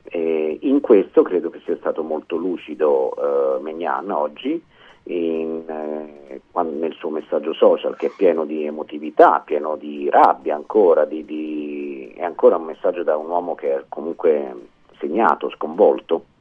E 0.03 0.57
in 0.63 0.81
questo 0.81 1.21
credo 1.21 1.49
che 1.49 1.61
sia 1.63 1.77
stato 1.77 2.03
molto 2.03 2.35
lucido 2.35 3.13
eh, 3.15 3.61
Megnan 3.61 4.11
oggi 4.11 4.61
in, 5.03 5.63
eh, 5.69 6.41
nel 6.63 6.93
suo 6.95 7.11
messaggio 7.11 7.53
social 7.53 7.95
che 7.95 8.07
è 8.07 8.11
pieno 8.13 8.43
di 8.43 8.65
emotività, 8.65 9.39
pieno 9.39 9.77
di 9.77 10.09
rabbia 10.09 10.55
ancora, 10.55 11.05
di- 11.05 11.23
di- 11.23 12.13
è 12.13 12.25
ancora 12.25 12.57
un 12.57 12.65
messaggio 12.65 13.03
da 13.03 13.15
un 13.15 13.29
uomo 13.29 13.55
che 13.55 13.73
è 13.73 13.83
comunque 13.87 14.53
segnato, 14.99 15.49
sconvolto 15.51 16.33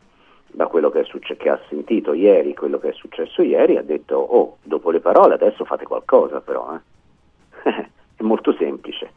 da 0.54 0.68
quello 0.68 0.88
che, 0.90 1.02
succe- 1.02 1.36
che 1.36 1.48
ha 1.48 1.60
sentito 1.68 2.12
ieri, 2.12 2.54
quello 2.54 2.78
che 2.78 2.90
è 2.90 2.92
successo 2.92 3.42
ieri, 3.42 3.76
ha 3.76 3.82
detto 3.82 4.16
oh, 4.16 4.58
dopo 4.62 4.90
le 4.90 5.00
parole 5.00 5.34
adesso 5.34 5.64
fate 5.64 5.84
qualcosa 5.84 6.40
però. 6.40 6.74
eh." 6.74 7.70
è 8.16 8.22
molto 8.22 8.52
semplice. 8.54 9.12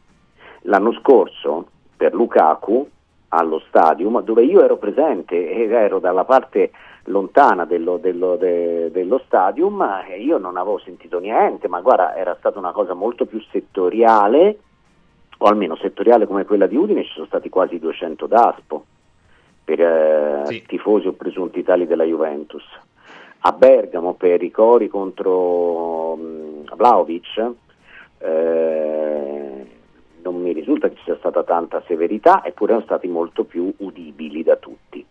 L'anno 0.62 0.92
scorso 0.94 1.68
per 1.96 2.12
Lukaku 2.12 2.88
allo 3.28 3.60
stadium 3.68 4.20
dove 4.22 4.42
io 4.42 4.62
ero 4.62 4.78
presente 4.78 5.50
ed 5.50 5.70
ero 5.70 6.00
dalla 6.00 6.24
parte 6.24 6.70
lontana 7.04 7.64
dello, 7.64 7.98
dello- 7.98 8.36
de- 8.36 8.90
dello 8.90 9.22
stadium 9.26 9.80
e 10.08 10.20
io 10.20 10.38
non 10.38 10.56
avevo 10.56 10.78
sentito 10.78 11.20
niente, 11.20 11.68
ma 11.68 11.80
guarda 11.80 12.16
era 12.16 12.34
stata 12.38 12.58
una 12.58 12.72
cosa 12.72 12.94
molto 12.94 13.26
più 13.26 13.40
settoriale, 13.52 14.58
o 15.38 15.46
almeno 15.46 15.76
settoriale 15.76 16.26
come 16.26 16.44
quella 16.44 16.66
di 16.66 16.76
Udine, 16.76 17.04
ci 17.04 17.12
sono 17.12 17.26
stati 17.26 17.48
quasi 17.48 17.78
200 17.78 18.26
d'aspo 18.26 18.84
per 19.68 19.80
eh, 19.80 20.62
tifosi 20.66 21.08
o 21.08 21.12
presunti 21.12 21.62
tali 21.62 21.86
della 21.86 22.04
Juventus. 22.04 22.64
A 23.40 23.52
Bergamo 23.52 24.14
per 24.14 24.42
i 24.42 24.50
cori 24.50 24.88
contro 24.88 26.16
mh, 26.16 26.74
Vlaovic 26.74 27.50
eh, 28.18 29.66
non 30.22 30.40
mi 30.40 30.52
risulta 30.52 30.88
che 30.88 30.96
ci 30.96 31.02
sia 31.04 31.16
stata 31.18 31.42
tanta 31.44 31.82
severità, 31.86 32.42
eppure 32.44 32.72
sono 32.72 32.84
stati 32.84 33.08
molto 33.08 33.44
più 33.44 33.70
udibili 33.78 34.42
da 34.42 34.56
tutti. 34.56 35.04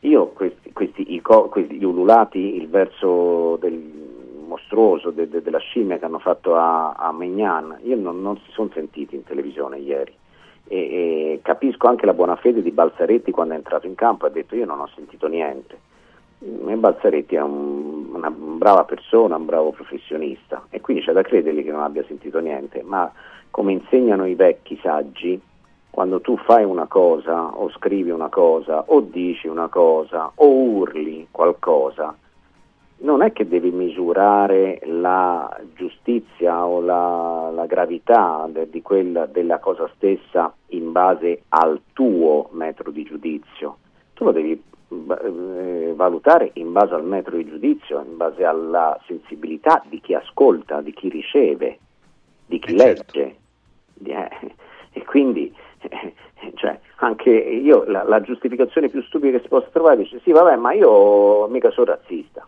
Io 0.00 0.26
questi, 0.28 0.72
questi, 0.72 1.12
i 1.14 1.20
co- 1.20 1.48
questi 1.48 1.74
gli 1.76 1.84
ululati, 1.84 2.56
il 2.56 2.68
verso 2.68 3.56
del 3.60 3.74
mostruoso 4.46 5.10
de- 5.10 5.28
de- 5.28 5.42
della 5.42 5.58
scimmia 5.58 5.98
che 5.98 6.04
hanno 6.06 6.18
fatto 6.18 6.56
a, 6.56 6.92
a 6.92 7.12
Megnan, 7.12 7.80
io 7.82 7.96
non, 7.96 8.22
non 8.22 8.36
si 8.38 8.50
sono 8.50 8.70
sentiti 8.72 9.14
in 9.14 9.24
televisione 9.24 9.76
ieri. 9.78 10.14
E, 10.66 10.76
e 10.76 11.40
capisco 11.42 11.88
anche 11.88 12.06
la 12.06 12.14
buona 12.14 12.36
fede 12.36 12.62
di 12.62 12.70
Balzaretti 12.70 13.30
quando 13.30 13.54
è 13.54 13.56
entrato 13.56 13.86
in 13.86 13.94
campo 13.94 14.26
ha 14.26 14.30
detto 14.30 14.56
io 14.56 14.64
non 14.64 14.80
ho 14.80 14.88
sentito 14.94 15.26
niente. 15.26 15.78
E 16.40 16.74
Balzaretti 16.76 17.34
è 17.34 17.42
un- 17.42 18.10
una 18.12 18.30
brava 18.30 18.84
persona, 18.84 19.36
un 19.36 19.46
bravo 19.46 19.70
professionista 19.70 20.64
e 20.70 20.80
quindi 20.80 21.02
c'è 21.02 21.12
da 21.12 21.22
credergli 21.22 21.62
che 21.64 21.70
non 21.70 21.82
abbia 21.82 22.04
sentito 22.06 22.38
niente, 22.40 22.82
ma 22.82 23.10
come 23.50 23.72
insegnano 23.72 24.26
i 24.26 24.34
vecchi 24.34 24.78
saggi, 24.82 25.40
quando 25.90 26.20
tu 26.20 26.36
fai 26.38 26.64
una 26.64 26.86
cosa 26.86 27.56
o 27.56 27.70
scrivi 27.70 28.10
una 28.10 28.28
cosa 28.28 28.82
o 28.86 29.00
dici 29.00 29.46
una 29.46 29.68
cosa 29.68 30.32
o 30.34 30.46
urli 30.48 31.28
qualcosa, 31.30 32.16
non 33.04 33.22
è 33.22 33.32
che 33.32 33.46
devi 33.46 33.70
misurare 33.70 34.80
la 34.84 35.54
giustizia 35.74 36.64
o 36.64 36.80
la, 36.80 37.50
la 37.54 37.66
gravità 37.66 38.46
de- 38.48 38.68
di 38.70 38.80
quella, 38.80 39.26
della 39.26 39.58
cosa 39.58 39.88
stessa 39.94 40.52
in 40.68 40.90
base 40.90 41.42
al 41.50 41.80
tuo 41.92 42.48
metro 42.52 42.90
di 42.90 43.04
giudizio, 43.04 43.76
tu 44.14 44.24
lo 44.24 44.32
devi 44.32 44.52
eh, 44.52 45.92
valutare 45.94 46.50
in 46.54 46.72
base 46.72 46.94
al 46.94 47.04
metro 47.04 47.36
di 47.36 47.44
giudizio, 47.44 48.00
in 48.00 48.16
base 48.16 48.42
alla 48.42 48.98
sensibilità 49.06 49.82
di 49.86 50.00
chi 50.00 50.14
ascolta, 50.14 50.80
di 50.80 50.92
chi 50.94 51.10
riceve, 51.10 51.78
di 52.46 52.58
chi 52.58 52.74
legge. 52.74 53.36
Di- 53.92 54.10
eh, 54.10 54.30
e 54.96 55.04
quindi 55.04 55.54
eh, 55.80 56.14
cioè, 56.54 56.78
anche 56.96 57.30
io 57.30 57.84
la, 57.86 58.02
la 58.04 58.20
giustificazione 58.20 58.88
più 58.88 59.02
stupida 59.02 59.36
che 59.36 59.42
si 59.42 59.48
possa 59.48 59.68
trovare 59.72 59.98
dice 59.98 60.20
sì 60.22 60.30
vabbè 60.30 60.56
ma 60.56 60.72
io 60.72 61.48
mica 61.48 61.70
sono 61.70 61.86
razzista 61.86 62.46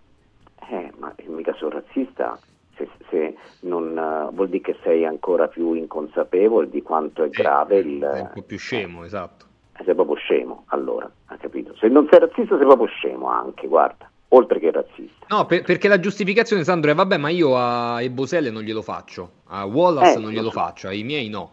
eh, 0.70 0.93
ma 0.98 1.14
mica 1.26 1.55
sono 1.55 1.70
razzista 1.70 2.38
se, 2.76 2.88
se 3.10 3.36
non 3.60 3.97
eh, 3.97 4.34
vuol 4.34 4.48
dire 4.48 4.62
che 4.62 4.76
sei 4.82 5.05
ancora 5.05 5.48
più 5.48 5.72
inconsapevole 5.72 6.68
di 6.68 6.82
quanto 6.82 7.22
è 7.24 7.28
grave 7.30 7.78
il 7.78 8.01
È 8.01 8.20
un 8.20 8.30
po' 8.34 8.43
più 8.43 8.59
scemo, 8.59 9.05
esatto. 9.05 9.47
eh, 9.78 9.84
sei 9.84 9.94
proprio 9.94 10.16
scemo 10.16 10.64
allora 10.68 11.10
ha 11.26 11.36
capito 11.36 11.74
se 11.76 11.88
non 11.88 12.06
sei 12.10 12.20
razzista 12.20 12.56
sei 12.56 12.66
proprio 12.66 12.86
scemo 12.88 13.28
anche 13.28 13.66
guarda 13.66 14.10
oltre 14.28 14.59
che 14.59 14.70
razzista 14.70 15.26
No, 15.28 15.44
per- 15.47 15.62
perché 15.62 15.88
la 15.88 15.98
giustificazione, 15.98 16.62
Sandro, 16.62 16.93
è 16.93 16.94
vabbè, 16.94 17.16
ma 17.16 17.30
io 17.30 17.56
a 17.56 18.01
Ebosele 18.01 18.51
non 18.51 18.62
glielo 18.62 18.80
faccio, 18.80 19.43
a 19.48 19.64
Wallace 19.64 20.12
Eh, 20.12 20.20
non 20.20 20.26
lo 20.26 20.30
glielo 20.30 20.51
so. 20.51 20.59
faccio, 20.60 20.86
ai 20.86 21.02
miei 21.02 21.28
no. 21.28 21.51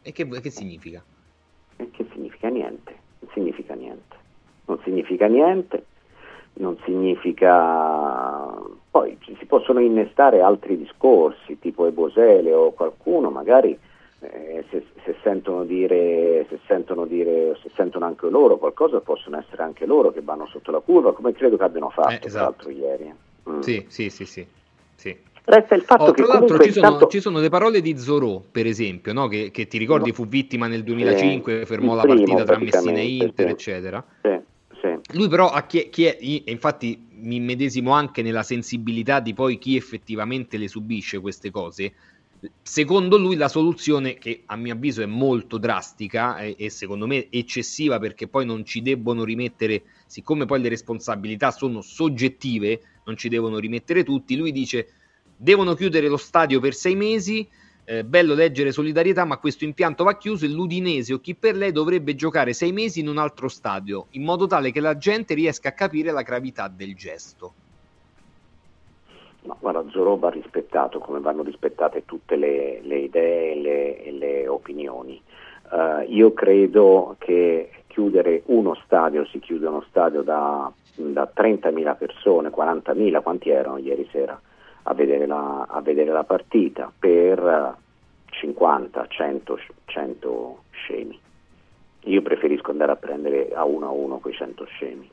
E 0.00 0.12
che, 0.12 0.28
che 0.28 0.50
significa? 0.50 1.02
E 1.76 1.90
che 1.90 2.06
significa 2.12 2.46
niente, 2.48 2.94
non 3.18 3.30
significa 3.34 3.74
niente, 3.74 4.14
non 4.66 4.78
significa 4.84 5.26
niente, 5.26 5.86
non 6.58 6.76
significa... 6.84 8.54
Poi 8.90 9.16
ci 9.20 9.36
si 9.38 9.44
possono 9.46 9.80
innestare 9.80 10.40
altri 10.40 10.78
discorsi, 10.78 11.58
tipo 11.58 11.86
Ebosele 11.86 12.52
o 12.52 12.72
qualcuno, 12.72 13.30
magari 13.30 13.78
eh, 14.20 14.64
se, 14.70 14.84
se 15.04 15.16
sentono 15.22 15.64
dire, 15.64 16.46
se 16.48 16.58
sentono 16.66 17.04
dire, 17.04 17.58
se 17.62 17.70
sentono 17.74 18.06
anche 18.06 18.28
loro 18.30 18.56
qualcosa, 18.56 19.00
possono 19.00 19.38
essere 19.38 19.62
anche 19.62 19.84
loro 19.84 20.10
che 20.12 20.22
vanno 20.22 20.46
sotto 20.46 20.70
la 20.70 20.80
curva, 20.80 21.12
come 21.12 21.32
credo 21.32 21.56
che 21.58 21.64
abbiano 21.64 21.90
fatto 21.90 22.10
Eh, 22.14 22.18
tra 22.18 22.26
esatto. 22.28 22.44
l'altro 22.44 22.70
ieri. 22.70 23.14
Mm. 23.50 23.60
Sì, 23.60 23.84
sì, 23.88 24.08
sì, 24.08 24.24
sì. 24.24 24.46
sì. 24.94 25.16
Resta 25.44 25.74
il 25.76 25.82
fatto 25.82 26.04
Oh, 26.04 26.10
che 26.12 26.22
tra 26.24 26.32
l'altro 26.38 26.58
ci 26.58 26.72
sono, 26.72 26.86
intanto- 26.86 27.06
ci 27.08 27.20
sono 27.20 27.38
le 27.38 27.48
parole 27.50 27.80
di 27.80 27.96
Zorò, 27.98 28.42
per 28.50 28.66
esempio, 28.66 29.12
no? 29.12 29.28
che, 29.28 29.50
che 29.52 29.66
ti 29.68 29.78
ricordi 29.78 30.10
fu 30.12 30.26
vittima 30.26 30.66
nel 30.66 30.82
2005, 30.82 31.58
Sì, 31.60 31.66
fermò 31.66 31.94
la 31.94 32.02
partita 32.02 32.42
tra 32.44 32.58
Messina 32.58 32.98
e 32.98 33.06
Inter, 33.06 33.46
sì. 33.46 33.52
eccetera. 33.52 34.04
Sì. 34.22 34.40
Lui 35.12 35.28
però, 35.28 35.50
ha 35.50 35.64
chie- 35.66 35.88
chie- 35.88 36.18
e 36.18 36.42
infatti 36.46 36.98
mi 37.18 37.38
medesimo 37.40 37.92
anche 37.92 38.22
nella 38.22 38.42
sensibilità 38.42 39.20
di 39.20 39.34
poi 39.34 39.58
chi 39.58 39.76
effettivamente 39.76 40.56
le 40.56 40.68
subisce 40.68 41.20
queste 41.20 41.50
cose, 41.50 41.92
secondo 42.62 43.16
lui 43.16 43.36
la 43.36 43.48
soluzione, 43.48 44.14
che 44.18 44.42
a 44.46 44.56
mio 44.56 44.74
avviso 44.74 45.02
è 45.02 45.06
molto 45.06 45.58
drastica 45.58 46.38
e, 46.38 46.56
e 46.58 46.70
secondo 46.70 47.06
me 47.06 47.28
eccessiva 47.30 47.98
perché 47.98 48.28
poi 48.28 48.44
non 48.44 48.64
ci 48.64 48.82
debbono 48.82 49.24
rimettere, 49.24 49.82
siccome 50.06 50.44
poi 50.44 50.60
le 50.60 50.68
responsabilità 50.68 51.50
sono 51.50 51.80
soggettive, 51.80 52.80
non 53.04 53.16
ci 53.16 53.28
devono 53.28 53.58
rimettere 53.58 54.02
tutti, 54.02 54.36
lui 54.36 54.52
dice 54.52 54.88
devono 55.36 55.74
chiudere 55.74 56.08
lo 56.08 56.16
stadio 56.16 56.60
per 56.60 56.74
sei 56.74 56.96
mesi, 56.96 57.46
eh, 57.86 58.04
bello 58.04 58.34
leggere 58.34 58.72
solidarietà, 58.72 59.24
ma 59.24 59.38
questo 59.38 59.64
impianto 59.64 60.02
va 60.02 60.16
chiuso 60.16 60.44
e 60.44 60.48
l'Udinese 60.48 61.14
o 61.14 61.20
chi 61.20 61.36
per 61.36 61.54
lei 61.54 61.70
dovrebbe 61.70 62.16
giocare 62.16 62.52
sei 62.52 62.72
mesi 62.72 62.98
in 63.00 63.08
un 63.08 63.16
altro 63.16 63.48
stadio, 63.48 64.06
in 64.10 64.24
modo 64.24 64.46
tale 64.46 64.72
che 64.72 64.80
la 64.80 64.98
gente 64.98 65.34
riesca 65.34 65.68
a 65.68 65.72
capire 65.72 66.10
la 66.10 66.22
gravità 66.22 66.68
del 66.68 66.96
gesto. 66.96 67.54
No, 69.42 69.56
guarda, 69.60 69.84
Zorò 69.90 70.16
va 70.16 70.30
rispettato 70.30 70.98
come 70.98 71.20
vanno 71.20 71.44
rispettate 71.44 72.04
tutte 72.04 72.34
le, 72.34 72.80
le 72.82 72.98
idee 72.98 73.52
e 73.52 73.60
le, 73.60 74.10
le 74.18 74.48
opinioni. 74.48 75.22
Eh, 75.72 76.06
io 76.08 76.32
credo 76.32 77.14
che 77.18 77.70
chiudere 77.86 78.42
uno 78.46 78.74
stadio, 78.84 79.24
si 79.26 79.38
chiude 79.38 79.68
uno 79.68 79.84
stadio 79.88 80.22
da, 80.22 80.72
da 80.96 81.30
30.000 81.32 81.96
persone, 81.96 82.48
40.000, 82.50 83.22
quanti 83.22 83.50
erano 83.50 83.78
ieri 83.78 84.08
sera 84.10 84.40
a 84.88 84.94
vedere 84.94 85.26
la, 85.26 85.66
a 85.68 85.80
vedere 85.80 86.10
la 86.10 86.24
partita, 86.24 86.92
per 86.96 87.38
eh, 87.38 87.82
50, 88.30 89.06
100, 89.08 89.58
100 89.84 90.62
scemi. 90.70 91.18
Io 92.04 92.22
preferisco 92.22 92.70
andare 92.70 92.92
a 92.92 92.96
prendere 92.96 93.52
a 93.52 93.64
uno 93.64 93.86
a 93.86 93.90
uno 93.90 94.18
quei 94.18 94.34
100 94.34 94.64
scemi 94.66 95.10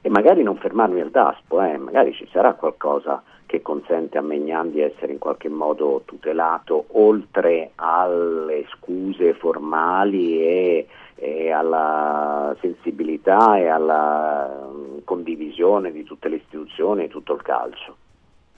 e 0.00 0.08
magari 0.10 0.42
non 0.42 0.56
fermarmi 0.56 1.00
al 1.00 1.10
DASPO, 1.10 1.62
eh, 1.62 1.76
magari 1.76 2.12
ci 2.12 2.28
sarà 2.30 2.54
qualcosa 2.54 3.22
che 3.46 3.62
consente 3.62 4.18
a 4.18 4.22
Megnan 4.22 4.70
di 4.70 4.80
essere 4.80 5.12
in 5.12 5.18
qualche 5.18 5.48
modo 5.48 6.02
tutelato 6.04 6.84
oltre 6.92 7.70
alle 7.76 8.66
scuse 8.68 9.32
formali 9.34 10.38
e, 10.42 10.86
e 11.14 11.50
alla 11.50 12.54
sensibilità 12.60 13.56
e 13.56 13.66
alla 13.66 14.68
mm, 14.70 14.98
condivisione 15.04 15.90
di 15.92 16.04
tutte 16.04 16.28
le 16.28 16.36
istituzioni 16.36 17.04
e 17.04 17.08
tutto 17.08 17.32
il 17.32 17.42
calcio. 17.42 17.96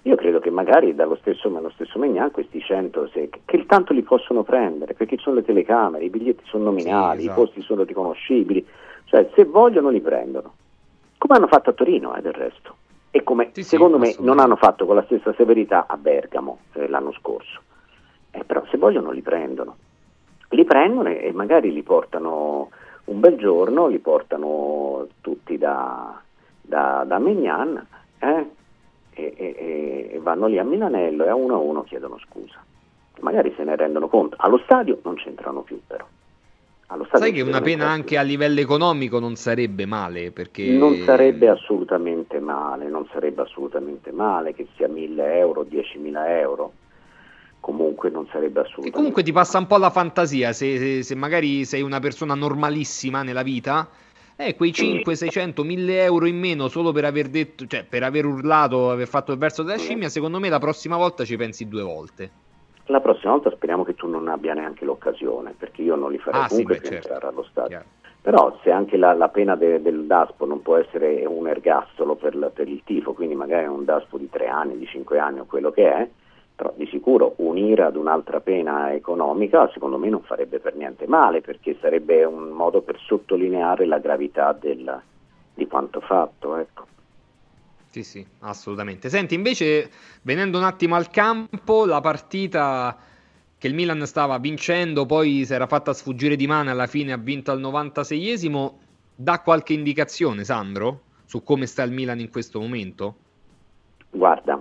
Io 0.03 0.17
credo 0.17 0.41
che 0.41 0.51
magari 0.51 0.95
dallo 0.95 1.17
stesso, 1.17 1.49
dallo 1.49 1.71
stesso 1.71 1.99
Megnan 1.99 2.31
questi 2.31 2.61
100 2.61 3.11
se, 3.13 3.29
che 3.45 3.67
tanto 3.67 3.93
li 3.93 4.03
possono 4.03 4.43
prendere 4.43 4.95
perché 4.95 5.17
ci 5.17 5.23
sono 5.23 5.37
le 5.37 5.45
telecamere, 5.45 6.05
i 6.05 6.11
biglietti 6.11 6.45
sono 6.47 6.65
nominali, 6.65 7.21
Sì, 7.21 7.27
esatto. 7.27 7.41
i 7.41 7.45
posti 7.45 7.63
sono 7.63 7.83
riconoscibili, 7.83 8.67
cioè 9.05 9.29
se 9.35 9.45
vogliono 9.45 9.91
li 9.91 10.01
prendono. 10.01 10.55
Come 11.19 11.37
hanno 11.37 11.49
fatto 11.49 11.71
a 11.71 11.75
Torino 11.75 12.15
eh, 12.15 12.23
del 12.23 12.33
resto. 12.33 12.77
E 13.11 13.23
come 13.25 13.51
secondo 13.55 13.99
me 13.99 14.15
non 14.21 14.39
hanno 14.39 14.57
fatto 14.57 14.87
con 14.87 14.95
la 14.95 15.03
stessa 15.03 15.35
severità 15.35 15.87
a 15.89 15.97
Bergamo 15.97 16.61
eh, 16.75 16.89
l'anno 16.89 17.13
scorso. 17.13 17.61
Eh, 18.31 18.45
però 18.45 18.65
se 18.71 18.79
vogliono 18.79 19.11
li 19.11 19.21
prendono. 19.21 19.77
Li 20.51 20.65
prendono 20.65 21.09
e 21.09 21.31
magari 21.33 21.73
li 21.73 21.83
portano 21.83 22.71
un 23.11 23.21
bel 23.21 23.37
giorno 23.37 23.89
li 23.89 23.99
portano 23.99 25.07
tutti 25.21 25.59
da, 25.59 26.21
da, 26.61 27.05
da 27.07 27.19
Megnan 27.19 27.87
eh, 28.19 28.51
e, 29.21 29.35
e- 29.37 29.57
e- 29.59 30.15
e 30.15 30.19
vanno 30.21 30.47
lì 30.47 30.59
a 30.59 30.65
Milanello 30.65 31.25
e 31.25 31.29
a 31.29 31.35
uno 31.35 31.55
a 31.55 31.59
uno 31.59 31.83
chiedono 31.83 32.19
scusa. 32.19 32.65
Magari 33.21 33.53
se 33.57 33.65
ne 33.65 33.77
rendono 33.77 34.09
conto. 34.09 34.37
Allo 34.39 34.59
stadio 34.65 34.99
non 35.03 35.15
c'entrano 35.15 35.63
più 35.63 35.81
però. 35.87 36.07
Sai 37.13 37.33
che 37.33 37.43
una 37.43 37.61
pena 37.61 37.89
anche 37.89 38.19
a 38.19 38.23
livello 38.23 38.59
economico 38.59 39.21
non 39.21 39.37
sarebbe 39.37 39.87
male, 39.87 40.33
perché... 40.33 40.65
Non 40.65 41.05
sarebbe 41.05 41.49
assolutamente 41.49 42.41
male, 42.41 42.89
non 42.89 43.07
sarebbe 43.13 43.43
assolutamente 43.43 44.11
male 44.11 44.55
che 44.55 44.67
sia 44.75 44.89
1000 44.89 45.39
euro, 45.39 45.63
10.000 45.63 46.41
euro, 46.41 46.73
comunque 47.61 48.11
non 48.11 48.27
sarebbe 48.33 48.59
E 48.59 48.63
assolutamente 48.63 48.97
comunque 48.97 49.23
ti 49.23 49.31
passa 49.31 49.59
un 49.59 49.69
po' 49.69 49.77
la 49.77 49.91
fantasia, 49.91 50.53
se, 50.53 50.79
se- 50.79 51.03
se 51.05 51.15
magari 51.15 51.65
sei 51.65 51.83
una 51.83 52.01
persona 52.01 52.35
normalissima 52.35 53.23
nella 53.23 53.43
vita, 53.43 53.89
eh, 54.41 54.57
quei 54.57 54.73
5, 54.73 55.15
600, 55.15 55.63
1000 55.63 56.03
euro 56.03 56.27
in 56.27 56.39
meno 56.39 56.69
solo 56.69 56.93
per 56.93 57.05
aver 57.05 57.29
detto, 57.29 57.67
cioè 57.67 57.85
per 57.85 58.03
aver 58.03 58.25
urlato, 58.25 58.91
aver 58.91 59.07
fatto 59.07 59.33
il 59.33 59.39
verso 59.39 59.63
della 59.63 59.79
scimmia, 59.79 60.09
secondo 60.09 60.39
me 60.39 60.49
la 60.49 60.59
prossima 60.59 60.97
volta 60.97 61.25
ci 61.25 61.37
pensi 61.37 61.69
due 61.69 61.83
volte. 61.83 62.31
La 62.87 63.01
prossima 63.01 63.33
volta 63.33 63.51
speriamo 63.51 63.85
che 63.85 63.95
tu 63.95 64.09
non 64.09 64.29
abbia 64.29 64.55
neanche 64.55 64.85
l'occasione, 64.85 65.55
perché 65.57 65.83
io 65.83 65.95
non 65.95 66.11
li 66.11 66.19
farei 66.19 66.41
Ah, 66.41 66.45
sì, 66.45 66.51
comunque 66.51 66.75
beh, 66.75 66.81
più 66.81 66.91
certo. 66.91 67.09
entrare 67.09 67.33
allo 67.33 67.47
stadio. 67.51 67.85
Però 68.23 68.59
se 68.63 68.71
anche 68.71 68.97
la, 68.97 69.15
la 69.15 69.29
pena 69.29 69.55
de- 69.57 69.81
del 69.81 70.05
DASPO 70.07 70.45
non 70.45 70.61
può 70.61 70.77
essere 70.77 71.25
un 71.25 71.47
ergastolo 71.47 72.17
per, 72.17 72.51
per 72.53 72.69
il 72.69 72.83
tifo, 72.85 73.13
quindi 73.13 73.35
magari 73.35 73.67
un 73.67 73.85
DASPO 73.85 74.19
di 74.19 74.29
tre 74.29 74.49
anni, 74.49 74.77
di 74.77 74.87
cinque 74.87 75.19
anni 75.19 75.41
o 75.41 75.47
quello 75.47 75.71
che 75.71 75.91
è, 75.91 76.09
però 76.61 76.75
di 76.77 76.87
sicuro 76.89 77.37
unire 77.39 77.85
ad 77.85 77.97
un'altra 77.97 78.41
pena 78.41 78.93
economica 78.93 79.71
secondo 79.73 79.97
me 79.97 80.11
non 80.11 80.21
farebbe 80.21 80.59
per 80.61 80.75
niente 80.75 81.07
male, 81.07 81.41
perché 81.41 81.79
sarebbe 81.81 82.23
un 82.25 82.51
modo 82.51 82.83
per 82.83 82.99
sottolineare 82.99 83.87
la 83.87 83.99
gravità 83.99 84.53
del- 84.53 85.01
di 85.55 85.67
quanto 85.67 86.01
fatto. 86.01 86.57
Ecco. 86.57 86.87
Sì, 87.87 88.05
sì, 88.05 88.27
assolutamente. 88.41 89.09
Senti, 89.09 89.35
invece, 89.35 89.91
venendo 90.21 90.59
un 90.59 90.65
attimo 90.65 90.97
al 90.97 91.09
campo, 91.09 91.87
la 91.87 92.03
partita 92.03 92.95
che 93.57 93.67
il 93.67 93.73
Milan 93.75 94.07
stava 94.07 94.37
vincendo, 94.37 95.07
poi 95.07 95.47
si 95.47 95.55
era 95.55 95.67
fatta 95.67 95.95
sfuggire 95.95 96.37
di 96.37 96.47
mano 96.47 96.71
alla 96.71 96.87
fine 96.87 97.13
ha 97.13 97.17
vinto 97.17 97.51
al 97.53 97.61
96esimo, 97.61 98.81
dà 99.15 99.41
qualche 99.41 99.73
indicazione, 99.73 100.45
Sandro, 100.45 101.05
su 101.25 101.43
come 101.43 101.65
sta 101.65 101.83
il 101.85 101.93
Milan 101.93 102.21
in 102.21 102.31
questo 102.31 102.61
momento? 102.61 103.17
Guarda, 104.11 104.61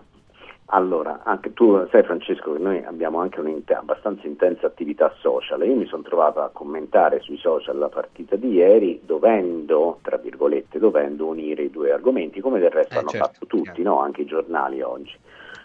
allora, 0.72 1.22
anche 1.24 1.54
tu 1.54 1.86
sai 1.90 2.04
Francesco 2.04 2.54
che 2.54 2.60
noi 2.60 2.84
abbiamo 2.84 3.20
anche 3.20 3.40
un'abbastanza 3.40 4.28
intensa 4.28 4.68
attività 4.68 5.12
social. 5.20 5.66
Io 5.66 5.76
mi 5.76 5.86
sono 5.88 6.04
trovato 6.04 6.41
a 6.41 6.50
commentare 6.52 7.20
sui 7.22 7.38
social 7.38 7.78
la 7.78 7.90
partita 7.90 8.36
di 8.36 8.52
ieri 8.52 9.02
dovendo, 9.04 10.00
tra 10.02 10.18
virgolette, 10.18 10.78
dovendo 10.78 11.26
unire 11.26 11.64
i 11.64 11.70
due 11.72 11.91
argomenti, 11.91 12.40
come 12.40 12.60
del 12.60 12.70
resto 12.70 12.96
Eh, 12.96 12.98
hanno 13.00 13.10
certo, 13.10 13.28
fatto 13.28 13.46
tutti, 13.48 13.82
no? 13.82 14.00
anche 14.00 14.22
i 14.22 14.26
giornali 14.26 14.82
oggi. 14.82 15.18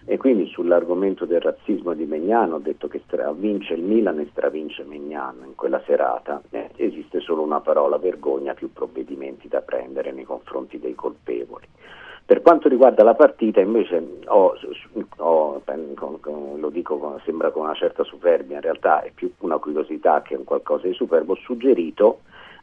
E 0.06 0.16
quindi 0.18 0.46
sull'argomento 0.46 1.24
del 1.24 1.40
razzismo 1.40 1.94
di 1.94 2.04
Megnano 2.04 2.56
ho 2.56 2.58
detto 2.58 2.88
che 2.88 3.00
stra- 3.06 3.32
vince 3.32 3.72
il 3.74 3.82
Milan 3.82 4.20
e 4.20 4.28
stravince 4.30 4.84
Megnano 4.84 5.44
in 5.44 5.54
quella 5.54 5.82
serata. 5.86 6.42
Eh, 6.50 6.70
esiste 6.76 7.20
solo 7.20 7.42
una 7.42 7.60
parola, 7.60 7.96
vergogna, 7.98 8.52
più 8.54 8.72
provvedimenti 8.72 9.48
da 9.48 9.60
prendere 9.60 10.12
nei 10.12 10.24
confronti 10.24 10.78
dei 10.78 10.94
colpevoli. 10.94 11.66
Per 12.26 12.40
quanto 12.40 12.68
riguarda 12.68 13.04
la 13.04 13.14
partita, 13.14 13.60
invece, 13.60 14.02
ho- 14.26 14.54
ho- 15.18 15.62
lo 16.56 16.68
dico, 16.70 16.96
con- 16.98 17.20
sembra 17.24 17.50
con 17.50 17.64
una 17.64 17.74
certa 17.74 18.02
superbia, 18.02 18.56
in 18.56 18.62
realtà 18.62 19.02
è 19.02 19.10
più 19.14 19.30
una 19.40 19.58
curiosità 19.58 20.22
che 20.22 20.34
un 20.34 20.44
qualcosa 20.44 20.86
di 20.86 20.94
superbo, 20.94 21.32
ho 21.32 21.36
suggerito 21.36 22.20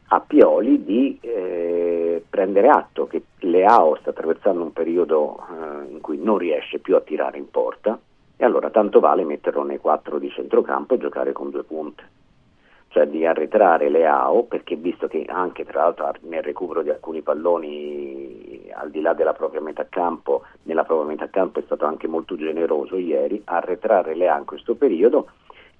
a 0.07 0.19
Pioli 0.19 0.83
di 0.83 1.17
eh, 1.21 2.23
prendere 2.27 2.69
atto 2.69 3.05
che 3.05 3.21
Leao 3.39 3.95
sta 4.01 4.09
attraversando 4.09 4.63
un 4.63 4.73
periodo 4.73 5.38
eh, 5.38 5.91
in 5.91 6.01
cui 6.01 6.17
non 6.17 6.38
riesce 6.38 6.79
più 6.79 6.95
a 6.95 7.01
tirare 7.01 7.38
in 7.38 7.49
porta 7.49 7.97
e 8.35 8.43
allora 8.43 8.71
tanto 8.71 8.99
vale 8.99 9.23
metterlo 9.23 9.63
nei 9.63 9.77
quattro 9.77 10.17
di 10.17 10.29
centrocampo 10.31 10.95
e 10.95 10.97
giocare 10.97 11.31
con 11.31 11.49
due 11.51 11.63
punte 11.63 12.03
cioè 12.91 13.07
di 13.07 13.26
arretrare 13.26 13.89
Leao, 13.89 14.43
perché 14.43 14.76
visto 14.76 15.07
che 15.07 15.26
anche 15.27 15.63
tra 15.63 15.84
l'altro 15.84 16.11
nel 16.22 16.43
recupero 16.43 16.81
di 16.81 16.89
alcuni 16.89 17.22
palloni 17.22 18.69
al 18.73 18.91
di 18.91 18.99
là 18.99 19.13
della 19.13 19.31
propria 19.31 19.61
metà 19.61 19.88
campo, 19.89 20.43
nella 20.63 20.84
propria 20.84 21.07
metà 21.07 21.30
campo 21.30 21.59
è 21.59 21.63
stato 21.63 21.85
anche 21.85 22.07
molto 22.07 22.35
generoso 22.35 22.97
ieri, 22.97 23.41
arretrare 23.45 24.13
Leao 24.13 24.39
in 24.39 24.45
questo 24.45 24.76
periodo 24.76 25.30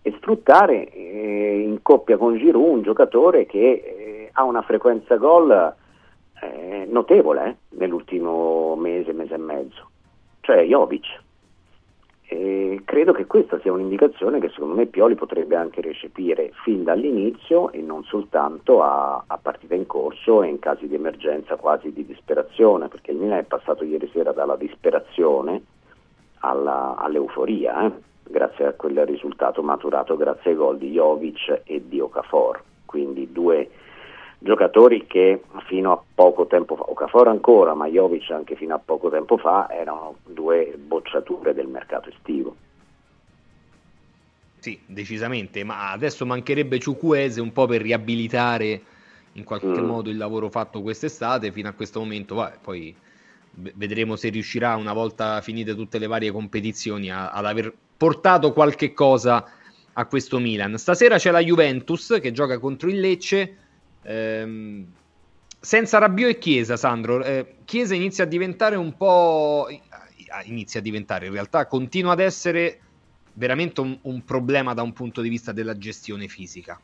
e 0.02 0.14
sfruttare 0.18 0.90
eh, 0.90 1.60
in 1.60 1.82
coppia 1.82 2.16
con 2.16 2.38
Giroud 2.38 2.76
un 2.76 2.82
giocatore 2.82 3.46
che 3.46 3.60
eh, 3.60 4.30
ha 4.32 4.44
una 4.44 4.62
frequenza 4.62 5.18
gol 5.18 5.76
eh, 6.42 6.88
notevole 6.90 7.46
eh, 7.46 7.56
nell'ultimo 7.78 8.76
mese, 8.78 9.12
mese 9.12 9.34
e 9.34 9.38
mezzo, 9.38 9.90
cioè 10.40 10.64
Jovic. 10.64 11.20
E 12.34 12.84
credo 12.86 13.12
che 13.12 13.26
questa 13.26 13.60
sia 13.60 13.74
un'indicazione 13.74 14.40
che 14.40 14.48
secondo 14.48 14.76
me 14.76 14.86
Pioli 14.86 15.16
potrebbe 15.16 15.58
anche 15.58 15.82
recepire 15.82 16.54
fin 16.64 16.86
dall'inizio 16.86 17.74
e 17.74 17.82
non 17.82 18.06
soltanto 18.06 18.82
a, 18.82 19.22
a 19.28 19.38
partita 19.38 19.76
in 19.76 19.86
corso 19.86 20.42
e 20.42 20.48
in 20.48 20.58
casi 20.58 20.88
di 20.88 20.96
emergenza 20.96 21.58
quasi 21.58 21.92
di 21.92 22.06
disperazione, 22.06 22.88
perché 22.88 23.12
il 23.12 23.18
Milan 23.18 23.40
è 23.40 23.44
passato 23.44 23.84
ieri 23.84 24.10
sera 24.14 24.32
dalla 24.32 24.56
disperazione 24.56 25.62
alla- 26.40 26.96
all'euforia, 26.96 27.86
eh, 27.88 27.92
grazie 28.24 28.66
a 28.68 28.74
quel 28.76 29.06
risultato 29.06 29.62
maturato 29.62 30.16
grazie 30.16 30.52
ai 30.52 30.56
gol 30.56 30.78
di 30.78 30.92
Jovic 30.92 31.64
e 31.66 31.82
di 31.86 32.00
Okafor, 32.00 32.64
quindi 32.86 33.30
due 33.34 33.70
giocatori 34.44 35.06
che 35.06 35.44
fino 35.68 35.92
a 35.92 36.04
poco 36.16 36.48
tempo 36.48 36.76
fa, 36.76 36.90
Okafor 36.90 37.28
ancora, 37.28 37.76
ma 37.76 37.88
Jovic 37.88 38.32
anche 38.32 38.56
fino 38.56 38.74
a 38.74 38.80
poco 38.80 39.10
tempo 39.10 39.38
fa, 39.38 39.68
erano 39.70 40.18
due 40.24 40.76
bocciature 40.78 41.54
del 41.54 41.68
mercato 41.68 42.10
estivo. 42.10 42.56
Sì, 44.60 44.80
decisamente, 44.86 45.64
ma 45.64 45.92
adesso 45.92 46.26
mancherebbe 46.26 46.80
Ciucuese 46.80 47.40
un 47.42 47.52
po' 47.52 47.66
per 47.66 47.82
riabilitare 47.82 48.82
in 49.34 49.44
qualche 49.44 49.82
Mm. 49.82 49.86
modo 49.86 50.10
il 50.10 50.18
lavoro 50.18 50.50
fatto 50.50 50.82
quest'estate 50.82 51.52
fino 51.52 51.70
a 51.70 51.74
questo 51.74 52.00
momento, 52.00 52.36
va, 52.36 52.52
poi 52.62 52.96
vedremo 53.54 54.16
se 54.16 54.30
riuscirà 54.30 54.76
una 54.76 54.94
volta 54.94 55.42
finite 55.42 55.76
tutte 55.76 56.00
le 56.00 56.08
varie 56.08 56.32
competizioni 56.32 57.12
a- 57.12 57.30
ad 57.32 57.46
aver 57.46 57.74
portato 57.98 58.54
qualche 58.54 58.94
cosa 58.94 59.46
a 59.94 60.06
questo 60.06 60.40
Milan. 60.40 60.78
Stasera 60.78 61.18
c'è 61.18 61.32
la 61.32 61.40
Juventus 61.42 62.18
che 62.22 62.32
gioca 62.32 62.60
contro 62.60 62.90
il 62.90 63.00
Lecce. 63.00 63.58
Ehm, 64.04 64.86
senza 65.60 65.98
Rabiot 66.00 66.30
e 66.32 66.38
Chiesa, 66.40 66.78
Sandro, 66.78 67.24
eh, 67.24 67.56
Chiesa 67.66 67.94
inizia 67.94 68.24
a 68.24 68.28
diventare 68.28 68.76
un 68.76 68.96
po'. 68.98 69.68
ah, 70.30 70.44
Inizia 70.44 70.80
a 70.80 70.84
diventare, 70.84 71.28
in 71.28 71.34
realtà 71.34 71.68
continua 71.68 72.14
ad 72.14 72.20
essere 72.20 72.80
veramente 73.34 73.82
un, 73.82 73.98
un 74.04 74.24
problema 74.24 74.74
da 74.74 74.82
un 74.82 74.94
punto 74.94 75.22
di 75.22 75.30
vista 75.30 75.52
della 75.52 75.78
gestione 75.78 76.28
fisica. 76.28 76.80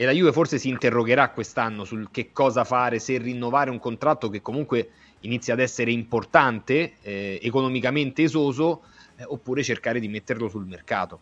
E 0.00 0.04
la 0.04 0.12
Juve 0.12 0.30
forse 0.32 0.58
si 0.58 0.68
interrogherà 0.68 1.30
quest'anno 1.30 1.84
sul 1.84 2.08
che 2.12 2.30
cosa 2.32 2.62
fare, 2.62 3.00
se 3.00 3.18
rinnovare 3.18 3.70
un 3.70 3.80
contratto 3.80 4.28
che 4.28 4.40
comunque 4.40 4.90
inizia 5.20 5.54
ad 5.54 5.60
essere 5.60 5.90
importante, 5.90 6.98
eh, 7.00 7.40
economicamente 7.42 8.22
esoso, 8.22 8.82
eh, 9.16 9.24
oppure 9.26 9.64
cercare 9.64 9.98
di 9.98 10.06
metterlo 10.06 10.48
sul 10.48 10.66
mercato. 10.66 11.18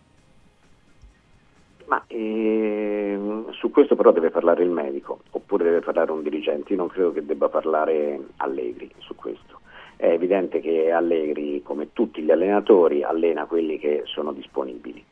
Ma 1.86 2.02
ehm, 2.08 3.50
su 3.52 3.70
questo 3.70 3.94
però 3.94 4.10
deve 4.10 4.30
parlare 4.30 4.64
il 4.64 4.70
medico, 4.70 5.20
oppure 5.30 5.64
deve 5.64 5.80
parlare 5.80 6.10
un 6.10 6.22
dirigente. 6.22 6.72
Io 6.72 6.78
non 6.78 6.88
credo 6.88 7.12
che 7.12 7.24
debba 7.24 7.48
parlare 7.48 8.18
Allegri 8.38 8.90
su 8.98 9.14
questo. 9.14 9.60
È 9.96 10.08
evidente 10.08 10.60
che 10.60 10.90
Allegri, 10.90 11.62
come 11.62 11.92
tutti 11.92 12.22
gli 12.22 12.30
allenatori, 12.30 13.02
allena 13.02 13.46
quelli 13.46 13.78
che 13.78 14.02
sono 14.04 14.32
disponibili. 14.32 15.02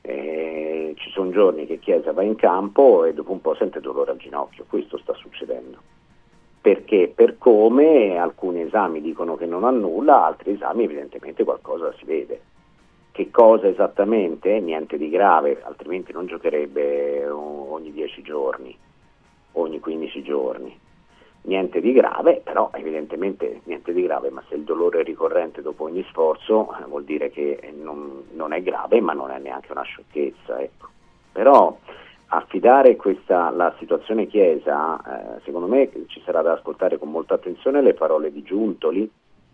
Eh, 0.00 0.94
ci 0.96 1.10
sono 1.10 1.30
giorni 1.30 1.66
che 1.66 1.78
Chiesa 1.78 2.12
va 2.12 2.22
in 2.22 2.34
campo 2.34 3.04
e 3.04 3.14
dopo 3.14 3.30
un 3.30 3.40
po' 3.40 3.54
sente 3.54 3.80
dolore 3.80 4.10
al 4.10 4.16
ginocchio, 4.16 4.64
questo 4.68 4.98
sta 4.98 5.14
succedendo. 5.14 5.78
Perché 6.60 7.12
per 7.14 7.38
come 7.38 8.16
alcuni 8.16 8.62
esami 8.62 9.00
dicono 9.00 9.36
che 9.36 9.46
non 9.46 9.64
ha 9.64 9.70
nulla, 9.70 10.24
altri 10.24 10.52
esami 10.52 10.84
evidentemente 10.84 11.44
qualcosa 11.44 11.92
si 11.98 12.04
vede. 12.04 12.40
Che 13.12 13.30
cosa 13.30 13.68
esattamente? 13.68 14.58
Niente 14.60 14.96
di 14.96 15.10
grave, 15.10 15.60
altrimenti 15.62 16.12
non 16.12 16.24
giocherebbe 16.24 17.28
o- 17.28 17.70
ogni 17.70 17.92
10 17.92 18.22
giorni, 18.22 18.74
ogni 19.52 19.80
15 19.80 20.22
giorni. 20.22 20.74
Niente 21.42 21.82
di 21.82 21.92
grave, 21.92 22.40
però 22.42 22.70
evidentemente 22.72 23.60
niente 23.64 23.92
di 23.92 24.02
grave, 24.02 24.30
ma 24.30 24.42
se 24.48 24.54
il 24.54 24.62
dolore 24.62 25.00
è 25.00 25.04
ricorrente 25.04 25.60
dopo 25.60 25.84
ogni 25.84 26.02
sforzo 26.08 26.74
eh, 26.74 26.84
vuol 26.86 27.04
dire 27.04 27.28
che 27.28 27.74
non, 27.76 28.28
non 28.32 28.54
è 28.54 28.62
grave, 28.62 29.02
ma 29.02 29.12
non 29.12 29.30
è 29.30 29.38
neanche 29.38 29.72
una 29.72 29.82
sciocchezza. 29.82 30.58
Ecco. 30.58 30.88
Però 31.32 31.76
affidare 32.28 32.96
questa, 32.96 33.50
la 33.50 33.74
situazione 33.78 34.26
Chiesa, 34.26 35.36
eh, 35.36 35.40
secondo 35.44 35.66
me 35.66 35.90
ci 36.06 36.22
sarà 36.24 36.40
da 36.40 36.52
ascoltare 36.52 36.96
con 36.96 37.10
molta 37.10 37.34
attenzione 37.34 37.82
le 37.82 37.92
parole 37.92 38.32
di 38.32 38.42
Giuntoli 38.42 39.10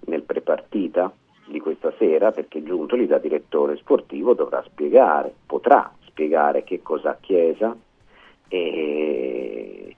nel 0.06 0.22
prepartita 0.22 1.12
di 1.50 1.60
questa 1.60 1.92
sera, 1.98 2.30
perché 2.30 2.62
Giuntoli 2.62 3.06
da 3.06 3.18
direttore 3.18 3.76
sportivo 3.76 4.34
dovrà 4.34 4.62
spiegare, 4.66 5.32
potrà 5.46 5.92
spiegare 6.06 6.64
che 6.64 6.82
cosa 6.82 7.10
ha 7.10 7.16
Chiesa 7.20 7.76
e, 8.48 9.96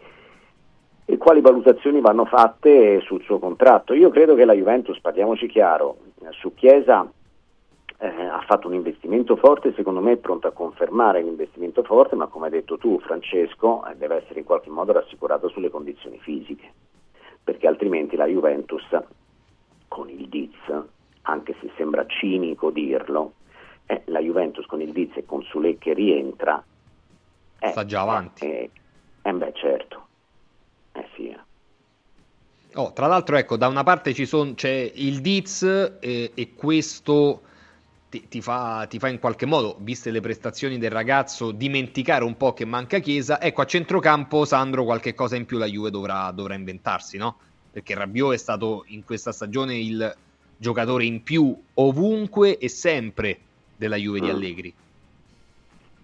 e 1.05 1.16
quali 1.16 1.40
valutazioni 1.40 2.01
vanno 2.01 2.24
fatte 2.24 3.01
sul 3.01 3.22
suo 3.22 3.39
contratto. 3.39 3.94
Io 3.94 4.10
credo 4.10 4.35
che 4.35 4.44
la 4.44 4.55
Juventus, 4.55 5.01
parliamoci 5.01 5.47
chiaro, 5.47 5.97
su 6.31 6.55
Chiesa 6.55 7.10
eh, 7.98 8.06
ha 8.06 8.43
fatto 8.47 8.66
un 8.68 8.74
investimento 8.74 9.36
forte, 9.36 9.74
secondo 9.74 10.01
me 10.01 10.12
è 10.12 10.16
pronto 10.16 10.47
a 10.47 10.52
confermare 10.52 11.22
l'investimento 11.22 11.82
forte, 11.82 12.16
ma 12.16 12.27
come 12.27 12.47
hai 12.47 12.52
detto 12.52 12.78
tu 12.78 12.98
Francesco 13.01 13.85
eh, 13.86 13.97
deve 13.97 14.16
essere 14.16 14.40
in 14.40 14.47
qualche 14.47 14.70
modo 14.70 14.93
rassicurato 14.93 15.48
sulle 15.48 15.70
condizioni 15.70 16.18
fisiche, 16.18 16.72
perché 17.43 17.66
altrimenti 17.66 18.16
la 18.16 18.27
Juventus 18.27 18.86
con 19.89 20.09
il 20.09 20.28
Diz, 20.28 20.55
anche 21.22 21.55
se 21.60 21.70
sembra 21.76 22.06
cinico 22.06 22.70
dirlo, 22.70 23.34
eh, 23.86 24.02
la 24.06 24.20
Juventus 24.20 24.66
con 24.66 24.80
il 24.80 24.92
Diz 24.92 25.16
e 25.16 25.24
con 25.24 25.42
Sule 25.42 25.78
che 25.78 25.92
rientra 25.92 26.62
eh, 27.59 27.68
sta 27.68 27.84
già 27.84 28.01
avanti. 28.01 28.44
Eh, 28.44 28.70
eh, 29.22 29.32
beh 29.32 29.52
certo, 29.55 30.06
eh 30.92 31.06
sì. 31.14 31.28
eh. 31.28 31.38
Oh, 32.74 32.92
tra 32.92 33.06
l'altro, 33.06 33.36
ecco, 33.36 33.56
da 33.56 33.66
una 33.66 33.82
parte 33.82 34.14
ci 34.14 34.26
son, 34.26 34.55
c'è 34.55 34.92
il 34.94 35.20
Diz 35.20 35.62
eh, 36.01 36.30
e 36.34 36.55
questo 36.55 37.42
ti, 38.09 38.28
ti 38.28 38.40
fa, 38.40 38.86
ti 38.88 38.98
fa 38.98 39.09
in 39.09 39.18
qualche 39.18 39.47
modo, 39.47 39.76
viste 39.80 40.10
le 40.10 40.20
prestazioni 40.20 40.78
del 40.78 40.90
ragazzo, 40.90 41.51
dimenticare 41.51 42.24
un 42.24 42.36
po' 42.36 42.52
che 42.52 42.64
manca 42.64 42.98
Chiesa. 42.98 43.40
Ecco, 43.40 43.62
a 43.62 43.66
centrocampo, 43.66 44.44
Sandro, 44.44 44.84
qualche 44.84 45.14
cosa 45.14 45.36
in 45.36 45.47
più 45.47 45.59
la 45.59 45.66
Juve 45.66 45.90
dovrà, 45.90 46.30
dovrà 46.30 46.55
inventarsi, 46.55 47.18
no? 47.18 47.38
Perché 47.70 47.94
Rabiot 47.94 48.34
è 48.34 48.36
stato 48.36 48.84
in 48.88 49.05
questa 49.05 49.32
stagione 49.32 49.76
il 49.76 50.16
giocatore 50.61 51.05
in 51.05 51.23
più 51.23 51.57
ovunque 51.74 52.59
e 52.59 52.69
sempre 52.69 53.39
della 53.77 53.97
Juve 53.97 54.20
di 54.20 54.27
Mm. 54.27 54.31
Allegri. 54.31 54.74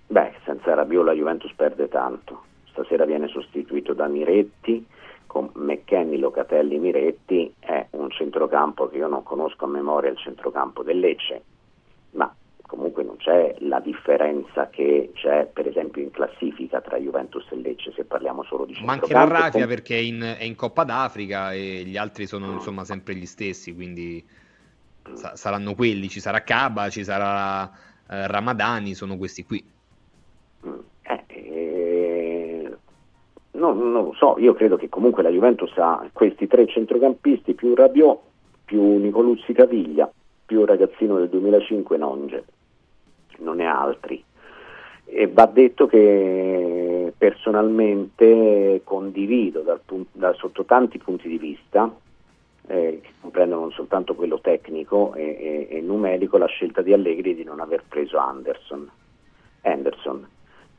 Beh, 0.09 0.33
senza 0.45 0.73
Rabiot 0.74 1.05
la 1.05 1.12
Juventus 1.12 1.53
perde 1.55 1.89
tanto. 1.89 2.43
Stasera 2.70 3.05
viene 3.05 3.28
sostituito 3.28 3.93
da 3.93 4.07
Miretti, 4.07 4.87
con 5.27 5.51
McKenny, 5.55 6.16
Locatelli, 6.16 6.78
Miretti, 6.78 7.53
è 7.59 7.87
un 7.91 8.11
centrocampo 8.11 8.89
che 8.89 8.97
io 8.97 9.09
non 9.09 9.23
conosco 9.23 9.66
a 9.66 9.69
memoria 9.69 10.11
il 10.11 10.16
centrocampo 10.16 10.83
del 10.83 11.01
Lecce, 11.01 11.43
ma 12.12 12.35
comunque 12.62 13.03
non 13.03 13.16
c'è 13.16 13.57
la 13.61 13.81
differenza 13.81 14.69
che 14.70 15.11
c'è 15.15 15.47
per 15.53 15.66
esempio 15.66 16.03
in 16.03 16.11
classifica 16.11 16.81
tra 16.81 16.97
Juventus 16.99 17.45
e 17.51 17.57
Lecce 17.57 17.93
se 17.95 18.05
parliamo 18.05 18.43
solo 18.45 18.65
di 18.65 18.73
centrocampo. 18.74 19.12
Mancherà 19.12 19.39
Rafia 19.43 19.66
Com- 19.66 19.69
perché 19.74 19.97
è 19.97 20.01
in, 20.01 20.37
è 20.39 20.45
in 20.45 20.55
Coppa 20.55 20.85
d'Africa 20.85 21.53
e 21.53 21.83
gli 21.85 21.97
altri 21.99 22.23
Mm. 22.23 22.27
sono 22.27 22.53
insomma 22.53 22.85
sempre 22.85 23.15
gli 23.16 23.27
stessi, 23.27 23.74
quindi 23.74 24.24
sa- 25.15 25.37
saranno 25.37 25.74
quelli, 25.74 26.09
ci 26.09 26.20
sarà 26.20 26.43
Caba, 26.43 26.89
ci 26.89 27.05
sarà 27.05 27.65
eh, 28.09 28.27
Ramadani, 28.27 28.95
sono 28.95 29.16
questi 29.16 29.45
qui. 29.45 29.65
Eh, 31.03 32.77
no, 33.53 33.73
non 33.73 33.93
lo 33.93 34.15
so, 34.16 34.37
io 34.39 34.55
credo 34.55 34.77
che 34.77 34.89
comunque 34.89 35.23
la 35.23 35.31
Juventus 35.31 35.73
ha 35.77 36.09
questi 36.12 36.47
tre 36.47 36.66
centrocampisti 36.66 37.55
più 37.55 37.74
Rabiot, 37.74 38.19
più 38.65 38.99
Nicoluzzi 38.99 39.53
Caviglia, 39.53 40.11
più 40.45 40.61
il 40.61 40.66
ragazzino 40.66 41.19
del 41.19 41.28
2005 41.28 41.97
Nonge, 41.97 42.45
non 43.39 43.57
ne 43.57 43.66
ha 43.66 43.81
altri. 43.81 44.23
E 45.09 45.28
va 45.28 45.47
detto 45.47 45.87
che 45.87 47.12
personalmente 47.16 48.81
condivido 48.83 49.61
dal 49.61 49.81
pun- 49.85 50.07
da- 50.11 50.33
sotto 50.33 50.65
tanti 50.65 50.99
punti 50.99 51.28
di 51.28 51.39
vista, 51.39 51.95
eh, 52.68 53.01
che 53.02 53.10
comprendono 53.20 53.62
non 53.62 53.72
soltanto 53.72 54.14
quello 54.14 54.40
tecnico 54.40 55.14
e, 55.14 55.66
e- 55.70 55.76
e 55.76 55.80
numerico, 55.80 56.38
la 56.38 56.47
scelta 56.47 56.82
di 56.82 56.93
Allegri 56.93 57.34
di 57.34 57.44
non 57.44 57.60
aver 57.60 57.84
preso 57.88 58.18
Anderson. 58.18 58.90
Anderson 59.62 60.26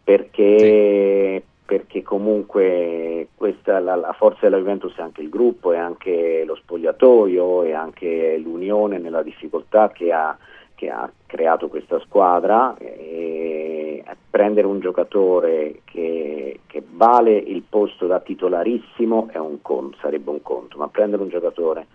perché, 0.07 1.43
perché 1.65 2.01
comunque 2.01 3.27
questa, 3.35 3.79
la, 3.79 3.95
la 3.95 4.13
forza 4.13 4.39
della 4.43 4.55
Juventus 4.55 4.95
è 4.95 5.01
anche 5.01 5.21
il 5.21 5.27
gruppo, 5.27 5.73
è 5.73 5.77
anche 5.77 6.45
lo 6.45 6.55
spogliatoio, 6.55 7.63
è 7.63 7.73
anche 7.73 8.37
l'unione 8.37 8.99
nella 8.99 9.21
difficoltà 9.21 9.89
che 9.89 10.13
ha, 10.13 10.37
che 10.77 10.89
ha 10.91 11.11
creato 11.25 11.67
questa 11.67 11.99
squadra. 11.99 12.77
E 12.77 14.03
prendere 14.37 14.67
un 14.67 14.79
giocatore 14.79 15.79
che, 15.85 16.59
che 16.67 16.83
vale 16.87 17.35
il 17.35 17.63
posto 17.67 18.05
da 18.05 18.19
titolarissimo 18.19 19.29
è 19.31 19.39
un 19.39 19.63
conto, 19.63 19.97
sarebbe 19.99 20.29
un 20.29 20.43
conto, 20.43 20.77
ma 20.77 20.87
prendere 20.89 21.23
un 21.23 21.29
giocatore 21.29 21.87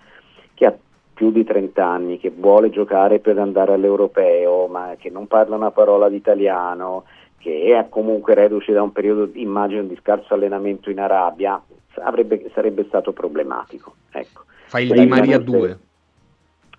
che 0.55 0.67
ha 0.67 0.75
più 1.15 1.31
di 1.31 1.45
30 1.45 1.87
anni, 1.87 2.19
che 2.19 2.33
vuole 2.35 2.71
giocare 2.71 3.21
per 3.21 3.39
andare 3.39 3.75
all'europeo, 3.75 4.67
ma 4.67 4.97
che 4.99 5.09
non 5.09 5.29
parla 5.29 5.55
una 5.55 5.71
parola 5.71 6.09
di 6.09 6.17
italiano, 6.17 7.05
che 7.39 7.79
è 7.79 7.89
comunque 7.89 8.35
reduce 8.35 8.73
da 8.73 8.83
un 8.83 8.91
periodo, 8.91 9.31
immagino, 9.35 9.83
di 9.85 9.97
scarso 10.01 10.35
allenamento 10.35 10.91
in 10.91 10.99
Arabia, 10.99 11.63
avrebbe- 12.01 12.51
sarebbe 12.53 12.85
stato 12.89 13.13
problematico. 13.13 13.95
Ecco. 14.11 14.43
Fa 14.65 14.81
il 14.81 14.91
Di 14.91 15.07
Maria 15.07 15.39
Juventus- 15.39 15.57
2. 15.57 15.79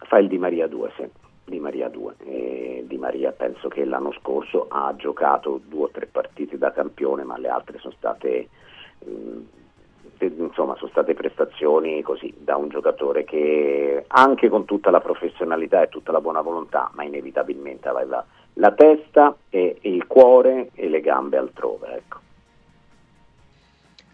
Fa 0.08 0.18
il 0.18 0.28
Di 0.28 0.38
Maria 0.38 0.68
2, 0.68 0.92
sì. 0.98 1.10
Di 1.46 1.60
Maria 1.60 1.90
2. 1.90 2.16
E 2.20 2.86
Di 2.88 2.98
Maria 2.98 3.32
penso 3.32 3.68
che 3.68 3.86
l'anno 3.86 4.14
scorso 4.14 4.68
ha 4.70 4.94
giocato 4.96 5.60
due 5.68 5.84
o 5.84 5.90
tre 5.90 6.06
partite 6.06 6.58
da 6.58 6.72
campione, 6.72 7.24
ma 7.24 7.38
le 7.38 7.50
altre 7.50 7.80
sono 7.80 7.94
state, 7.98 8.50
te- 10.18 10.34
insomma, 10.38 10.76
sono 10.78 10.90
state 10.92 11.14
prestazioni 11.14 12.02
così 12.02 12.34
da 12.38 12.56
un 12.56 12.70
giocatore 12.70 13.24
che 13.24 14.06
anche 14.08 14.50
con 14.50 14.66
tutta 14.66 14.90
la 14.90 15.02
professionalità 15.02 15.82
e 15.82 15.90
tutta 15.90 16.12
la 16.12 16.22
buona 16.22 16.42
volontà, 16.42 16.90
ma 16.94 17.04
inevitabilmente 17.04 17.88
aveva 17.88 18.26
la 18.54 18.72
testa 18.72 19.36
e 19.50 19.78
il 19.82 20.06
cuore 20.08 20.70
e 20.74 20.88
le 20.88 21.02
gambe 21.02 21.38
altrove. 21.38 21.96
Ecco. 21.96 22.22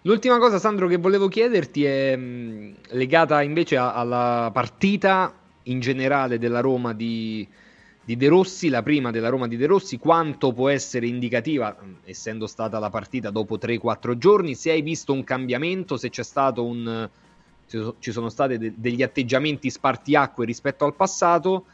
L'ultima 0.04 0.38
cosa, 0.38 0.60
Sandro, 0.60 0.88
che 0.88 0.98
volevo 0.98 1.28
chiederti 1.28 1.84
è 1.84 2.16
mh, 2.16 2.76
legata 2.92 3.42
invece 3.42 3.76
alla 3.76 4.50
partita 4.54 5.34
in 5.70 5.80
generale 5.80 6.38
della 6.38 6.60
Roma 6.60 6.94
di, 6.94 7.48
di 8.04 8.16
De 8.16 8.28
Rossi, 8.28 8.70
la 8.70 8.84
prima 8.84 9.12
della 9.12 9.30
Roma 9.30 9.48
di 9.48 9.58
De 9.58 9.66
Rossi, 9.66 9.98
quanto 9.98 10.52
può 10.52 10.70
essere 10.70 11.08
indicativa, 11.08 11.76
essendo 12.04 12.48
stata 12.48 12.80
la 12.80 12.90
partita 12.90 13.30
dopo 13.30 13.58
3-4 13.58 14.18
giorni, 14.18 14.56
se 14.56 14.72
hai 14.72 14.82
visto 14.82 15.14
un 15.14 15.24
cambiamento, 15.24 15.98
se 15.98 16.10
c'è 16.10 16.24
stato 16.24 16.66
un... 16.66 17.10
ci 18.00 18.12
sono 18.12 18.30
stati 18.30 18.58
de- 18.58 18.74
degli 18.76 19.04
atteggiamenti 19.04 19.70
spartiacque 19.70 20.46
rispetto 20.46 20.86
al 20.86 20.96
passato, 20.96 21.66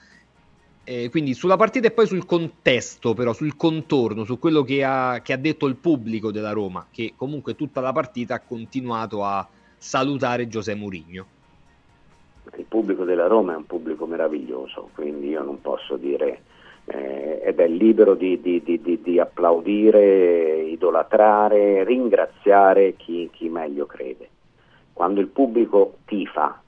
eh, 0.84 1.10
quindi 1.10 1.34
sulla 1.34 1.56
partita 1.56 1.88
e 1.88 1.92
poi 1.92 2.06
sul 2.06 2.26
contesto, 2.26 3.14
però 3.14 3.34
sul 3.34 3.56
contorno, 3.56 4.24
su 4.24 4.38
quello 4.38 4.64
che 4.64 4.84
ha, 4.84 5.22
che 5.24 5.34
ha 5.34 5.38
detto 5.38 5.66
il 5.66 5.78
pubblico 5.78 6.32
della 6.32 6.52
Roma, 6.52 6.86
che 6.92 7.14
comunque 7.16 7.56
tutta 7.56 7.82
la 7.82 7.92
partita 7.92 8.36
ha 8.36 8.40
continuato 8.42 9.24
a 9.24 9.48
salutare 9.78 10.48
Giuseppe 10.48 10.78
Mourinho. 10.78 11.35
Il 12.58 12.66
pubblico 12.68 13.04
della 13.04 13.28
Roma 13.28 13.54
è 13.54 13.58
un 13.58 13.66
pubblico 13.66 14.06
meraviglioso, 14.06 14.90
quindi 14.94 15.30
io 15.30 15.44
non 15.44 15.62
posso 15.62 15.98
dire 15.98 16.42
eh, 16.86 17.42
ed 17.44 17.60
è 17.60 17.68
libero 17.68 18.14
di, 18.14 18.40
di- 18.40 18.62
di- 18.64 18.80
di- 18.82 19.02
di 19.02 19.20
applaudire, 19.20 20.62
idolatrare, 20.62 21.84
ringraziare 21.84 22.96
chi, 22.96 23.30
chi 23.32 23.50
meglio 23.50 23.86
crede. 23.86 24.30
Quando 24.94 25.20
il 25.20 25.28
pubblico 25.28 25.96
tifa 26.06 26.62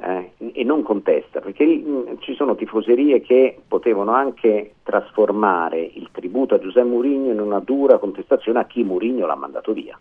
eh, 0.00 0.32
e 0.52 0.62
non 0.64 0.82
contesta, 0.82 1.40
perché 1.40 1.64
mh, 1.64 2.18
ci 2.20 2.34
sono 2.34 2.54
tifoserie 2.54 3.20
che 3.20 3.58
potevano 3.66 4.12
anche 4.12 4.74
trasformare 4.84 5.80
il 5.80 6.08
tributo 6.12 6.54
a 6.54 6.60
Giuseppe 6.60 6.86
Mourinho 6.86 7.32
in 7.32 7.40
una 7.40 7.58
dura 7.60 7.98
contestazione 7.98 8.60
a 8.60 8.66
chi 8.66 8.84
Mourinho 8.84 9.26
l'ha 9.26 9.34
mandato 9.34 9.72
via. 9.72 9.98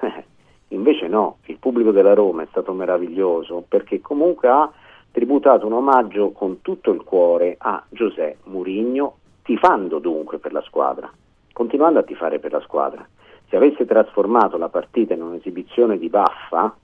Invece 0.72 1.06
no, 1.06 1.38
il 1.46 1.58
pubblico 1.58 1.90
della 1.90 2.14
Roma 2.14 2.42
è 2.42 2.46
stato 2.50 2.72
meraviglioso 2.72 3.62
perché 3.66 4.00
comunque 4.00 4.48
ha 4.48 4.70
tributato 5.10 5.66
un 5.66 5.74
omaggio 5.74 6.30
con 6.30 6.62
tutto 6.62 6.90
il 6.92 7.02
cuore 7.02 7.56
a 7.58 7.82
Giuseppe 7.90 8.38
Mourinho, 8.44 9.16
tifando 9.42 9.98
dunque 9.98 10.38
per 10.38 10.52
la 10.52 10.62
squadra, 10.62 11.10
continuando 11.52 11.98
a 11.98 12.02
tifare 12.02 12.38
per 12.38 12.52
la 12.52 12.60
squadra. 12.60 13.06
Se 13.48 13.56
avesse 13.56 13.84
trasformato 13.84 14.56
la 14.56 14.70
partita 14.70 15.12
in 15.12 15.20
un'esibizione 15.20 15.98
di 15.98 16.08
baffa, 16.08 16.74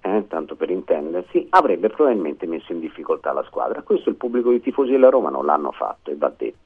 eh, 0.00 0.24
tanto 0.26 0.56
per 0.56 0.70
intendersi, 0.70 1.46
avrebbe 1.50 1.88
probabilmente 1.88 2.46
messo 2.46 2.72
in 2.72 2.80
difficoltà 2.80 3.32
la 3.32 3.44
squadra. 3.44 3.82
Questo 3.82 4.08
il 4.08 4.16
pubblico 4.16 4.50
dei 4.50 4.60
tifosi 4.60 4.90
della 4.90 5.08
Roma 5.08 5.30
non 5.30 5.46
l'hanno 5.46 5.70
fatto 5.70 6.10
e 6.10 6.16
va 6.16 6.32
detto. 6.36 6.65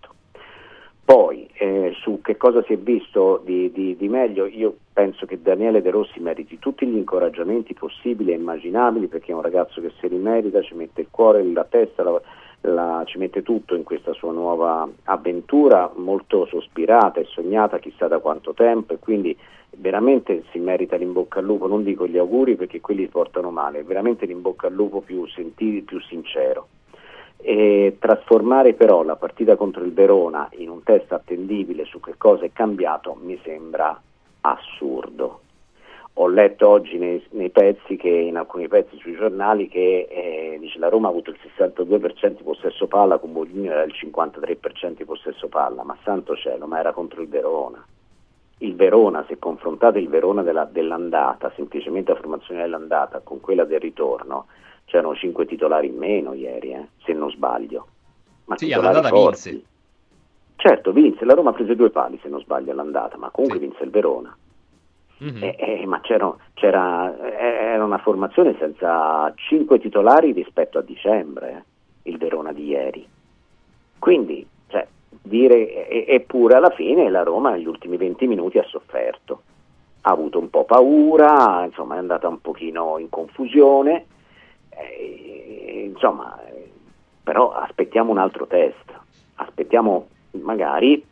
Poi 1.11 1.49
eh, 1.55 1.93
su 2.03 2.20
che 2.23 2.37
cosa 2.37 2.62
si 2.62 2.73
è 2.74 2.77
visto 2.77 3.43
di, 3.45 3.73
di- 3.73 3.97
di 3.97 4.09
meglio, 4.09 4.47
io 4.47 4.77
penso 4.93 5.27
che 5.27 5.43
Daniele 5.43 5.82
De 5.82 5.91
Rossi 5.91 6.20
meriti 6.20 6.61
tutti 6.61 6.87
gli 6.87 6.95
incoraggiamenti 6.95 7.74
possibili 7.74 8.31
e 8.31 8.37
immaginabili 8.37 9.09
perché 9.09 9.32
è 9.32 9.35
un 9.35 9.43
ragazzo 9.43 9.81
che 9.81 9.91
si 9.99 10.07
rimerita, 10.07 10.62
ci 10.62 10.74
mette 10.74 11.01
il 11.01 11.09
cuore, 11.11 11.43
la 11.43 11.65
testa, 11.69 12.05
la- 12.05 12.20
la- 12.61 13.03
ci 13.07 13.19
mette 13.19 13.43
tutto 13.43 13.74
in 13.74 13.82
questa 13.82 14.12
sua 14.12 14.31
nuova 14.31 14.89
avventura 15.07 15.91
molto 15.97 16.47
sospirata 16.47 17.19
e 17.19 17.24
sognata 17.24 17.81
chissà 17.81 18.07
da 18.07 18.20
quanto 18.20 18.55
tempo 18.55 18.93
e 18.93 18.99
quindi 19.01 19.37
veramente 19.78 20.45
si 20.53 20.61
merita 20.61 20.95
l'imbocca 20.95 21.41
al 21.41 21.45
lupo, 21.45 21.66
non 21.66 21.82
dico 21.82 22.07
gli 22.07 22.19
auguri 22.19 22.55
perché 22.55 22.81
quelli 22.81 23.09
portano 23.09 23.51
male, 23.51 23.82
veramente 23.82 24.27
l'imbocca 24.27 24.69
al 24.69 24.74
lupo 24.74 25.01
più, 25.01 25.27
senti- 25.27 25.82
più 25.85 26.01
sincero 26.03 26.69
e 27.43 27.97
trasformare 27.99 28.75
però 28.75 29.03
la 29.03 29.17
partita 29.17 29.57
contro 29.57 29.83
il 29.85 29.93
Verona 29.93 30.49
in 30.53 30.69
un 30.69 30.83
test 30.83 31.12
attendibile 31.12 31.85
su 31.85 32.01
che 32.01 32.15
cosa 32.17 32.45
è 32.45 32.53
cambiato 32.53 33.17
mi 33.21 33.39
sembra 33.43 34.01
assurdo. 34.43 35.41
ho 36.15 36.29
letto 36.29 36.69
oggi 36.69 36.99
nei, 36.99 37.25
nei, 37.31 37.51
pezzi 37.51 37.97
che, 37.97 38.09
in 38.09 38.37
alcuni 38.37 38.69
pezzi 38.69 38.97
sui 38.99 39.15
giornali 39.15 39.69
che 39.69 40.07
eh, 40.11 40.59
dice 40.59 40.79
la 40.79 40.89
Roma 40.89 41.09
ha 41.09 41.11
avuto 41.11 41.31
il 41.31 41.39
62% 41.57 42.37
di 42.37 42.43
possesso 42.43 42.87
palla, 42.87 43.19
con 43.19 43.33
Mourinho 43.33 43.71
era 43.71 43.83
il 43.85 43.95
53% 43.95 44.97
di 44.97 45.05
possesso 45.05 45.49
palla, 45.49 45.83
ma 45.83 45.97
santo 46.03 46.37
cielo, 46.37 46.67
ma 46.67 46.79
era 46.79 46.93
contro 46.93 47.23
il 47.23 47.29
Verona. 47.29 47.85
Il 48.59 48.75
Verona, 48.75 49.25
se 49.27 49.39
confrontate 49.39 49.99
il 49.99 50.09
Verona 50.09 50.43
della, 50.43 50.65
dell'andata, 50.65 51.51
semplicemente 51.57 52.12
la 52.12 52.19
formazione 52.19 52.61
dell'andata 52.61 53.21
con 53.21 53.41
quella 53.41 53.65
del 53.65 53.81
ritorno, 53.81 54.47
c'erano 54.91 55.15
5 55.15 55.47
titolari 55.47 55.87
in 55.87 55.97
meno 55.97 56.35
ieri, 56.35 56.73
eh, 56.73 56.89
se 57.05 57.12
non 57.12 57.31
sbaglio. 57.31 57.87
Ma 58.47 58.59
sì, 58.59 58.73
all'andata 58.73 59.11
vinse. 59.11 59.62
Certo, 60.57 60.93
vinse, 60.93 61.25
la 61.25 61.35
Roma 61.35 61.53
prese 61.53 61.77
due 61.77 61.91
pali 61.91 62.19
se 62.21 62.29
non 62.29 62.41
sbaglio 62.41 62.73
all'andata, 62.73 63.17
ma 63.17 63.31
comunque 63.31 63.61
sì. 63.61 63.67
vinse 63.67 63.85
il 63.85 63.91
Verona. 63.91 64.37
Mm-hmm. 65.23 65.43
Eh, 65.43 65.57
eh, 65.59 65.87
ma 65.87 66.01
c'era, 66.01 66.35
c'era, 66.55 67.15
eh, 67.39 67.73
era 67.75 67.85
una 67.85 67.99
formazione 67.99 68.57
senza 68.59 69.33
cinque 69.37 69.79
titolari 69.79 70.33
rispetto 70.33 70.79
a 70.79 70.83
dicembre, 70.83 71.65
eh, 72.03 72.11
il 72.11 72.19
Verona 72.19 72.53
di 72.53 72.67
ieri. 72.67 73.07
Quindi, 73.99 74.45
cioè, 74.67 74.87
dire, 75.23 76.07
eppure 76.07 76.57
alla 76.57 76.71
fine 76.71 77.09
la 77.11 77.23
Roma 77.23 77.51
negli 77.51 77.67
ultimi 77.67 77.97
20 77.97 78.27
minuti 78.27 78.59
ha 78.59 78.65
sofferto. 78.65 79.43
Ha 80.03 80.11
avuto 80.11 80.39
un 80.39 80.51
po' 80.51 80.65
paura, 80.65 81.65
insomma 81.65 81.95
è 81.95 81.99
andata 81.99 82.27
un 82.27 82.41
pochino 82.41 82.99
in 82.99 83.09
confusione, 83.09 84.07
eh, 84.71 85.91
insomma, 85.93 86.39
però 87.23 87.53
aspettiamo 87.53 88.11
un 88.11 88.19
altro 88.19 88.47
test, 88.47 88.93
aspettiamo 89.37 90.09
magari 90.33 91.05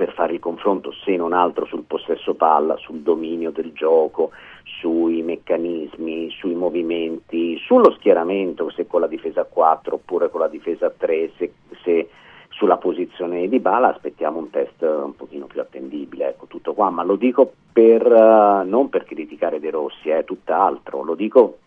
per 0.00 0.12
fare 0.14 0.32
il 0.32 0.40
confronto 0.40 0.92
se 0.92 1.14
non 1.16 1.34
altro 1.34 1.66
sul 1.66 1.84
possesso 1.84 2.34
palla, 2.34 2.76
sul 2.78 3.00
dominio 3.00 3.50
del 3.50 3.72
gioco, 3.72 4.30
sui 4.64 5.20
meccanismi, 5.22 6.30
sui 6.30 6.54
movimenti, 6.54 7.58
sullo 7.58 7.92
schieramento, 7.92 8.70
se 8.70 8.86
con 8.86 9.02
la 9.02 9.06
difesa 9.06 9.42
a 9.42 9.44
4 9.44 9.96
oppure 9.96 10.30
con 10.30 10.40
la 10.40 10.48
difesa 10.48 10.86
a 10.86 10.92
3, 10.96 11.32
se, 11.36 11.52
se 11.82 12.08
sulla 12.48 12.78
posizione 12.78 13.46
di 13.48 13.58
Bala 13.58 13.88
aspettiamo 13.88 14.38
un 14.38 14.48
test 14.48 14.80
un 14.80 15.14
pochino 15.16 15.44
più 15.44 15.60
attendibile, 15.60 16.28
ecco 16.28 16.46
tutto 16.46 16.72
qua, 16.72 16.88
ma 16.88 17.02
lo 17.02 17.16
dico 17.16 17.52
per, 17.70 18.06
uh, 18.06 18.66
non 18.66 18.88
per 18.88 19.04
criticare 19.04 19.60
De 19.60 19.70
Rossi, 19.70 20.08
è 20.08 20.18
eh, 20.18 20.24
tutt'altro, 20.24 21.02
lo 21.02 21.14
dico 21.14 21.58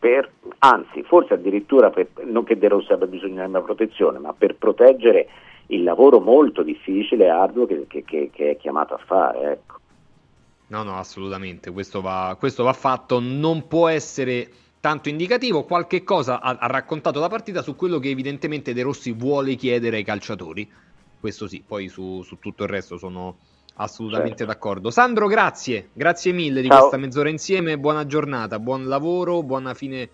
per, 0.00 0.32
anzi 0.60 1.02
forse 1.02 1.34
addirittura 1.34 1.90
per, 1.90 2.08
non 2.24 2.42
che 2.42 2.56
De 2.56 2.68
Rossi 2.68 2.90
abbia 2.90 3.06
bisogno 3.06 3.42
di 3.42 3.48
una 3.50 3.60
protezione, 3.60 4.18
ma 4.18 4.32
per 4.32 4.56
proteggere 4.56 5.28
il 5.66 5.82
lavoro 5.82 6.20
molto 6.20 6.62
difficile 6.62 7.26
e 7.26 7.28
arduo 7.28 7.66
che, 7.66 7.84
che, 7.86 8.02
che, 8.02 8.30
che, 8.32 8.50
è 8.52 8.56
chiamato 8.56 8.94
a 8.94 9.00
fare. 9.04 9.52
Ecco. 9.52 9.78
No, 10.68 10.82
no, 10.82 10.96
assolutamente, 10.96 11.70
questo 11.70 12.00
va, 12.00 12.34
questo 12.38 12.64
va, 12.64 12.72
fatto, 12.72 13.20
non 13.20 13.68
può 13.68 13.88
essere 13.88 14.48
tanto 14.80 15.10
indicativo, 15.10 15.64
qualche 15.64 16.02
cosa 16.02 16.40
ha, 16.40 16.56
ha, 16.58 16.66
raccontato 16.66 17.20
la 17.20 17.28
partita 17.28 17.60
su 17.60 17.76
quello 17.76 17.98
che 17.98 18.08
evidentemente 18.08 18.72
De 18.72 18.82
Rossi 18.82 19.12
vuole 19.12 19.54
chiedere 19.56 19.98
ai 19.98 20.04
calciatori, 20.04 20.66
questo 21.20 21.46
sì, 21.46 21.62
poi 21.66 21.88
su, 21.88 22.22
su 22.22 22.38
tutto 22.38 22.62
il 22.62 22.70
resto 22.70 22.96
sono 22.96 23.36
assolutamente 23.74 24.38
certo. 24.38 24.52
d'accordo. 24.52 24.90
Sandro, 24.90 25.26
grazie, 25.26 25.90
grazie 25.92 26.32
mille 26.32 26.60
di 26.60 26.68
Ciao. 26.68 26.78
questa 26.78 26.96
mezz'ora 26.96 27.28
insieme, 27.28 27.78
buona 27.78 28.06
giornata, 28.06 28.58
buon 28.58 28.86
lavoro, 28.86 29.42
buona 29.42 29.74
fine 29.74 30.08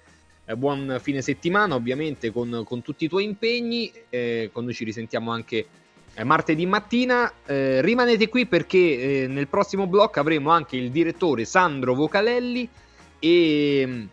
eh, 0.48 0.56
buon 0.56 0.98
fine 1.02 1.22
settimana 1.22 1.74
ovviamente 1.74 2.30
con, 2.30 2.62
con 2.64 2.80
tutti 2.80 3.04
i 3.04 3.08
tuoi 3.08 3.24
impegni, 3.24 3.92
eh, 4.08 4.50
con 4.52 4.64
noi 4.64 4.74
ci 4.74 4.84
risentiamo 4.84 5.32
anche 5.32 5.66
eh, 6.14 6.24
martedì 6.24 6.64
mattina. 6.66 7.30
Eh, 7.44 7.82
rimanete 7.82 8.28
qui 8.28 8.46
perché 8.46 8.78
eh, 9.24 9.26
nel 9.26 9.48
prossimo 9.48 9.86
blocco 9.86 10.20
avremo 10.20 10.50
anche 10.50 10.76
il 10.76 10.90
direttore 10.90 11.44
Sandro 11.44 11.94
Vocalelli 11.94 12.68
e 13.18 13.84
mm, 13.84 14.04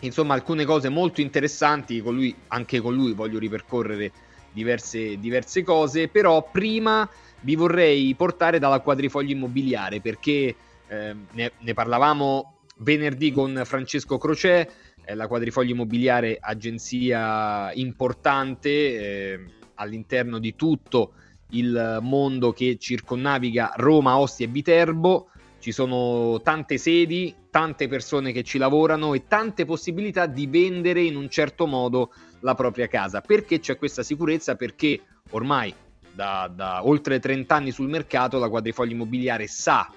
insomma 0.00 0.32
alcune 0.32 0.64
cose 0.64 0.88
molto 0.88 1.20
interessanti, 1.20 2.00
con 2.00 2.14
lui, 2.14 2.34
anche 2.48 2.80
con 2.80 2.94
lui 2.94 3.12
voglio 3.12 3.38
ripercorrere 3.38 4.10
diverse, 4.52 5.18
diverse 5.18 5.62
cose, 5.62 6.08
però 6.08 6.48
prima 6.50 7.06
vi 7.44 7.54
vorrei 7.54 8.14
portare 8.14 8.58
dalla 8.58 8.80
quadrifoglio 8.80 9.32
immobiliare 9.32 10.00
perché 10.00 10.56
eh, 10.88 11.14
ne, 11.32 11.52
ne 11.58 11.74
parlavamo 11.74 12.54
venerdì 12.78 13.30
con 13.30 13.62
Francesco 13.64 14.18
Crocè, 14.18 14.68
eh, 15.04 15.14
la 15.14 15.28
quadrifoglio 15.28 15.72
immobiliare 15.72 16.38
agenzia 16.40 17.70
importante 17.74 18.68
eh, 18.68 19.40
all'interno 19.74 20.38
di 20.38 20.56
tutto 20.56 21.12
il 21.50 21.98
mondo 22.00 22.52
che 22.52 22.78
circonnaviga 22.78 23.72
Roma, 23.76 24.18
Ostia 24.18 24.46
e 24.46 24.48
Viterbo. 24.48 25.28
Ci 25.60 25.70
sono 25.72 26.40
tante 26.42 26.78
sedi, 26.78 27.34
tante 27.50 27.86
persone 27.88 28.32
che 28.32 28.42
ci 28.42 28.58
lavorano 28.58 29.14
e 29.14 29.26
tante 29.26 29.64
possibilità 29.64 30.26
di 30.26 30.46
vendere 30.46 31.02
in 31.02 31.16
un 31.16 31.30
certo 31.30 31.66
modo 31.66 32.12
la 32.40 32.54
propria 32.54 32.86
casa. 32.86 33.20
Perché 33.20 33.60
c'è 33.60 33.76
questa 33.76 34.02
sicurezza? 34.02 34.56
Perché 34.56 35.00
ormai 35.30 35.72
da, 36.14 36.50
da 36.54 36.86
oltre 36.86 37.18
30 37.18 37.54
anni 37.54 37.70
sul 37.72 37.88
mercato 37.88 38.38
la 38.38 38.48
quadrifoglio 38.48 38.92
immobiliare 38.92 39.46
sa 39.46 39.90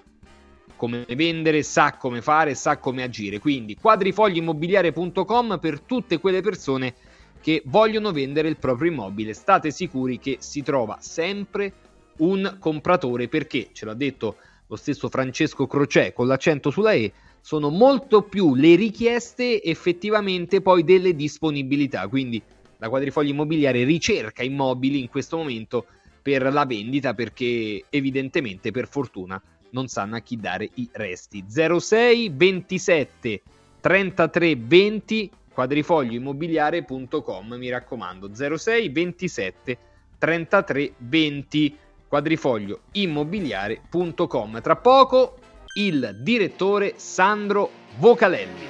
come 0.76 1.06
vendere, 1.10 1.64
sa 1.64 1.96
come 1.98 2.22
fare, 2.22 2.56
sa 2.56 2.78
come 2.78 3.04
agire. 3.04 3.40
Quindi 3.40 3.76
quadrifoglioimmobiliare.com 3.76 5.58
per 5.60 5.82
tutte 5.82 6.20
quelle 6.20 6.42
persone 6.42 6.94
che 7.42 7.62
vogliono 7.66 8.12
vendere 8.12 8.48
il 8.48 8.58
proprio 8.58 8.92
immobile. 8.92 9.34
State 9.34 9.72
sicuri 9.72 10.20
che 10.20 10.38
si 10.40 10.62
trova 10.62 10.98
sempre 11.00 11.74
un 12.18 12.58
compratore 12.60 13.28
perché, 13.28 13.70
ce 13.74 13.86
l'ha 13.86 13.94
detto 13.94 14.38
lo 14.68 14.76
stesso 14.76 15.10
Francesco 15.10 15.66
Crocè 15.66 16.14
con 16.14 16.28
l'accento 16.28 16.70
sulla 16.70 16.94
E, 16.94 17.12
sono 17.42 17.70
molto 17.70 18.24
più 18.24 18.56
le 18.56 18.76
richieste 18.76 19.64
effettivamente 19.64 20.62
poi 20.62 20.84
delle 20.84 21.16
disponibilità. 21.16 22.08
Quindi 22.08 22.42
la 22.78 22.90
quadrifoglio 22.90 23.32
immobiliare 23.32 23.84
ricerca 23.84 24.44
immobili 24.44 25.00
in 25.00 25.08
questo 25.08 25.38
momento 25.38 25.86
per 26.28 26.52
la 26.52 26.66
vendita 26.66 27.14
perché 27.14 27.86
evidentemente 27.90 28.72
per 28.72 28.90
fortuna 28.90 29.42
non 29.70 29.88
sanno 29.88 30.18
a 30.18 30.20
chi 30.20 30.36
dare 30.36 30.70
i 30.74 30.90
resti. 30.92 31.46
06 31.48 32.32
27 32.34 33.42
33 33.80 34.58
20 34.58 35.32
quadrifoglioimmobiliare.com 35.54 37.54
mi 37.54 37.70
raccomando. 37.70 38.32
06 38.34 38.90
27 38.90 39.78
33 40.18 40.94
20 40.98 41.78
quadrifoglioimmobiliare.com 42.10 44.62
tra 44.62 44.76
poco 44.76 45.38
il 45.76 46.18
direttore 46.20 46.96
Sandro 46.98 47.72
Vocalelli. 48.00 48.66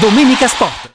Domenica 0.00 0.48
Sport 0.48 0.94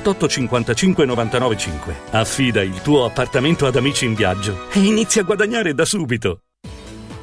78 0.01 0.27
55 0.27 1.05
99 1.05 1.57
5. 1.57 1.95
Affida 2.11 2.61
il 2.63 2.81
tuo 2.81 3.05
appartamento 3.05 3.67
ad 3.67 3.75
amici 3.75 4.05
in 4.05 4.15
viaggio 4.15 4.67
e 4.71 4.79
inizia 4.79 5.21
a 5.21 5.25
guadagnare 5.25 5.73
da 5.73 5.85
subito. 5.85 6.41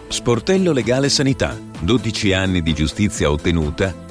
Sportello 0.06 0.72
Legale 0.72 1.08
Sanità. 1.08 1.58
12 1.80 2.32
anni 2.32 2.62
di 2.62 2.72
giustizia 2.72 3.30
ottenuta 3.30 4.06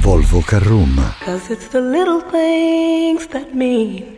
Volvo 0.00 0.42
Carrum. 0.42 0.96
Cause 1.24 1.50
it's 1.50 1.68
the 1.68 1.80
little 1.80 2.20
things 2.20 3.26
that 3.28 3.54
mean. 3.54 4.17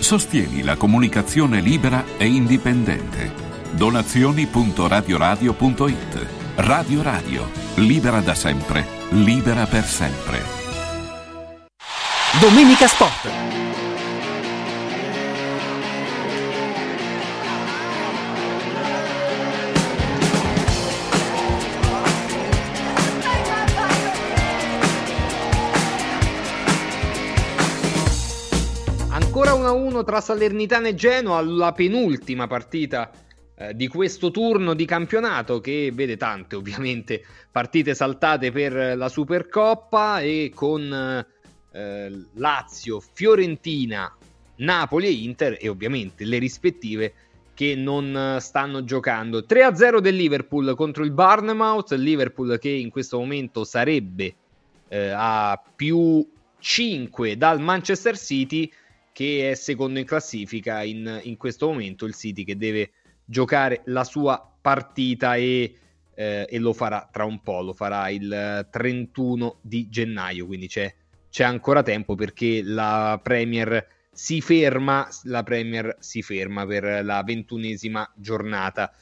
Sostieni 0.00 0.62
la 0.62 0.76
comunicazione 0.76 1.60
libera 1.60 2.04
e 2.16 2.26
indipendente. 2.26 3.32
Donazioni.radioradio.it 3.72 6.26
Radio 6.56 7.02
Radio, 7.02 7.48
libera 7.76 8.18
da 8.20 8.34
sempre, 8.34 8.84
libera 9.10 9.66
per 9.66 9.84
sempre. 9.84 10.42
Domenica 12.40 12.88
Sport. 12.88 13.28
1-1 29.70 30.04
tra 30.04 30.20
Salernitana 30.20 30.88
e 30.88 30.94
Genoa, 30.94 31.40
la 31.42 31.72
penultima 31.72 32.46
partita 32.46 33.10
eh, 33.54 33.74
di 33.74 33.88
questo 33.88 34.30
turno 34.30 34.74
di 34.74 34.84
campionato 34.84 35.60
che 35.60 35.90
vede 35.92 36.16
tante 36.16 36.56
ovviamente 36.56 37.22
partite 37.50 37.94
saltate 37.94 38.50
per 38.50 38.96
la 38.96 39.08
Supercoppa 39.08 40.20
e 40.20 40.50
con 40.54 41.24
eh, 41.72 42.24
Lazio, 42.34 43.00
Fiorentina, 43.00 44.14
Napoli 44.56 45.06
e 45.06 45.10
Inter 45.10 45.56
e 45.60 45.68
ovviamente 45.68 46.24
le 46.24 46.38
rispettive 46.38 47.14
che 47.54 47.74
non 47.74 48.38
stanno 48.40 48.84
giocando. 48.84 49.40
3-0 49.40 49.98
del 49.98 50.16
Liverpool 50.16 50.74
contro 50.74 51.04
il 51.04 51.12
Barnemouth, 51.12 51.92
Liverpool 51.92 52.58
che 52.58 52.70
in 52.70 52.90
questo 52.90 53.18
momento 53.18 53.64
sarebbe 53.64 54.34
eh, 54.88 55.10
a 55.14 55.62
più 55.76 56.26
5 56.58 57.36
dal 57.36 57.60
Manchester 57.60 58.16
City 58.16 58.70
che 59.12 59.50
è 59.50 59.54
secondo 59.54 59.98
in 59.98 60.04
classifica 60.04 60.82
in, 60.82 61.20
in, 61.24 61.36
questo 61.36 61.68
momento, 61.68 62.04
il 62.04 62.14
City 62.14 62.44
che 62.44 62.56
deve 62.56 62.92
giocare 63.24 63.82
la 63.86 64.04
sua 64.04 64.44
partita 64.60 65.34
e, 65.34 65.74
eh, 66.14 66.46
e, 66.48 66.58
lo 66.58 66.72
farà 66.72 67.08
tra 67.10 67.24
un 67.24 67.40
po', 67.42 67.62
lo 67.62 67.72
farà 67.72 68.08
il 68.08 68.66
31 68.70 69.58
di 69.60 69.88
gennaio, 69.88 70.46
quindi 70.46 70.68
c'è, 70.68 70.92
c'è 71.28 71.44
ancora 71.44 71.82
tempo 71.82 72.14
perché 72.14 72.62
la 72.62 73.18
Premier 73.22 73.86
si 74.12 74.40
ferma, 74.40 75.06
la 75.24 75.42
Premier 75.42 75.96
si 75.98 76.22
ferma 76.22 76.66
per 76.66 77.04
la 77.04 77.22
ventunesima 77.24 78.10
giornata. 78.14 78.92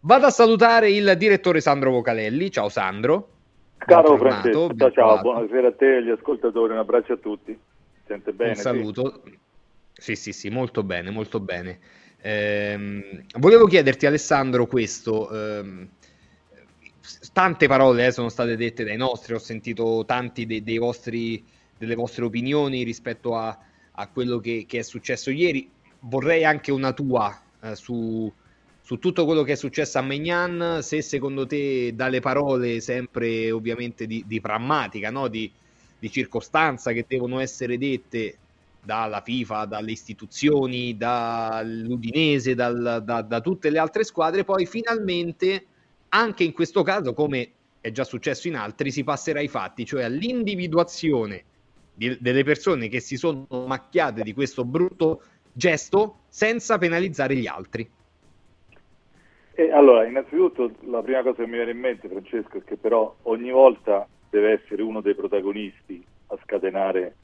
Vado 0.00 0.26
a 0.26 0.30
salutare 0.30 0.90
il 0.90 1.14
direttore 1.16 1.60
Sandro 1.60 1.90
Vocalelli, 1.90 2.50
ciao 2.50 2.68
Sandro. 2.68 3.28
Caro 3.76 4.16
Francesco, 4.18 4.74
ciao, 4.76 4.90
ciao, 4.90 5.20
buonasera 5.20 5.68
a 5.68 5.72
te 5.72 5.94
e 5.94 5.96
agli 5.98 6.10
ascoltatori, 6.10 6.72
un 6.72 6.78
abbraccio 6.78 7.14
a 7.14 7.16
tutti. 7.16 7.58
Sente 8.10 8.32
bene? 8.32 8.50
Un 8.50 8.56
saluto. 8.56 9.22
Sì, 9.92 10.16
sì, 10.16 10.32
sì, 10.32 10.48
molto 10.48 10.82
bene, 10.82 11.10
molto 11.10 11.38
bene. 11.38 11.78
Ehm, 12.22 13.24
volevo 13.38 13.66
chiederti, 13.66 14.04
Alessandro, 14.04 14.66
questo. 14.66 15.30
Ehm, 15.30 15.88
tante 17.32 17.68
parole 17.68 18.06
eh, 18.06 18.10
sono 18.10 18.28
state 18.28 18.56
dette 18.56 18.82
dai 18.82 18.96
nostri, 18.96 19.34
ho 19.34 19.38
sentito 19.38 20.02
tanti 20.04 20.44
dei, 20.44 20.64
dei 20.64 20.78
vostri, 20.78 21.44
delle 21.78 21.94
vostre 21.94 22.24
opinioni 22.24 22.82
rispetto 22.82 23.36
a, 23.36 23.56
a 23.92 24.08
quello 24.08 24.40
che, 24.40 24.64
che, 24.66 24.80
è 24.80 24.82
successo 24.82 25.30
ieri. 25.30 25.70
Vorrei 26.00 26.44
anche 26.44 26.72
una 26.72 26.92
tua 26.92 27.40
eh, 27.62 27.76
su, 27.76 28.32
su, 28.80 28.98
tutto 28.98 29.24
quello 29.24 29.44
che 29.44 29.52
è 29.52 29.56
successo 29.56 29.98
a 29.98 30.02
Megnan, 30.02 30.80
se 30.82 31.00
secondo 31.00 31.46
te 31.46 31.94
dalle 31.94 32.18
parole 32.18 32.80
sempre 32.80 33.52
ovviamente 33.52 34.08
di, 34.08 34.24
di 34.26 34.40
prammatica, 34.40 35.10
no? 35.10 35.28
di, 35.28 35.52
di 36.00 36.10
circostanza 36.10 36.92
che 36.92 37.04
devono 37.06 37.38
essere 37.38 37.78
dette 37.78 38.38
dalla 38.82 39.20
FIFA, 39.20 39.66
dalle 39.66 39.92
istituzioni, 39.92 40.96
dall'Udinese, 40.96 42.54
dal, 42.54 43.02
da, 43.04 43.22
da, 43.22 43.40
tutte 43.40 43.68
le 43.68 43.78
altre 43.78 44.04
squadre, 44.04 44.42
poi 44.42 44.64
finalmente 44.66 45.66
anche 46.08 46.44
in 46.44 46.52
questo 46.52 46.82
caso, 46.82 47.12
come 47.12 47.50
è 47.80 47.90
già 47.92 48.04
successo 48.04 48.48
in 48.48 48.56
altri, 48.56 48.90
si 48.90 49.04
passerà 49.04 49.38
ai 49.38 49.48
fatti, 49.48 49.84
cioè 49.84 50.04
all'individuazione 50.04 51.44
di, 51.94 52.16
delle 52.20 52.42
persone 52.42 52.88
che 52.88 53.00
si 53.00 53.16
sono 53.16 53.46
macchiate 53.66 54.22
di 54.22 54.32
questo 54.32 54.64
brutto 54.64 55.22
gesto 55.52 56.20
senza 56.28 56.78
penalizzare 56.78 57.36
gli 57.36 57.46
altri. 57.46 57.88
E 59.52 59.70
allora, 59.72 60.06
innanzitutto 60.06 60.72
la 60.84 61.02
prima 61.02 61.22
cosa 61.22 61.42
che 61.42 61.46
mi 61.46 61.56
viene 61.56 61.72
in 61.72 61.78
mente, 61.78 62.08
Francesco, 62.08 62.56
è 62.56 62.64
che 62.64 62.78
però 62.78 63.14
ogni 63.24 63.50
volta 63.50 64.08
deve 64.30 64.52
essere 64.62 64.82
uno 64.82 65.00
dei 65.00 65.14
protagonisti 65.14 66.02
a 66.28 66.38
scatenare 66.44 67.14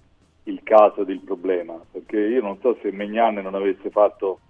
il 0.45 0.61
caso 0.63 1.03
ed 1.03 1.09
il 1.09 1.21
problema, 1.21 1.81
perché 1.91 2.19
io 2.19 2.43
non 2.43 2.59
so 2.61 2.77
se 2.83 2.91
Megnan 2.91 3.35
non 3.37 3.55
avesse 3.55 3.91
fatto 3.91 4.41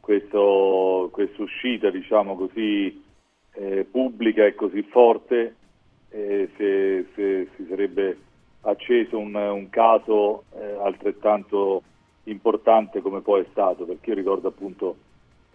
questa 0.00 0.40
uscita, 0.40 1.90
diciamo 1.90 2.34
così, 2.34 3.04
eh, 3.52 3.84
pubblica 3.90 4.46
e 4.46 4.54
così 4.54 4.82
forte, 4.82 5.54
eh, 6.10 6.48
se, 6.56 7.06
se, 7.14 7.48
si 7.56 7.66
sarebbe 7.68 8.16
acceso 8.62 9.18
un, 9.18 9.34
un 9.34 9.68
caso 9.68 10.44
eh, 10.54 10.78
altrettanto 10.82 11.82
importante 12.24 13.00
come 13.00 13.20
poi 13.20 13.42
è 13.42 13.46
stato, 13.50 13.84
perché 13.84 14.10
io 14.10 14.16
ricordo 14.16 14.48
appunto 14.48 14.96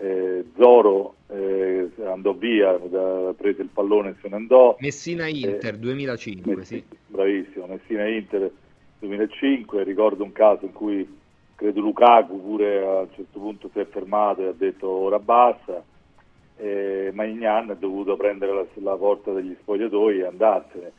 eh, 0.04 0.44
Zoro 0.58 1.16
eh, 1.28 1.90
andò 2.04 2.34
via, 2.34 2.78
da, 2.78 3.34
prese 3.38 3.62
il 3.62 3.70
pallone 3.72 4.10
e 4.10 4.16
se 4.22 4.28
ne 4.28 4.36
andò. 4.36 4.76
Messina 4.80 5.28
Inter 5.28 5.78
2005, 5.78 6.56
Messi, 6.56 6.76
sì. 6.76 6.98
Bravissimo, 7.08 7.68
Messina 7.68 8.08
Inter 8.08 8.52
2005, 9.00 9.84
ricordo 9.84 10.24
un 10.24 10.34
caso 10.34 10.66
in 10.66 10.74
cui 10.74 11.08
credo 11.56 11.80
Lukaku 11.80 12.42
pure 12.42 12.86
a 12.86 13.00
un 13.00 13.08
certo 13.16 13.40
punto 13.40 13.70
si 13.72 13.80
è 13.80 13.86
fermato 13.86 14.42
e 14.42 14.48
ha 14.48 14.54
detto 14.54 14.90
ora 14.90 15.20
basta, 15.20 15.82
eh, 16.58 17.12
Magnan 17.14 17.70
ha 17.70 17.76
dovuto 17.76 18.18
prendere 18.18 18.54
la, 18.54 18.66
la, 18.82 18.96
porta 18.98 19.32
degli 19.32 19.56
spogliatoi 19.62 20.20
e 20.20 20.26
andarsene. 20.26 20.92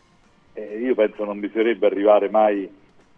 Eh, 0.54 0.78
io 0.78 0.94
penso 0.94 1.24
non 1.24 1.40
bisognerebbe 1.40 1.86
arrivare 1.86 2.30
mai 2.30 2.66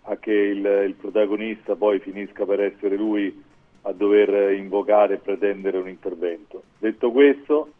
a 0.09 0.17
che 0.17 0.33
il, 0.33 0.85
il, 0.87 0.95
protagonista 0.95 1.77
poi 1.77 2.01
finisca 2.01 2.45
per 2.45 2.61
essere 2.61 2.97
lui 2.97 3.45
a 3.87 3.93
dover 3.93 4.53
invocare 4.53 5.15
e 5.15 5.19
pretendere 5.19 5.79
un 5.79 5.89
intervento. 5.89 6.63
Detto 6.79 7.13
questo, 7.13 7.71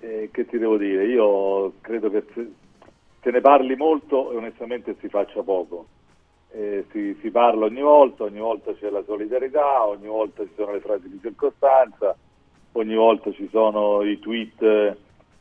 eh, 0.00 0.30
che 0.32 0.46
ti 0.46 0.58
devo 0.58 0.78
dire? 0.78 1.06
Io 1.06 1.74
credo 1.82 2.10
che 2.10 2.24
se, 2.32 3.30
ne 3.30 3.40
parli 3.40 3.76
molto 3.76 4.32
e 4.32 4.36
onestamente 4.36 4.96
si 5.00 5.08
faccia 5.08 5.42
poco. 5.42 5.86
Eh, 6.52 6.86
si, 6.90 7.18
si, 7.20 7.30
parla 7.30 7.66
ogni 7.66 7.82
volta, 7.82 8.24
ogni 8.24 8.38
volta 8.38 8.72
c'è 8.74 8.88
la 8.88 9.02
solidarietà, 9.04 9.86
ogni 9.86 10.06
volta 10.06 10.42
ci 10.42 10.52
sono 10.56 10.72
le 10.72 10.80
frasi 10.80 11.08
di 11.10 11.18
circostanza, 11.20 12.16
ogni 12.72 12.94
volta 12.94 13.30
ci 13.32 13.46
sono 13.50 14.02
i 14.02 14.18
tweet 14.18 14.96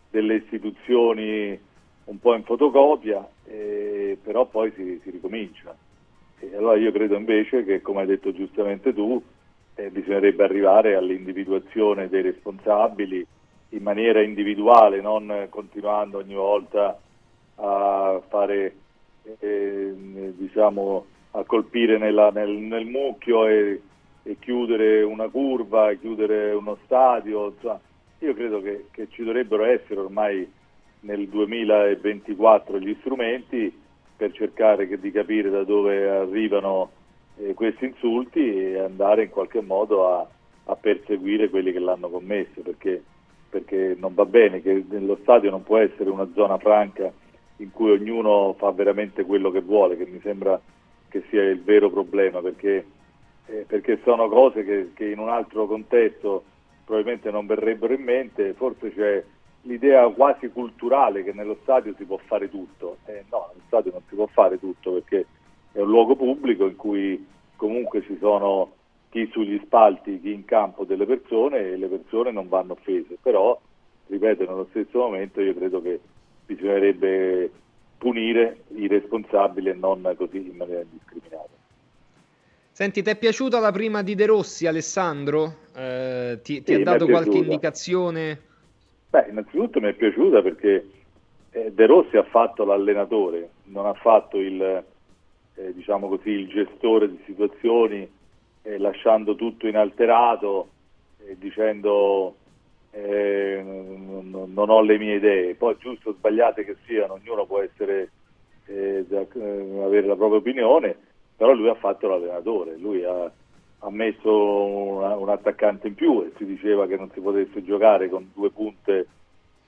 delle 0.09 0.35
istituzioni 0.35 1.57
un 2.05 2.19
po' 2.19 2.35
in 2.35 2.43
fotocopia, 2.43 3.25
eh, 3.45 4.17
però 4.21 4.45
poi 4.45 4.73
si, 4.75 4.99
si 5.03 5.09
ricomincia. 5.11 5.73
E 6.39 6.55
allora 6.57 6.75
io 6.75 6.91
credo 6.91 7.15
invece 7.15 7.63
che, 7.63 7.81
come 7.81 8.01
hai 8.01 8.07
detto 8.07 8.33
giustamente 8.33 8.93
tu, 8.93 9.23
eh, 9.75 9.89
bisognerebbe 9.89 10.43
arrivare 10.43 10.95
all'individuazione 10.95 12.09
dei 12.09 12.21
responsabili 12.21 13.25
in 13.69 13.83
maniera 13.83 14.21
individuale, 14.21 15.01
non 15.01 15.47
continuando 15.49 16.19
ogni 16.19 16.35
volta 16.35 16.99
a 17.55 18.21
fare, 18.27 18.75
eh, 19.39 19.93
diciamo, 20.37 21.05
a 21.31 21.43
colpire 21.43 21.97
nella, 21.97 22.29
nel, 22.31 22.49
nel 22.49 22.85
mucchio 22.85 23.47
e 23.47 23.81
e 24.27 24.37
chiudere 24.39 25.03
una 25.03 25.29
curva, 25.29 25.93
chiudere 25.93 26.51
uno 26.51 26.79
stadio, 26.85 27.49
insomma, 27.49 27.79
io 28.19 28.33
credo 28.33 28.59
che, 28.59 28.87
che, 28.89 29.07
ci 29.11 29.23
dovrebbero 29.23 29.65
essere 29.65 29.99
ormai 29.99 30.51
nel 31.01 31.27
2024 31.27 32.79
gli 32.79 32.95
strumenti 33.01 33.71
per 34.17 34.31
cercare 34.31 34.87
di 34.99 35.11
capire 35.11 35.51
da 35.51 35.63
dove 35.63 36.09
arrivano 36.09 36.89
eh, 37.37 37.53
questi 37.53 37.85
insulti 37.85 38.39
e 38.39 38.79
andare 38.79 39.23
in 39.23 39.29
qualche 39.29 39.61
modo 39.61 40.07
a, 40.07 40.27
a 40.65 40.75
perseguire 40.75 41.49
quelli 41.49 41.71
che 41.71 41.79
l'hanno 41.79 42.09
commesso, 42.09 42.61
perché, 42.61 43.03
perché 43.49 43.95
non 43.97 44.13
va 44.13 44.25
bene 44.25 44.61
che 44.61 44.85
nello 44.89 45.17
stadio 45.21 45.49
non 45.49 45.63
può 45.63 45.77
essere 45.77 46.09
una 46.09 46.27
zona 46.33 46.57
franca 46.57 47.11
in 47.57 47.71
cui 47.71 47.91
ognuno 47.91 48.53
fa 48.57 48.71
veramente 48.71 49.23
quello 49.23 49.51
che 49.51 49.61
vuole, 49.61 49.97
che 49.97 50.05
mi 50.05 50.19
sembra 50.21 50.59
che 51.07 51.23
sia 51.29 51.43
il 51.43 51.61
vero 51.63 51.89
problema, 51.89 52.41
perché 52.41 52.85
eh, 53.47 53.65
perché 53.67 53.99
sono 54.03 54.27
cose 54.27 54.63
che, 54.63 54.91
che, 54.93 55.09
in 55.09 55.19
un 55.19 55.29
altro 55.29 55.67
contesto 55.67 56.43
probabilmente 56.83 57.31
non 57.31 57.45
verrebbero 57.45 57.93
in 57.93 58.03
mente, 58.03 58.53
forse 58.53 58.93
c'è 58.93 59.23
l'idea 59.63 60.07
quasi 60.09 60.49
culturale 60.49 61.23
che 61.23 61.33
nello 61.33 61.57
stadio 61.61 61.93
si 61.97 62.05
può 62.05 62.17
fare 62.17 62.49
tutto, 62.49 62.97
eh, 63.05 63.23
no, 63.29 63.49
nello 63.49 63.63
stadio 63.67 63.91
non 63.91 64.01
si 64.07 64.15
può 64.15 64.27
fare 64.27 64.59
tutto 64.59 64.93
perché 64.93 65.25
è 65.75 65.81
un 65.81 65.89
luogo 65.89 66.15
pubblico 66.15 66.65
in 66.67 66.77
cui 66.77 67.27
comunque 67.57 68.01
ci 68.03 68.17
sono 68.21 68.71
chi 69.09 69.27
sugli 69.31 69.59
spalti, 69.65 70.21
chi 70.21 70.31
in 70.31 70.45
campo 70.45 70.85
delle 70.85 71.05
persone 71.05 71.59
e 71.59 71.77
le 71.77 71.87
persone 71.87 72.31
non 72.31 72.47
vanno 72.47 72.73
offese, 72.73 73.17
però 73.21 73.59
ripeto 74.07 74.45
nello 74.45 74.67
stesso 74.69 74.99
momento 74.99 75.41
io 75.41 75.53
credo 75.53 75.81
che 75.81 75.99
bisognerebbe 76.45 77.51
punire 77.97 78.63
i 78.75 78.87
responsabili 78.87 79.69
e 79.69 79.73
non 79.73 80.09
così 80.15 80.49
in 80.49 80.55
maniera 80.55 80.81
indiscriminata. 80.81 81.49
Senti, 82.71 83.01
ti 83.01 83.09
è 83.09 83.17
piaciuta 83.17 83.59
la 83.59 83.71
prima 83.71 84.01
di 84.01 84.15
De 84.15 84.27
Rossi, 84.27 84.67
Alessandro? 84.67 85.55
Eh, 85.75 86.39
ti, 86.41 86.63
ti 86.63 86.73
sì, 86.73 86.79
ha 86.79 86.83
dato 86.83 87.05
qualche 87.05 87.37
indicazione? 87.37 88.41
Beh, 89.09 89.27
innanzitutto 89.29 89.81
mi 89.81 89.89
è 89.89 89.93
piaciuta 89.93 90.41
perché 90.41 90.89
eh, 91.51 91.71
De 91.73 91.85
Rossi 91.85 92.15
ha 92.15 92.23
fatto 92.23 92.63
l'allenatore, 92.63 93.49
non 93.65 93.85
ha 93.85 93.93
fatto 93.93 94.37
il, 94.39 94.83
eh, 95.55 95.73
diciamo 95.73 96.07
così, 96.07 96.29
il 96.29 96.47
gestore 96.47 97.09
di 97.09 97.19
situazioni, 97.25 98.09
eh, 98.63 98.77
lasciando 98.77 99.35
tutto 99.35 99.67
inalterato, 99.67 100.69
dicendo 101.37 102.35
eh, 102.91 103.61
non, 103.63 104.51
non, 104.53 104.69
ho 104.69 104.81
le 104.81 104.97
mie 104.97 105.15
idee. 105.15 105.55
Poi 105.55 105.75
giusto 105.79 106.09
o 106.09 106.13
sbagliate 106.13 106.63
che 106.63 106.75
siano, 106.85 107.13
ognuno 107.13 107.45
può 107.45 107.61
essere, 107.61 108.11
eh, 108.65 109.05
da, 109.07 109.19
avere 109.19 110.07
la 110.07 110.15
propria 110.15 110.39
opinione 110.39 110.97
però 111.35 111.53
lui 111.53 111.69
ha 111.69 111.75
fatto 111.75 112.07
l'allenatore, 112.07 112.77
lui 112.77 113.03
ha, 113.03 113.29
ha 113.79 113.89
messo 113.89 114.65
una, 114.65 115.15
un 115.17 115.29
attaccante 115.29 115.87
in 115.87 115.95
più 115.95 116.21
e 116.21 116.31
si 116.37 116.45
diceva 116.45 116.87
che 116.87 116.95
non 116.95 117.11
si 117.11 117.19
potesse 117.19 117.63
giocare 117.63 118.09
con 118.09 118.31
due 118.33 118.49
punte 118.51 119.07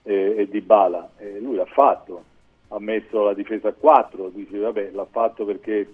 e, 0.03 0.35
e 0.37 0.47
di 0.47 0.61
bala, 0.61 1.09
e 1.17 1.39
lui 1.39 1.55
l'ha 1.55 1.65
fatto, 1.65 2.23
ha 2.69 2.79
messo 2.79 3.23
la 3.23 3.33
difesa 3.33 3.69
a 3.69 3.73
4, 3.73 4.29
dice 4.29 4.57
vabbè 4.57 4.91
l'ha 4.91 5.07
fatto 5.09 5.45
perché 5.45 5.93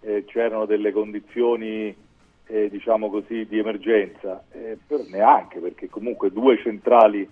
eh, 0.00 0.24
c'erano 0.26 0.66
delle 0.66 0.92
condizioni 0.92 1.94
eh, 2.46 2.68
diciamo 2.68 3.10
così 3.10 3.46
di 3.46 3.58
emergenza, 3.58 4.44
eh, 4.52 4.78
per 4.86 5.06
neanche 5.10 5.60
perché 5.60 5.88
comunque 5.88 6.30
due 6.30 6.58
centrali 6.58 7.28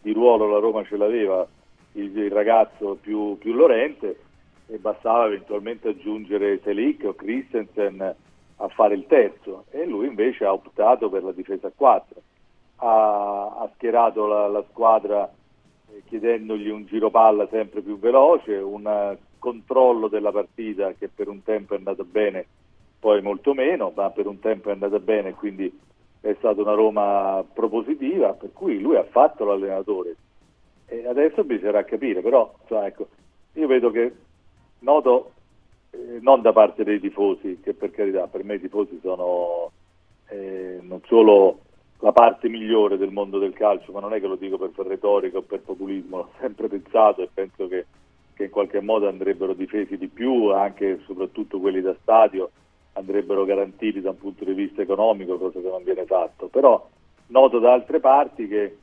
di 0.00 0.12
ruolo 0.12 0.48
la 0.48 0.58
Roma 0.58 0.84
ce 0.84 0.96
l'aveva, 0.96 1.46
il, 1.92 2.16
il 2.16 2.30
ragazzo 2.30 2.98
più, 3.00 3.38
più 3.38 3.52
Lorente 3.52 4.18
e 4.66 4.78
bastava 4.78 5.26
eventualmente 5.26 5.88
aggiungere 5.88 6.60
Selic 6.62 7.04
o 7.04 7.14
Christensen 7.14 8.14
a 8.56 8.68
fare 8.68 8.94
il 8.94 9.06
terzo 9.06 9.64
e 9.70 9.84
lui 9.84 10.06
invece 10.06 10.44
ha 10.44 10.52
optato 10.52 11.10
per 11.10 11.22
la 11.22 11.32
difesa 11.32 11.66
a 11.68 11.72
4 11.74 12.22
ha, 12.76 13.56
ha 13.60 13.70
schierato 13.74 14.26
la, 14.26 14.48
la 14.48 14.64
squadra 14.70 15.30
chiedendogli 16.06 16.68
un 16.68 16.84
giro 16.86 17.10
palla 17.10 17.46
sempre 17.48 17.80
più 17.80 17.98
veloce 17.98 18.56
un 18.56 19.16
controllo 19.38 20.08
della 20.08 20.32
partita 20.32 20.92
che 20.94 21.08
per 21.08 21.28
un 21.28 21.42
tempo 21.42 21.74
è 21.74 21.76
andato 21.76 22.04
bene 22.04 22.46
poi 22.98 23.20
molto 23.22 23.54
meno 23.54 23.92
ma 23.94 24.10
per 24.10 24.26
un 24.26 24.38
tempo 24.38 24.68
è 24.68 24.72
andata 24.72 24.98
bene 24.98 25.34
quindi 25.34 25.72
è 26.24 26.34
stata 26.38 26.62
una 26.62 26.72
Roma 26.72 27.44
propositiva 27.52 28.32
per 28.32 28.50
cui 28.54 28.80
lui 28.80 28.96
ha 28.96 29.04
fatto 29.04 29.44
l'allenatore. 29.44 30.16
E 30.86 31.06
adesso 31.06 31.44
bisognerà 31.44 31.84
capire 31.84 32.22
però 32.22 32.50
cioè, 32.66 32.86
ecco, 32.86 33.08
io 33.52 33.66
vedo 33.66 33.90
che 33.90 34.10
noto 34.78 35.32
eh, 35.90 36.18
non 36.22 36.40
da 36.40 36.52
parte 36.54 36.82
dei 36.82 36.98
tifosi, 36.98 37.60
che 37.62 37.74
per 37.74 37.90
carità 37.90 38.26
per 38.26 38.42
me 38.42 38.54
i 38.54 38.60
tifosi 38.60 38.98
sono 39.02 39.70
eh, 40.28 40.78
non 40.80 41.02
solo 41.04 41.60
la 42.04 42.12
parte 42.12 42.50
migliore 42.50 42.98
del 42.98 43.12
mondo 43.12 43.38
del 43.38 43.54
calcio, 43.54 43.90
ma 43.90 44.00
non 44.00 44.12
è 44.12 44.20
che 44.20 44.26
lo 44.26 44.36
dico 44.36 44.58
per 44.58 44.86
retorica 44.86 45.38
o 45.38 45.42
per 45.42 45.62
populismo, 45.62 46.16
l'ho 46.28 46.30
sempre 46.38 46.68
pensato 46.68 47.22
e 47.22 47.30
penso 47.32 47.66
che, 47.66 47.86
che 48.34 48.44
in 48.44 48.50
qualche 48.50 48.82
modo 48.82 49.08
andrebbero 49.08 49.54
difesi 49.54 49.96
di 49.96 50.08
più, 50.08 50.50
anche 50.50 50.90
e 50.90 51.00
soprattutto 51.06 51.58
quelli 51.58 51.80
da 51.80 51.96
stadio 52.02 52.50
andrebbero 52.92 53.46
garantiti 53.46 54.02
da 54.02 54.10
un 54.10 54.18
punto 54.18 54.44
di 54.44 54.52
vista 54.52 54.82
economico, 54.82 55.38
cosa 55.38 55.60
che 55.60 55.68
non 55.68 55.82
viene 55.82 56.04
fatto. 56.04 56.48
Però 56.48 56.86
noto 57.28 57.58
da 57.58 57.72
altre 57.72 58.00
parti 58.00 58.48
che, 58.48 58.76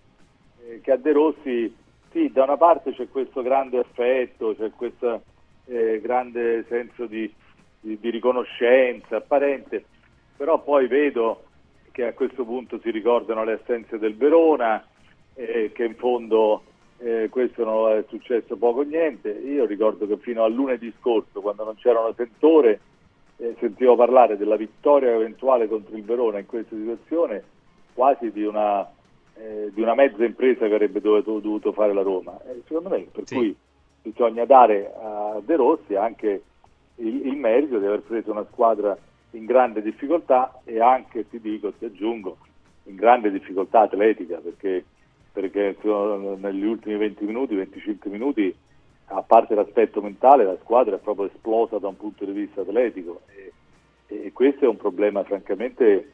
eh, 0.65 0.81
che 0.81 0.91
a 0.91 0.97
De 0.97 1.11
Rossi, 1.11 1.75
sì, 2.11 2.31
da 2.31 2.41
una 2.41 2.57
parte 2.57 2.95
c'è 2.95 3.07
questo 3.07 3.43
grande 3.43 3.77
affetto, 3.77 4.55
c'è 4.57 4.71
questo 4.75 5.21
eh, 5.65 6.01
grande 6.01 6.65
senso 6.67 7.05
di, 7.05 7.31
di, 7.81 7.99
di 7.99 8.09
riconoscenza 8.09 9.17
apparente, 9.17 9.85
però 10.35 10.57
poi 10.59 10.87
vedo 10.87 11.43
che 11.91 12.05
a 12.05 12.13
questo 12.13 12.45
punto 12.45 12.79
si 12.79 12.89
ricordano 12.89 13.43
le 13.43 13.53
assenze 13.53 13.99
del 13.99 14.15
Verona, 14.15 14.85
eh, 15.33 15.71
che 15.73 15.83
in 15.83 15.95
fondo 15.95 16.63
eh, 16.99 17.27
questo 17.29 17.63
non 17.63 17.97
è 17.97 18.03
successo 18.07 18.55
poco 18.55 18.79
o 18.79 18.83
niente. 18.83 19.29
Io 19.29 19.65
ricordo 19.65 20.07
che 20.07 20.17
fino 20.17 20.43
a 20.43 20.47
lunedì 20.47 20.93
scorso, 20.99 21.41
quando 21.41 21.63
non 21.63 21.75
c'erano 21.75 22.13
sentore, 22.15 22.79
eh, 23.37 23.55
sentivo 23.59 23.95
parlare 23.95 24.37
della 24.37 24.55
vittoria 24.55 25.13
eventuale 25.13 25.67
contro 25.67 25.95
il 25.95 26.03
Verona 26.03 26.39
in 26.39 26.45
questa 26.45 26.75
situazione 26.75 27.43
quasi 27.93 28.31
di 28.31 28.43
una, 28.43 28.87
eh, 29.35 29.71
di 29.73 29.81
una 29.81 29.95
mezza 29.95 30.23
impresa 30.23 30.67
che 30.67 30.73
avrebbe 30.73 31.01
dovuto, 31.01 31.39
dovuto 31.39 31.71
fare 31.71 31.93
la 31.93 32.03
Roma. 32.03 32.37
secondo 32.65 32.89
me, 32.89 33.05
per 33.11 33.23
sì. 33.25 33.35
cui 33.35 33.55
bisogna 34.01 34.45
dare 34.45 34.93
a 34.99 35.39
De 35.43 35.55
Rossi 35.55 35.95
anche 35.95 36.43
il, 36.95 37.27
il 37.27 37.35
merito 37.35 37.79
di 37.79 37.85
aver 37.85 38.01
preso 38.01 38.31
una 38.31 38.45
squadra 38.51 38.97
in 39.31 39.45
grande 39.45 39.81
difficoltà 39.81 40.61
e 40.63 40.81
anche, 40.81 41.27
ti 41.29 41.39
dico, 41.39 41.71
ti 41.73 41.85
aggiungo, 41.85 42.37
in 42.83 42.95
grande 42.95 43.31
difficoltà 43.31 43.81
atletica 43.81 44.37
perché, 44.37 44.83
perché 45.31 45.77
negli 45.81 46.65
ultimi 46.65 46.97
20 46.97 47.23
minuti, 47.25 47.55
25 47.55 48.09
minuti, 48.09 48.53
a 49.05 49.21
parte 49.21 49.55
l'aspetto 49.55 50.01
mentale, 50.01 50.45
la 50.45 50.57
squadra 50.61 50.95
è 50.95 50.99
proprio 50.99 51.27
esplosa 51.27 51.77
da 51.77 51.87
un 51.87 51.97
punto 51.97 52.25
di 52.25 52.31
vista 52.31 52.61
atletico 52.61 53.21
e, 53.27 53.51
e 54.07 54.31
questo 54.31 54.65
è 54.65 54.67
un 54.67 54.77
problema 54.77 55.23
francamente 55.23 56.11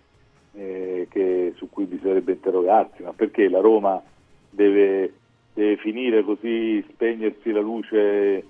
eh, 0.54 1.08
che, 1.10 1.54
su 1.56 1.70
cui 1.70 1.86
bisognerebbe 1.86 2.34
interrogarsi, 2.34 3.04
ma 3.04 3.14
perché 3.14 3.50
la 3.50 3.60
Roma 3.60 4.02
deve, 4.50 5.14
deve 5.54 5.78
finire 5.78 6.24
così, 6.24 6.84
spegnersi 6.90 7.52
la 7.52 7.62
luce 7.62 8.44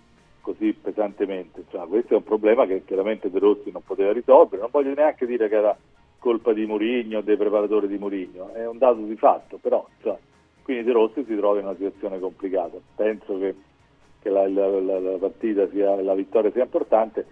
così 0.48 0.72
pesantemente. 0.72 1.60
Insomma, 1.60 1.86
questo 1.88 2.14
è 2.14 2.18
un 2.18 2.24
problema 2.24 2.66
che 2.66 2.86
chiaramente 2.86 3.30
De 3.30 3.40
Rossi 3.40 3.70
non 3.70 3.84
poteva 3.84 4.14
risolvere. 4.14 4.62
Non 4.62 4.72
voglio 4.72 4.94
neanche 4.94 5.26
dire 5.26 5.50
che 5.50 5.56
era 5.56 5.78
colpa 6.20 6.54
di 6.54 6.66
Murigno, 6.66 7.20
dei 7.20 7.36
preparatori 7.36 7.88
di 7.88 7.98
Murigno, 7.98 8.54
è 8.54 8.66
un 8.66 8.78
dato 8.78 9.02
di 9.02 9.16
fatto, 9.18 9.58
però 9.58 9.86
insomma, 9.98 10.18
quindi 10.64 10.84
De 10.84 10.92
Rossi 10.94 11.26
si 11.26 11.36
trova 11.36 11.60
in 11.60 11.66
una 11.66 11.76
situazione 11.76 12.20
complicata. 12.20 12.78
Penso 12.96 13.38
che, 13.38 13.56
che 14.22 14.30
la, 14.30 14.48
la, 14.48 14.68
la, 14.80 15.00
la, 15.00 15.18
partita 15.18 15.68
sia, 15.70 16.02
la 16.02 16.14
vittoria 16.16 16.52
sia 16.52 16.64
importante, 16.64 17.26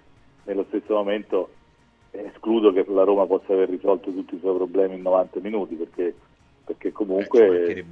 nello 0.44 0.66
stesso 0.68 0.94
momento 0.94 1.50
escludo 2.12 2.74
che 2.74 2.86
la 2.88 3.04
Roma 3.04 3.26
possa 3.26 3.54
aver 3.54 3.70
risolto 3.70 4.12
tutti 4.12 4.36
i 4.36 4.40
suoi 4.40 4.56
problemi 4.56 4.96
in 4.96 5.02
90 5.02 5.40
minuti 5.40 5.76
perché, 5.76 6.16
perché 6.66 6.92
comunque 6.92 7.68
eh, 7.68 7.86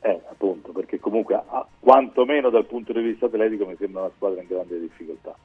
eh, 0.00 0.20
appunto, 0.30 0.72
perché 0.72 0.98
comunque 0.98 1.34
a, 1.34 1.66
quantomeno 1.78 2.50
dal 2.50 2.64
punto 2.64 2.92
di 2.92 3.02
vista 3.02 3.26
atletico 3.26 3.66
mi 3.66 3.76
sembra 3.78 4.02
una 4.02 4.10
squadra 4.16 4.40
in 4.40 4.48
grande 4.48 4.80
difficoltà. 4.80 5.36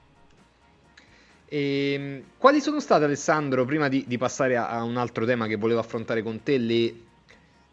E, 1.45 1.93
ehm, 1.93 2.23
quali 2.37 2.61
sono 2.61 2.79
state, 2.79 3.03
Alessandro, 3.03 3.65
prima 3.65 3.89
di, 3.89 4.05
di 4.07 4.17
passare 4.17 4.55
a, 4.55 4.69
a, 4.69 4.83
un 4.83 4.97
altro 4.97 5.25
tema 5.25 5.47
che 5.47 5.57
volevo 5.57 5.79
affrontare 5.79 6.21
con 6.21 6.41
te, 6.41 6.57
le, 6.57 6.93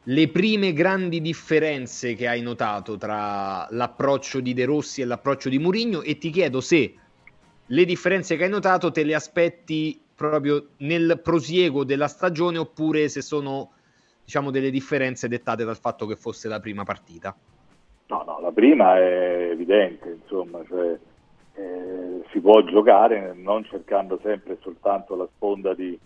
le, 0.02 0.28
prime 0.28 0.72
grandi 0.72 1.20
differenze 1.20 2.14
che 2.14 2.26
hai 2.26 2.42
notato 2.42 2.96
tra 2.96 3.68
l'approccio 3.70 4.40
di 4.40 4.52
De 4.52 4.64
Rossi 4.64 5.02
e 5.02 5.04
l'approccio 5.04 5.48
di 5.48 5.58
Murigno? 5.58 6.02
E 6.02 6.18
ti 6.18 6.30
chiedo 6.30 6.60
se 6.60 6.94
le 7.66 7.84
differenze 7.84 8.36
che 8.36 8.44
hai 8.44 8.50
notato 8.50 8.90
te 8.90 9.04
le 9.04 9.14
aspetti 9.14 10.00
proprio 10.14 10.68
nel 10.78 11.20
prosieguo 11.22 11.84
della 11.84 12.08
stagione 12.08 12.58
oppure 12.58 13.08
se 13.08 13.20
sono 13.20 13.72
diciamo, 14.26 14.50
delle 14.50 14.70
differenze 14.70 15.28
dettate 15.28 15.64
dal 15.64 15.78
fatto 15.78 16.04
che 16.04 16.16
fosse 16.16 16.48
la 16.48 16.58
prima 16.58 16.82
partita? 16.82 17.34
No, 18.08 18.24
no, 18.26 18.40
la 18.40 18.50
prima 18.50 18.98
è 18.98 19.50
evidente, 19.50 20.18
insomma, 20.20 20.64
cioè, 20.66 20.98
eh, 21.54 22.22
si 22.32 22.40
può 22.40 22.60
giocare 22.64 23.34
non 23.34 23.64
cercando 23.64 24.18
sempre 24.22 24.58
soltanto 24.62 25.14
la 25.14 25.28
sponda 25.32 25.74
di, 25.74 25.96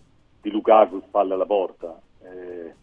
di 0.42 0.50
Lukaku 0.50 1.02
spalle 1.06 1.32
alla 1.32 1.46
porta. 1.46 1.98
Eh, 2.22 2.74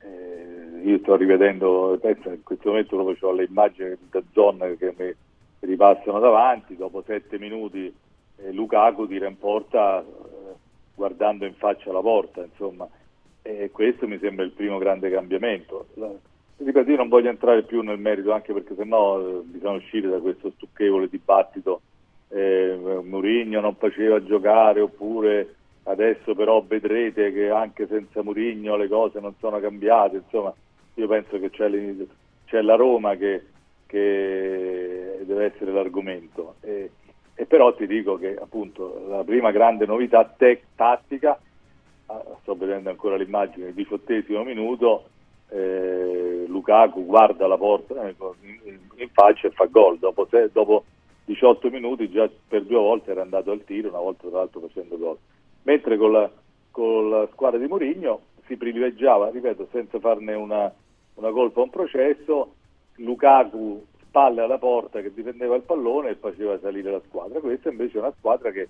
eh, 0.00 0.80
io 0.82 0.98
sto 1.00 1.16
rivedendo, 1.16 1.98
penso 2.00 2.30
in 2.30 2.42
questo 2.42 2.70
momento 2.70 2.96
proprio 2.96 3.28
ho 3.28 3.32
le 3.32 3.44
immagini 3.44 3.94
da 4.08 4.22
zona 4.32 4.68
che 4.68 4.94
mi 4.96 5.14
ripassano 5.60 6.18
davanti, 6.18 6.76
dopo 6.76 7.02
sette 7.06 7.38
minuti 7.38 7.94
eh, 8.36 8.52
Lukaku 8.52 9.06
tira 9.06 9.28
in 9.28 9.36
porta 9.36 10.00
eh, 10.00 10.04
guardando 10.94 11.44
in 11.44 11.54
faccia 11.54 11.92
la 11.92 12.00
porta, 12.00 12.42
insomma 12.42 12.88
e 13.48 13.70
questo 13.70 14.06
mi 14.06 14.18
sembra 14.18 14.44
il 14.44 14.50
primo 14.50 14.76
grande 14.76 15.10
cambiamento. 15.10 15.86
Ripeto, 16.58 16.90
io 16.90 16.96
non 16.96 17.08
voglio 17.08 17.30
entrare 17.30 17.62
più 17.62 17.80
nel 17.80 17.98
merito 17.98 18.32
anche 18.32 18.52
perché 18.52 18.74
sennò 18.74 19.18
eh, 19.20 19.40
bisogna 19.44 19.78
uscire 19.78 20.08
da 20.08 20.18
questo 20.18 20.52
stucchevole 20.56 21.08
dibattito. 21.08 21.80
Eh, 22.28 22.76
Murigno 23.02 23.60
non 23.60 23.74
faceva 23.76 24.22
giocare 24.22 24.82
oppure 24.82 25.54
adesso 25.84 26.34
però 26.34 26.62
vedrete 26.62 27.32
che 27.32 27.48
anche 27.48 27.86
senza 27.86 28.22
Murigno 28.22 28.76
le 28.76 28.86
cose 28.86 29.18
non 29.18 29.32
sono 29.38 29.58
cambiate, 29.60 30.16
insomma 30.16 30.52
io 30.94 31.06
penso 31.06 31.38
che 31.38 31.48
c'è, 31.48 31.70
c'è 32.44 32.60
la 32.60 32.74
Roma 32.74 33.14
che, 33.16 33.46
che, 33.86 35.20
deve 35.24 35.44
essere 35.46 35.72
l'argomento. 35.72 36.56
E, 36.60 36.90
e, 37.34 37.46
però 37.46 37.74
ti 37.74 37.86
dico 37.86 38.18
che 38.18 38.36
appunto 38.36 39.06
la 39.08 39.24
prima 39.24 39.50
grande 39.52 39.86
novità 39.86 40.24
tec- 40.36 40.66
tattica 40.74 41.38
sto 42.40 42.54
vedendo 42.54 42.90
ancora 42.90 43.16
l'immagine, 43.16 43.68
il 43.68 43.74
diciottesimo 43.74 44.42
minuto, 44.42 45.04
eh, 45.50 46.44
Lukaku 46.46 47.04
guarda 47.04 47.46
la 47.46 47.56
porta 47.56 48.06
eh, 48.06 48.14
in, 48.42 48.78
in, 48.96 49.08
faccia 49.10 49.48
e 49.48 49.50
fa 49.50 49.66
gol. 49.66 49.98
Dopo, 49.98 50.26
dopo, 50.52 50.84
18 51.24 51.70
minuti 51.70 52.10
già 52.10 52.28
per 52.48 52.64
due 52.64 52.78
volte 52.78 53.10
era 53.10 53.22
andato 53.22 53.50
al 53.50 53.64
tiro, 53.64 53.88
una 53.88 53.98
volta 53.98 54.28
tra 54.28 54.38
l'altro 54.38 54.60
facendo 54.60 54.96
gol. 54.96 55.18
Mentre 55.62 55.96
con 55.96 56.12
la, 56.12 56.30
con 56.70 57.10
la 57.10 57.28
squadra 57.32 57.58
di 57.58 57.66
Mourinho 57.66 58.20
si 58.46 58.56
privilegiava, 58.56 59.30
ripeto, 59.30 59.68
senza 59.70 59.98
farne 59.98 60.32
una, 60.32 60.72
una 61.14 61.30
colpa 61.30 61.60
a 61.60 61.64
un 61.64 61.70
processo, 61.70 62.54
Lukaku 62.96 63.84
spalle 64.00 64.40
alla 64.40 64.58
porta 64.58 65.02
che 65.02 65.12
difendeva 65.12 65.54
il 65.54 65.62
pallone 65.62 66.10
e 66.10 66.14
faceva 66.14 66.58
salire 66.58 66.90
la 66.90 67.02
squadra. 67.06 67.40
Questa 67.40 67.68
invece 67.68 67.98
è 67.98 68.00
una 68.00 68.14
squadra 68.16 68.50
che 68.50 68.68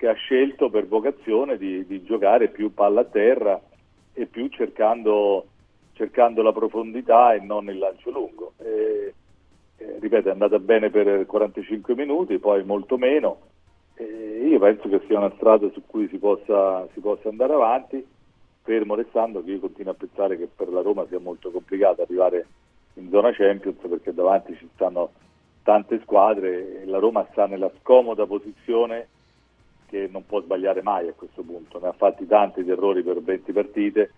che 0.00 0.08
ha 0.08 0.14
scelto 0.14 0.70
per 0.70 0.86
vocazione 0.86 1.58
di, 1.58 1.84
di 1.84 2.02
giocare 2.04 2.48
più 2.48 2.72
palla 2.72 3.02
a 3.02 3.04
terra 3.04 3.60
e 4.14 4.24
più 4.24 4.48
cercando, 4.48 5.44
cercando, 5.92 6.40
la 6.40 6.54
profondità 6.54 7.34
e 7.34 7.40
non 7.40 7.68
il 7.68 7.76
lancio 7.76 8.10
lungo. 8.10 8.54
E, 8.56 9.12
e, 9.76 9.96
ripeto, 9.98 10.28
è 10.28 10.32
andata 10.32 10.58
bene 10.58 10.88
per 10.88 11.26
45 11.26 11.94
minuti, 11.94 12.38
poi 12.38 12.64
molto 12.64 12.96
meno. 12.96 13.40
E 13.96 14.46
io 14.48 14.58
penso 14.58 14.88
che 14.88 15.02
sia 15.06 15.18
una 15.18 15.34
strada 15.36 15.68
su 15.68 15.82
cui 15.84 16.08
si 16.08 16.16
possa, 16.16 16.88
si 16.94 17.00
possa 17.00 17.28
andare 17.28 17.52
avanti, 17.52 18.02
fermo 18.62 18.94
restando 18.94 19.44
che 19.44 19.50
io 19.50 19.60
continuo 19.60 19.92
a 19.92 19.96
pensare 19.96 20.38
che 20.38 20.48
per 20.48 20.70
la 20.70 20.80
Roma 20.80 21.04
sia 21.08 21.20
molto 21.20 21.50
complicato 21.50 22.00
arrivare 22.00 22.46
in 22.94 23.10
zona 23.10 23.32
Champions 23.32 23.76
perché 23.86 24.14
davanti 24.14 24.56
ci 24.56 24.66
stanno 24.72 25.10
tante 25.62 26.00
squadre 26.00 26.80
e 26.80 26.86
la 26.86 26.98
Roma 26.98 27.26
sta 27.32 27.46
nella 27.46 27.70
scomoda 27.80 28.24
posizione 28.24 29.08
che 29.90 30.08
non 30.08 30.24
può 30.24 30.40
sbagliare 30.40 30.82
mai 30.82 31.08
a 31.08 31.12
questo 31.12 31.42
punto, 31.42 31.80
ne 31.80 31.88
ha 31.88 31.92
fatti 31.92 32.24
tanti 32.24 32.62
di 32.62 32.70
errori 32.70 33.02
per 33.02 33.20
20 33.20 33.52
partite, 33.52 34.12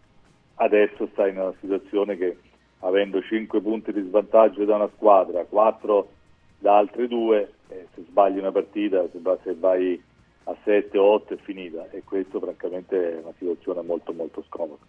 adesso 0.57 1.09
sta 1.13 1.27
in 1.27 1.39
una 1.39 1.55
situazione 1.61 2.19
che 2.19 2.37
avendo 2.81 3.23
5 3.23 3.59
punti 3.63 3.91
di 3.91 4.03
svantaggio 4.03 4.67
da 4.67 4.75
una 4.75 4.91
squadra, 4.95 5.45
4 5.45 6.09
da 6.59 6.77
altre 6.77 7.09
due, 7.09 7.55
eh, 7.69 7.87
se 7.95 8.03
sbagli 8.07 8.39
una 8.39 8.53
partita, 8.53 9.03
se, 9.11 9.19
se 9.43 9.55
vai 9.55 10.01
a 10.45 10.57
7 10.63 10.99
o 10.99 11.05
8 11.05 11.35
è 11.35 11.37
finita 11.39 11.89
e 11.91 12.03
questo 12.05 12.39
francamente 12.39 13.13
è 13.13 13.23
una 13.23 13.33
situazione 13.39 13.81
molto 13.81 14.13
molto 14.13 14.45
scomoda. 14.47 14.85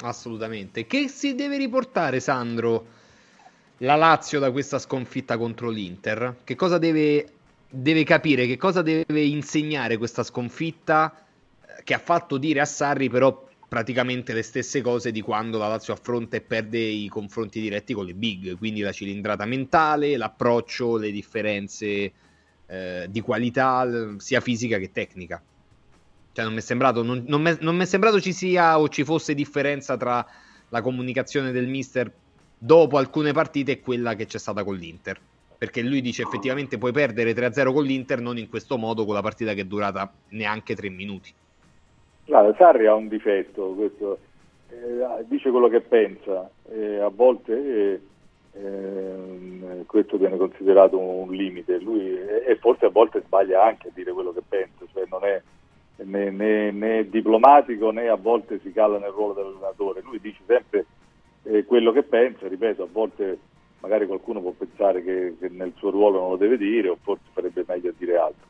Assolutamente. 0.00 0.86
Che 0.86 1.06
si 1.08 1.36
deve 1.36 1.58
riportare 1.58 2.18
Sandro 2.18 2.86
la 3.78 3.94
Lazio 3.94 4.40
da 4.40 4.50
questa 4.50 4.78
sconfitta 4.78 5.38
contro 5.38 5.70
l'Inter? 5.70 6.38
Che 6.42 6.54
cosa 6.56 6.78
deve 6.78 7.35
deve 7.68 8.04
capire 8.04 8.46
che 8.46 8.56
cosa 8.56 8.82
deve 8.82 9.22
insegnare 9.22 9.96
questa 9.96 10.22
sconfitta 10.22 11.12
eh, 11.60 11.82
che 11.82 11.94
ha 11.94 11.98
fatto 11.98 12.38
dire 12.38 12.60
a 12.60 12.64
Sarri 12.64 13.08
però 13.08 13.46
praticamente 13.68 14.32
le 14.32 14.42
stesse 14.42 14.80
cose 14.80 15.10
di 15.10 15.20
quando 15.20 15.58
la 15.58 15.68
Lazio 15.68 15.92
affronta 15.92 16.36
e 16.36 16.40
perde 16.40 16.78
i 16.78 17.08
confronti 17.08 17.60
diretti 17.60 17.94
con 17.94 18.04
le 18.06 18.14
big, 18.14 18.56
quindi 18.56 18.80
la 18.80 18.92
cilindrata 18.92 19.44
mentale, 19.44 20.16
l'approccio, 20.16 20.96
le 20.96 21.10
differenze 21.10 22.12
eh, 22.66 23.06
di 23.10 23.20
qualità 23.20 23.86
sia 24.18 24.40
fisica 24.40 24.78
che 24.78 24.92
tecnica. 24.92 25.42
Cioè 26.32 26.44
non 26.44 26.54
mi 26.54 26.60
è 26.60 26.62
sembrato, 26.62 27.02
non, 27.02 27.24
non 27.26 27.56
non 27.60 27.76
mi 27.76 27.82
è 27.82 27.86
sembrato 27.86 28.20
ci 28.20 28.32
sia 28.32 28.78
o 28.78 28.88
ci 28.88 29.04
fosse 29.04 29.34
differenza 29.34 29.96
tra 29.96 30.24
la 30.68 30.80
comunicazione 30.82 31.50
del 31.50 31.66
mister 31.66 32.12
dopo 32.58 32.98
alcune 32.98 33.32
partite 33.32 33.72
è 33.72 33.80
quella 33.80 34.14
che 34.14 34.26
c'è 34.26 34.38
stata 34.38 34.62
con 34.62 34.76
l'Inter. 34.76 35.18
Perché 35.58 35.82
lui 35.82 36.00
dice 36.00 36.22
effettivamente 36.22 36.78
puoi 36.78 36.92
perdere 36.92 37.32
3-0 37.32 37.72
con 37.72 37.84
l'Inter, 37.84 38.20
non 38.20 38.36
in 38.38 38.48
questo 38.48 38.76
modo 38.76 39.04
con 39.04 39.14
la 39.14 39.22
partita 39.22 39.54
che 39.54 39.62
è 39.62 39.64
durata 39.64 40.12
neanche 40.30 40.74
3 40.74 40.88
minuti. 40.90 41.32
Guarda, 42.26 42.54
Sarri 42.56 42.86
ha 42.86 42.94
un 42.94 43.08
difetto, 43.08 43.72
questo, 43.74 44.18
eh, 44.70 45.24
dice 45.26 45.50
quello 45.50 45.68
che 45.68 45.80
pensa, 45.80 46.50
eh, 46.70 46.98
a 46.98 47.08
volte 47.08 47.52
eh, 47.54 48.00
ehm, 48.60 49.86
questo 49.86 50.16
viene 50.16 50.36
considerato 50.36 50.98
un, 50.98 51.30
limite, 51.30 51.78
lui, 51.78 52.18
e 52.18 52.56
forse 52.60 52.86
a 52.86 52.90
volte 52.90 53.22
sbaglia 53.24 53.64
anche 53.64 53.88
a 53.88 53.92
dire 53.94 54.12
quello 54.12 54.32
che 54.32 54.42
pensa, 54.46 54.84
cioè 54.92 55.04
non 55.08 55.24
è 55.24 55.40
né, 56.02 56.30
né, 56.30 56.70
né 56.70 57.08
diplomatico 57.08 57.90
né 57.90 58.08
a 58.08 58.16
volte 58.16 58.60
si 58.60 58.72
cala 58.72 58.98
nel 58.98 59.10
ruolo 59.10 59.32
dell'allenatore, 59.32 60.02
lui 60.02 60.20
dice 60.20 60.40
sempre 60.46 60.86
eh, 61.44 61.64
quello 61.64 61.92
che 61.92 62.02
pensa, 62.02 62.48
ripeto, 62.48 62.82
a 62.82 62.88
volte 62.90 63.38
magari 63.86 64.06
qualcuno 64.06 64.40
può 64.40 64.50
pensare 64.50 65.02
che, 65.02 65.36
che, 65.38 65.48
nel 65.48 65.72
suo 65.76 65.90
ruolo 65.90 66.18
non 66.18 66.30
lo 66.30 66.36
deve 66.36 66.58
dire 66.58 66.88
o 66.88 66.98
forse 67.00 67.22
farebbe 67.32 67.64
meglio 67.66 67.92
dire 67.96 68.16
altro. 68.16 68.46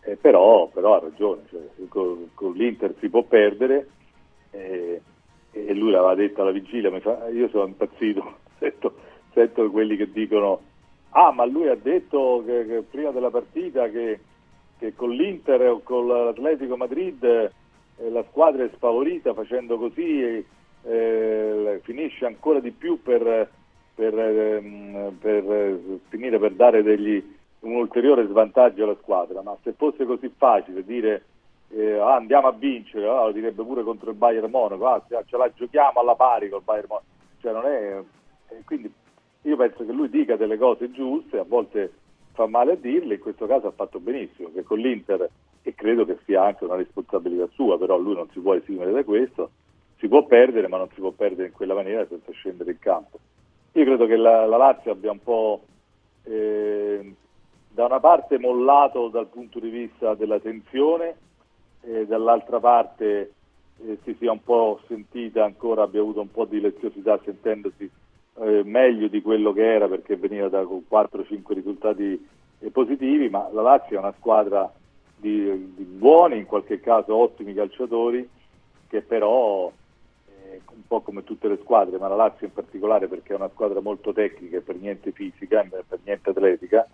Eh, 0.00 0.16
però, 0.16 0.68
però, 0.68 0.96
ha 0.96 0.98
ragione, 0.98 1.42
cioè, 1.48 1.60
con, 1.88 2.30
con, 2.34 2.52
l'Inter 2.52 2.94
si 2.98 3.08
può 3.08 3.22
perdere 3.22 3.88
eh, 4.50 5.00
e 5.52 5.74
lui 5.74 5.92
l'aveva 5.92 6.14
detto 6.16 6.42
alla 6.42 6.50
vigilia, 6.50 6.90
fa, 7.00 7.28
io 7.28 7.48
sono 7.48 7.66
impazzito, 7.66 8.38
sento, 8.58 8.94
sento, 9.32 9.70
quelli 9.70 9.96
che 9.96 10.10
dicono 10.10 10.60
ah 11.10 11.30
ma 11.30 11.44
lui 11.44 11.68
ha 11.68 11.76
detto 11.76 12.42
che, 12.44 12.66
che 12.66 12.82
prima 12.90 13.12
della 13.12 13.30
partita 13.30 13.88
che, 13.88 14.18
che, 14.78 14.94
con 14.94 15.10
l'Inter 15.10 15.70
o 15.70 15.80
con 15.82 16.08
l'Atletico 16.08 16.76
Madrid 16.76 17.22
eh, 17.22 18.10
la 18.10 18.24
squadra 18.28 18.64
è 18.64 18.70
sfavorita 18.74 19.32
facendo 19.32 19.78
così 19.78 20.44
eh, 20.82 21.80
finisce 21.84 22.26
ancora 22.26 22.58
di 22.58 22.72
più 22.72 23.00
per, 23.00 23.48
per, 23.94 24.18
ehm, 24.18 25.16
per 25.20 25.78
finire 26.08 26.38
per 26.38 26.52
dare 26.52 26.82
degli, 26.82 27.22
un 27.60 27.76
ulteriore 27.76 28.26
svantaggio 28.26 28.84
alla 28.84 28.96
squadra, 29.00 29.42
ma 29.42 29.56
se 29.62 29.72
fosse 29.72 30.04
così 30.04 30.30
facile 30.36 30.84
dire 30.84 31.24
eh, 31.68 31.98
ah, 31.98 32.16
andiamo 32.16 32.48
a 32.48 32.52
vincere, 32.52 33.08
ah, 33.08 33.26
lo 33.26 33.32
direbbe 33.32 33.62
pure 33.62 33.82
contro 33.82 34.10
il 34.10 34.16
Bayern 34.16 34.50
Monaco, 34.50 34.86
ah, 34.86 35.02
ce 35.08 35.36
la 35.36 35.50
giochiamo 35.52 36.00
alla 36.00 36.14
pari 36.14 36.48
col 36.48 36.62
Bayern 36.62 36.86
Monaco, 36.88 37.06
cioè 37.40 37.52
non 37.52 37.66
è, 37.66 38.02
eh, 38.48 38.62
quindi 38.64 38.92
io 39.42 39.56
penso 39.56 39.84
che 39.84 39.92
lui 39.92 40.08
dica 40.08 40.36
delle 40.36 40.56
cose 40.56 40.90
giuste, 40.90 41.38
a 41.38 41.44
volte 41.46 41.92
fa 42.32 42.46
male 42.46 42.72
a 42.72 42.76
dirle, 42.76 43.14
in 43.14 43.20
questo 43.20 43.46
caso 43.46 43.68
ha 43.68 43.72
fatto 43.72 44.00
benissimo, 44.00 44.50
che 44.52 44.62
con 44.62 44.78
l'Inter, 44.78 45.28
e 45.62 45.74
credo 45.74 46.04
che 46.04 46.18
sia 46.24 46.42
anche 46.42 46.64
una 46.64 46.76
responsabilità 46.76 47.48
sua, 47.54 47.78
però 47.78 47.96
lui 47.96 48.14
non 48.14 48.28
si 48.30 48.40
può 48.40 48.54
esimere 48.54 48.90
da 48.90 49.04
questo, 49.04 49.50
si 49.98 50.08
può 50.08 50.24
perdere, 50.26 50.68
ma 50.68 50.76
non 50.76 50.88
si 50.92 51.00
può 51.00 51.10
perdere 51.10 51.48
in 51.48 51.54
quella 51.54 51.74
maniera 51.74 52.06
senza 52.06 52.32
scendere 52.32 52.72
in 52.72 52.78
campo. 52.78 53.18
Io 53.76 53.84
credo 53.84 54.06
che 54.06 54.16
la, 54.16 54.46
la 54.46 54.56
Lazio 54.56 54.92
abbia 54.92 55.10
un 55.10 55.20
po' 55.20 55.62
eh, 56.22 57.14
da 57.68 57.86
una 57.86 57.98
parte 57.98 58.38
mollato 58.38 59.08
dal 59.08 59.26
punto 59.26 59.58
di 59.58 59.68
vista 59.68 60.14
della 60.14 60.38
tensione, 60.38 61.16
e 61.82 62.06
dall'altra 62.06 62.60
parte 62.60 63.32
eh, 63.84 63.98
si 64.04 64.14
sia 64.18 64.30
un 64.30 64.42
po' 64.44 64.80
sentita 64.86 65.44
ancora, 65.44 65.82
abbia 65.82 66.00
avuto 66.00 66.20
un 66.20 66.30
po' 66.30 66.44
di 66.44 66.60
leziosità 66.60 67.18
sentendosi 67.24 67.90
eh, 68.36 68.62
meglio 68.64 69.08
di 69.08 69.20
quello 69.20 69.52
che 69.52 69.74
era 69.74 69.88
perché 69.88 70.16
veniva 70.16 70.48
da 70.48 70.62
4-5 70.62 71.52
risultati 71.52 72.28
eh, 72.60 72.70
positivi, 72.70 73.28
ma 73.28 73.48
la 73.52 73.62
Lazio 73.62 73.96
è 73.96 73.98
una 73.98 74.14
squadra 74.18 74.72
di, 75.16 75.74
di 75.74 75.82
buoni, 75.82 76.38
in 76.38 76.46
qualche 76.46 76.78
caso 76.78 77.16
ottimi 77.16 77.54
calciatori, 77.54 78.28
che 78.86 79.02
però 79.02 79.72
un 80.72 80.86
po' 80.86 81.00
come 81.00 81.24
tutte 81.24 81.48
le 81.48 81.58
squadre, 81.62 81.98
ma 81.98 82.08
la 82.08 82.16
Lazio 82.16 82.46
in 82.46 82.52
particolare 82.52 83.08
perché 83.08 83.32
è 83.32 83.36
una 83.36 83.50
squadra 83.50 83.80
molto 83.80 84.12
tecnica 84.12 84.58
e 84.58 84.60
per 84.60 84.76
niente 84.76 85.12
fisica, 85.12 85.66
per 85.68 85.98
niente 86.04 86.30
atletica, 86.30 86.86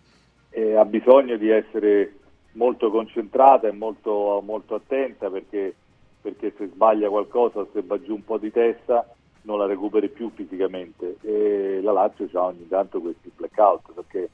e 0.51 0.75
ha 0.75 0.85
bisogno 0.85 1.37
di 1.37 1.49
essere 1.49 2.15
molto 2.53 2.91
concentrata 2.91 3.69
e 3.69 3.73
molto, 3.73 4.43
molto 4.45 4.75
attenta 4.75 5.31
perché, 5.31 5.75
perché, 6.21 6.53
se 6.57 6.67
sbaglia 6.67 7.09
qualcosa 7.09 7.67
se 7.73 7.83
va 7.83 8.01
giù 8.01 8.15
un 8.15 8.25
po' 8.25 8.39
di 8.39 8.51
testa 8.51 9.07
non 9.43 9.59
la 9.59 9.67
recuperi 9.67 10.09
più 10.09 10.31
fisicamente. 10.35 11.17
E 11.23 11.81
la 11.83 11.93
Lazio 11.93 12.29
ha 12.33 12.47
ogni 12.47 12.67
tanto 12.69 13.01
questi 13.01 13.31
blackout 13.35 13.93
perché 13.95 14.29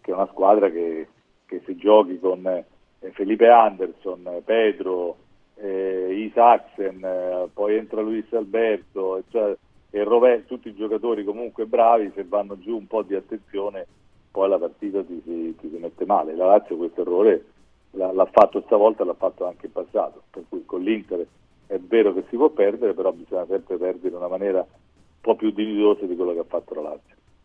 è 0.00 0.12
una 0.12 0.28
squadra 0.30 0.70
che, 0.70 1.08
che 1.46 1.62
se 1.64 1.76
giochi 1.76 2.18
con 2.18 2.46
eh, 2.46 3.10
Felipe 3.12 3.48
Anderson, 3.48 4.42
Pedro, 4.44 5.16
eh, 5.56 6.12
Isaacsen, 6.26 7.04
eh, 7.04 7.48
poi 7.52 7.76
entra 7.76 8.00
Luis 8.00 8.30
Alberto 8.32 9.22
cioè, 9.30 9.56
e 9.90 10.02
Rovè, 10.02 10.44
tutti 10.44 10.68
i 10.68 10.74
giocatori 10.74 11.24
comunque 11.24 11.66
bravi, 11.66 12.10
se 12.14 12.24
vanno 12.24 12.58
giù 12.58 12.76
un 12.76 12.86
po' 12.86 13.02
di 13.02 13.14
attenzione 13.14 13.86
poi 14.34 14.48
la 14.48 14.58
partita 14.58 15.04
ti, 15.04 15.22
ti, 15.22 15.54
ti 15.54 15.70
si 15.70 15.76
mette 15.76 16.04
male. 16.04 16.34
La 16.34 16.46
Lazio 16.46 16.76
questo 16.76 17.02
errore 17.02 17.44
l'ha, 17.92 18.12
l'ha 18.12 18.28
fatto 18.32 18.62
stavolta, 18.62 19.04
l'ha 19.04 19.14
fatto 19.14 19.46
anche 19.46 19.66
in 19.66 19.72
passato, 19.72 20.24
per 20.28 20.42
cui 20.48 20.64
con 20.64 20.82
l'Inter 20.82 21.24
è 21.68 21.78
vero 21.78 22.12
che 22.12 22.24
si 22.28 22.36
può 22.36 22.48
perdere, 22.48 22.94
però 22.94 23.12
bisogna 23.12 23.46
sempre 23.46 23.76
perdere 23.76 24.08
in 24.08 24.14
una 24.14 24.26
maniera 24.26 24.58
un 24.58 25.20
po' 25.20 25.36
più 25.36 25.52
dignitosa 25.52 26.06
di 26.06 26.16
quello 26.16 26.32
che 26.32 26.40
ha 26.40 26.46
fatto 26.48 26.74
la 26.74 26.80
Lazio. 26.80 27.14